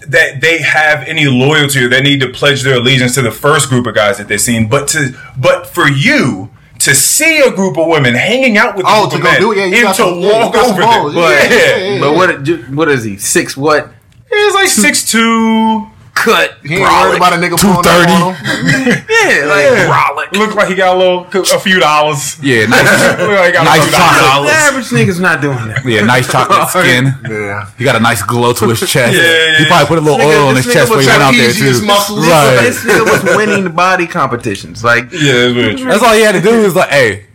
that 0.07 0.39
they 0.39 0.59
have 0.61 1.03
any 1.07 1.25
loyalty 1.25 1.83
or 1.83 1.89
they 1.89 2.01
need 2.01 2.21
to 2.21 2.29
pledge 2.29 2.63
their 2.63 2.75
allegiance 2.77 3.15
to 3.15 3.21
the 3.21 3.31
first 3.31 3.67
group 3.69 3.85
of 3.85 3.93
guys 3.93 4.17
that 4.17 4.29
they've 4.29 4.39
seen, 4.39 4.69
but 4.69 4.87
to 4.89 5.13
but 5.37 5.67
for 5.67 5.87
you 5.89 6.49
to 6.79 6.95
see 6.95 7.39
a 7.41 7.51
group 7.51 7.77
of 7.77 7.87
women 7.87 8.13
hanging 8.13 8.57
out 8.57 8.75
with 8.77 8.85
a 8.85 8.89
Oh, 8.89 9.09
to 9.09 9.17
go 9.17 9.23
men 9.23 9.39
do 9.41 9.51
it, 9.51 9.57
yeah, 9.57 9.65
you 9.65 9.73
and 9.75 9.83
got 9.83 9.95
to 9.97 10.01
some- 10.03 10.19
yeah, 10.21 10.27
you 10.27 10.33
walk 10.45 10.53
got 10.53 10.69
over 10.71 10.81
balls. 10.81 11.13
them. 11.13 11.21
But 11.21 11.29
Yeah, 11.51 11.55
yeah, 11.57 11.77
yeah, 11.95 11.99
but 11.99 12.13
what 12.15 12.69
what 12.73 12.89
is 12.89 13.03
he? 13.03 13.17
Six 13.17 13.57
what? 13.57 13.91
He's 14.31 14.53
like 14.53 14.67
six 14.69 15.03
two. 15.11 15.87
Cut. 16.23 16.57
he 16.63 16.75
ain't 16.75 16.87
worried 16.87 17.17
about 17.19 17.33
a 17.33 17.37
nigga 17.37 17.59
pulling 17.59 17.77
up 17.77 17.83
230. 17.83 18.11
on 18.15 18.33
him. 18.33 19.03
Yeah, 19.23 19.45
like 19.47 19.65
brolic. 19.87 20.31
Look 20.37 20.55
like 20.55 20.67
he 20.67 20.75
got 20.75 20.95
a 20.95 20.99
little, 20.99 21.23
a 21.55 21.59
few 21.59 21.79
dollars. 21.79 22.37
Yeah, 22.43 22.65
nice, 22.71 22.83
Look 23.19 23.29
like 23.31 23.45
he 23.47 23.51
got 23.53 23.63
Nice 23.63 23.79
a 23.79 23.83
few 23.87 23.91
chocolate. 23.97 24.21
dollars. 24.27 24.49
The 24.51 24.55
average 24.57 24.89
nigga's 24.89 25.19
not 25.19 25.41
doing 25.41 25.57
that. 25.69 25.85
yeah, 25.85 26.01
nice 26.03 26.29
chocolate 26.31 26.67
skin. 26.75 27.13
Yeah. 27.29 27.69
He 27.77 27.83
got 27.85 27.95
a 27.95 27.99
nice 28.01 28.21
glow 28.23 28.51
to 28.53 28.67
his 28.69 28.79
chest. 28.81 29.15
Yeah, 29.15 29.21
yeah, 29.23 29.57
he 29.59 29.65
probably 29.65 29.87
put 29.87 29.97
a 29.99 30.01
little 30.01 30.19
nigga- 30.19 30.35
oil 30.41 30.47
on 30.49 30.55
his 30.57 30.65
chest 30.71 30.89
when 30.91 30.99
he 31.01 31.07
went 31.07 31.21
out 31.21 31.31
there 31.33 31.49
trapezius 31.51 31.79
too. 31.79 31.85
muscles. 31.85 32.27
Right. 32.27 32.59
This 32.63 32.83
nigga 32.83 33.05
was 33.09 33.23
winning 33.37 33.71
body 33.73 34.07
competitions. 34.07 34.83
Like, 34.83 35.11
Yeah, 35.13 35.47
that's. 35.55 35.83
That's 35.83 36.03
all 36.03 36.13
he 36.13 36.21
had 36.21 36.33
to 36.33 36.41
do 36.41 36.61
was 36.63 36.75
like, 36.75 36.89
hey, 36.89 37.25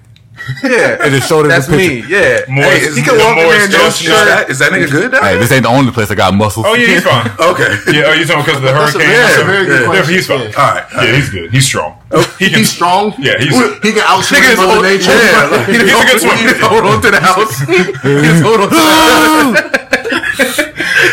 yeah, 0.65 0.99
and 1.03 1.13
just 1.15 1.29
showed 1.29 1.45
him 1.45 1.49
that's 1.53 1.67
the 1.67 1.77
picture. 1.77 2.07
me. 2.09 2.13
Yeah, 2.13 2.41
Moist- 2.49 2.69
Hey, 2.69 2.81
is- 2.87 2.97
he 2.97 3.03
can 3.03 3.17
the 3.19 3.25
walk 3.25 3.37
in 3.37 3.37
there 3.37 3.47
moist 3.49 3.65
in 3.67 3.73
no 3.73 3.79
chestnut. 3.79 4.19
is, 4.19 4.27
that, 4.29 4.51
is 4.51 4.59
that 4.61 4.71
nigga 4.73 4.91
good? 4.91 5.13
Now? 5.13 5.21
Hey, 5.23 5.37
this 5.39 5.53
ain't 5.53 5.63
the 5.65 5.69
only 5.69 5.93
place 5.93 6.11
I 6.11 6.15
got 6.15 6.35
muscles. 6.35 6.67
Oh 6.69 6.75
yeah, 6.75 6.87
he's 6.99 7.05
fine. 7.05 7.27
Okay. 7.39 7.71
Yeah, 7.93 8.09
oh, 8.09 8.13
you 8.15 8.25
talking 8.25 8.45
because 8.45 8.57
of 8.59 8.67
the 8.67 8.73
That's 8.73 8.95
a 8.95 8.99
hurricane? 8.99 9.09
very- 9.09 9.15
or 9.15 9.27
that's 9.29 9.39
a 9.39 9.45
very 9.45 9.65
good 9.67 9.81
Yeah, 9.81 9.87
question. 9.93 10.15
he's 10.15 10.27
fine. 10.27 10.41
Yeah. 10.51 10.61
All 10.61 10.75
right. 10.75 10.85
Yeah, 10.95 11.17
he's 11.17 11.29
good. 11.31 11.51
He's 11.53 11.67
strong. 11.67 11.91
Oh, 12.11 12.23
he 12.39 12.49
can, 12.49 12.59
He's 12.61 12.71
strong. 12.73 13.13
Yeah, 13.19 13.37
he's 13.39 13.53
He 13.85 13.93
can 13.93 14.01
outswim 14.09 14.41
Niggas 14.41 14.57
Mother 14.57 14.81
hold- 14.81 14.85
Nature. 14.89 15.13
yeah, 15.13 15.49
like, 15.53 15.69
he's 15.69 15.83
a 15.83 15.85
good 15.85 16.09
He 16.09 16.19
swimmer. 16.19 16.53
can 16.57 16.69
hold 16.73 16.85
on 16.89 17.03
to 17.03 17.11
the 17.11 17.21
house. 17.21 17.53
He 17.69 17.77
can 18.25 18.43
hold 18.43 18.61
on 18.65 18.69
to 18.71 18.75
the 18.75 18.81
house. 18.81 19.75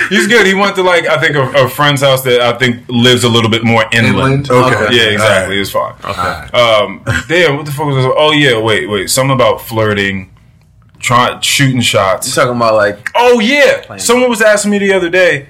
He's 0.10 0.28
good. 0.28 0.46
He 0.46 0.54
went 0.54 0.76
to 0.76 0.84
like 0.84 1.06
I 1.08 1.20
think 1.20 1.36
a, 1.36 1.66
a 1.66 1.70
friend's 1.70 2.02
house 2.02 2.24
that 2.24 2.42
I 2.42 2.58
think 2.58 2.84
lives 2.88 3.24
a 3.24 3.30
little 3.30 3.50
bit 3.50 3.64
more 3.64 3.84
inland. 3.92 4.48
Inland? 4.48 4.52
Okay. 4.52 4.96
Yeah, 4.96 5.10
exactly. 5.10 5.60
It's 5.60 5.72
fine. 5.72 5.94
Okay. 6.04 6.58
Um, 6.58 7.04
damn, 7.28 7.58
what 7.58 7.66
the 7.66 7.72
fuck 7.72 7.86
was 7.88 7.96
this? 7.96 8.14
Oh 8.18 8.32
yeah, 8.32 8.60
wait, 8.60 8.90
wait. 8.90 9.10
Something 9.10 9.34
about 9.34 9.62
flirting, 9.62 10.34
trying 11.00 11.42
shooting 11.42 11.82
shots. 11.82 12.28
You 12.28 12.34
talking 12.34 12.56
about 12.56 12.76
like 12.76 13.10
Oh 13.16 13.40
yeah, 13.40 13.98
someone 13.98 14.30
was 14.30 14.42
asking 14.42 14.72
me 14.72 14.80
the 14.80 14.94
other 14.94 15.10
day 15.10 15.48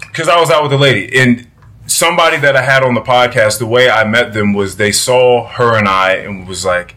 because 0.00 0.28
I 0.28 0.40
was 0.40 0.50
out 0.50 0.62
with 0.62 0.72
a 0.72 0.78
lady 0.78 1.18
and 1.18 1.46
somebody 1.86 2.36
that 2.38 2.56
I 2.56 2.62
had 2.62 2.82
on 2.82 2.94
the 2.94 3.02
podcast. 3.02 3.58
The 3.58 3.66
way 3.66 3.90
I 3.90 4.04
met 4.04 4.32
them 4.32 4.52
was 4.52 4.76
they 4.76 4.92
saw 4.92 5.46
her 5.46 5.76
and 5.76 5.88
I 5.88 6.14
and 6.14 6.48
was 6.48 6.64
like, 6.64 6.96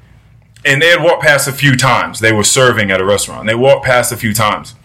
and 0.65 0.81
they 0.81 0.87
had 0.87 1.03
walked 1.03 1.23
past 1.23 1.47
a 1.47 1.53
few 1.53 1.75
times. 1.75 2.19
They 2.19 2.31
were 2.31 2.43
serving 2.43 2.91
at 2.91 3.01
a 3.01 3.05
restaurant. 3.05 3.47
They 3.47 3.55
walked 3.55 3.85
past 3.85 4.11
a 4.11 4.17
few 4.17 4.33
times 4.33 4.75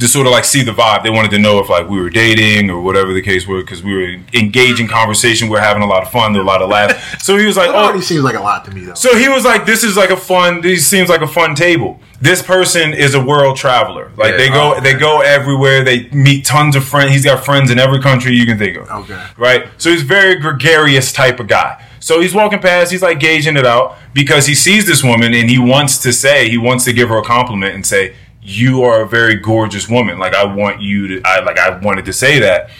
to 0.00 0.08
sort 0.08 0.26
of 0.26 0.32
like 0.32 0.44
see 0.44 0.62
the 0.62 0.72
vibe. 0.72 1.02
They 1.02 1.10
wanted 1.10 1.30
to 1.32 1.38
know 1.38 1.58
if 1.58 1.68
like 1.68 1.88
we 1.88 2.00
were 2.00 2.10
dating 2.10 2.70
or 2.70 2.80
whatever 2.80 3.12
the 3.12 3.22
case 3.22 3.46
were 3.46 3.60
because 3.60 3.82
we 3.82 3.94
were 3.94 4.16
engaging 4.34 4.88
conversation. 4.88 5.48
We 5.48 5.52
were 5.54 5.60
having 5.60 5.82
a 5.82 5.86
lot 5.86 6.02
of 6.02 6.10
fun, 6.10 6.32
there 6.32 6.42
were 6.42 6.46
a 6.48 6.50
lot 6.50 6.62
of 6.62 6.68
laughs. 6.70 7.22
So 7.28 7.36
he 7.36 7.44
was 7.46 7.56
like, 7.56 7.68
"Oh, 7.70 7.74
already 7.74 8.00
seems 8.00 8.22
like 8.22 8.36
a 8.36 8.40
lot 8.40 8.64
to 8.66 8.70
me 8.70 8.82
though. 8.82 8.94
so 8.94 9.16
he 9.16 9.28
was 9.28 9.44
like, 9.44 9.66
"This 9.66 9.84
is 9.84 9.96
like 9.96 10.10
a 10.10 10.16
fun. 10.16 10.60
This 10.62 10.86
seems 10.86 11.08
like 11.08 11.20
a 11.20 11.26
fun 11.26 11.54
table. 11.54 12.00
This 12.20 12.42
person 12.42 12.94
is 12.94 13.14
a 13.14 13.22
world 13.22 13.56
traveler. 13.56 14.10
Like 14.16 14.32
Yeah. 14.32 14.36
they 14.38 14.48
go, 14.48 14.74
Oh, 14.76 14.80
they 14.80 14.94
go 14.94 15.20
everywhere. 15.20 15.84
They 15.84 16.08
meet 16.10 16.44
tons 16.44 16.74
of 16.74 16.84
friends. 16.84 17.12
He's 17.12 17.24
got 17.24 17.44
friends 17.44 17.70
in 17.70 17.78
every 17.78 18.00
country 18.00 18.32
you 18.34 18.44
can 18.46 18.58
think 18.58 18.76
of. 18.76 18.88
Okay. 18.90 19.22
right? 19.36 19.68
So 19.78 19.90
he's 19.90 20.02
very 20.02 20.34
gregarious 20.36 21.12
type 21.12 21.38
of 21.38 21.46
guy. 21.46 21.84
So 22.00 22.20
he's 22.20 22.34
walking 22.34 22.58
past. 22.60 22.90
He's 22.90 23.02
like 23.02 23.20
gauging 23.20 23.56
it 23.56 23.66
out 23.66 23.96
because 24.14 24.46
he 24.46 24.54
sees 24.54 24.86
this 24.86 25.04
woman 25.04 25.32
and 25.34 25.48
he 25.50 25.58
wants 25.58 25.98
to 25.98 26.12
say, 26.12 26.48
he 26.48 26.58
wants 26.58 26.84
to 26.86 26.92
give 26.92 27.08
her 27.08 27.18
a 27.18 27.22
compliment 27.24 27.74
and 27.74 27.86
say, 27.86 28.14
"You 28.48 28.82
are 28.82 29.02
a 29.02 29.08
very 29.08 29.36
gorgeous 29.36 29.88
woman. 29.88 30.18
Like 30.18 30.34
I 30.34 30.44
want 30.44 30.80
you 30.80 31.08
to. 31.08 31.22
I 31.24 31.40
like 31.40 31.58
I 31.58 31.78
wanted 31.78 32.04
to 32.06 32.12
say 32.12 32.38
that." 32.40 32.70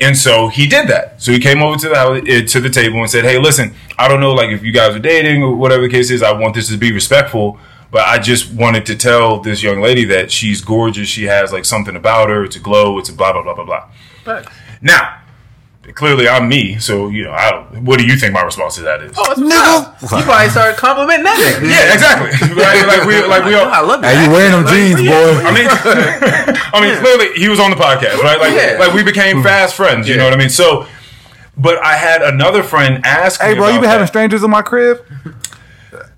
And 0.00 0.16
so 0.16 0.48
he 0.48 0.66
did 0.66 0.88
that. 0.88 1.22
So 1.22 1.30
he 1.30 1.38
came 1.38 1.62
over 1.62 1.78
to 1.78 1.88
the 1.88 2.24
eh, 2.28 2.44
to 2.46 2.60
the 2.60 2.70
table 2.70 2.98
and 2.98 3.10
said, 3.10 3.24
"Hey, 3.24 3.38
listen, 3.38 3.74
I 3.96 4.08
don't 4.08 4.20
know 4.20 4.32
like 4.32 4.50
if 4.50 4.62
you 4.62 4.72
guys 4.72 4.94
are 4.94 4.98
dating 4.98 5.42
or 5.42 5.54
whatever 5.54 5.82
the 5.82 5.88
case 5.88 6.10
is. 6.10 6.22
I 6.22 6.32
want 6.32 6.54
this 6.54 6.68
to 6.68 6.76
be 6.76 6.92
respectful, 6.92 7.58
but 7.90 8.06
I 8.06 8.18
just 8.18 8.52
wanted 8.52 8.86
to 8.86 8.96
tell 8.96 9.40
this 9.40 9.62
young 9.62 9.80
lady 9.80 10.04
that 10.06 10.32
she's 10.32 10.60
gorgeous. 10.60 11.08
She 11.08 11.24
has 11.24 11.52
like 11.52 11.64
something 11.64 11.94
about 11.96 12.28
her. 12.28 12.44
It's 12.44 12.56
a 12.56 12.60
glow. 12.60 12.98
It's 12.98 13.08
a 13.08 13.12
blah 13.12 13.32
blah 13.32 13.42
blah 13.42 13.54
blah 13.54 13.64
blah." 13.64 13.84
But 14.24 14.48
Now, 14.82 15.20
clearly 15.94 16.28
I'm 16.28 16.48
me, 16.48 16.78
so 16.78 17.08
you 17.08 17.24
know, 17.24 17.32
I 17.32 17.50
don't, 17.50 17.84
what 17.84 17.98
do 17.98 18.06
you 18.06 18.16
think 18.16 18.32
my 18.34 18.42
response 18.42 18.74
to 18.76 18.82
that 18.82 19.00
is? 19.02 19.12
oh, 19.16 19.30
it's 19.32 19.40
nigga. 19.40 20.18
You 20.18 20.24
probably 20.24 20.48
started 20.50 20.76
complimenting 20.76 21.24
that 21.24 21.38
nigga. 21.38 21.70
Yeah, 21.70 21.94
exactly. 21.94 22.30
right? 22.62 22.86
Like 22.86 23.06
we 23.06 23.22
like 23.26 23.44
we 23.44 23.54
all 23.54 23.66
I 23.68 23.80
love 23.80 24.02
Hey, 24.02 24.14
that. 24.14 24.26
you 24.26 24.30
wearing 24.32 24.52
them 24.52 24.66
jeans, 24.66 25.00
boy? 25.00 25.30
I 25.42 25.50
mean, 25.54 25.66
I 26.74 26.78
mean, 26.82 26.98
clearly 27.00 27.32
he 27.38 27.48
was 27.48 27.60
on 27.60 27.70
the 27.70 27.76
podcast, 27.76 28.18
right? 28.18 28.38
Like, 28.38 28.54
Yeah. 28.54 28.76
like 28.78 28.92
we 28.92 29.02
became 29.02 29.38
hmm. 29.38 29.42
fast 29.42 29.74
friends. 29.76 30.08
You 30.08 30.16
know 30.16 30.24
what 30.24 30.34
I 30.34 30.36
mean? 30.36 30.50
So, 30.50 30.86
but 31.56 31.82
I 31.84 31.96
had 31.96 32.22
another 32.22 32.62
friend 32.62 33.04
ask 33.04 33.40
Hey, 33.40 33.54
me 33.54 33.54
bro, 33.56 33.66
you 33.68 33.72
about 33.74 33.80
been 33.82 33.90
having 33.90 34.06
strangers 34.06 34.42
in 34.42 34.50
my 34.50 34.62
crib? 34.62 35.04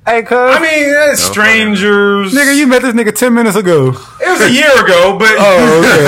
Hey, 0.07 0.23
cuz. 0.23 0.39
I 0.39 0.61
mean, 0.61 0.95
eh, 0.95 1.17
strangers. 1.17 2.33
nigga, 2.33 2.55
you 2.57 2.69
met 2.69 2.83
this 2.83 2.95
nigga 2.95 3.13
10 3.13 3.35
minutes 3.35 3.57
ago. 3.57 3.89
it 3.89 4.29
was 4.31 4.41
a 4.41 4.49
year 4.53 4.71
ago, 4.85 5.19
but 5.19 5.35
Oh, 5.37 5.81
okay. 5.83 6.05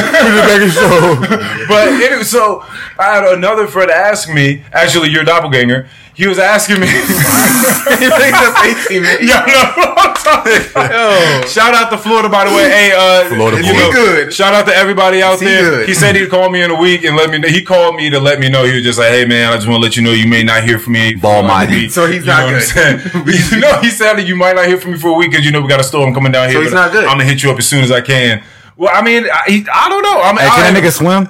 Just 0.64 0.80
making 0.80 1.68
but 1.68 1.88
anyway, 1.88 2.22
so 2.22 2.64
I 2.98 3.16
had 3.16 3.24
another 3.36 3.66
friend 3.66 3.90
ask 3.90 4.30
me, 4.32 4.62
actually 4.72 5.10
your 5.10 5.24
doppelganger. 5.24 5.88
he 6.14 6.26
was 6.26 6.38
asking 6.38 6.80
me. 6.80 6.86
Eighteen 6.88 7.10
minutes. 9.02 9.24
Yo, 9.28 9.34
no, 9.44 9.62
I'm 10.26 10.44
talking 10.44 10.70
about. 10.70 11.48
Shout 11.48 11.74
out 11.74 11.90
to 11.90 11.98
Florida, 11.98 12.28
by 12.28 12.44
the 12.48 12.54
way. 12.54 12.68
Hey, 12.70 12.92
uh, 12.92 13.28
Florida 13.28 13.56
you 13.58 13.72
boy. 13.72 13.78
know, 13.78 13.92
good. 13.92 14.32
Shout 14.32 14.54
out 14.54 14.66
to 14.66 14.74
everybody 14.74 15.22
out 15.22 15.38
He 15.40 15.46
there. 15.46 15.62
good. 15.62 15.88
He 15.88 15.94
said 15.94 16.16
he'd 16.16 16.30
call 16.30 16.50
me 16.50 16.62
in 16.62 16.70
a 16.70 16.78
week 16.80 17.04
and 17.04 17.16
let 17.16 17.30
me. 17.30 17.38
know. 17.38 17.48
He 17.48 17.62
called 17.62 17.96
me 17.96 18.10
to 18.10 18.20
let 18.20 18.38
me 18.40 18.48
know. 18.48 18.64
He 18.64 18.74
was 18.74 18.82
just 18.84 18.98
like, 18.98 19.10
"Hey, 19.10 19.24
man, 19.24 19.52
I 19.52 19.56
just 19.56 19.66
want 19.68 19.78
to 19.80 19.82
let 19.82 19.96
you 19.96 20.02
know 20.02 20.12
you 20.12 20.26
may 20.28 20.42
not 20.42 20.62
hear 20.64 20.78
from 20.78 20.92
me." 20.94 21.14
for 21.14 21.20
Ball 21.20 21.42
like 21.42 21.44
a 21.44 21.70
mighty. 21.70 21.80
week." 21.82 21.90
So 21.90 22.06
he's 22.06 22.20
You 22.22 22.26
not 22.32 22.40
know 22.48 22.54
what 22.56 22.74
good. 22.74 22.94
I'm 22.94 23.00
saying? 23.00 23.26
you 23.54 23.60
know, 23.60 23.80
he 23.80 23.90
said 23.90 24.14
that 24.14 24.26
you 24.26 24.36
might 24.36 24.56
not 24.56 24.66
hear 24.66 24.78
from 24.78 24.92
me 24.92 24.98
for 24.98 25.08
a 25.08 25.14
week 25.14 25.30
because 25.30 25.44
you 25.44 25.52
know 25.52 25.60
we 25.60 25.68
got 25.68 25.80
a 25.80 25.84
storm 25.84 26.12
coming 26.14 26.32
down 26.32 26.48
here. 26.48 26.58
So 26.58 26.62
he's 26.62 26.72
not 26.72 26.92
good. 26.92 27.04
I'm 27.04 27.18
gonna 27.18 27.24
hit 27.24 27.42
you 27.42 27.50
up 27.50 27.58
as 27.58 27.66
soon 27.68 27.82
as 27.82 27.90
I 27.90 28.00
can. 28.00 28.42
Well, 28.76 28.90
I 28.94 29.02
mean, 29.02 29.24
I, 29.30 29.42
he, 29.46 29.66
I 29.72 29.88
don't 29.90 30.02
know. 30.02 30.20
I 30.22 30.32
mean, 30.32 30.38
Hey, 30.40 30.48
can 30.48 30.60
I, 30.64 30.70
that 30.80 30.82
nigga 30.82 30.90
swim? 30.92 31.28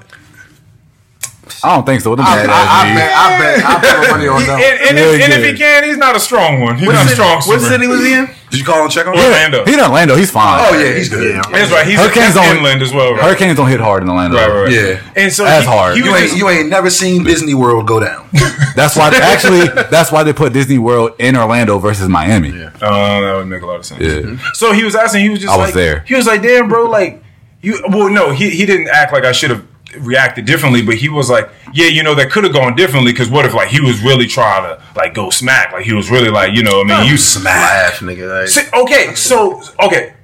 I 1.65 1.75
don't 1.75 1.85
think 1.87 2.01
so. 2.01 2.15
Them 2.17 2.27
I, 2.27 2.37
bad 2.37 2.51
I, 2.51 2.61
I 2.61 2.95
bet. 2.95 3.13
I 3.15 3.29
bet. 3.39 3.65
I 3.65 4.01
put 4.01 4.11
money 4.11 4.29
on 4.29 4.41
He- 4.43 4.51
and, 4.51 4.61
that. 4.61 4.87
and, 4.89 4.99
Yeah, 4.99 5.05
if, 5.05 5.23
and 5.23 5.33
if 5.33 5.51
he 5.53 5.57
can, 5.59 5.85
he's 5.85 5.97
not 5.97 6.17
a 6.17 6.21
strong 6.21 6.61
one. 6.61 6.79
He's 6.79 6.87
What 6.87 6.93
not 6.95 7.05
a 7.05 7.09
city- 7.09 7.15
strong 7.15 7.35
What 7.37 7.43
swimmer. 7.45 7.69
city 7.69 7.87
was 7.87 8.01
he 8.05 8.13
in? 8.15 8.27
Did 8.51 8.59
you 8.59 8.65
call 8.67 8.83
and 8.83 8.91
check 8.91 9.07
on 9.07 9.15
him? 9.15 9.21
Orlando. 9.25 9.65
He 9.65 9.75
in 9.75 9.81
Orlando. 9.81 10.17
He's 10.17 10.31
fine. 10.31 10.59
Oh 10.61 10.77
yeah, 10.77 10.93
he's 10.95 11.09
good. 11.09 11.35
Yeah. 11.37 11.43
That's 11.53 11.71
right. 11.71 11.87
He's 11.87 11.99
Hurricanes 12.01 12.27
he's 12.27 12.35
don't- 12.35 12.57
inland 12.57 12.83
as 12.83 12.93
well. 12.93 13.13
Right, 13.13 13.23
Hurricanes 13.23 13.57
don't 13.57 13.69
hit 13.69 13.79
hard 13.81 14.03
in 14.03 14.09
Orlando. 14.09 14.37
right, 14.39 14.65
right. 14.65 14.73
Yeah. 14.73 15.01
And 15.15 15.33
so 15.33 15.45
That's 15.45 15.65
he, 15.67 15.71
hard. 15.71 15.97
He 15.97 16.03
You 16.03 16.11
ain't 16.17 16.27
just- 16.27 16.37
you 16.37 16.49
ain't 16.49 16.69
never 16.69 16.91
seen 16.91 17.23
Disney 17.25 17.55
World 17.55 17.87
go 17.87 18.01
down. 18.01 18.29
That's 18.75 18.97
why 18.97 19.09
actually 19.15 19.67
that's 19.91 20.11
why 20.13 20.23
they 20.23 20.33
put 20.33 20.53
Disney 20.53 20.79
World 20.79 21.13
in 21.19 21.37
Orlando 21.37 21.79
versus 21.79 22.09
Miami. 22.09 22.51
Oh, 22.83 23.21
that 23.23 23.35
would 23.37 23.47
make 23.47 23.63
a 23.63 23.67
lot 23.67 23.77
of 23.77 23.87
sense. 23.87 24.01
Yeah. 24.01 24.37
So 24.55 24.73
he 24.73 24.85
was 24.85 24.95
asking. 24.95 25.23
He 25.25 25.31
was 25.31 25.41
just 25.41 25.53
I 25.53 25.57
was 25.57 25.67
like, 25.69 25.75
there. 25.75 26.01
He 26.07 26.15
was 26.15 26.27
like, 26.27 26.43
"Damn, 26.43 26.69
bro, 26.69 26.85
like 26.89 27.23
you." 27.63 27.81
Well, 27.89 28.09
no, 28.09 28.31
he 28.33 28.51
he 28.51 28.65
didn't 28.67 28.89
act 28.89 29.13
like 29.13 29.25
I 29.25 29.33
should 29.33 29.51
have 29.51 29.65
reacted 29.99 30.45
differently, 30.45 30.83
but 30.83 30.97
he 30.97 31.09
was 31.09 31.31
like, 31.31 31.51
"Yeah, 31.73 31.87
you 31.87 32.03
know, 32.03 32.15
that 32.15 32.31
could 32.31 32.45
have 32.45 32.53
gone 32.53 32.75
differently." 32.77 33.13
Because 33.13 33.29
what 33.29 33.47
if 33.47 33.55
like 33.55 33.69
he 33.69 33.81
was 33.81 34.03
really 34.03 34.27
trying 34.27 34.65
to 34.65 34.83
like 34.97 35.15
go 35.15 35.31
smack? 35.31 35.73
Like 35.73 35.85
he 35.85 35.93
was 35.93 36.11
really 36.11 36.31
like, 36.31 36.53
you 36.53 36.63
know, 36.63 36.81
I 36.81 36.85
mean, 36.85 37.11
you 37.11 37.17
Laugh, 37.45 38.01
nigga. 38.01 38.41
Like, 38.41 38.49
See, 38.49 38.69
okay, 38.75 39.15
so 39.15 39.63
okay, 39.83 40.15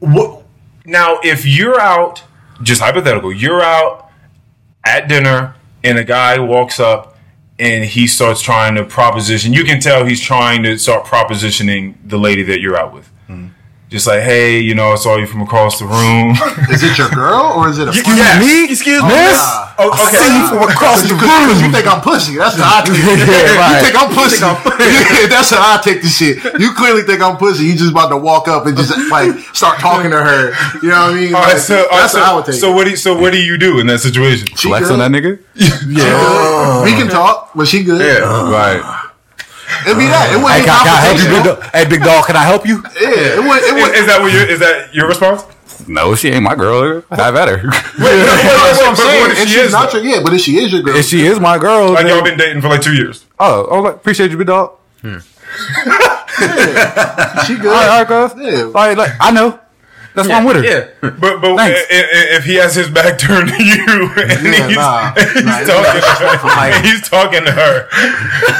what 0.00 0.44
now? 0.84 1.18
If 1.22 1.46
you're 1.46 1.80
out, 1.80 2.22
just 2.62 2.80
hypothetical, 2.80 3.32
you're 3.32 3.62
out 3.62 4.10
at 4.86 5.08
dinner 5.08 5.54
and 5.82 5.98
a 5.98 6.04
guy 6.04 6.38
walks 6.38 6.80
up 6.80 7.16
and 7.58 7.84
he 7.84 8.06
starts 8.06 8.40
trying 8.40 8.74
to 8.74 8.84
proposition. 8.84 9.52
You 9.52 9.64
can 9.64 9.80
tell 9.80 10.04
he's 10.04 10.20
trying 10.20 10.62
to 10.64 10.76
start 10.78 11.04
propositioning 11.04 11.94
the 12.04 12.18
lady 12.18 12.42
that 12.44 12.60
you're 12.60 12.76
out 12.76 12.92
with. 12.92 13.10
Just 13.90 14.06
like, 14.08 14.22
hey, 14.22 14.58
you 14.58 14.74
know, 14.74 14.90
I 14.92 14.96
saw 14.96 15.16
you 15.16 15.26
from 15.26 15.42
across 15.42 15.78
the 15.78 15.84
room. 15.86 16.34
Is 16.72 16.82
it 16.82 16.98
your 16.98 17.08
girl 17.10 17.52
or 17.54 17.68
is 17.68 17.78
it 17.78 17.86
a 17.86 17.92
friend? 17.92 18.18
Yeah. 18.18 18.40
Me? 18.40 18.64
Excuse 18.64 19.02
me? 19.02 19.08
Miss? 19.12 19.38
oh, 19.78 19.92
okay. 19.94 20.72
across 20.72 21.02
the 21.06 21.14
room. 21.14 21.62
You 21.62 21.70
think 21.70 21.86
I'm 21.86 22.00
pussy? 22.00 22.34
That's 22.36 22.56
how 22.56 22.80
I 22.80 22.82
take 22.86 22.96
it. 22.98 23.22
Yeah, 23.22 23.54
right. 23.54 23.78
You 23.78 23.86
think 23.86 23.94
I'm 23.94 24.10
pussy? 24.18 24.40
Yeah, 24.42 25.28
that's 25.28 25.50
how 25.50 25.62
I 25.62 25.80
take 25.84 26.02
the 26.02 26.08
shit. 26.08 26.42
You 26.58 26.72
clearly 26.74 27.02
think 27.02 27.20
I'm 27.22 27.36
pussy. 27.36 27.66
You 27.66 27.76
just 27.76 27.92
about 27.92 28.08
to 28.08 28.16
walk 28.16 28.48
up 28.48 28.66
and 28.66 28.76
just 28.76 28.90
like 29.12 29.30
start 29.54 29.78
talking 29.78 30.10
to 30.10 30.18
her. 30.18 30.50
You 30.82 30.88
know 30.88 31.06
what 31.06 31.12
I 31.12 31.14
mean? 31.14 31.34
All 31.34 31.42
right, 31.42 31.52
Like, 31.54 31.58
so, 31.62 31.76
all 31.76 31.82
right, 31.90 32.00
that's 32.00 32.12
so, 32.14 32.20
how 32.20 32.32
I 32.32 32.36
would 32.36 32.46
take 32.46 32.54
so 32.56 32.72
it. 32.72 32.74
what 32.74 32.84
do 32.84 32.90
you, 32.90 32.96
so 32.96 33.14
what 33.20 33.30
do 33.32 33.38
you 33.40 33.58
do 33.58 33.78
in 33.78 33.86
that 33.88 34.00
situation? 34.00 34.48
She 34.56 34.68
Flex 34.68 34.88
good. 34.88 34.98
on 34.98 35.12
that 35.12 35.12
nigga? 35.14 35.38
Yeah, 35.54 36.82
we 36.82 36.90
can 36.98 37.06
talk, 37.08 37.52
but 37.54 37.68
she 37.68 37.84
good. 37.84 38.00
yeah. 38.00 38.50
Right. 38.50 39.03
It'd 39.86 39.98
be 39.98 40.06
that. 40.06 40.30
It 40.32 40.38
wouldn't 40.38 40.54
Hey, 40.54 40.60
be 40.60 40.66
can, 40.66 40.84
can 40.84 40.94
I 40.94 41.00
help 41.04 41.18
you, 41.18 41.28
big 41.34 41.44
dog? 41.44 41.58
Hey, 41.74 41.84
big 41.88 42.02
dog, 42.02 42.26
can 42.26 42.36
I 42.36 42.44
help 42.44 42.66
you? 42.66 42.76
Yeah, 43.00 43.38
it 43.38 43.42
would. 43.42 43.62
It 43.62 43.74
Is, 43.76 43.82
would. 43.82 43.94
is 43.98 44.06
that 44.06 44.20
what 44.22 44.32
your 44.32 44.44
is 44.46 44.58
that 44.60 44.94
your 44.94 45.08
response? 45.08 45.44
No, 45.88 46.14
she 46.14 46.28
ain't 46.30 46.42
my 46.44 46.54
girl. 46.54 47.02
Have 47.10 47.34
at 47.36 47.48
her. 47.48 47.70
That's 47.70 48.78
what 48.78 48.86
I'm 48.86 48.92
But 48.92 48.96
saying. 48.96 49.20
what 49.22 49.30
if 49.32 49.38
And 49.40 49.48
she 49.48 49.54
she's 49.56 49.64
is, 49.66 49.72
not 49.72 49.90
though? 49.92 49.98
your 49.98 50.16
yeah, 50.16 50.22
but 50.22 50.32
if 50.32 50.40
she 50.40 50.56
is 50.58 50.72
your 50.72 50.82
girl, 50.82 50.96
if 50.96 51.04
she 51.06 51.26
is 51.26 51.40
my 51.40 51.58
girl, 51.58 51.90
Like 51.90 52.06
then- 52.06 52.14
y'all 52.16 52.24
been 52.24 52.38
dating 52.38 52.62
for 52.62 52.68
like 52.68 52.80
two 52.82 52.94
years. 52.94 53.24
oh, 53.40 53.66
oh, 53.70 53.80
like, 53.82 53.96
appreciate 53.96 54.30
you, 54.30 54.36
big 54.38 54.46
dog. 54.46 54.72
Hmm. 55.02 55.18
Yeah. 56.40 57.44
she 57.44 57.54
good. 57.56 57.66
All 57.68 57.72
right, 57.74 57.88
all 57.88 57.98
right, 58.04 58.08
girl. 58.08 58.32
Yeah. 58.42 58.64
Like, 58.64 58.96
like, 58.98 59.12
I 59.20 59.30
know. 59.30 59.60
That's 60.14 60.28
why 60.28 60.34
I'm 60.36 60.44
with 60.44 60.56
her. 60.56 60.62
Yeah. 60.64 60.86
But 61.00 61.40
but 61.40 61.56
Thanks. 61.56 61.80
i- 61.90 61.94
i- 61.94 62.36
if 62.38 62.44
he 62.44 62.54
has 62.54 62.74
his 62.74 62.88
back 62.88 63.18
turned 63.18 63.48
to 63.56 63.62
you 63.64 64.12
and 64.14 64.46
Yeah, 64.46 64.68
he's, 64.68 64.76
nah. 64.76 65.12
he's 65.14 65.44
Nah, 65.44 65.58
talking 65.66 66.00
to 66.00 66.06
her, 66.06 66.70
and 66.72 66.86
he's 66.86 67.08
talking 67.08 67.44
to 67.44 67.50
her, 67.50 67.88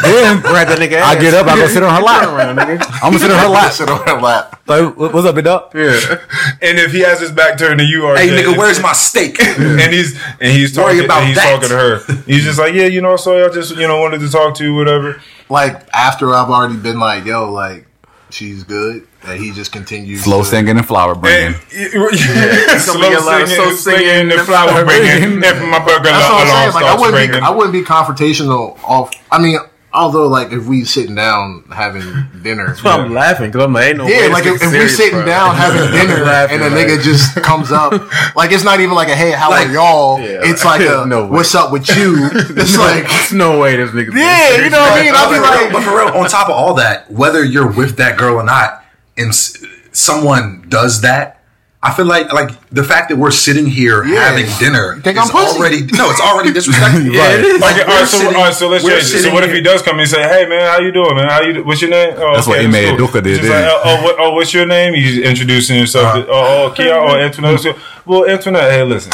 Then 0.02 0.42
Right, 0.42 0.66
that 0.66 0.78
nigga. 0.78 1.00
I 1.00 1.14
get 1.18 1.32
up, 1.34 1.46
I 1.46 1.56
go 1.56 1.66
sit 1.68 1.82
on 1.82 1.94
her 1.94 2.02
lap. 2.02 2.28
around, 2.28 2.56
nigga. 2.58 2.84
I'm 3.02 3.12
gonna 3.12 3.18
sit 3.20 3.30
on 3.30 3.38
her 3.38 3.48
lap. 3.48 3.72
Sit 3.72 3.88
on 3.88 4.02
her 4.06 4.20
lap. 4.20 4.60
Like, 4.66 4.96
what's 4.96 5.26
up, 5.26 5.34
big 5.36 5.44
dog? 5.44 5.70
Yeah. 5.74 6.18
and 6.62 6.78
if 6.78 6.90
he 6.92 7.00
has 7.00 7.20
his 7.20 7.30
back 7.30 7.56
turned 7.58 7.78
to 7.78 7.84
you, 7.84 8.02
RJ, 8.02 8.18
Hey 8.18 8.28
nigga, 8.30 8.56
where's 8.58 8.80
my 8.82 8.92
steak? 8.92 9.40
and 9.58 9.92
he's 9.92 10.18
and 10.40 10.50
he's 10.52 10.76
Worry 10.76 10.94
talking 10.96 11.04
about 11.04 11.18
and 11.20 11.28
he's 11.28 11.36
that. 11.36 11.52
talking 11.54 11.68
to 11.68 11.76
her. 11.76 12.22
He's 12.26 12.44
just 12.44 12.58
like, 12.58 12.74
yeah, 12.74 12.86
you 12.86 13.00
know, 13.00 13.16
so 13.16 13.44
I 13.44 13.48
just 13.52 13.76
you 13.76 13.86
know 13.86 14.00
wanted 14.00 14.20
to 14.20 14.30
talk 14.30 14.54
to 14.56 14.64
you, 14.64 14.74
whatever. 14.74 15.20
Like 15.48 15.86
after 15.94 16.34
I've 16.34 16.48
already 16.50 16.76
been 16.76 16.98
like, 16.98 17.24
yo, 17.26 17.52
like 17.52 17.86
she's 18.34 18.64
good, 18.64 19.06
and 19.22 19.40
he 19.40 19.52
just 19.52 19.72
continues 19.72 20.24
Slow 20.24 20.40
to- 20.40 20.44
singing 20.44 20.76
and 20.76 20.86
flower 20.86 21.14
bringing. 21.14 21.54
And, 21.54 21.62
yeah, 21.72 22.78
slow 22.78 23.00
be 23.00 23.14
a 23.14 23.20
lot 23.20 23.42
of 23.42 23.48
singing, 23.48 23.64
slow 23.64 23.72
singing, 23.74 24.00
singing 24.06 24.32
and 24.32 24.40
flower 24.42 24.84
bringing, 24.88 25.22
and 25.22 25.40
my 25.70 25.78
burger 25.84 26.04
That's 26.04 26.28
what 26.28 26.46
I'm 26.46 26.72
saying. 26.72 26.74
Like 26.74 26.84
I 26.84 27.00
wouldn't 27.00 27.32
be, 27.32 27.38
I 27.38 27.50
wouldn't 27.50 27.72
be 27.72 27.82
confrontational. 27.82 28.78
Off. 28.84 29.10
I 29.30 29.38
mean, 29.38 29.58
although 29.94 30.26
like 30.28 30.52
if 30.52 30.66
we 30.66 30.84
sitting 30.84 31.14
down 31.14 31.64
having 31.72 32.02
dinner, 32.42 32.74
So 32.76 32.90
I'm 32.90 33.12
laughing 33.14 33.50
because 33.52 33.64
I'm 33.64 33.72
like, 33.72 33.86
ain't 33.86 33.98
no 33.98 34.06
yeah, 34.08 34.26
like 34.26 34.44
if, 34.44 34.60
if 34.62 34.72
we 34.72 34.88
sitting 34.88 35.20
bro. 35.20 35.24
down 35.26 35.54
having 35.64 35.90
dinner 35.92 36.24
Laughing, 36.24 36.60
and 36.60 36.64
a 36.64 36.76
like- 36.76 36.86
nigga 36.88 37.02
just 37.02 37.36
comes 37.42 37.70
up, 37.72 37.92
like 38.36 38.52
it's 38.52 38.64
not 38.64 38.80
even 38.80 38.94
like 38.94 39.08
a 39.08 39.14
hey, 39.16 39.30
how 39.30 39.50
Like- 39.50 39.68
are 39.68 39.72
y'all? 39.72 40.18
Yeah. 40.20 40.40
It's 40.42 40.64
like 40.64 40.80
a 40.82 41.06
No 41.08 41.26
what's 41.28 41.54
up 41.54 41.72
with 41.72 41.88
you? 41.96 42.28
It's 42.32 42.76
like 42.76 43.08
There's 43.08 43.32
no 43.32 43.58
way 43.60 43.76
this 43.76 43.90
nigga. 43.90 44.12
yeah, 44.14 44.64
you 44.64 44.70
know 44.70 44.80
what 44.80 45.00
I 45.00 45.02
mean. 45.04 45.12
I'll 45.14 45.30
be 45.30 45.38
but, 45.38 45.48
for 45.48 45.52
real, 45.54 45.64
like, 45.64 45.72
but 45.72 45.82
for 45.84 45.90
real, 45.96 46.22
on 46.22 46.28
top 46.28 46.48
of 46.48 46.54
all 46.56 46.74
that, 46.74 47.10
whether 47.10 47.42
you're 47.44 47.70
with 47.70 47.96
that 47.96 48.18
girl 48.18 48.34
or 48.36 48.44
not, 48.44 48.84
and 49.16 49.28
s- 49.28 49.64
someone 49.92 50.64
does 50.68 51.00
that, 51.02 51.40
I 51.86 51.92
feel 51.92 52.06
like 52.06 52.32
like 52.32 52.50
the 52.70 52.82
fact 52.82 53.10
that 53.10 53.16
we're 53.16 53.30
sitting 53.30 53.66
here 53.66 54.02
Yeah. 54.04 54.24
having 54.30 54.46
dinner 54.58 54.98
Think 55.02 55.18
is 55.18 55.28
I'm 55.30 55.36
already 55.36 55.82
no, 55.92 56.10
it's 56.10 56.20
already 56.20 56.50
disrespectful. 56.52 57.02
Yeah, 57.12 57.34
it 57.36 57.44
is. 57.44 57.60
Like, 57.60 57.76
Like, 57.76 57.88
all, 57.88 57.94
right, 57.94 58.08
so, 58.08 58.16
sitting- 58.18 58.34
all 58.36 58.42
right, 58.44 58.54
so 58.54 58.68
let's 58.68 58.84
we're 58.84 58.90
change 58.92 59.02
it. 59.04 59.06
So 59.08 59.16
sitting 59.18 59.34
what 59.34 59.44
if 59.44 59.52
he 59.52 59.60
does 59.60 59.82
come 59.82 59.98
and 60.00 60.08
say, 60.08 60.22
"Hey 60.22 60.46
man, 60.48 60.62
how 60.66 60.78
you 60.80 60.92
doing, 60.92 61.14
man? 61.14 61.28
How 61.28 61.42
you? 61.42 61.62
What's 61.62 61.82
your 61.82 61.90
name?" 61.90 62.14
Oh, 62.16 62.34
That's 62.34 62.46
what 62.46 62.58
okay, 62.58 62.66
Ime 62.88 62.96
cool. 62.96 63.06
Duka 63.08 63.22
did, 63.22 63.38
Just 63.40 63.50
like, 63.50 63.64
oh, 63.68 63.82
oh, 63.84 64.02
what, 64.02 64.16
oh, 64.18 64.30
what's 64.34 64.54
your 64.54 64.64
name? 64.66 64.94
He's 64.94 65.18
introducing 65.18 65.76
himself. 65.76 66.06
Uh-huh. 66.06 66.22
to, 66.24 66.28
oh, 66.30 66.68
oh, 66.70 66.74
Kia, 66.74 66.94
oh, 66.94 67.16
Antoinette. 67.16 67.76
Well, 68.06 68.26
Antoinette, 68.28 68.70
hey, 68.72 68.82
listen. 68.82 69.12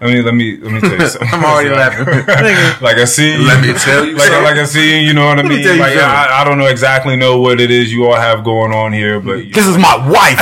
I 0.00 0.06
mean, 0.06 0.24
let 0.24 0.34
me 0.34 0.58
let 0.58 0.72
me 0.74 0.80
tell 0.80 0.92
you 0.98 1.08
something. 1.14 1.28
I'm 1.32 1.44
already 1.44 1.70
laughing. 1.70 2.06
Like 2.86 2.98
I 2.98 3.04
see, 3.04 3.32
you, 3.32 3.46
Let 3.46 3.60
me 3.66 3.72
tell 3.74 4.04
you 4.04 4.14
like 4.16 4.30
like 4.30 4.56
I 4.58 4.64
see, 4.64 5.00
you, 5.00 5.06
you 5.08 5.12
know 5.14 5.26
what 5.26 5.38
I 5.40 5.42
me 5.42 5.48
mean. 5.56 5.62
tell 5.64 5.74
you 5.74 5.80
Like 5.80 5.94
something. 5.94 6.08
I, 6.08 6.40
I 6.40 6.44
don't 6.44 6.58
know 6.58 6.66
exactly 6.66 7.16
know 7.16 7.40
what 7.40 7.60
it 7.60 7.70
is 7.72 7.90
you 7.92 8.06
all 8.06 8.14
have 8.14 8.44
going 8.44 8.72
on 8.72 8.92
here, 8.92 9.18
but 9.18 9.44
you, 9.46 9.52
This 9.52 9.66
is 9.66 9.76
my 9.78 9.96
wife. 10.08 10.38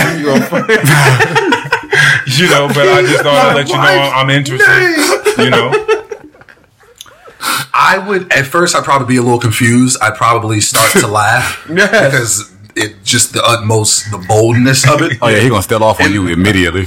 You 2.38 2.48
know, 2.48 2.68
but 2.68 2.88
I 2.88 3.02
just 3.02 3.22
thought 3.22 3.46
I'd 3.46 3.54
let 3.56 3.68
you 3.68 3.74
know 3.74 3.80
I'm, 3.80 4.26
I'm 4.26 4.30
interested. 4.30 5.42
You 5.44 5.50
know, 5.50 5.72
I 7.72 8.02
would 8.06 8.32
at 8.32 8.46
first 8.46 8.74
I'd 8.74 8.84
probably 8.84 9.06
be 9.08 9.16
a 9.16 9.22
little 9.22 9.38
confused. 9.40 9.98
I'd 10.02 10.14
probably 10.14 10.60
start 10.60 10.90
to 10.92 11.06
laugh 11.22 11.66
Yes. 11.72 11.90
because 11.90 12.52
it 12.74 13.02
just 13.04 13.32
the 13.32 13.42
utmost 13.44 14.10
the 14.10 14.18
boldness 14.18 14.88
of 14.88 15.02
it. 15.02 15.18
Oh 15.22 15.28
yeah, 15.28 15.40
he 15.40 15.48
gonna 15.48 15.62
steal 15.62 15.82
off 15.84 16.00
on 16.00 16.12
you 16.12 16.26
immediately. 16.28 16.86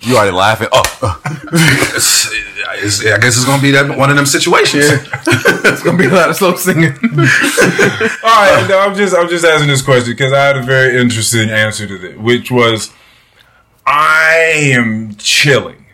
You 0.00 0.16
already 0.16 0.32
laughing. 0.36 0.68
Oh, 0.72 1.20
It's- 1.52 2.30
it's- 2.32 3.00
I 3.04 3.18
guess 3.18 3.36
it's 3.36 3.44
gonna 3.44 3.62
be 3.62 3.70
that 3.72 3.96
one 3.96 4.10
of 4.10 4.16
them 4.16 4.26
situations. 4.26 4.84
It's 5.70 5.82
gonna 5.82 5.98
be 5.98 6.06
a 6.06 6.10
lot 6.10 6.30
of 6.30 6.36
slow 6.36 6.54
singing. 6.56 6.92
All 7.02 7.18
right, 7.18 8.66
no, 8.68 8.80
I'm 8.80 8.94
just 8.96 9.14
I'm 9.14 9.28
just 9.28 9.44
asking 9.44 9.68
this 9.68 9.82
question 9.82 10.12
because 10.12 10.32
I 10.32 10.44
had 10.44 10.56
a 10.56 10.62
very 10.62 10.98
interesting 11.00 11.50
answer 11.50 11.86
to 11.86 11.98
this, 11.98 12.16
which 12.16 12.50
was 12.50 12.90
I 13.92 14.36
am 14.72 15.14
chilling. 15.16 15.86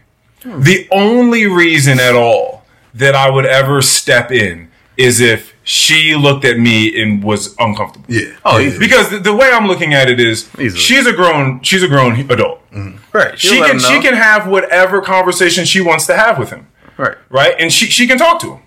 The 0.45 0.89
only 0.91 1.47
reason 1.47 1.99
at 2.01 2.15
all 2.15 2.65
that 2.93 3.15
I 3.15 3.31
would 3.31 3.47
ever 3.47 3.81
step 3.81 4.31
in 4.31 4.69
is 4.97 5.21
if 5.21 5.55
she 5.63 6.15
looked 6.15 6.45
at 6.45 6.59
me 6.59 7.01
and 7.01 7.23
was 7.25 7.55
uncomfortable. 7.59 8.05
Yeah. 8.09 8.37
Oh, 8.45 8.59
easy. 8.61 8.79
Because 8.79 9.11
the, 9.11 9.19
the 9.19 9.35
way 9.35 9.51
I'm 9.53 9.67
looking 9.67 9.95
at 9.95 10.11
it 10.11 10.21
is 10.21 10.49
Easily. 10.59 10.79
she's 10.81 11.07
a 11.07 11.13
grown 11.13 11.63
she's 11.63 11.83
a 11.83 11.89
grown 11.89 12.19
adult. 12.31 12.61
Mm-hmm. 12.71 12.99
Right. 13.17 13.39
She 13.39 13.59
can 13.61 13.79
she 13.79 14.01
can 14.03 14.15
have 14.15 14.47
whatever 14.47 15.01
conversation 15.01 15.65
she 15.65 15.81
wants 15.81 16.07
to 16.07 16.17
have 16.17 16.39
with 16.39 16.51
him 16.51 16.67
Right. 16.97 17.17
right? 17.31 17.55
And 17.59 17.73
she 17.73 17.87
she 17.87 18.07
can 18.07 18.19
talk 18.19 18.41
to 18.43 18.55
him, 18.57 18.63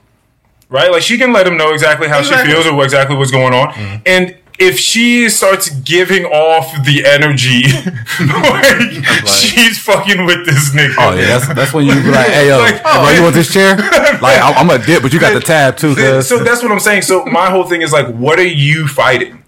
right? 0.69 0.91
Like 0.91 1.03
she 1.03 1.17
can 1.17 1.31
let 1.31 1.45
him 1.47 1.55
know 1.57 1.71
exactly 1.71 2.07
how 2.09 2.19
Exactly. 2.19 2.47
she 2.49 2.53
feels 2.53 2.65
or 2.65 2.73
what- 2.75 2.85
exactly 2.85 3.15
what's 3.15 3.31
going 3.31 3.53
on. 3.53 3.67
Mm-hmm. 3.73 4.01
And 4.07 4.37
if 4.59 4.79
she 4.79 5.29
starts 5.29 5.69
giving 5.69 6.25
off 6.25 6.71
the 6.85 7.05
energy, 7.05 7.63
like, 8.19 9.27
she's 9.27 9.79
fucking 9.79 10.25
with 10.25 10.45
this 10.45 10.73
nigga. 10.73 10.95
oh 10.97 11.13
yeah, 11.13 11.37
that's 11.37 11.47
that's 11.53 11.73
when 11.73 11.85
you 11.85 11.93
be 11.93 12.09
like, 12.09 12.27
hey 12.27 12.47
yo, 12.47 12.57
Like, 12.67 12.81
bro, 12.81 13.09
you 13.09 13.21
want 13.23 13.35
this 13.35 13.51
chair? 13.53 13.77
Like 14.19 14.41
I'm, 14.41 14.69
I'm 14.69 14.81
a 14.81 14.83
dip, 14.83 15.03
but 15.03 15.13
you 15.13 15.19
got 15.19 15.33
the 15.35 15.39
tab 15.39 15.77
too. 15.77 15.95
Cause 15.95 16.27
so 16.27 16.39
that's 16.43 16.63
what 16.63 16.71
I'm 16.71 16.79
saying. 16.79 17.03
So 17.03 17.23
my 17.25 17.51
whole 17.51 17.65
thing 17.65 17.83
is 17.83 17.91
like, 17.91 18.07
what 18.15 18.39
are 18.39 18.47
you 18.47 18.87
fighting? 18.87 19.43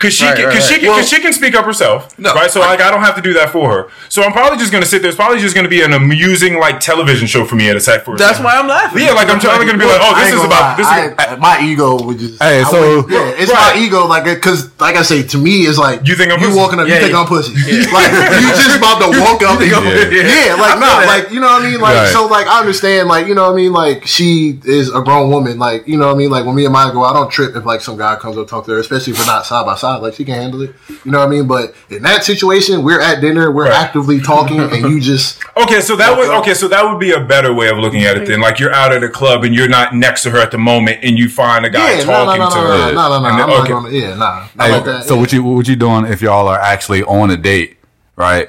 Cause 0.00 0.14
she, 0.14 0.24
Right, 0.24 0.34
can, 0.34 0.46
right, 0.46 0.54
cause 0.56 0.66
she, 0.66 0.74
right. 0.76 0.80
can, 0.80 0.94
cause 0.96 1.08
she 1.10 1.20
can 1.20 1.32
speak 1.34 1.54
up 1.54 1.66
herself, 1.66 2.18
No, 2.18 2.32
right? 2.32 2.50
So 2.50 2.60
like, 2.60 2.80
I 2.80 2.90
don't 2.90 3.02
have 3.02 3.16
to 3.16 3.20
do 3.20 3.34
that 3.34 3.50
for 3.50 3.70
her. 3.70 3.88
So 4.08 4.22
I'm 4.22 4.32
probably 4.32 4.56
just 4.58 4.72
gonna 4.72 4.86
sit 4.86 5.02
there. 5.02 5.10
It's 5.10 5.16
probably 5.16 5.40
just 5.40 5.54
gonna 5.54 5.68
be 5.68 5.82
an 5.82 5.92
amusing 5.92 6.58
like 6.58 6.80
television 6.80 7.26
show 7.28 7.44
for 7.44 7.54
me 7.54 7.68
at 7.68 7.76
a 7.76 7.80
sec 7.80 8.04
for. 8.06 8.14
a 8.14 8.16
That's 8.16 8.40
why 8.40 8.56
I'm 8.56 8.66
laughing. 8.66 9.02
Yeah, 9.04 9.12
like 9.12 9.28
I'm 9.28 9.38
trying 9.38 9.60
gonna 9.66 9.76
be 9.76 9.84
like, 9.84 10.00
oh, 10.00 10.14
this 10.18 10.28
is 10.28 10.34
gonna 10.36 10.46
about 10.48 10.76
this. 10.78 10.86
lie. 10.86 11.04
Is, 11.06 11.14
I- 11.18 11.36
my 11.36 11.60
ego 11.62 12.02
would 12.02 12.18
just. 12.18 12.42
Hey, 12.42 12.64
so- 12.64 13.02
would- 13.02 13.12
yeah, 13.12 13.28
it's 13.36 13.52
Right. 13.52 13.76
my 13.76 13.82
ego, 13.84 14.06
like, 14.06 14.24
because, 14.24 14.70
like 14.80 14.96
I 14.96 15.02
say, 15.02 15.22
to 15.22 15.36
me, 15.38 15.66
it's 15.68 15.76
like 15.76 16.06
You 16.08 16.16
think 16.16 16.32
I'm 16.32 16.40
you 16.40 16.46
pussy? 16.48 16.58
walking 16.58 16.80
up, 16.80 16.86
you 16.88 16.94
Yeah, 16.94 17.00
think 17.00 17.12
yeah. 17.12 17.20
I'm 17.20 17.26
pussy, 17.26 17.52
like 17.92 18.10
you 18.40 18.48
just 18.56 18.78
about 18.78 19.04
to 19.04 19.20
walk 19.20 19.42
up, 19.44 19.60
yeah. 19.60 20.56
like 20.56 20.78
nah, 20.80 21.04
like 21.04 21.30
you 21.30 21.40
know 21.40 21.46
what 21.52 21.62
I 21.62 21.70
mean, 21.70 21.80
like 21.80 22.08
so, 22.08 22.26
like 22.26 22.46
I 22.46 22.60
understand, 22.60 23.08
like 23.08 23.26
you 23.26 23.34
know 23.34 23.44
what 23.44 23.52
I 23.52 23.56
mean, 23.56 23.72
like 23.74 24.06
she 24.06 24.58
is 24.64 24.88
a 24.88 25.02
grown 25.02 25.30
woman, 25.30 25.58
like 25.58 25.86
you 25.86 25.98
know 25.98 26.06
what 26.06 26.14
I 26.14 26.18
mean, 26.18 26.30
like 26.30 26.46
when 26.46 26.54
me 26.54 26.64
and 26.64 26.72
Maya 26.72 26.90
go, 26.92 27.04
I 27.04 27.12
don't 27.12 27.30
trip 27.30 27.54
if 27.54 27.66
like 27.66 27.82
some 27.82 27.98
guy 27.98 28.16
comes 28.16 28.36
up 28.36 28.40
and 28.40 28.48
talk 28.48 28.64
to 28.64 28.72
her, 28.72 28.78
especially 28.78 29.12
if 29.12 29.18
we're 29.18 29.26
not 29.26 29.44
side 29.44 29.66
by 29.66 29.74
side, 29.74 29.89
like 29.98 30.14
she 30.14 30.24
can 30.24 30.34
handle 30.34 30.62
it, 30.62 30.74
you 31.04 31.10
know 31.10 31.18
what 31.18 31.26
I 31.28 31.30
mean. 31.30 31.46
But 31.46 31.74
in 31.88 32.02
that 32.04 32.24
situation, 32.24 32.82
we're 32.84 33.00
at 33.00 33.20
dinner, 33.20 33.50
we're 33.50 33.64
Right. 33.68 33.72
actively 33.84 34.20
talking, 34.20 34.60
and 34.60 34.76
you 34.90 35.00
just 35.00 35.42
Okay, 35.56 35.80
so 35.80 35.96
that 35.96 36.16
would 36.16 36.28
okay, 36.40 36.54
so 36.54 36.68
that 36.68 36.84
would 36.88 36.98
be 37.00 37.12
a 37.12 37.20
better 37.20 37.52
way 37.52 37.68
of 37.68 37.78
looking 37.78 38.04
at 38.04 38.16
it. 38.16 38.26
Then, 38.28 38.40
like 38.40 38.58
you're 38.58 38.72
out 38.72 38.92
at 38.92 39.02
a 39.02 39.08
club 39.08 39.44
and 39.44 39.54
you're 39.54 39.68
not 39.68 39.94
next 39.94 40.22
to 40.22 40.30
her 40.30 40.38
at 40.38 40.50
the 40.50 40.58
moment, 40.58 40.98
and 41.02 41.18
you 41.18 41.28
find 41.28 41.64
a 41.66 41.70
guy 41.70 41.92
yeah, 41.98 42.04
no, 42.04 42.24
no, 42.24 42.24
talking 42.24 42.40
no, 42.40 42.48
no, 42.48 42.50
to 42.50 42.56
no, 42.56 42.62
her. 42.62 42.92
no, 42.92 43.08
no, 43.08 43.08
no, 43.08 43.16
And 43.16 43.26
I'm 43.26 43.48
then- 43.50 43.60
okay. 43.60 43.68
gonna, 43.70 43.90
yeah, 43.90 44.14
nah, 44.14 44.42
Hey, 44.58 44.72
like 44.72 44.84
that. 44.84 45.04
so 45.04 45.14
yeah. 45.14 45.20
what 45.20 45.32
you 45.32 45.42
what 45.42 45.68
you 45.68 45.76
doing 45.76 46.06
if 46.06 46.22
y'all 46.22 46.48
are 46.48 46.58
actually 46.60 47.02
on 47.02 47.30
a 47.30 47.36
date, 47.36 47.78
right? 48.16 48.48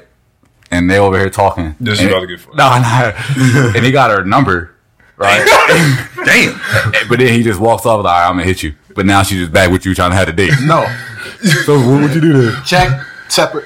And 0.70 0.88
they 0.90 0.98
over 0.98 1.18
here 1.18 1.28
talking. 1.28 1.74
This 1.80 1.94
is 1.98 2.06
and, 2.06 2.10
about 2.10 2.20
to 2.20 2.26
get 2.28 2.40
fun. 2.40 2.56
No, 2.56 2.64
no. 2.78 3.72
and 3.76 3.84
he 3.84 3.92
got 3.92 4.10
her 4.10 4.24
number, 4.24 4.70
right? 5.18 5.44
Damn. 6.24 7.08
but 7.10 7.18
then 7.18 7.34
he 7.34 7.42
just 7.42 7.60
walks 7.60 7.84
off 7.84 8.02
like, 8.04 8.26
I'm 8.26 8.34
gonna 8.36 8.44
hit 8.44 8.62
you. 8.62 8.74
But 8.94 9.06
now 9.06 9.22
she's 9.22 9.38
just 9.38 9.52
back 9.52 9.70
with 9.70 9.84
you 9.86 9.94
trying 9.94 10.10
to 10.10 10.16
have 10.16 10.28
a 10.28 10.32
date. 10.32 10.52
No, 10.62 10.84
So 11.64 11.78
what 11.78 12.02
would 12.02 12.14
you 12.14 12.20
do 12.20 12.32
then? 12.50 12.62
check 12.64 12.88
separate. 13.28 13.64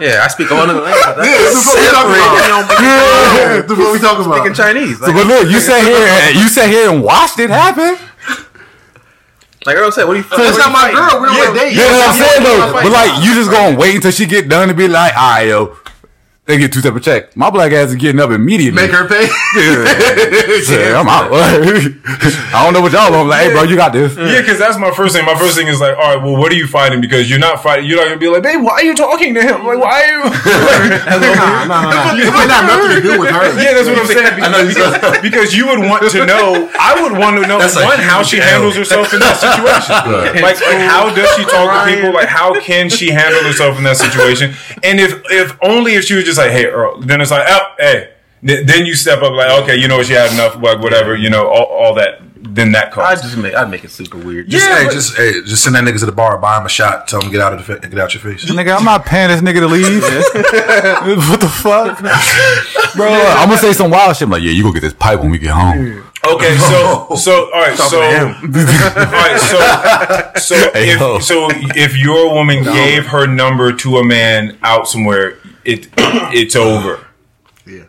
Yeah, 0.00 0.24
I 0.24 0.28
speak 0.28 0.50
all 0.50 0.66
the 0.66 0.74
languages. 0.74 1.14
Yeah, 1.14 1.52
that's 1.52 1.62
what 1.62 1.78
we 1.78 1.86
talking 1.86 2.10
about. 2.10 2.82
Yeah, 2.82 3.62
that's 3.62 3.70
what 3.70 3.92
we 3.92 3.98
talking 4.00 4.26
about. 4.26 4.38
Speaking 4.40 4.54
Chinese. 4.54 4.98
So, 4.98 5.12
but 5.12 5.26
look, 5.26 5.46
you 5.50 5.60
sat 5.60 5.84
here, 5.84 5.94
and, 5.94 6.34
you 6.34 6.48
sat 6.48 6.68
here 6.70 6.90
and 6.90 7.04
watched 7.04 7.38
it 7.38 7.50
happen. 7.50 7.94
like 9.66 9.76
Earl 9.76 9.92
said, 9.92 10.04
what 10.10 10.16
are 10.16 10.20
you? 10.20 10.24
It's 10.26 10.58
not 10.58 10.72
my 10.72 10.90
girl. 10.90 11.20
We're 11.22 11.28
on 11.30 11.54
a 11.54 11.58
date. 11.58 11.76
Yeah, 11.76 11.86
what 11.92 12.08
I'm 12.08 12.18
saying 12.18 12.42
though. 12.42 12.72
But 12.72 12.90
like, 12.90 13.22
you 13.22 13.34
just 13.34 13.50
gonna 13.50 13.76
wait 13.78 13.94
until 13.94 14.10
she 14.10 14.26
get 14.26 14.48
done 14.48 14.70
and 14.70 14.78
be 14.78 14.88
like, 14.88 15.14
all 15.14 15.30
right, 15.38 15.46
yo, 15.46 15.76
they 16.44 16.58
get 16.58 16.72
two 16.72 16.80
separate 16.80 17.04
checks. 17.04 17.36
My 17.36 17.50
black 17.50 17.70
ass 17.70 17.90
is 17.90 17.94
getting 17.96 18.20
up 18.20 18.30
immediately. 18.30 18.82
Make 18.82 18.90
her 18.90 19.06
pay. 19.06 19.28
Yeah, 20.72 20.98
I'm 21.00 21.08
out. 21.08 21.30
I 21.32 22.64
don't 22.64 22.72
know 22.72 22.80
what 22.80 22.92
y'all 22.92 23.12
on. 23.14 23.28
Like, 23.28 23.46
hey, 23.46 23.52
bro, 23.52 23.62
you 23.64 23.76
got 23.76 23.92
this. 23.92 24.16
Yeah, 24.16 24.40
because 24.40 24.58
that's 24.58 24.78
my 24.78 24.90
first 24.90 25.14
thing. 25.14 25.24
My 25.24 25.36
first 25.36 25.56
thing 25.56 25.68
is 25.68 25.80
like, 25.80 25.96
all 25.96 26.16
right, 26.16 26.22
well, 26.22 26.36
what 26.36 26.50
are 26.52 26.54
you 26.56 26.66
fighting? 26.66 27.00
Because 27.00 27.28
you're 27.30 27.38
not 27.38 27.62
fighting. 27.62 27.86
You're 27.86 27.98
not 27.98 28.08
gonna 28.08 28.18
be 28.20 28.28
like, 28.28 28.42
babe, 28.42 28.62
why 28.62 28.72
are 28.80 28.84
you 28.84 28.94
talking 28.94 29.34
to 29.34 29.42
him? 29.42 29.64
Like, 29.66 29.78
why 29.78 30.02
are 30.02 30.08
you? 30.08 30.22
Nah, 30.24 31.18
nah, 31.20 31.64
nah, 31.66 32.14
nah. 32.14 32.16
It 32.16 32.32
might 32.32 32.48
not 32.48 32.64
have 32.64 32.80
nothing 32.80 32.96
to 32.96 33.02
do 33.02 33.20
with 33.20 33.30
her. 33.30 33.44
yeah, 33.60 33.74
that's 33.76 33.88
what 33.88 33.98
I'm 34.00 34.06
saying. 34.08 34.68
Because, 34.68 35.20
because 35.20 35.54
you 35.54 35.66
would 35.68 35.80
want 35.80 36.10
to 36.10 36.26
know. 36.26 36.70
I 36.78 37.00
would 37.02 37.12
want 37.12 37.40
to 37.42 37.46
know 37.46 37.58
That's 37.58 37.76
a 37.76 37.84
one 37.84 37.98
how 37.98 38.22
she 38.22 38.38
handles 38.38 38.76
herself 38.76 39.12
in 39.12 39.20
that 39.20 39.36
situation. 39.36 39.94
Like, 40.42 40.60
like, 40.60 40.80
how 40.88 41.12
does 41.14 41.28
she 41.36 41.44
talk 41.44 41.68
to 41.70 41.92
people? 41.92 42.12
Like, 42.12 42.28
how 42.28 42.58
can 42.60 42.88
she 42.88 43.10
handle 43.10 43.42
herself 43.44 43.76
in 43.78 43.84
that 43.84 43.96
situation? 43.96 44.54
And 44.82 44.98
if 45.00 45.22
if 45.30 45.56
only 45.62 45.94
if 45.94 46.04
she 46.04 46.14
was 46.14 46.24
just 46.24 46.31
like, 46.38 46.50
hey, 46.50 46.66
Earl, 46.66 47.00
then 47.00 47.20
it's 47.20 47.30
like, 47.30 47.44
oh, 47.48 47.74
hey. 47.78 48.10
Th- 48.44 48.66
Then 48.66 48.86
you 48.86 48.94
step 48.96 49.22
up 49.22 49.32
like, 49.34 49.62
okay, 49.62 49.76
you 49.76 49.86
know 49.86 49.96
what, 49.98 50.08
you 50.08 50.16
had 50.16 50.32
enough, 50.32 50.56
like 50.60 50.80
whatever, 50.80 51.14
you 51.14 51.30
know, 51.30 51.46
all, 51.48 51.64
all 51.66 51.94
that. 51.94 52.20
Then 52.44 52.72
that 52.72 52.98
I 52.98 53.14
just 53.14 53.36
make 53.36 53.54
I'd 53.54 53.70
make 53.70 53.84
it 53.84 53.90
super 53.92 54.18
weird. 54.18 54.48
Just, 54.50 54.66
Yeah, 54.68 54.78
hey, 54.80 54.84
but- 54.86 54.92
just 54.92 55.16
hey, 55.16 55.32
just 55.46 55.62
send 55.62 55.76
that 55.76 55.84
nigga 55.84 56.00
to 56.00 56.06
the 56.06 56.12
bar, 56.12 56.36
buy 56.38 56.58
him 56.58 56.66
a 56.66 56.68
shot, 56.68 57.06
tell 57.06 57.20
him 57.22 57.30
get 57.30 57.40
out 57.40 57.52
of 57.54 57.64
the 57.64 57.78
get 57.88 57.98
out 58.00 58.12
your 58.14 58.20
face. 58.20 58.44
Nigga, 58.50 58.76
I'm 58.76 58.84
not 58.84 59.06
paying 59.06 59.28
this 59.28 59.40
nigga 59.40 59.60
to 59.60 59.68
leave. 59.68 60.02
what 61.30 61.40
the 61.40 61.48
fuck, 61.48 62.00
bro? 62.96 63.06
I'm 63.12 63.48
gonna 63.48 63.58
say 63.60 63.72
some 63.72 63.92
wild 63.92 64.16
shit. 64.16 64.26
I'm 64.26 64.30
like, 64.32 64.42
yeah, 64.42 64.50
you 64.50 64.64
go 64.64 64.72
get 64.72 64.80
this 64.82 64.92
pipe 64.92 65.20
when 65.20 65.30
we 65.30 65.38
get 65.38 65.50
home. 65.52 66.04
Okay, 66.24 66.56
so 66.58 67.14
so 67.16 67.44
all 67.54 67.60
right, 67.60 67.78
so 67.78 68.02
all 68.02 68.32
right, 68.42 70.32
so 70.36 70.40
so 70.40 70.72
Hey, 70.72 70.96
yo. 70.98 71.16
if 71.16 71.22
so 71.24 71.48
if 71.76 71.96
your 71.96 72.34
woman 72.34 72.64
gave 72.64 73.06
her 73.06 73.26
number 73.28 73.72
to 73.72 73.98
a 73.98 74.04
man 74.04 74.58
out 74.62 74.88
somewhere, 74.88 75.38
it 75.64 75.88
it's 75.96 76.56
over. 76.56 77.06
Yeah. 77.66 77.84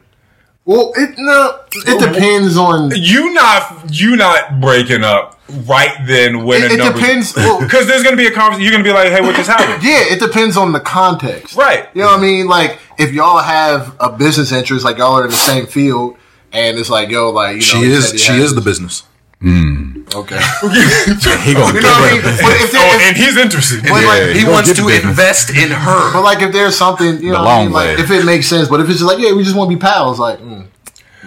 Well, 0.66 0.94
it 0.96 1.16
no, 1.18 1.60
it 1.74 2.00
depends 2.14 2.58
on. 2.58 2.92
You 2.96 3.34
not 3.34 3.86
you 3.92 4.16
not 4.16 4.60
breaking 4.62 5.04
up 5.04 5.40
right 5.68 5.94
then 6.08 6.46
when 6.46 6.62
a 6.64 6.66
it 6.74 6.78
number 6.78 6.98
depends. 7.00 7.36
Well, 7.36 7.60
because 7.64 7.86
there's 7.88 8.04
gonna 8.04 8.16
be 8.16 8.28
a 8.28 8.32
conversation. 8.32 8.64
You're 8.64 8.72
gonna 8.72 8.84
be 8.84 8.94
like, 8.94 9.10
hey, 9.12 9.22
what 9.22 9.36
just 9.36 9.50
happened? 9.50 9.84
yeah, 9.84 10.04
it 10.06 10.20
depends 10.20 10.56
on 10.56 10.72
the 10.72 10.80
context. 10.80 11.56
Right. 11.56 11.90
You 11.94 12.02
know 12.02 12.08
what 12.08 12.20
I 12.20 12.22
mean? 12.22 12.48
Like 12.48 12.80
if 12.98 13.12
y'all 13.14 13.40
have 13.40 13.96
a 14.00 14.10
business 14.12 14.52
interest, 14.52 14.86
like 14.86 14.98
y'all 14.98 15.14
are 15.20 15.26
in 15.26 15.30
the 15.32 15.36
same 15.36 15.66
field, 15.68 16.18
and 16.54 16.78
it's 16.80 16.90
like, 16.90 17.10
yo, 17.10 17.30
like 17.32 17.56
you 17.56 17.60
know, 17.60 17.66
She 17.66 17.92
is 17.92 18.22
she 18.22 18.32
has 18.32 18.42
is 18.44 18.56
the 18.56 18.62
this- 18.62 18.66
business. 18.80 19.04
Hmm. 19.42 19.93
Okay. 20.16 20.40
He 21.44 21.54
gonna 21.54 21.74
You 21.74 21.82
know 21.82 21.90
what 21.90 22.10
I 22.10 22.14
mean? 22.14 22.22
But 22.22 22.54
if, 22.62 22.72
there, 22.72 22.82
Oh, 22.82 22.96
if, 22.96 23.08
and 23.08 23.18
he's 23.18 23.38
interested. 23.38 23.82
but 23.84 24.04
like, 24.04 24.36
He 24.36 24.46
wants 24.46 24.74
to 24.74 24.88
invest 24.90 25.50
in 25.50 25.72
her. 25.72 26.14
but 26.14 26.24
like 26.24 26.42
if 26.42 26.52
there's 26.52 26.78
something, 26.78 27.22
you 27.22 27.32
know, 27.32 27.44
what 27.44 27.48
I 27.48 27.64
mean? 27.64 27.72
like 27.72 28.00
if 28.00 28.12
it 28.12 28.26
makes 28.26 28.48
sense. 28.48 28.68
But 28.68 28.80
if 28.80 28.90
it's 28.90 29.00
just 29.00 29.10
like, 29.12 29.20
yeah, 29.20 29.34
we 29.34 29.44
just 29.44 29.56
want 29.56 29.70
to 29.72 29.76
be 29.76 29.80
pals, 29.82 30.20
like, 30.20 30.40
mm, 30.40 30.66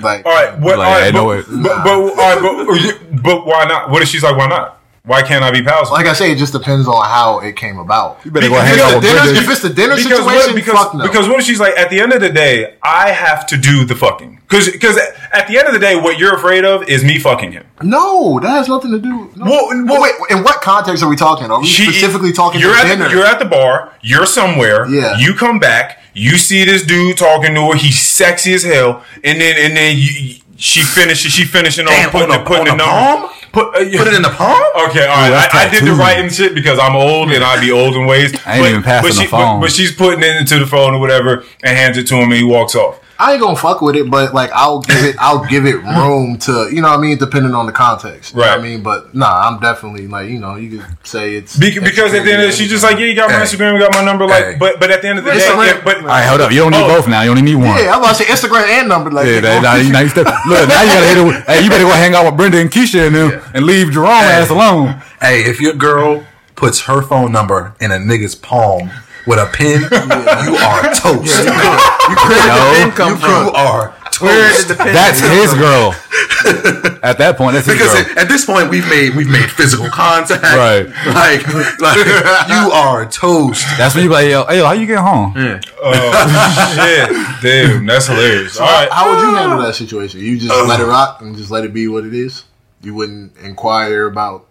like, 0.00 0.24
all 0.26 0.32
right, 0.32 0.58
what? 0.58 0.78
Like, 0.78 0.86
all 0.88 0.94
right, 0.94 1.04
hey, 1.04 1.12
but, 1.12 1.18
no 1.18 1.24
way. 1.28 1.42
but, 1.42 1.84
but, 1.84 1.90
all 1.90 2.14
right, 2.16 2.98
but, 3.10 3.22
but 3.22 3.46
why 3.46 3.64
not? 3.64 3.90
What 3.90 4.02
if 4.02 4.08
she's 4.08 4.22
like, 4.22 4.36
why 4.36 4.46
not? 4.48 4.75
Why 5.06 5.22
can't 5.22 5.44
I 5.44 5.52
be 5.52 5.62
pals? 5.62 5.90
like 5.92 6.06
I 6.06 6.12
say, 6.14 6.32
it 6.32 6.36
just 6.36 6.52
depends 6.52 6.88
on 6.88 7.00
how 7.04 7.38
it 7.38 7.54
came 7.54 7.78
about. 7.78 8.18
You 8.24 8.32
better 8.32 8.48
go 8.48 8.56
hang 8.60 8.80
out 8.80 8.94
with 8.96 9.04
dinner, 9.04 9.20
Brendan. 9.22 9.42
if 9.44 9.48
it's 9.50 9.62
the 9.62 9.68
dinner 9.70 9.94
because 9.94 10.18
situation, 10.18 10.26
what, 10.34 10.54
because 10.56 10.72
fuck 10.74 10.94
no. 10.94 11.04
because 11.06 11.28
what 11.28 11.38
if 11.38 11.46
she's 11.46 11.60
like 11.60 11.78
at 11.78 11.90
the 11.90 12.00
end 12.00 12.12
of 12.12 12.20
the 12.20 12.28
day 12.30 12.74
I 12.82 13.10
have 13.12 13.46
to 13.46 13.56
do 13.56 13.84
the 13.84 13.94
fucking 13.94 14.40
because 14.48 14.68
because 14.68 14.98
at 15.32 15.46
the 15.46 15.58
end 15.58 15.68
of 15.68 15.74
the 15.74 15.78
day 15.78 15.94
what 15.94 16.18
you're 16.18 16.34
afraid 16.34 16.64
of 16.64 16.88
is 16.88 17.04
me 17.04 17.20
fucking 17.20 17.52
him. 17.52 17.64
no, 17.82 18.40
that 18.40 18.48
has 18.50 18.68
nothing 18.68 18.90
to 18.90 18.98
do. 18.98 19.30
No. 19.36 19.44
Well, 19.46 19.84
well- 19.86 20.02
wait, 20.02 20.14
in 20.30 20.42
what 20.42 20.60
context 20.60 21.02
are 21.04 21.08
we 21.08 21.14
talking? 21.16 21.50
Are 21.52 21.60
we 21.60 21.66
She- 21.66 21.84
specifically 21.84 22.32
talking 22.32 22.60
You're 22.60 22.74
at 22.74 22.84
dinner? 22.88 23.04
the, 23.08 23.14
you're 23.14 23.24
at 23.26 23.38
the 23.38 23.44
bar. 23.44 23.92
You're 24.02 24.26
somewhere. 24.26 24.88
Yeah. 24.88 25.16
You 25.18 25.34
come 25.34 25.58
back. 25.60 26.00
You 26.14 26.36
see 26.36 26.64
this 26.64 26.82
dude 26.84 27.16
talking 27.16 27.54
to 27.54 27.70
her. 27.70 27.76
He's 27.76 28.00
sexy 28.00 28.54
as 28.54 28.64
hell. 28.64 29.04
And 29.22 29.40
then 29.40 29.54
and 29.58 29.76
then 29.76 29.96
you, 29.98 30.34
she 30.56 30.82
finishes. 30.82 31.30
She 31.32 31.44
finishing 31.44 31.86
on 31.86 32.10
putting 32.10 32.30
on 32.32 32.38
the 32.38 32.38
the- 32.38 32.44
putting 32.44 32.64
the 32.64 32.70
on 32.72 32.78
the 32.78 32.84
number. 32.86 33.32
Put, 33.56 33.74
uh. 33.74 33.78
Put 33.96 34.08
it 34.08 34.12
in 34.12 34.20
the 34.20 34.28
palm. 34.28 34.60
Okay, 34.90 35.06
all 35.06 35.16
right. 35.16 35.30
that's 35.30 35.54
I, 35.54 35.68
I 35.68 35.70
did 35.70 35.84
the 35.84 35.92
writing 35.92 36.28
shit 36.28 36.54
because 36.54 36.78
I'm 36.78 36.94
old 36.94 37.32
and 37.32 37.42
I 37.42 37.58
be 37.58 37.72
old 37.72 37.94
in 37.96 38.04
ways. 38.04 38.36
I 38.44 38.58
ain't 38.58 38.66
even 38.66 38.82
passing 38.82 39.08
but 39.08 39.14
the 39.14 39.22
she, 39.22 39.26
phone. 39.28 39.60
But, 39.60 39.66
but 39.66 39.72
she's 39.72 39.94
putting 39.94 40.22
it 40.22 40.36
into 40.36 40.58
the 40.58 40.66
phone 40.66 40.92
or 40.92 41.00
whatever 41.00 41.42
and 41.64 41.74
hands 41.74 41.96
it 41.96 42.06
to 42.08 42.16
him 42.16 42.24
and 42.24 42.34
he 42.34 42.44
walks 42.44 42.74
off. 42.74 43.00
I 43.18 43.32
ain't 43.32 43.40
gonna 43.40 43.56
fuck 43.56 43.80
with 43.80 43.96
it, 43.96 44.10
but 44.10 44.34
like 44.34 44.50
I'll 44.52 44.80
give 44.80 45.04
it, 45.04 45.16
I'll 45.18 45.44
give 45.46 45.64
it 45.64 45.76
room 45.76 46.36
to, 46.40 46.68
you 46.70 46.82
know 46.82 46.88
what 46.90 46.98
I 46.98 47.02
mean, 47.02 47.16
depending 47.16 47.54
on 47.54 47.64
the 47.66 47.72
context. 47.72 48.34
You 48.34 48.40
know 48.40 48.46
what 48.46 48.50
Right. 48.50 48.58
I 48.58 48.62
mean, 48.62 48.82
but 48.82 49.14
nah, 49.14 49.48
I'm 49.48 49.58
definitely 49.58 50.06
like, 50.06 50.28
you 50.28 50.38
know, 50.38 50.56
you 50.56 50.78
could 50.78 50.86
say 51.06 51.34
it's 51.36 51.56
Be- 51.56 51.78
because 51.78 52.12
at 52.12 52.24
the 52.24 52.32
end 52.32 52.42
of 52.42 52.48
it, 52.50 52.54
she's 52.54 52.68
just 52.68 52.84
like, 52.84 52.98
yeah, 52.98 53.06
you 53.06 53.14
got 53.14 53.30
my 53.30 53.36
Hey. 53.36 53.42
Instagram, 53.44 53.72
you 53.74 53.80
got 53.80 53.94
my 53.94 54.04
number, 54.04 54.26
like, 54.26 54.44
Hey. 54.44 54.56
but 54.58 54.78
but 54.80 54.90
at 54.90 55.00
the 55.02 55.08
end 55.08 55.18
of 55.18 55.24
the 55.24 55.30
day, 55.30 55.38
Instagram- 55.38 55.66
yeah, 55.66 55.80
but 55.82 55.96
All 55.98 56.02
right, 56.04 56.26
hold 56.26 56.40
up. 56.42 56.50
You 56.52 56.58
don't 56.58 56.72
need 56.72 56.82
Oh. 56.84 56.88
both 56.88 57.08
now. 57.08 57.22
You 57.22 57.30
only 57.30 57.42
need 57.42 57.54
one. 57.56 57.66
yeah, 57.66 57.92
I'm 57.94 58.00
about 58.00 58.16
to 58.16 58.22
say 58.22 58.24
Instagram 58.26 58.64
and 58.68 58.88
number. 58.88 59.10
Like, 59.10 59.26
Yeah, 59.26 59.40
that, 59.40 59.62
now, 59.62 59.74
you- 59.76 59.92
now 59.92 60.00
you 60.00 60.08
step, 60.08 60.26
look, 60.46 60.68
now 60.68 60.82
you 60.82 60.88
gotta 60.88 61.06
hit 61.06 61.16
it. 61.18 61.24
With, 61.24 61.46
hey, 61.46 61.64
you 61.64 61.70
better 61.70 61.84
go 61.84 61.90
hang 61.92 62.14
out 62.14 62.26
with 62.26 62.36
Brenda 62.36 62.58
and 62.58 62.70
Keisha 62.70 63.06
and 63.06 63.16
them, 63.16 63.40
and 63.54 63.64
leave 63.64 63.92
Jerome 63.92 64.08
ass 64.10 64.50
alone. 64.50 65.00
Hey, 65.22 65.40
if 65.44 65.60
your 65.60 65.72
girl 65.72 66.24
puts 66.54 66.80
her 66.82 67.00
phone 67.02 67.32
number 67.32 67.74
in 67.80 67.90
a 67.92 67.96
nigga's 67.96 68.34
palm 68.34 68.90
with 69.26 69.38
a 69.38 69.46
pen, 69.52 69.82
you 70.46 70.56
are 70.56 70.82
toast. 70.94 71.44
Pin 71.46 72.90
come 72.92 73.10
you, 73.12 73.16
from? 73.18 73.46
you 73.46 73.52
are 73.52 73.94
toast. 74.12 74.68
did 74.68 74.76
the 74.78 74.82
pin 74.84 74.94
That's 74.94 75.20
his 75.20 75.52
girl. 75.54 75.94
At 77.02 77.18
that 77.18 77.36
point, 77.36 77.54
that's 77.54 77.66
his 77.66 77.74
Because 77.76 77.92
girl. 77.94 78.10
at, 78.12 78.18
at 78.18 78.28
this 78.28 78.44
point 78.44 78.70
we've 78.70 78.88
made 78.88 79.14
we've 79.14 79.28
made 79.28 79.50
physical 79.50 79.88
contact. 79.88 80.42
Right. 80.42 80.86
Like, 81.06 81.46
like 81.80 82.06
you 82.48 82.70
are 82.72 83.06
toast. 83.06 83.64
That's 83.78 83.94
when 83.94 84.04
you 84.04 84.10
be 84.10 84.14
like, 84.14 84.28
yo, 84.30 84.44
hey, 84.46 84.58
yo, 84.58 84.64
how 84.66 84.72
you 84.72 84.86
get 84.86 84.98
home? 84.98 85.34
oh 85.36 86.74
shit, 86.74 87.42
damn, 87.42 87.86
that's 87.86 88.06
hilarious. 88.06 88.58
All 88.58 88.66
right, 88.66 88.88
How 88.90 89.10
would 89.14 89.20
you 89.22 89.34
handle 89.34 89.58
that 89.62 89.74
situation? 89.74 90.20
You 90.20 90.38
just 90.38 90.52
uh, 90.52 90.66
let 90.66 90.80
it 90.80 90.84
rock 90.86 91.20
and 91.22 91.36
just 91.36 91.50
let 91.50 91.64
it 91.64 91.72
be 91.74 91.86
what 91.88 92.04
it 92.04 92.14
is. 92.14 92.44
You 92.82 92.94
wouldn't 92.94 93.36
inquire 93.38 94.06
about 94.06 94.46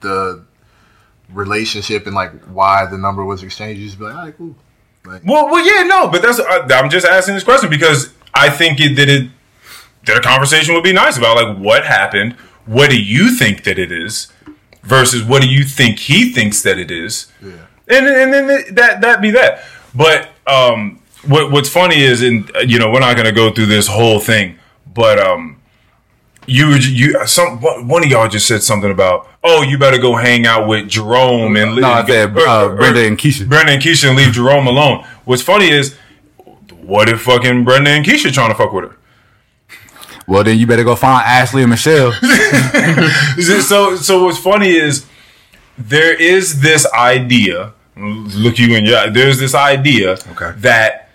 the 0.00 0.44
relationship 1.32 2.06
and 2.06 2.14
like 2.14 2.32
why 2.46 2.86
the 2.86 2.98
number 2.98 3.24
was 3.24 3.42
exchanged. 3.42 3.80
You 3.80 3.86
just 3.86 3.98
be 3.98 4.04
like, 4.04 4.14
all 4.14 4.24
right, 4.24 4.36
cool. 4.36 4.56
Like, 5.04 5.22
well, 5.24 5.46
well, 5.46 5.64
yeah, 5.64 5.84
no, 5.84 6.08
but 6.08 6.22
that's 6.22 6.38
uh, 6.38 6.66
I'm 6.70 6.90
just 6.90 7.06
asking 7.06 7.34
this 7.34 7.44
question 7.44 7.70
because 7.70 8.12
I 8.34 8.50
think 8.50 8.80
it 8.80 8.96
that 8.96 9.08
it 9.08 9.30
that 10.06 10.16
a 10.16 10.20
conversation 10.20 10.74
would 10.74 10.84
be 10.84 10.92
nice 10.92 11.16
about 11.16 11.36
like 11.36 11.58
what 11.58 11.84
happened. 11.84 12.34
What 12.66 12.90
do 12.90 13.00
you 13.00 13.34
think 13.34 13.64
that 13.64 13.78
it 13.78 13.90
is 13.90 14.28
versus 14.82 15.22
what 15.24 15.42
do 15.42 15.48
you 15.48 15.64
think 15.64 15.98
he 16.00 16.32
thinks 16.32 16.62
that 16.62 16.78
it 16.78 16.90
is? 16.90 17.30
yeah. 17.42 17.52
and 17.88 18.06
and 18.06 18.32
then 18.32 18.74
that 18.74 19.00
that 19.00 19.20
be 19.20 19.30
that. 19.30 19.64
But 19.94 20.30
um, 20.46 21.00
what 21.26 21.50
what's 21.50 21.68
funny 21.68 22.02
is, 22.02 22.22
and 22.22 22.50
you 22.66 22.78
know, 22.78 22.90
we're 22.90 23.00
not 23.00 23.16
gonna 23.16 23.32
go 23.32 23.52
through 23.52 23.66
this 23.66 23.86
whole 23.86 24.20
thing, 24.20 24.58
but 24.92 25.18
um, 25.18 25.57
you 26.48 26.70
you 26.74 27.26
some 27.26 27.58
one 27.86 28.02
of 28.04 28.10
y'all 28.10 28.28
just 28.28 28.46
said 28.48 28.62
something 28.62 28.90
about 28.90 29.28
oh 29.44 29.62
you 29.62 29.78
better 29.78 29.98
go 29.98 30.16
hang 30.16 30.46
out 30.46 30.66
with 30.66 30.88
Jerome 30.88 31.56
and 31.56 31.76
No, 31.76 31.88
I 31.88 32.06
said 32.06 32.36
or- 32.36 32.48
uh, 32.48 32.64
or- 32.68 32.76
Brenda 32.76 33.06
and 33.06 33.18
Keisha. 33.18 33.48
Brenda 33.48 33.72
and 33.72 33.82
Keisha 33.82 34.08
and 34.08 34.16
leave 34.16 34.32
Jerome 34.32 34.66
alone. 34.66 35.04
What's 35.24 35.42
funny 35.42 35.68
is 35.70 35.96
what 36.80 37.08
if 37.08 37.20
fucking 37.22 37.64
Brenda 37.64 37.90
and 37.90 38.04
Keisha 38.04 38.32
trying 38.32 38.48
to 38.50 38.54
fuck 38.56 38.72
with 38.72 38.90
her? 38.90 38.96
Well, 40.26 40.42
then 40.44 40.58
you 40.58 40.66
better 40.66 40.84
go 40.84 40.94
find 40.96 41.22
Ashley 41.24 41.62
and 41.62 41.70
Michelle. 41.70 42.12
So 43.62 43.96
so 43.96 44.24
what's 44.24 44.38
funny 44.38 44.70
is 44.70 45.06
there 45.76 46.14
is 46.14 46.60
this 46.60 46.86
idea. 46.92 47.72
Look 47.96 48.58
you 48.58 48.74
in 48.74 48.84
your. 48.86 48.96
eye, 48.98 49.10
There's 49.10 49.38
this 49.38 49.54
idea 49.54 50.12
Okay. 50.32 50.52
that 50.58 51.10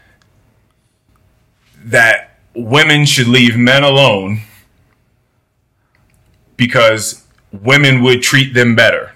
that 1.85 2.37
women 2.55 3.05
should 3.05 3.27
leave 3.27 3.57
men 3.57 3.83
alone 3.83 4.41
because 6.57 7.23
women 7.51 8.01
would 8.03 8.21
treat 8.21 8.53
them 8.53 8.75
better. 8.75 9.11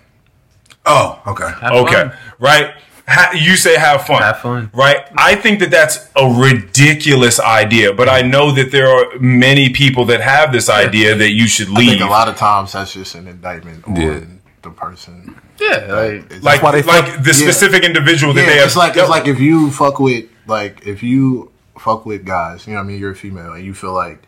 Oh, 0.86 1.22
okay. 1.28 1.52
Have 1.62 1.72
Okay, 1.74 1.94
fun. 1.94 2.14
right? 2.40 2.74
Ha- 3.10 3.32
you 3.36 3.56
say 3.56 3.78
have 3.78 4.06
fun. 4.06 4.22
Have 4.22 4.40
fun. 4.40 4.70
Right? 4.74 5.06
I 5.18 5.36
think 5.36 5.60
that 5.60 5.72
that's 5.72 6.10
a 6.16 6.28
ridiculous 6.30 7.40
idea, 7.40 7.94
but 7.94 8.10
I 8.10 8.22
know 8.22 8.52
that 8.52 8.72
there 8.72 8.88
are 8.88 9.18
many 9.20 9.70
people 9.70 10.06
that 10.06 10.20
have 10.22 10.52
this 10.52 10.70
idea 10.70 11.16
that 11.16 11.32
you 11.32 11.48
should 11.48 11.70
I 11.70 11.80
leave. 11.80 11.90
think 11.92 12.02
a 12.02 12.06
lot 12.06 12.28
of 12.28 12.36
times 12.36 12.74
that's 12.74 12.94
just 12.94 13.16
an 13.16 13.28
indictment 13.28 13.88
on 13.88 13.96
Yeah. 13.96 14.20
the 14.62 14.70
person. 14.72 15.36
Yeah, 15.60 15.86
like 15.90 16.32
It's 16.32 16.44
like 16.44 16.62
why 16.62 16.72
like 16.72 16.86
fuck- 16.86 17.24
the 17.24 17.34
specific 17.34 17.84
individual 17.84 18.34
that 18.34 18.42
yeah, 18.42 18.48
they 18.50 18.58
have. 18.58 18.68
it's 18.68 18.76
like 18.76 18.96
it's 18.98 19.10
like 19.10 19.28
if 19.28 19.40
you 19.40 19.72
fuck 19.72 20.00
with 20.00 20.26
like 20.46 20.86
if 20.86 21.02
you 21.02 21.52
fuck 21.80 22.06
with 22.06 22.26
guys, 22.26 22.68
you 22.68 22.74
know 22.74 22.80
what 22.80 22.86
I 22.86 22.88
mean, 22.88 23.00
you're 23.00 23.12
a 23.12 23.16
female 23.16 23.54
and 23.54 23.64
you 23.66 23.74
feel 23.74 23.94
like 23.94 24.22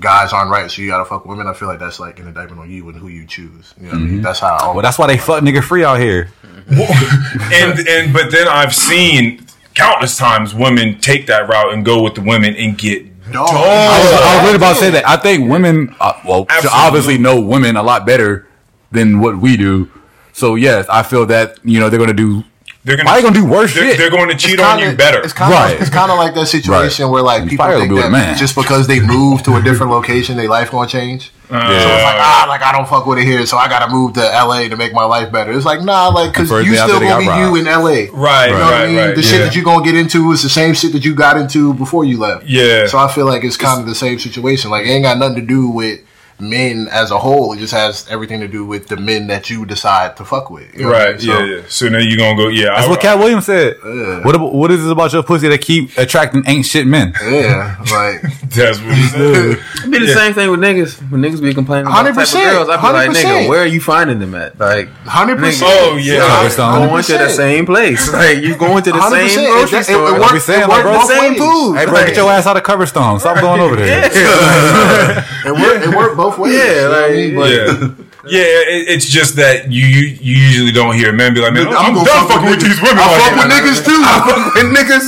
guys 0.00 0.32
aren't 0.32 0.50
right, 0.50 0.70
so 0.70 0.82
you 0.82 0.88
gotta 0.88 1.04
fuck 1.04 1.26
women. 1.26 1.46
I 1.46 1.54
feel 1.54 1.68
like 1.68 1.78
that's 1.78 2.00
like 2.00 2.18
an 2.18 2.28
indictment 2.28 2.60
on 2.60 2.70
you 2.70 2.88
and 2.88 2.98
who 2.98 3.08
you 3.08 3.26
choose. 3.26 3.74
You 3.78 3.84
know 3.84 3.92
what 3.92 3.96
I 3.96 4.04
mean? 4.04 4.22
That's 4.22 4.40
how. 4.40 4.56
I 4.56 4.72
well, 4.72 4.82
that's 4.82 4.98
why 4.98 5.06
they 5.06 5.18
fuck 5.18 5.42
nigga 5.42 5.62
free 5.62 5.84
out 5.84 6.00
here. 6.00 6.30
and 6.68 7.88
and 7.88 8.12
but 8.12 8.30
then 8.30 8.46
I've 8.48 8.74
seen 8.74 9.44
countless 9.74 10.16
times 10.16 10.54
women 10.54 10.98
take 11.00 11.26
that 11.26 11.48
route 11.48 11.72
and 11.72 11.84
go 11.84 12.02
with 12.02 12.14
the 12.14 12.20
women 12.20 12.54
and 12.56 12.76
get 12.76 13.08
Dog. 13.32 13.50
I 13.50 13.52
was, 13.52 14.12
I 14.22 14.36
was 14.36 14.44
really 14.44 14.56
about 14.56 14.72
to 14.74 14.78
say 14.78 14.90
that. 14.90 15.06
I 15.06 15.16
think 15.16 15.50
women, 15.50 15.94
uh, 16.00 16.14
well, 16.24 16.46
Absolutely. 16.48 16.70
obviously 16.72 17.18
know 17.18 17.40
women 17.40 17.76
a 17.76 17.82
lot 17.82 18.06
better 18.06 18.46
than 18.90 19.20
what 19.20 19.38
we 19.38 19.56
do. 19.56 19.90
So 20.32 20.54
yes, 20.54 20.86
I 20.88 21.02
feel 21.02 21.26
that 21.26 21.58
you 21.64 21.78
know 21.80 21.90
they're 21.90 21.98
gonna 21.98 22.12
do. 22.12 22.44
They're 22.84 22.96
gonna 22.96 23.08
Why 23.08 23.16
they 23.16 23.22
gonna 23.22 23.34
do 23.34 23.44
worse 23.44 23.74
they're, 23.74 23.84
shit? 23.90 23.98
they're 23.98 24.10
going 24.10 24.28
to 24.28 24.36
cheat 24.36 24.60
on 24.60 24.78
kinda- 24.78 24.92
you 24.92 24.96
better. 24.96 25.20
It's 25.20 25.32
kind 25.32 25.52
of 25.52 25.58
Right. 25.60 25.80
it's 25.80 25.90
kind 25.90 26.10
of 26.10 26.16
like 26.18 26.34
that 26.34 26.46
situation 26.46 27.04
Right. 27.06 27.10
where 27.12 27.22
like 27.22 27.42
You 27.44 27.50
people 27.50 27.64
probably 27.66 27.80
think 27.82 27.90
gonna 27.90 28.02
do 28.02 28.06
it, 28.08 28.10
that 28.12 28.26
man. 28.28 28.38
just 28.38 28.54
because 28.54 28.86
they 28.86 29.00
move 29.00 29.42
to 29.44 29.56
a 29.56 29.62
different 29.62 29.92
location, 29.92 30.36
their 30.36 30.48
life 30.48 30.70
gonna 30.70 30.86
change. 30.88 31.32
Uh, 31.50 31.60
So 31.66 31.72
it's 31.74 32.02
like 32.04 32.16
ah, 32.18 32.44
like 32.48 32.62
I 32.62 32.72
don't 32.72 32.86
fuck 32.88 33.06
with 33.06 33.18
it 33.18 33.24
here, 33.24 33.44
so 33.46 33.56
I 33.56 33.68
gotta 33.68 33.90
move 33.90 34.12
to 34.14 34.20
LA 34.20 34.68
to 34.68 34.76
make 34.76 34.92
my 34.92 35.04
life 35.04 35.32
better. 35.32 35.50
It's 35.52 35.64
like 35.64 35.82
nah, 35.82 36.08
like 36.08 36.32
because 36.32 36.50
you 36.66 36.74
still 36.76 37.00
gonna 37.00 37.18
be 37.18 37.24
got 37.26 37.40
you 37.40 37.56
in 37.56 37.66
LA. 37.66 38.06
Right, 38.12 38.48
You 38.48 38.52
know 38.54 38.64
what 38.64 38.74
I 38.74 38.86
mean? 38.86 38.96
right. 38.96 39.14
The 39.14 39.22
yeah. 39.22 39.28
shit 39.28 39.40
that 39.44 39.54
you're 39.54 39.64
gonna 39.64 39.84
get 39.84 39.94
into 39.96 40.30
is 40.32 40.42
the 40.42 40.48
same 40.50 40.74
shit 40.74 40.92
that 40.92 41.04
you 41.04 41.14
got 41.14 41.36
into 41.36 41.74
before 41.74 42.04
you 42.04 42.18
left. 42.18 42.44
Yeah. 42.46 42.86
So 42.86 42.98
I 42.98 43.08
feel 43.08 43.26
like 43.26 43.44
it's 43.44 43.56
kind 43.56 43.80
of 43.80 43.86
the 43.86 43.94
same 43.94 44.18
situation. 44.18 44.70
Like 44.70 44.86
it 44.86 44.90
ain't 44.90 45.04
got 45.04 45.18
nothing 45.18 45.36
to 45.36 45.42
do 45.42 45.68
with 45.68 46.00
men 46.40 46.88
as 46.90 47.10
a 47.10 47.18
whole. 47.18 47.52
It 47.52 47.58
just 47.58 47.72
has 47.72 48.06
everything 48.08 48.40
to 48.40 48.48
do 48.48 48.64
with 48.64 48.86
the 48.88 48.96
men 48.96 49.26
that 49.28 49.50
you 49.50 49.66
decide 49.66 50.16
to 50.18 50.24
fuck 50.24 50.50
with. 50.50 50.72
You 50.74 50.82
know 50.84 50.88
what 50.90 50.96
I 51.00 51.04
right, 51.06 51.10
mean? 51.16 51.20
So- 51.26 51.38
yeah, 51.44 51.56
yeah. 51.56 51.62
So 51.68 51.88
now 51.88 51.98
you 51.98 52.16
gonna 52.16 52.36
go, 52.36 52.48
yeah. 52.48 52.66
That's 52.74 52.86
I, 52.86 52.90
what 52.90 53.00
Katt 53.00 53.18
Williams 53.18 53.46
said. 53.46 53.76
What 54.24 54.34
ab- 54.34 54.52
what 54.52 54.70
is 54.70 54.84
it 54.84 54.90
about 54.92 55.12
your 55.12 55.22
pussy 55.22 55.48
that 55.48 55.60
keep 55.60 55.96
attracting 55.98 56.44
ain't 56.46 56.64
shit 56.66 56.86
men? 56.86 57.12
Yeah, 57.22 57.76
like 57.92 58.22
That's 58.50 58.78
what 58.80 58.94
he 58.96 59.02
said. 59.08 59.58
It'd 59.78 59.90
be 59.90 59.98
the 59.98 60.14
same 60.14 60.34
thing 60.34 60.50
with 60.50 60.60
niggas. 60.60 60.98
When 61.10 61.20
niggas 61.22 61.42
be 61.42 61.52
complaining 61.54 61.86
about 61.86 62.04
the 62.04 62.12
type 62.12 62.26
of 62.26 62.32
girls, 62.32 62.68
I'd 62.68 62.80
be 62.80 62.92
like, 62.92 63.10
100%. 63.10 63.14
nigga, 63.14 63.48
where 63.48 63.62
are 63.62 63.66
you 63.66 63.80
finding 63.80 64.18
them 64.18 64.34
at? 64.34 64.58
Like, 64.58 64.88
hundred 65.06 65.38
percent. 65.38 65.70
Oh, 65.74 65.96
yeah. 65.96 66.20
Coverstone. 66.20 66.88
going 66.88 67.02
to 67.04 67.12
the 67.14 67.28
same 67.28 67.66
place. 67.66 68.08
Like, 68.18 68.38
you 68.38 68.56
going 68.56 68.82
to 68.82 68.90
the 68.92 68.98
100%. 68.98 69.10
same 69.28 69.44
It- 69.44 69.50
grocery 69.50 69.78
it- 69.78 69.80
it 69.80 69.84
store. 69.84 70.02
works- 70.04 70.20
What 70.20 70.32
we 70.32 70.38
saying, 70.40 70.62
it 70.62 70.68
like, 70.68 70.84
worked 70.84 70.84
bro? 70.84 70.98
both 71.00 71.08
Same 71.08 71.32
ways. 71.32 71.40
food. 71.40 71.76
Hey, 71.76 71.84
bro, 71.86 71.94
get 72.06 72.16
your 72.16 72.30
ass 72.32 72.46
out 72.46 72.56
of 72.56 72.62
Coverstone. 72.62 73.20
Stop 73.20 73.40
going 73.40 73.60
over 73.60 73.76
there. 73.76 75.24
It 75.48 75.52
worked. 75.52 75.84
It 75.86 75.96
worked 75.96 76.16
both 76.16 76.27
ways. 76.36 76.54
Yeah, 76.54 76.64
you 76.64 76.74
know 76.74 76.90
what 76.90 76.98
I 76.98 77.06
like, 77.06 77.14
mean? 77.14 77.34
But- 77.36 77.50
Yeah. 77.50 77.88
Yeah, 78.28 78.42
it, 78.42 78.88
it's 78.92 79.06
just 79.08 79.36
that 79.36 79.72
you, 79.72 79.86
you 79.86 80.02
you 80.20 80.36
usually 80.36 80.72
don't 80.72 80.94
hear 80.94 81.12
men 81.14 81.32
be 81.32 81.40
like, 81.40 81.54
man, 81.54 81.68
I'm, 81.68 81.94
gonna 81.94 82.04
done 82.04 82.26
fuck 82.28 82.28
fucking 82.28 82.50
with 82.50 82.58
niggas. 82.58 82.68
these 82.68 82.82
women. 82.82 82.98
I 82.98 83.06
like 83.08 83.22
fuck 83.24 83.36
with 83.40 83.52
niggas 83.56 83.80
too. 83.86 84.00
I 84.04 84.16
fuck 84.28 84.54
with 84.54 84.68
niggas 84.76 85.06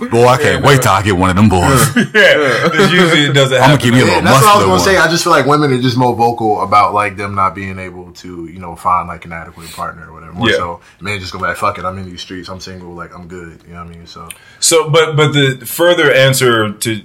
too. 0.00 0.08
Boy, 0.10 0.26
I 0.26 0.36
can't 0.36 0.64
wait 0.64 0.82
till 0.82 0.90
I 0.92 1.00
get 1.00 1.16
one 1.16 1.30
of 1.30 1.36
them 1.36 1.48
boys. 1.48 1.80
Yeah, 2.12 2.68
'cause 2.68 2.92
usually 2.92 3.24
it 3.30 3.32
doesn't 3.32 3.56
I'm 3.56 3.62
happen. 3.62 3.78
gonna 3.78 3.90
give 3.90 3.94
you 3.94 4.04
a 4.04 4.08
little 4.12 4.22
that's 4.22 4.42
what 4.44 4.52
I 4.52 4.56
was 4.56 4.64
gonna 4.64 4.70
one. 4.76 4.80
say. 4.80 4.98
I 4.98 5.08
just 5.08 5.24
feel 5.24 5.32
like 5.32 5.46
women 5.46 5.72
are 5.72 5.80
just 5.80 5.96
more 5.96 6.14
vocal 6.14 6.60
about 6.60 6.92
like 6.92 7.16
them 7.16 7.34
not 7.34 7.54
being 7.54 7.78
able 7.78 8.12
to, 8.20 8.44
you 8.46 8.58
know, 8.58 8.76
find 8.76 9.08
like 9.08 9.24
an 9.24 9.32
adequate 9.32 9.70
partner 9.72 10.10
or 10.10 10.12
whatever. 10.12 10.32
More 10.34 10.50
Yeah. 10.50 10.56
so, 10.56 10.80
men 11.00 11.18
just 11.18 11.32
gonna 11.32 11.44
be 11.44 11.48
like, 11.48 11.56
"Fuck 11.56 11.78
it, 11.78 11.84
I'm 11.86 11.96
in 11.96 12.10
these 12.10 12.20
streets. 12.20 12.50
I'm 12.50 12.60
single. 12.60 12.92
Like 12.92 13.14
I'm 13.14 13.26
good." 13.26 13.62
You 13.66 13.72
know 13.74 13.84
what 13.84 13.94
I 13.94 13.96
mean? 13.96 14.06
So 14.06 14.28
So, 14.58 14.90
but 14.90 15.16
but 15.16 15.32
the 15.32 15.64
further 15.64 16.12
answer 16.12 16.72
to 16.72 17.00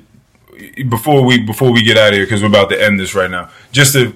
before 0.90 1.24
we 1.26 1.40
before 1.40 1.72
we 1.72 1.84
get 1.84 1.98
out 1.98 2.10
of 2.10 2.14
here 2.16 2.26
because 2.26 2.42
we're 2.42 2.50
about 2.50 2.70
to 2.70 2.82
end 2.82 3.00
this 3.00 3.16
right 3.16 3.30
now, 3.30 3.50
just 3.72 3.94
to 3.94 4.14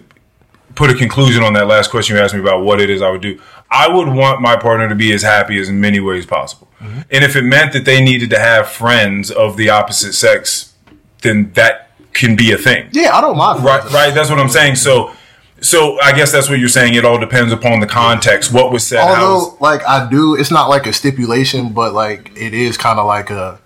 put 0.76 0.90
a 0.90 0.94
conclusion 0.94 1.44
on 1.44 1.54
that 1.54 1.68
last 1.68 1.90
question 1.92 2.16
you 2.16 2.22
asked 2.22 2.34
me 2.34 2.40
about 2.40 2.62
what 2.64 2.80
it 2.80 2.90
is 2.90 3.02
I 3.02 3.10
would 3.10 3.22
do. 3.22 3.40
I 3.72 3.88
would 3.88 4.08
want 4.08 4.42
my 4.42 4.56
partner 4.56 4.88
to 4.90 4.96
be 4.96 5.12
as 5.14 5.22
happy 5.22 5.60
as 5.60 5.70
in 5.70 5.80
many 5.80 6.00
ways 6.00 6.26
possible, 6.26 6.68
mm-hmm. 6.82 7.02
and 7.12 7.24
if 7.24 7.36
it 7.36 7.44
meant 7.44 7.74
that 7.74 7.86
they 7.86 8.02
needed 8.02 8.30
to 8.32 8.40
have 8.40 8.70
friends 8.70 9.30
of 9.32 9.58
the 9.58 9.70
opposite 9.70 10.14
sex, 10.14 10.74
then 11.22 11.52
that 11.54 11.92
can 12.14 12.36
be 12.36 12.52
a 12.52 12.58
thing. 12.58 12.90
yeah, 12.92 13.16
I 13.16 13.22
don't 13.22 13.38
mind. 13.38 13.64
Right, 13.64 13.84
right. 13.92 14.14
That's 14.14 14.30
what 14.30 14.40
I'm 14.40 14.50
saying. 14.50 14.76
So, 14.76 15.14
so 15.62 16.00
I 16.02 16.12
guess 16.12 16.32
that's 16.32 16.50
what 16.50 16.60
you're 16.60 16.68
saying. 16.68 16.96
It 16.96 17.06
all 17.06 17.20
depends 17.20 17.54
upon 17.54 17.80
the 17.80 17.88
context. 17.88 18.52
What 18.52 18.72
was 18.72 18.86
said. 18.86 19.00
how 19.00 19.10
was- 19.10 19.44
Although, 19.46 19.58
like 19.62 19.82
I 19.88 20.10
do, 20.10 20.36
it's 20.36 20.52
not 20.52 20.70
like 20.70 20.88
a 20.88 20.94
stipulation, 20.94 21.72
but 21.74 21.94
like 21.94 22.32
it 22.36 22.54
is 22.54 22.78
kind 22.78 23.00
of 23.00 23.06
like 23.06 23.30
a. 23.30 23.60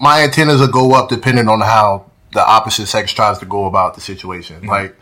My 0.00 0.22
antennas 0.22 0.60
will 0.60 0.68
go 0.68 0.92
up 0.94 1.08
depending 1.08 1.48
on 1.48 1.60
how 1.60 2.10
the 2.32 2.44
opposite 2.46 2.86
sex 2.86 3.12
tries 3.12 3.38
to 3.38 3.46
go 3.46 3.66
about 3.66 3.94
the 3.94 4.00
situation. 4.00 4.56
Mm-hmm. 4.56 4.68
Like, 4.68 4.96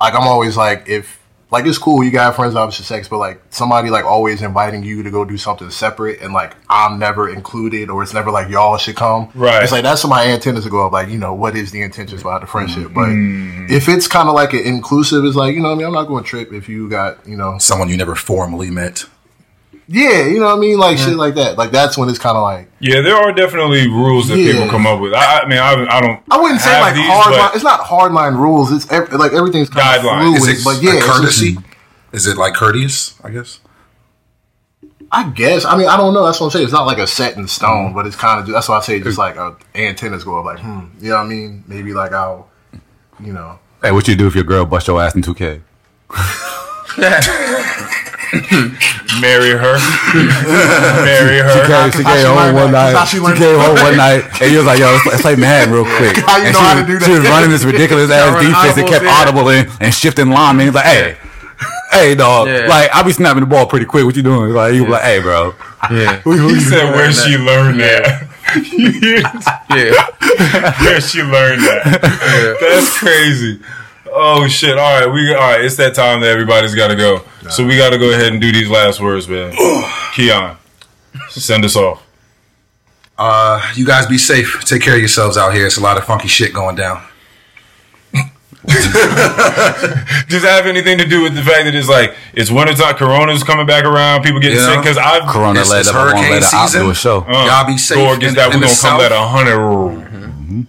like 0.00 0.14
I'm 0.14 0.26
always 0.26 0.56
like 0.56 0.88
if 0.88 1.18
like 1.50 1.64
it's 1.64 1.78
cool 1.78 2.04
you 2.04 2.10
got 2.10 2.36
friends 2.36 2.52
of 2.52 2.58
opposite 2.58 2.84
sex, 2.84 3.08
but 3.08 3.18
like 3.18 3.40
somebody 3.50 3.88
like 3.90 4.04
always 4.04 4.42
inviting 4.42 4.82
you 4.82 5.02
to 5.02 5.10
go 5.10 5.24
do 5.24 5.38
something 5.38 5.70
separate, 5.70 6.20
and 6.20 6.32
like 6.32 6.54
I'm 6.68 6.98
never 6.98 7.28
included, 7.30 7.88
or 7.90 8.02
it's 8.02 8.12
never 8.12 8.30
like 8.30 8.48
y'all 8.50 8.76
should 8.76 8.96
come. 8.96 9.30
Right. 9.34 9.62
It's 9.62 9.72
like 9.72 9.82
that's 9.82 10.04
when 10.04 10.10
my 10.10 10.26
antennas 10.26 10.64
will 10.64 10.72
go 10.72 10.86
up. 10.86 10.92
Like 10.92 11.08
you 11.08 11.18
know 11.18 11.32
what 11.34 11.56
is 11.56 11.70
the 11.70 11.80
intentions 11.82 12.22
behind 12.22 12.42
the 12.42 12.46
friendship? 12.46 12.92
But 12.94 13.08
Mm-hmm. 13.08 13.72
if 13.72 13.88
it's 13.88 14.06
kind 14.06 14.28
of 14.28 14.34
like 14.34 14.52
an 14.52 14.60
inclusive, 14.60 15.24
it's 15.24 15.36
like 15.36 15.54
you 15.54 15.60
know 15.60 15.68
what 15.68 15.74
I 15.74 15.78
mean. 15.78 15.86
I'm 15.86 15.92
not 15.94 16.04
going 16.04 16.22
to 16.24 16.28
trip 16.28 16.52
if 16.52 16.68
you 16.68 16.88
got 16.88 17.26
you 17.26 17.36
know 17.36 17.56
Someone 17.58 17.88
you 17.88 17.96
never 17.96 18.14
formally 18.14 18.70
met. 18.70 19.04
Yeah, 19.88 20.26
you 20.26 20.38
know 20.38 20.46
what 20.46 20.56
I 20.58 20.60
mean, 20.60 20.78
like 20.78 20.98
shit 20.98 21.14
like 21.16 21.34
that. 21.36 21.56
Like 21.58 21.70
that's 21.70 21.96
when 21.98 22.08
it's 22.10 22.18
kind 22.18 22.36
of 22.36 22.42
like 22.42 22.70
Yeah, 22.78 23.00
there 23.00 23.16
are 23.16 23.32
definitely 23.32 23.88
rules 23.88 24.28
that 24.28 24.38
Yeah. 24.38 24.52
people 24.52 24.68
come 24.68 24.86
up 24.86 25.00
with. 25.00 25.14
I, 25.14 25.40
I 25.40 25.48
mean, 25.48 25.58
I, 25.58 25.86
I 25.96 26.00
don't. 26.00 26.22
I 26.30 26.40
wouldn't 26.40 26.60
say 26.60 26.78
like 26.80 26.94
these, 26.94 27.06
hard. 27.06 27.34
Line, 27.34 27.50
it's 27.54 27.64
not 27.64 27.80
hard 27.80 28.12
line 28.12 28.34
rules. 28.34 28.70
It's 28.70 28.90
ev- 28.92 29.12
like 29.14 29.32
everything's 29.32 29.70
kind 29.70 29.98
of 29.98 30.04
Guidelines. 30.04 30.36
fluid. 30.38 30.52
Is 30.52 30.60
it 30.60 30.64
but 30.64 30.82
yeah, 30.82 30.92
a 30.92 30.96
it's 30.96 31.06
just- 31.06 31.18
courtesy? 31.18 31.56
Is 32.12 32.26
it 32.26 32.36
like 32.36 32.54
courteous? 32.54 33.14
I 33.24 33.30
guess. 33.30 33.60
I 35.10 35.30
guess. 35.30 35.64
I 35.64 35.74
mean, 35.76 35.88
I 35.88 35.96
don't 35.96 36.12
know. 36.12 36.26
That's 36.26 36.38
what 36.38 36.46
I'm 36.48 36.50
saying. 36.52 36.64
It's 36.64 36.72
not 36.72 36.84
like 36.86 36.98
a 36.98 37.06
set 37.06 37.36
in 37.38 37.48
stone, 37.48 37.94
but 37.94 38.06
it's 38.06 38.14
kind 38.16 38.40
of. 38.40 38.46
Just 38.46 38.54
that's 38.54 38.68
why 38.68 38.76
I 38.76 38.80
say 38.80 39.00
just 39.00 39.16
like 39.18 39.36
uh, 39.38 39.52
antennas 39.74 40.22
go 40.24 40.38
up. 40.38 40.44
Like, 40.44 40.58
hmm, 40.60 40.80
you 41.00 41.08
know 41.10 41.16
what 41.16 41.22
I 41.24 41.28
mean? 41.28 41.64
Maybe 41.66 41.94
like 41.94 42.12
I'll, 42.12 42.48
you 43.20 43.32
know. 43.32 43.58
Hey, 43.82 43.90
what 43.92 44.06
you 44.06 44.16
do 44.16 44.26
if 44.26 44.34
your 44.34 44.44
girl 44.44 44.66
bust 44.66 44.86
your 44.88 45.02
ass 45.02 45.14
in 45.14 45.22
2K? 45.22 45.62
marry 49.20 49.50
her, 49.56 49.76
marry 51.04 51.38
her. 51.40 51.50
Okay, 51.64 51.90
she 51.96 52.02
how 52.02 52.12
came 52.14 52.22
she 52.22 52.28
home 52.28 52.54
one 52.54 52.72
that. 52.72 52.92
night. 52.94 53.04
She 53.08 53.16
She 53.18 53.22
came 53.22 53.58
home 53.58 53.76
one 53.76 53.96
night, 53.96 54.22
and 54.40 54.50
he 54.50 54.56
was 54.56 54.66
like, 54.66 54.78
"Yo, 54.78 54.86
let's, 54.92 55.06
let's 55.06 55.22
play 55.22 55.36
Madden 55.36 55.72
real 55.74 55.84
quick." 55.84 56.16
How 56.26 56.36
you 56.38 56.44
and 56.46 56.54
know 56.54 56.60
she, 56.60 56.66
how 56.66 56.74
to 56.74 56.92
was- 56.92 57.00
do 57.00 57.04
She 57.06 57.12
was 57.18 57.24
running 57.28 57.50
this 57.50 57.64
ridiculous 57.64 58.10
ass 58.10 58.34
Running 58.34 58.50
defense 58.52 58.74
that 58.76 58.86
kept 58.88 59.04
audible 59.06 59.48
in 59.48 59.68
and 59.80 59.94
shifting 59.94 60.28
line. 60.28 60.56
linemen. 60.56 60.66
He's 60.66 60.74
like, 60.74 60.84
"Hey, 60.86 61.16
hey, 61.90 62.14
dog, 62.14 62.48
Yeah. 62.48 62.66
like 62.68 62.90
I 62.94 63.02
be 63.02 63.12
snapping 63.12 63.40
the 63.40 63.46
ball 63.46 63.66
pretty 63.66 63.86
quick. 63.86 64.04
What 64.04 64.16
you 64.16 64.22
doing?" 64.22 64.50
Like 64.52 64.74
you 64.74 64.82
was 64.84 64.92
like, 64.92 65.02
"Hey, 65.02 65.20
bro." 65.20 65.54
Yeah. 65.90 66.20
He 66.24 66.60
said, 66.60 66.94
"Where 66.94 67.12
she 67.12 67.36
learned 67.38 67.80
that." 67.80 68.26
Yeah. 69.68 69.92
Where 70.82 71.00
she 71.02 71.22
learned 71.22 71.60
that? 71.62 72.56
That's 72.60 72.98
crazy. 72.98 73.60
Oh 74.20 74.48
shit! 74.48 74.76
All 74.78 75.00
right, 75.00 75.06
we 75.12 75.32
all 75.34 75.40
right. 75.40 75.64
It's 75.64 75.76
that 75.76 75.94
time 75.94 76.20
that 76.20 76.28
everybody's 76.30 76.74
got 76.74 76.88
to 76.88 76.96
go. 76.96 77.22
So 77.50 77.64
we 77.66 77.76
got 77.76 77.90
to 77.90 77.98
go 77.98 78.10
ahead 78.10 78.32
and 78.32 78.40
do 78.40 78.50
these 78.52 78.68
last 78.68 79.00
words, 79.00 79.28
man. 79.28 79.52
Keon, 80.14 80.56
send 81.30 81.64
us 81.64 81.76
off. 81.76 82.02
Uh, 83.16 83.60
you 83.74 83.86
guys 83.86 84.06
be 84.06 84.18
safe. 84.18 84.62
Take 84.64 84.82
care 84.82 84.94
of 84.94 85.00
yourselves 85.00 85.36
out 85.36 85.54
here. 85.54 85.66
It's 85.66 85.76
a 85.78 85.80
lot 85.80 85.96
of 85.96 86.04
funky 86.04 86.28
shit 86.28 86.52
going 86.52 86.76
down. 86.76 87.02
Does 88.68 90.42
that 90.42 90.52
have 90.56 90.66
anything 90.66 90.98
to 90.98 91.06
do 91.06 91.22
with 91.22 91.34
the 91.34 91.42
fact 91.42 91.64
that 91.64 91.74
it's 91.74 91.88
like 91.88 92.14
it's 92.34 92.50
wintertime, 92.50 92.94
Corona's 92.96 93.42
coming 93.42 93.66
back 93.66 93.84
around, 93.84 94.22
people 94.22 94.40
getting 94.40 94.58
You 94.58 94.64
sick? 94.64 94.78
Because 94.80 94.98
I've 94.98 95.22
Corona 95.28 95.60
It's- 95.60 95.70
let 95.70 95.80
it's 95.80 95.88
up. 95.88 95.94
I 95.96 96.14
won't 96.14 96.30
let 96.30 96.42
her 96.42 96.56
out 96.56 96.66
season. 96.68 96.82
do 96.84 96.90
a 96.90 96.94
show. 96.94 97.20
uh, 97.26 97.46
Y'all 97.46 97.66
be 97.66 97.78
safe 97.78 97.96
Go 97.96 98.12
against 98.12 98.36
that. 98.36 98.48
We're 98.48 98.54
the 98.54 98.66
gonna 98.66 98.66
come 98.66 98.74
South. 98.74 99.00
at 99.02 99.12
a 99.12 99.20
hundred. 99.22 100.66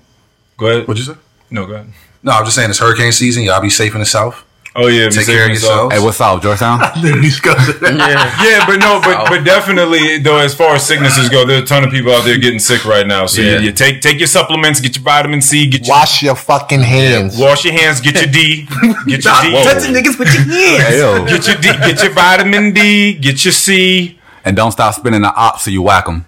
Go 0.57 0.67
ahead. 0.67 0.87
What'd 0.87 1.05
you 1.05 1.13
say? 1.13 1.19
No, 1.51 1.65
go 1.65 1.73
ahead. 1.73 1.87
No, 2.23 2.31
I'm 2.33 2.43
just 2.45 2.55
saying 2.55 2.69
it's 2.69 2.79
hurricane 2.79 3.11
season. 3.11 3.43
Y'all 3.43 3.61
be 3.61 3.69
safe 3.69 3.93
in 3.93 3.99
the 3.99 4.05
south. 4.05 4.45
Oh 4.75 4.87
yeah, 4.87 5.09
Take 5.09 5.25
care 5.25 5.45
of 5.45 5.49
yourself. 5.49 5.91
yourself. 5.91 5.93
Hey, 5.93 5.99
what's 5.99 6.21
up, 6.21 6.41
Georgetown? 6.43 6.79
He's 7.23 7.39
going 7.39 7.57
Yeah, 7.57 8.65
but 8.67 8.77
no, 8.77 9.01
but 9.03 9.27
but 9.27 9.43
definitely 9.43 10.19
though, 10.19 10.37
as 10.37 10.53
far 10.53 10.75
as 10.75 10.85
sicknesses 10.85 11.27
go, 11.27 11.43
there's 11.43 11.63
a 11.63 11.65
ton 11.65 11.83
of 11.83 11.89
people 11.89 12.13
out 12.13 12.23
there 12.23 12.37
getting 12.37 12.59
sick 12.59 12.85
right 12.85 13.05
now. 13.07 13.25
So 13.25 13.41
Yeah. 13.41 13.57
you, 13.57 13.65
you 13.67 13.71
take 13.71 14.01
take 14.01 14.19
your 14.19 14.27
supplements, 14.27 14.79
get 14.79 14.95
your 14.95 15.03
vitamin 15.03 15.41
C, 15.41 15.65
get 15.67 15.87
your 15.87 15.95
Wash 15.95 16.21
your 16.21 16.35
fucking 16.35 16.81
hands. 16.81 17.37
wash 17.37 17.65
your 17.65 17.73
hands, 17.73 17.99
get 17.99 18.13
your 18.21 18.31
D, 18.31 18.65
get 19.07 19.25
your 19.25 19.33
D, 19.41 19.55
niggas 19.89 20.19
with 20.19 20.31
your 20.33 20.43
hands. 20.45 21.31
Get 21.31 21.47
your 21.47 21.55
D, 21.57 21.67
get 21.91 22.03
your 22.03 22.13
vitamin 22.13 22.71
D, 22.71 23.13
get 23.15 23.43
your 23.43 23.51
C. 23.53 24.19
And 24.45 24.55
don't 24.55 24.71
stop 24.71 24.93
spinning 24.93 25.21
the 25.23 25.33
ops 25.33 25.63
so 25.63 25.71
you 25.71 25.81
whack 25.81 26.05
them. 26.05 26.25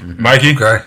Mikey, 0.00 0.54
Okay. 0.54 0.84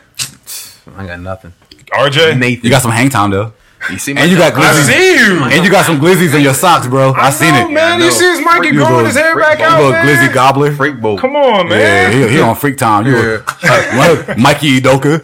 I 0.97 1.05
got 1.05 1.19
nothing. 1.19 1.53
RJ, 1.91 2.37
Nathan, 2.39 2.63
You 2.63 2.69
got 2.69 2.81
some 2.81 2.91
hang 2.91 3.09
time 3.09 3.31
though. 3.31 3.51
You 3.91 3.97
see 3.99 4.13
my 4.13 4.21
And 4.21 4.31
you 4.31 4.37
got 4.37 4.53
I 4.55 4.73
see 4.81 5.15
you. 5.17 5.43
And 5.43 5.63
you 5.63 5.69
got 5.71 5.85
some 5.85 5.99
glizzies 5.99 6.33
in 6.35 6.41
your 6.41 6.53
socks, 6.53 6.87
bro. 6.87 7.13
I, 7.13 7.29
seen 7.29 7.53
know, 7.53 7.67
it. 7.67 7.71
man. 7.71 7.91
I 7.93 7.97
You 7.97 8.03
know. 8.05 8.09
see 8.09 8.29
his 8.31 8.41
Mikey 8.45 8.67
You 8.67 8.73
growing 8.73 9.05
his 9.05 9.15
hair 9.15 9.35
back 9.37 9.59
You 9.59 9.65
out, 9.65 9.77
little 9.77 9.91
man. 9.91 10.05
glizzy 10.07 10.33
gobbler. 10.33 10.73
freak 10.75 10.99
bowl. 11.01 11.17
Come 11.17 11.35
on, 11.35 11.67
Yeah, 11.67 12.09
man. 12.09 12.11
he, 12.29 12.35
he 12.35 12.41
on 12.41 12.55
freak 12.55 12.77
time. 12.77 13.05
You 13.05 13.15
a- 13.17 13.43
uh, 13.63 14.35
Mikey 14.37 14.79
Udoka. 14.81 15.21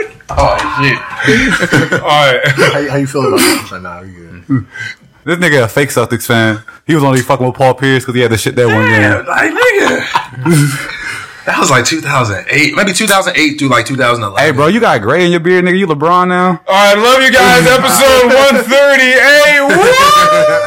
Oh 0.28 0.58
shit. 0.82 0.98
All 2.02 2.08
right. 2.08 2.40
How, 2.48 2.90
how 2.90 2.96
you 2.96 3.06
feel 3.06 3.28
about 3.28 3.38
this? 3.38 3.70
Like, 3.70 3.82
nah, 3.82 4.02
we 4.02 4.08
good. 4.10 4.66
this 5.24 5.38
nigga 5.38 5.62
a 5.62 5.68
fake 5.68 5.90
Celtics 5.90 6.26
fan. 6.26 6.64
He 6.84 6.96
was 6.96 7.04
only 7.04 7.20
fucking 7.20 7.46
with 7.46 7.54
Paul 7.54 7.74
Pierce 7.74 8.02
because 8.02 8.16
he 8.16 8.22
had 8.22 8.32
the 8.32 8.36
shit 8.36 8.56
that 8.56 8.66
one 8.66 8.90
Yeah, 8.90 9.18
game. 9.18 9.26
like 9.26 9.52
nigga. 9.52 11.05
That 11.46 11.58
was 11.58 11.70
like 11.70 11.84
2008, 11.84 12.74
maybe 12.74 12.92
2008 12.92 13.58
through 13.58 13.68
like 13.68 13.86
2011. 13.86 14.38
Hey, 14.38 14.50
bro, 14.52 14.66
you 14.66 14.80
got 14.80 15.00
gray 15.00 15.24
in 15.24 15.30
your 15.30 15.40
beard, 15.40 15.64
nigga. 15.64 15.78
You 15.78 15.86
LeBron 15.86 16.28
now. 16.28 16.60
All 16.66 16.74
right, 16.74 16.94
love 16.98 17.22
you 17.22 17.32
guys. 17.32 17.66
Episode 17.78 18.34
138. 18.34 19.62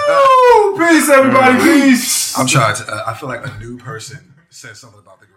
Woo! 0.09 0.77
Peace, 0.80 1.09
everybody. 1.09 1.59
Peace. 1.59 2.38
I'm 2.38 2.47
trying 2.47 2.75
to. 2.77 2.84
Uh, 2.88 3.03
I 3.07 3.13
feel 3.13 3.30
like 3.30 3.45
a 3.45 3.59
new 3.59 3.77
person 3.77 4.36
said 4.49 4.75
something 4.77 4.99
about 4.99 5.19
the. 5.19 5.28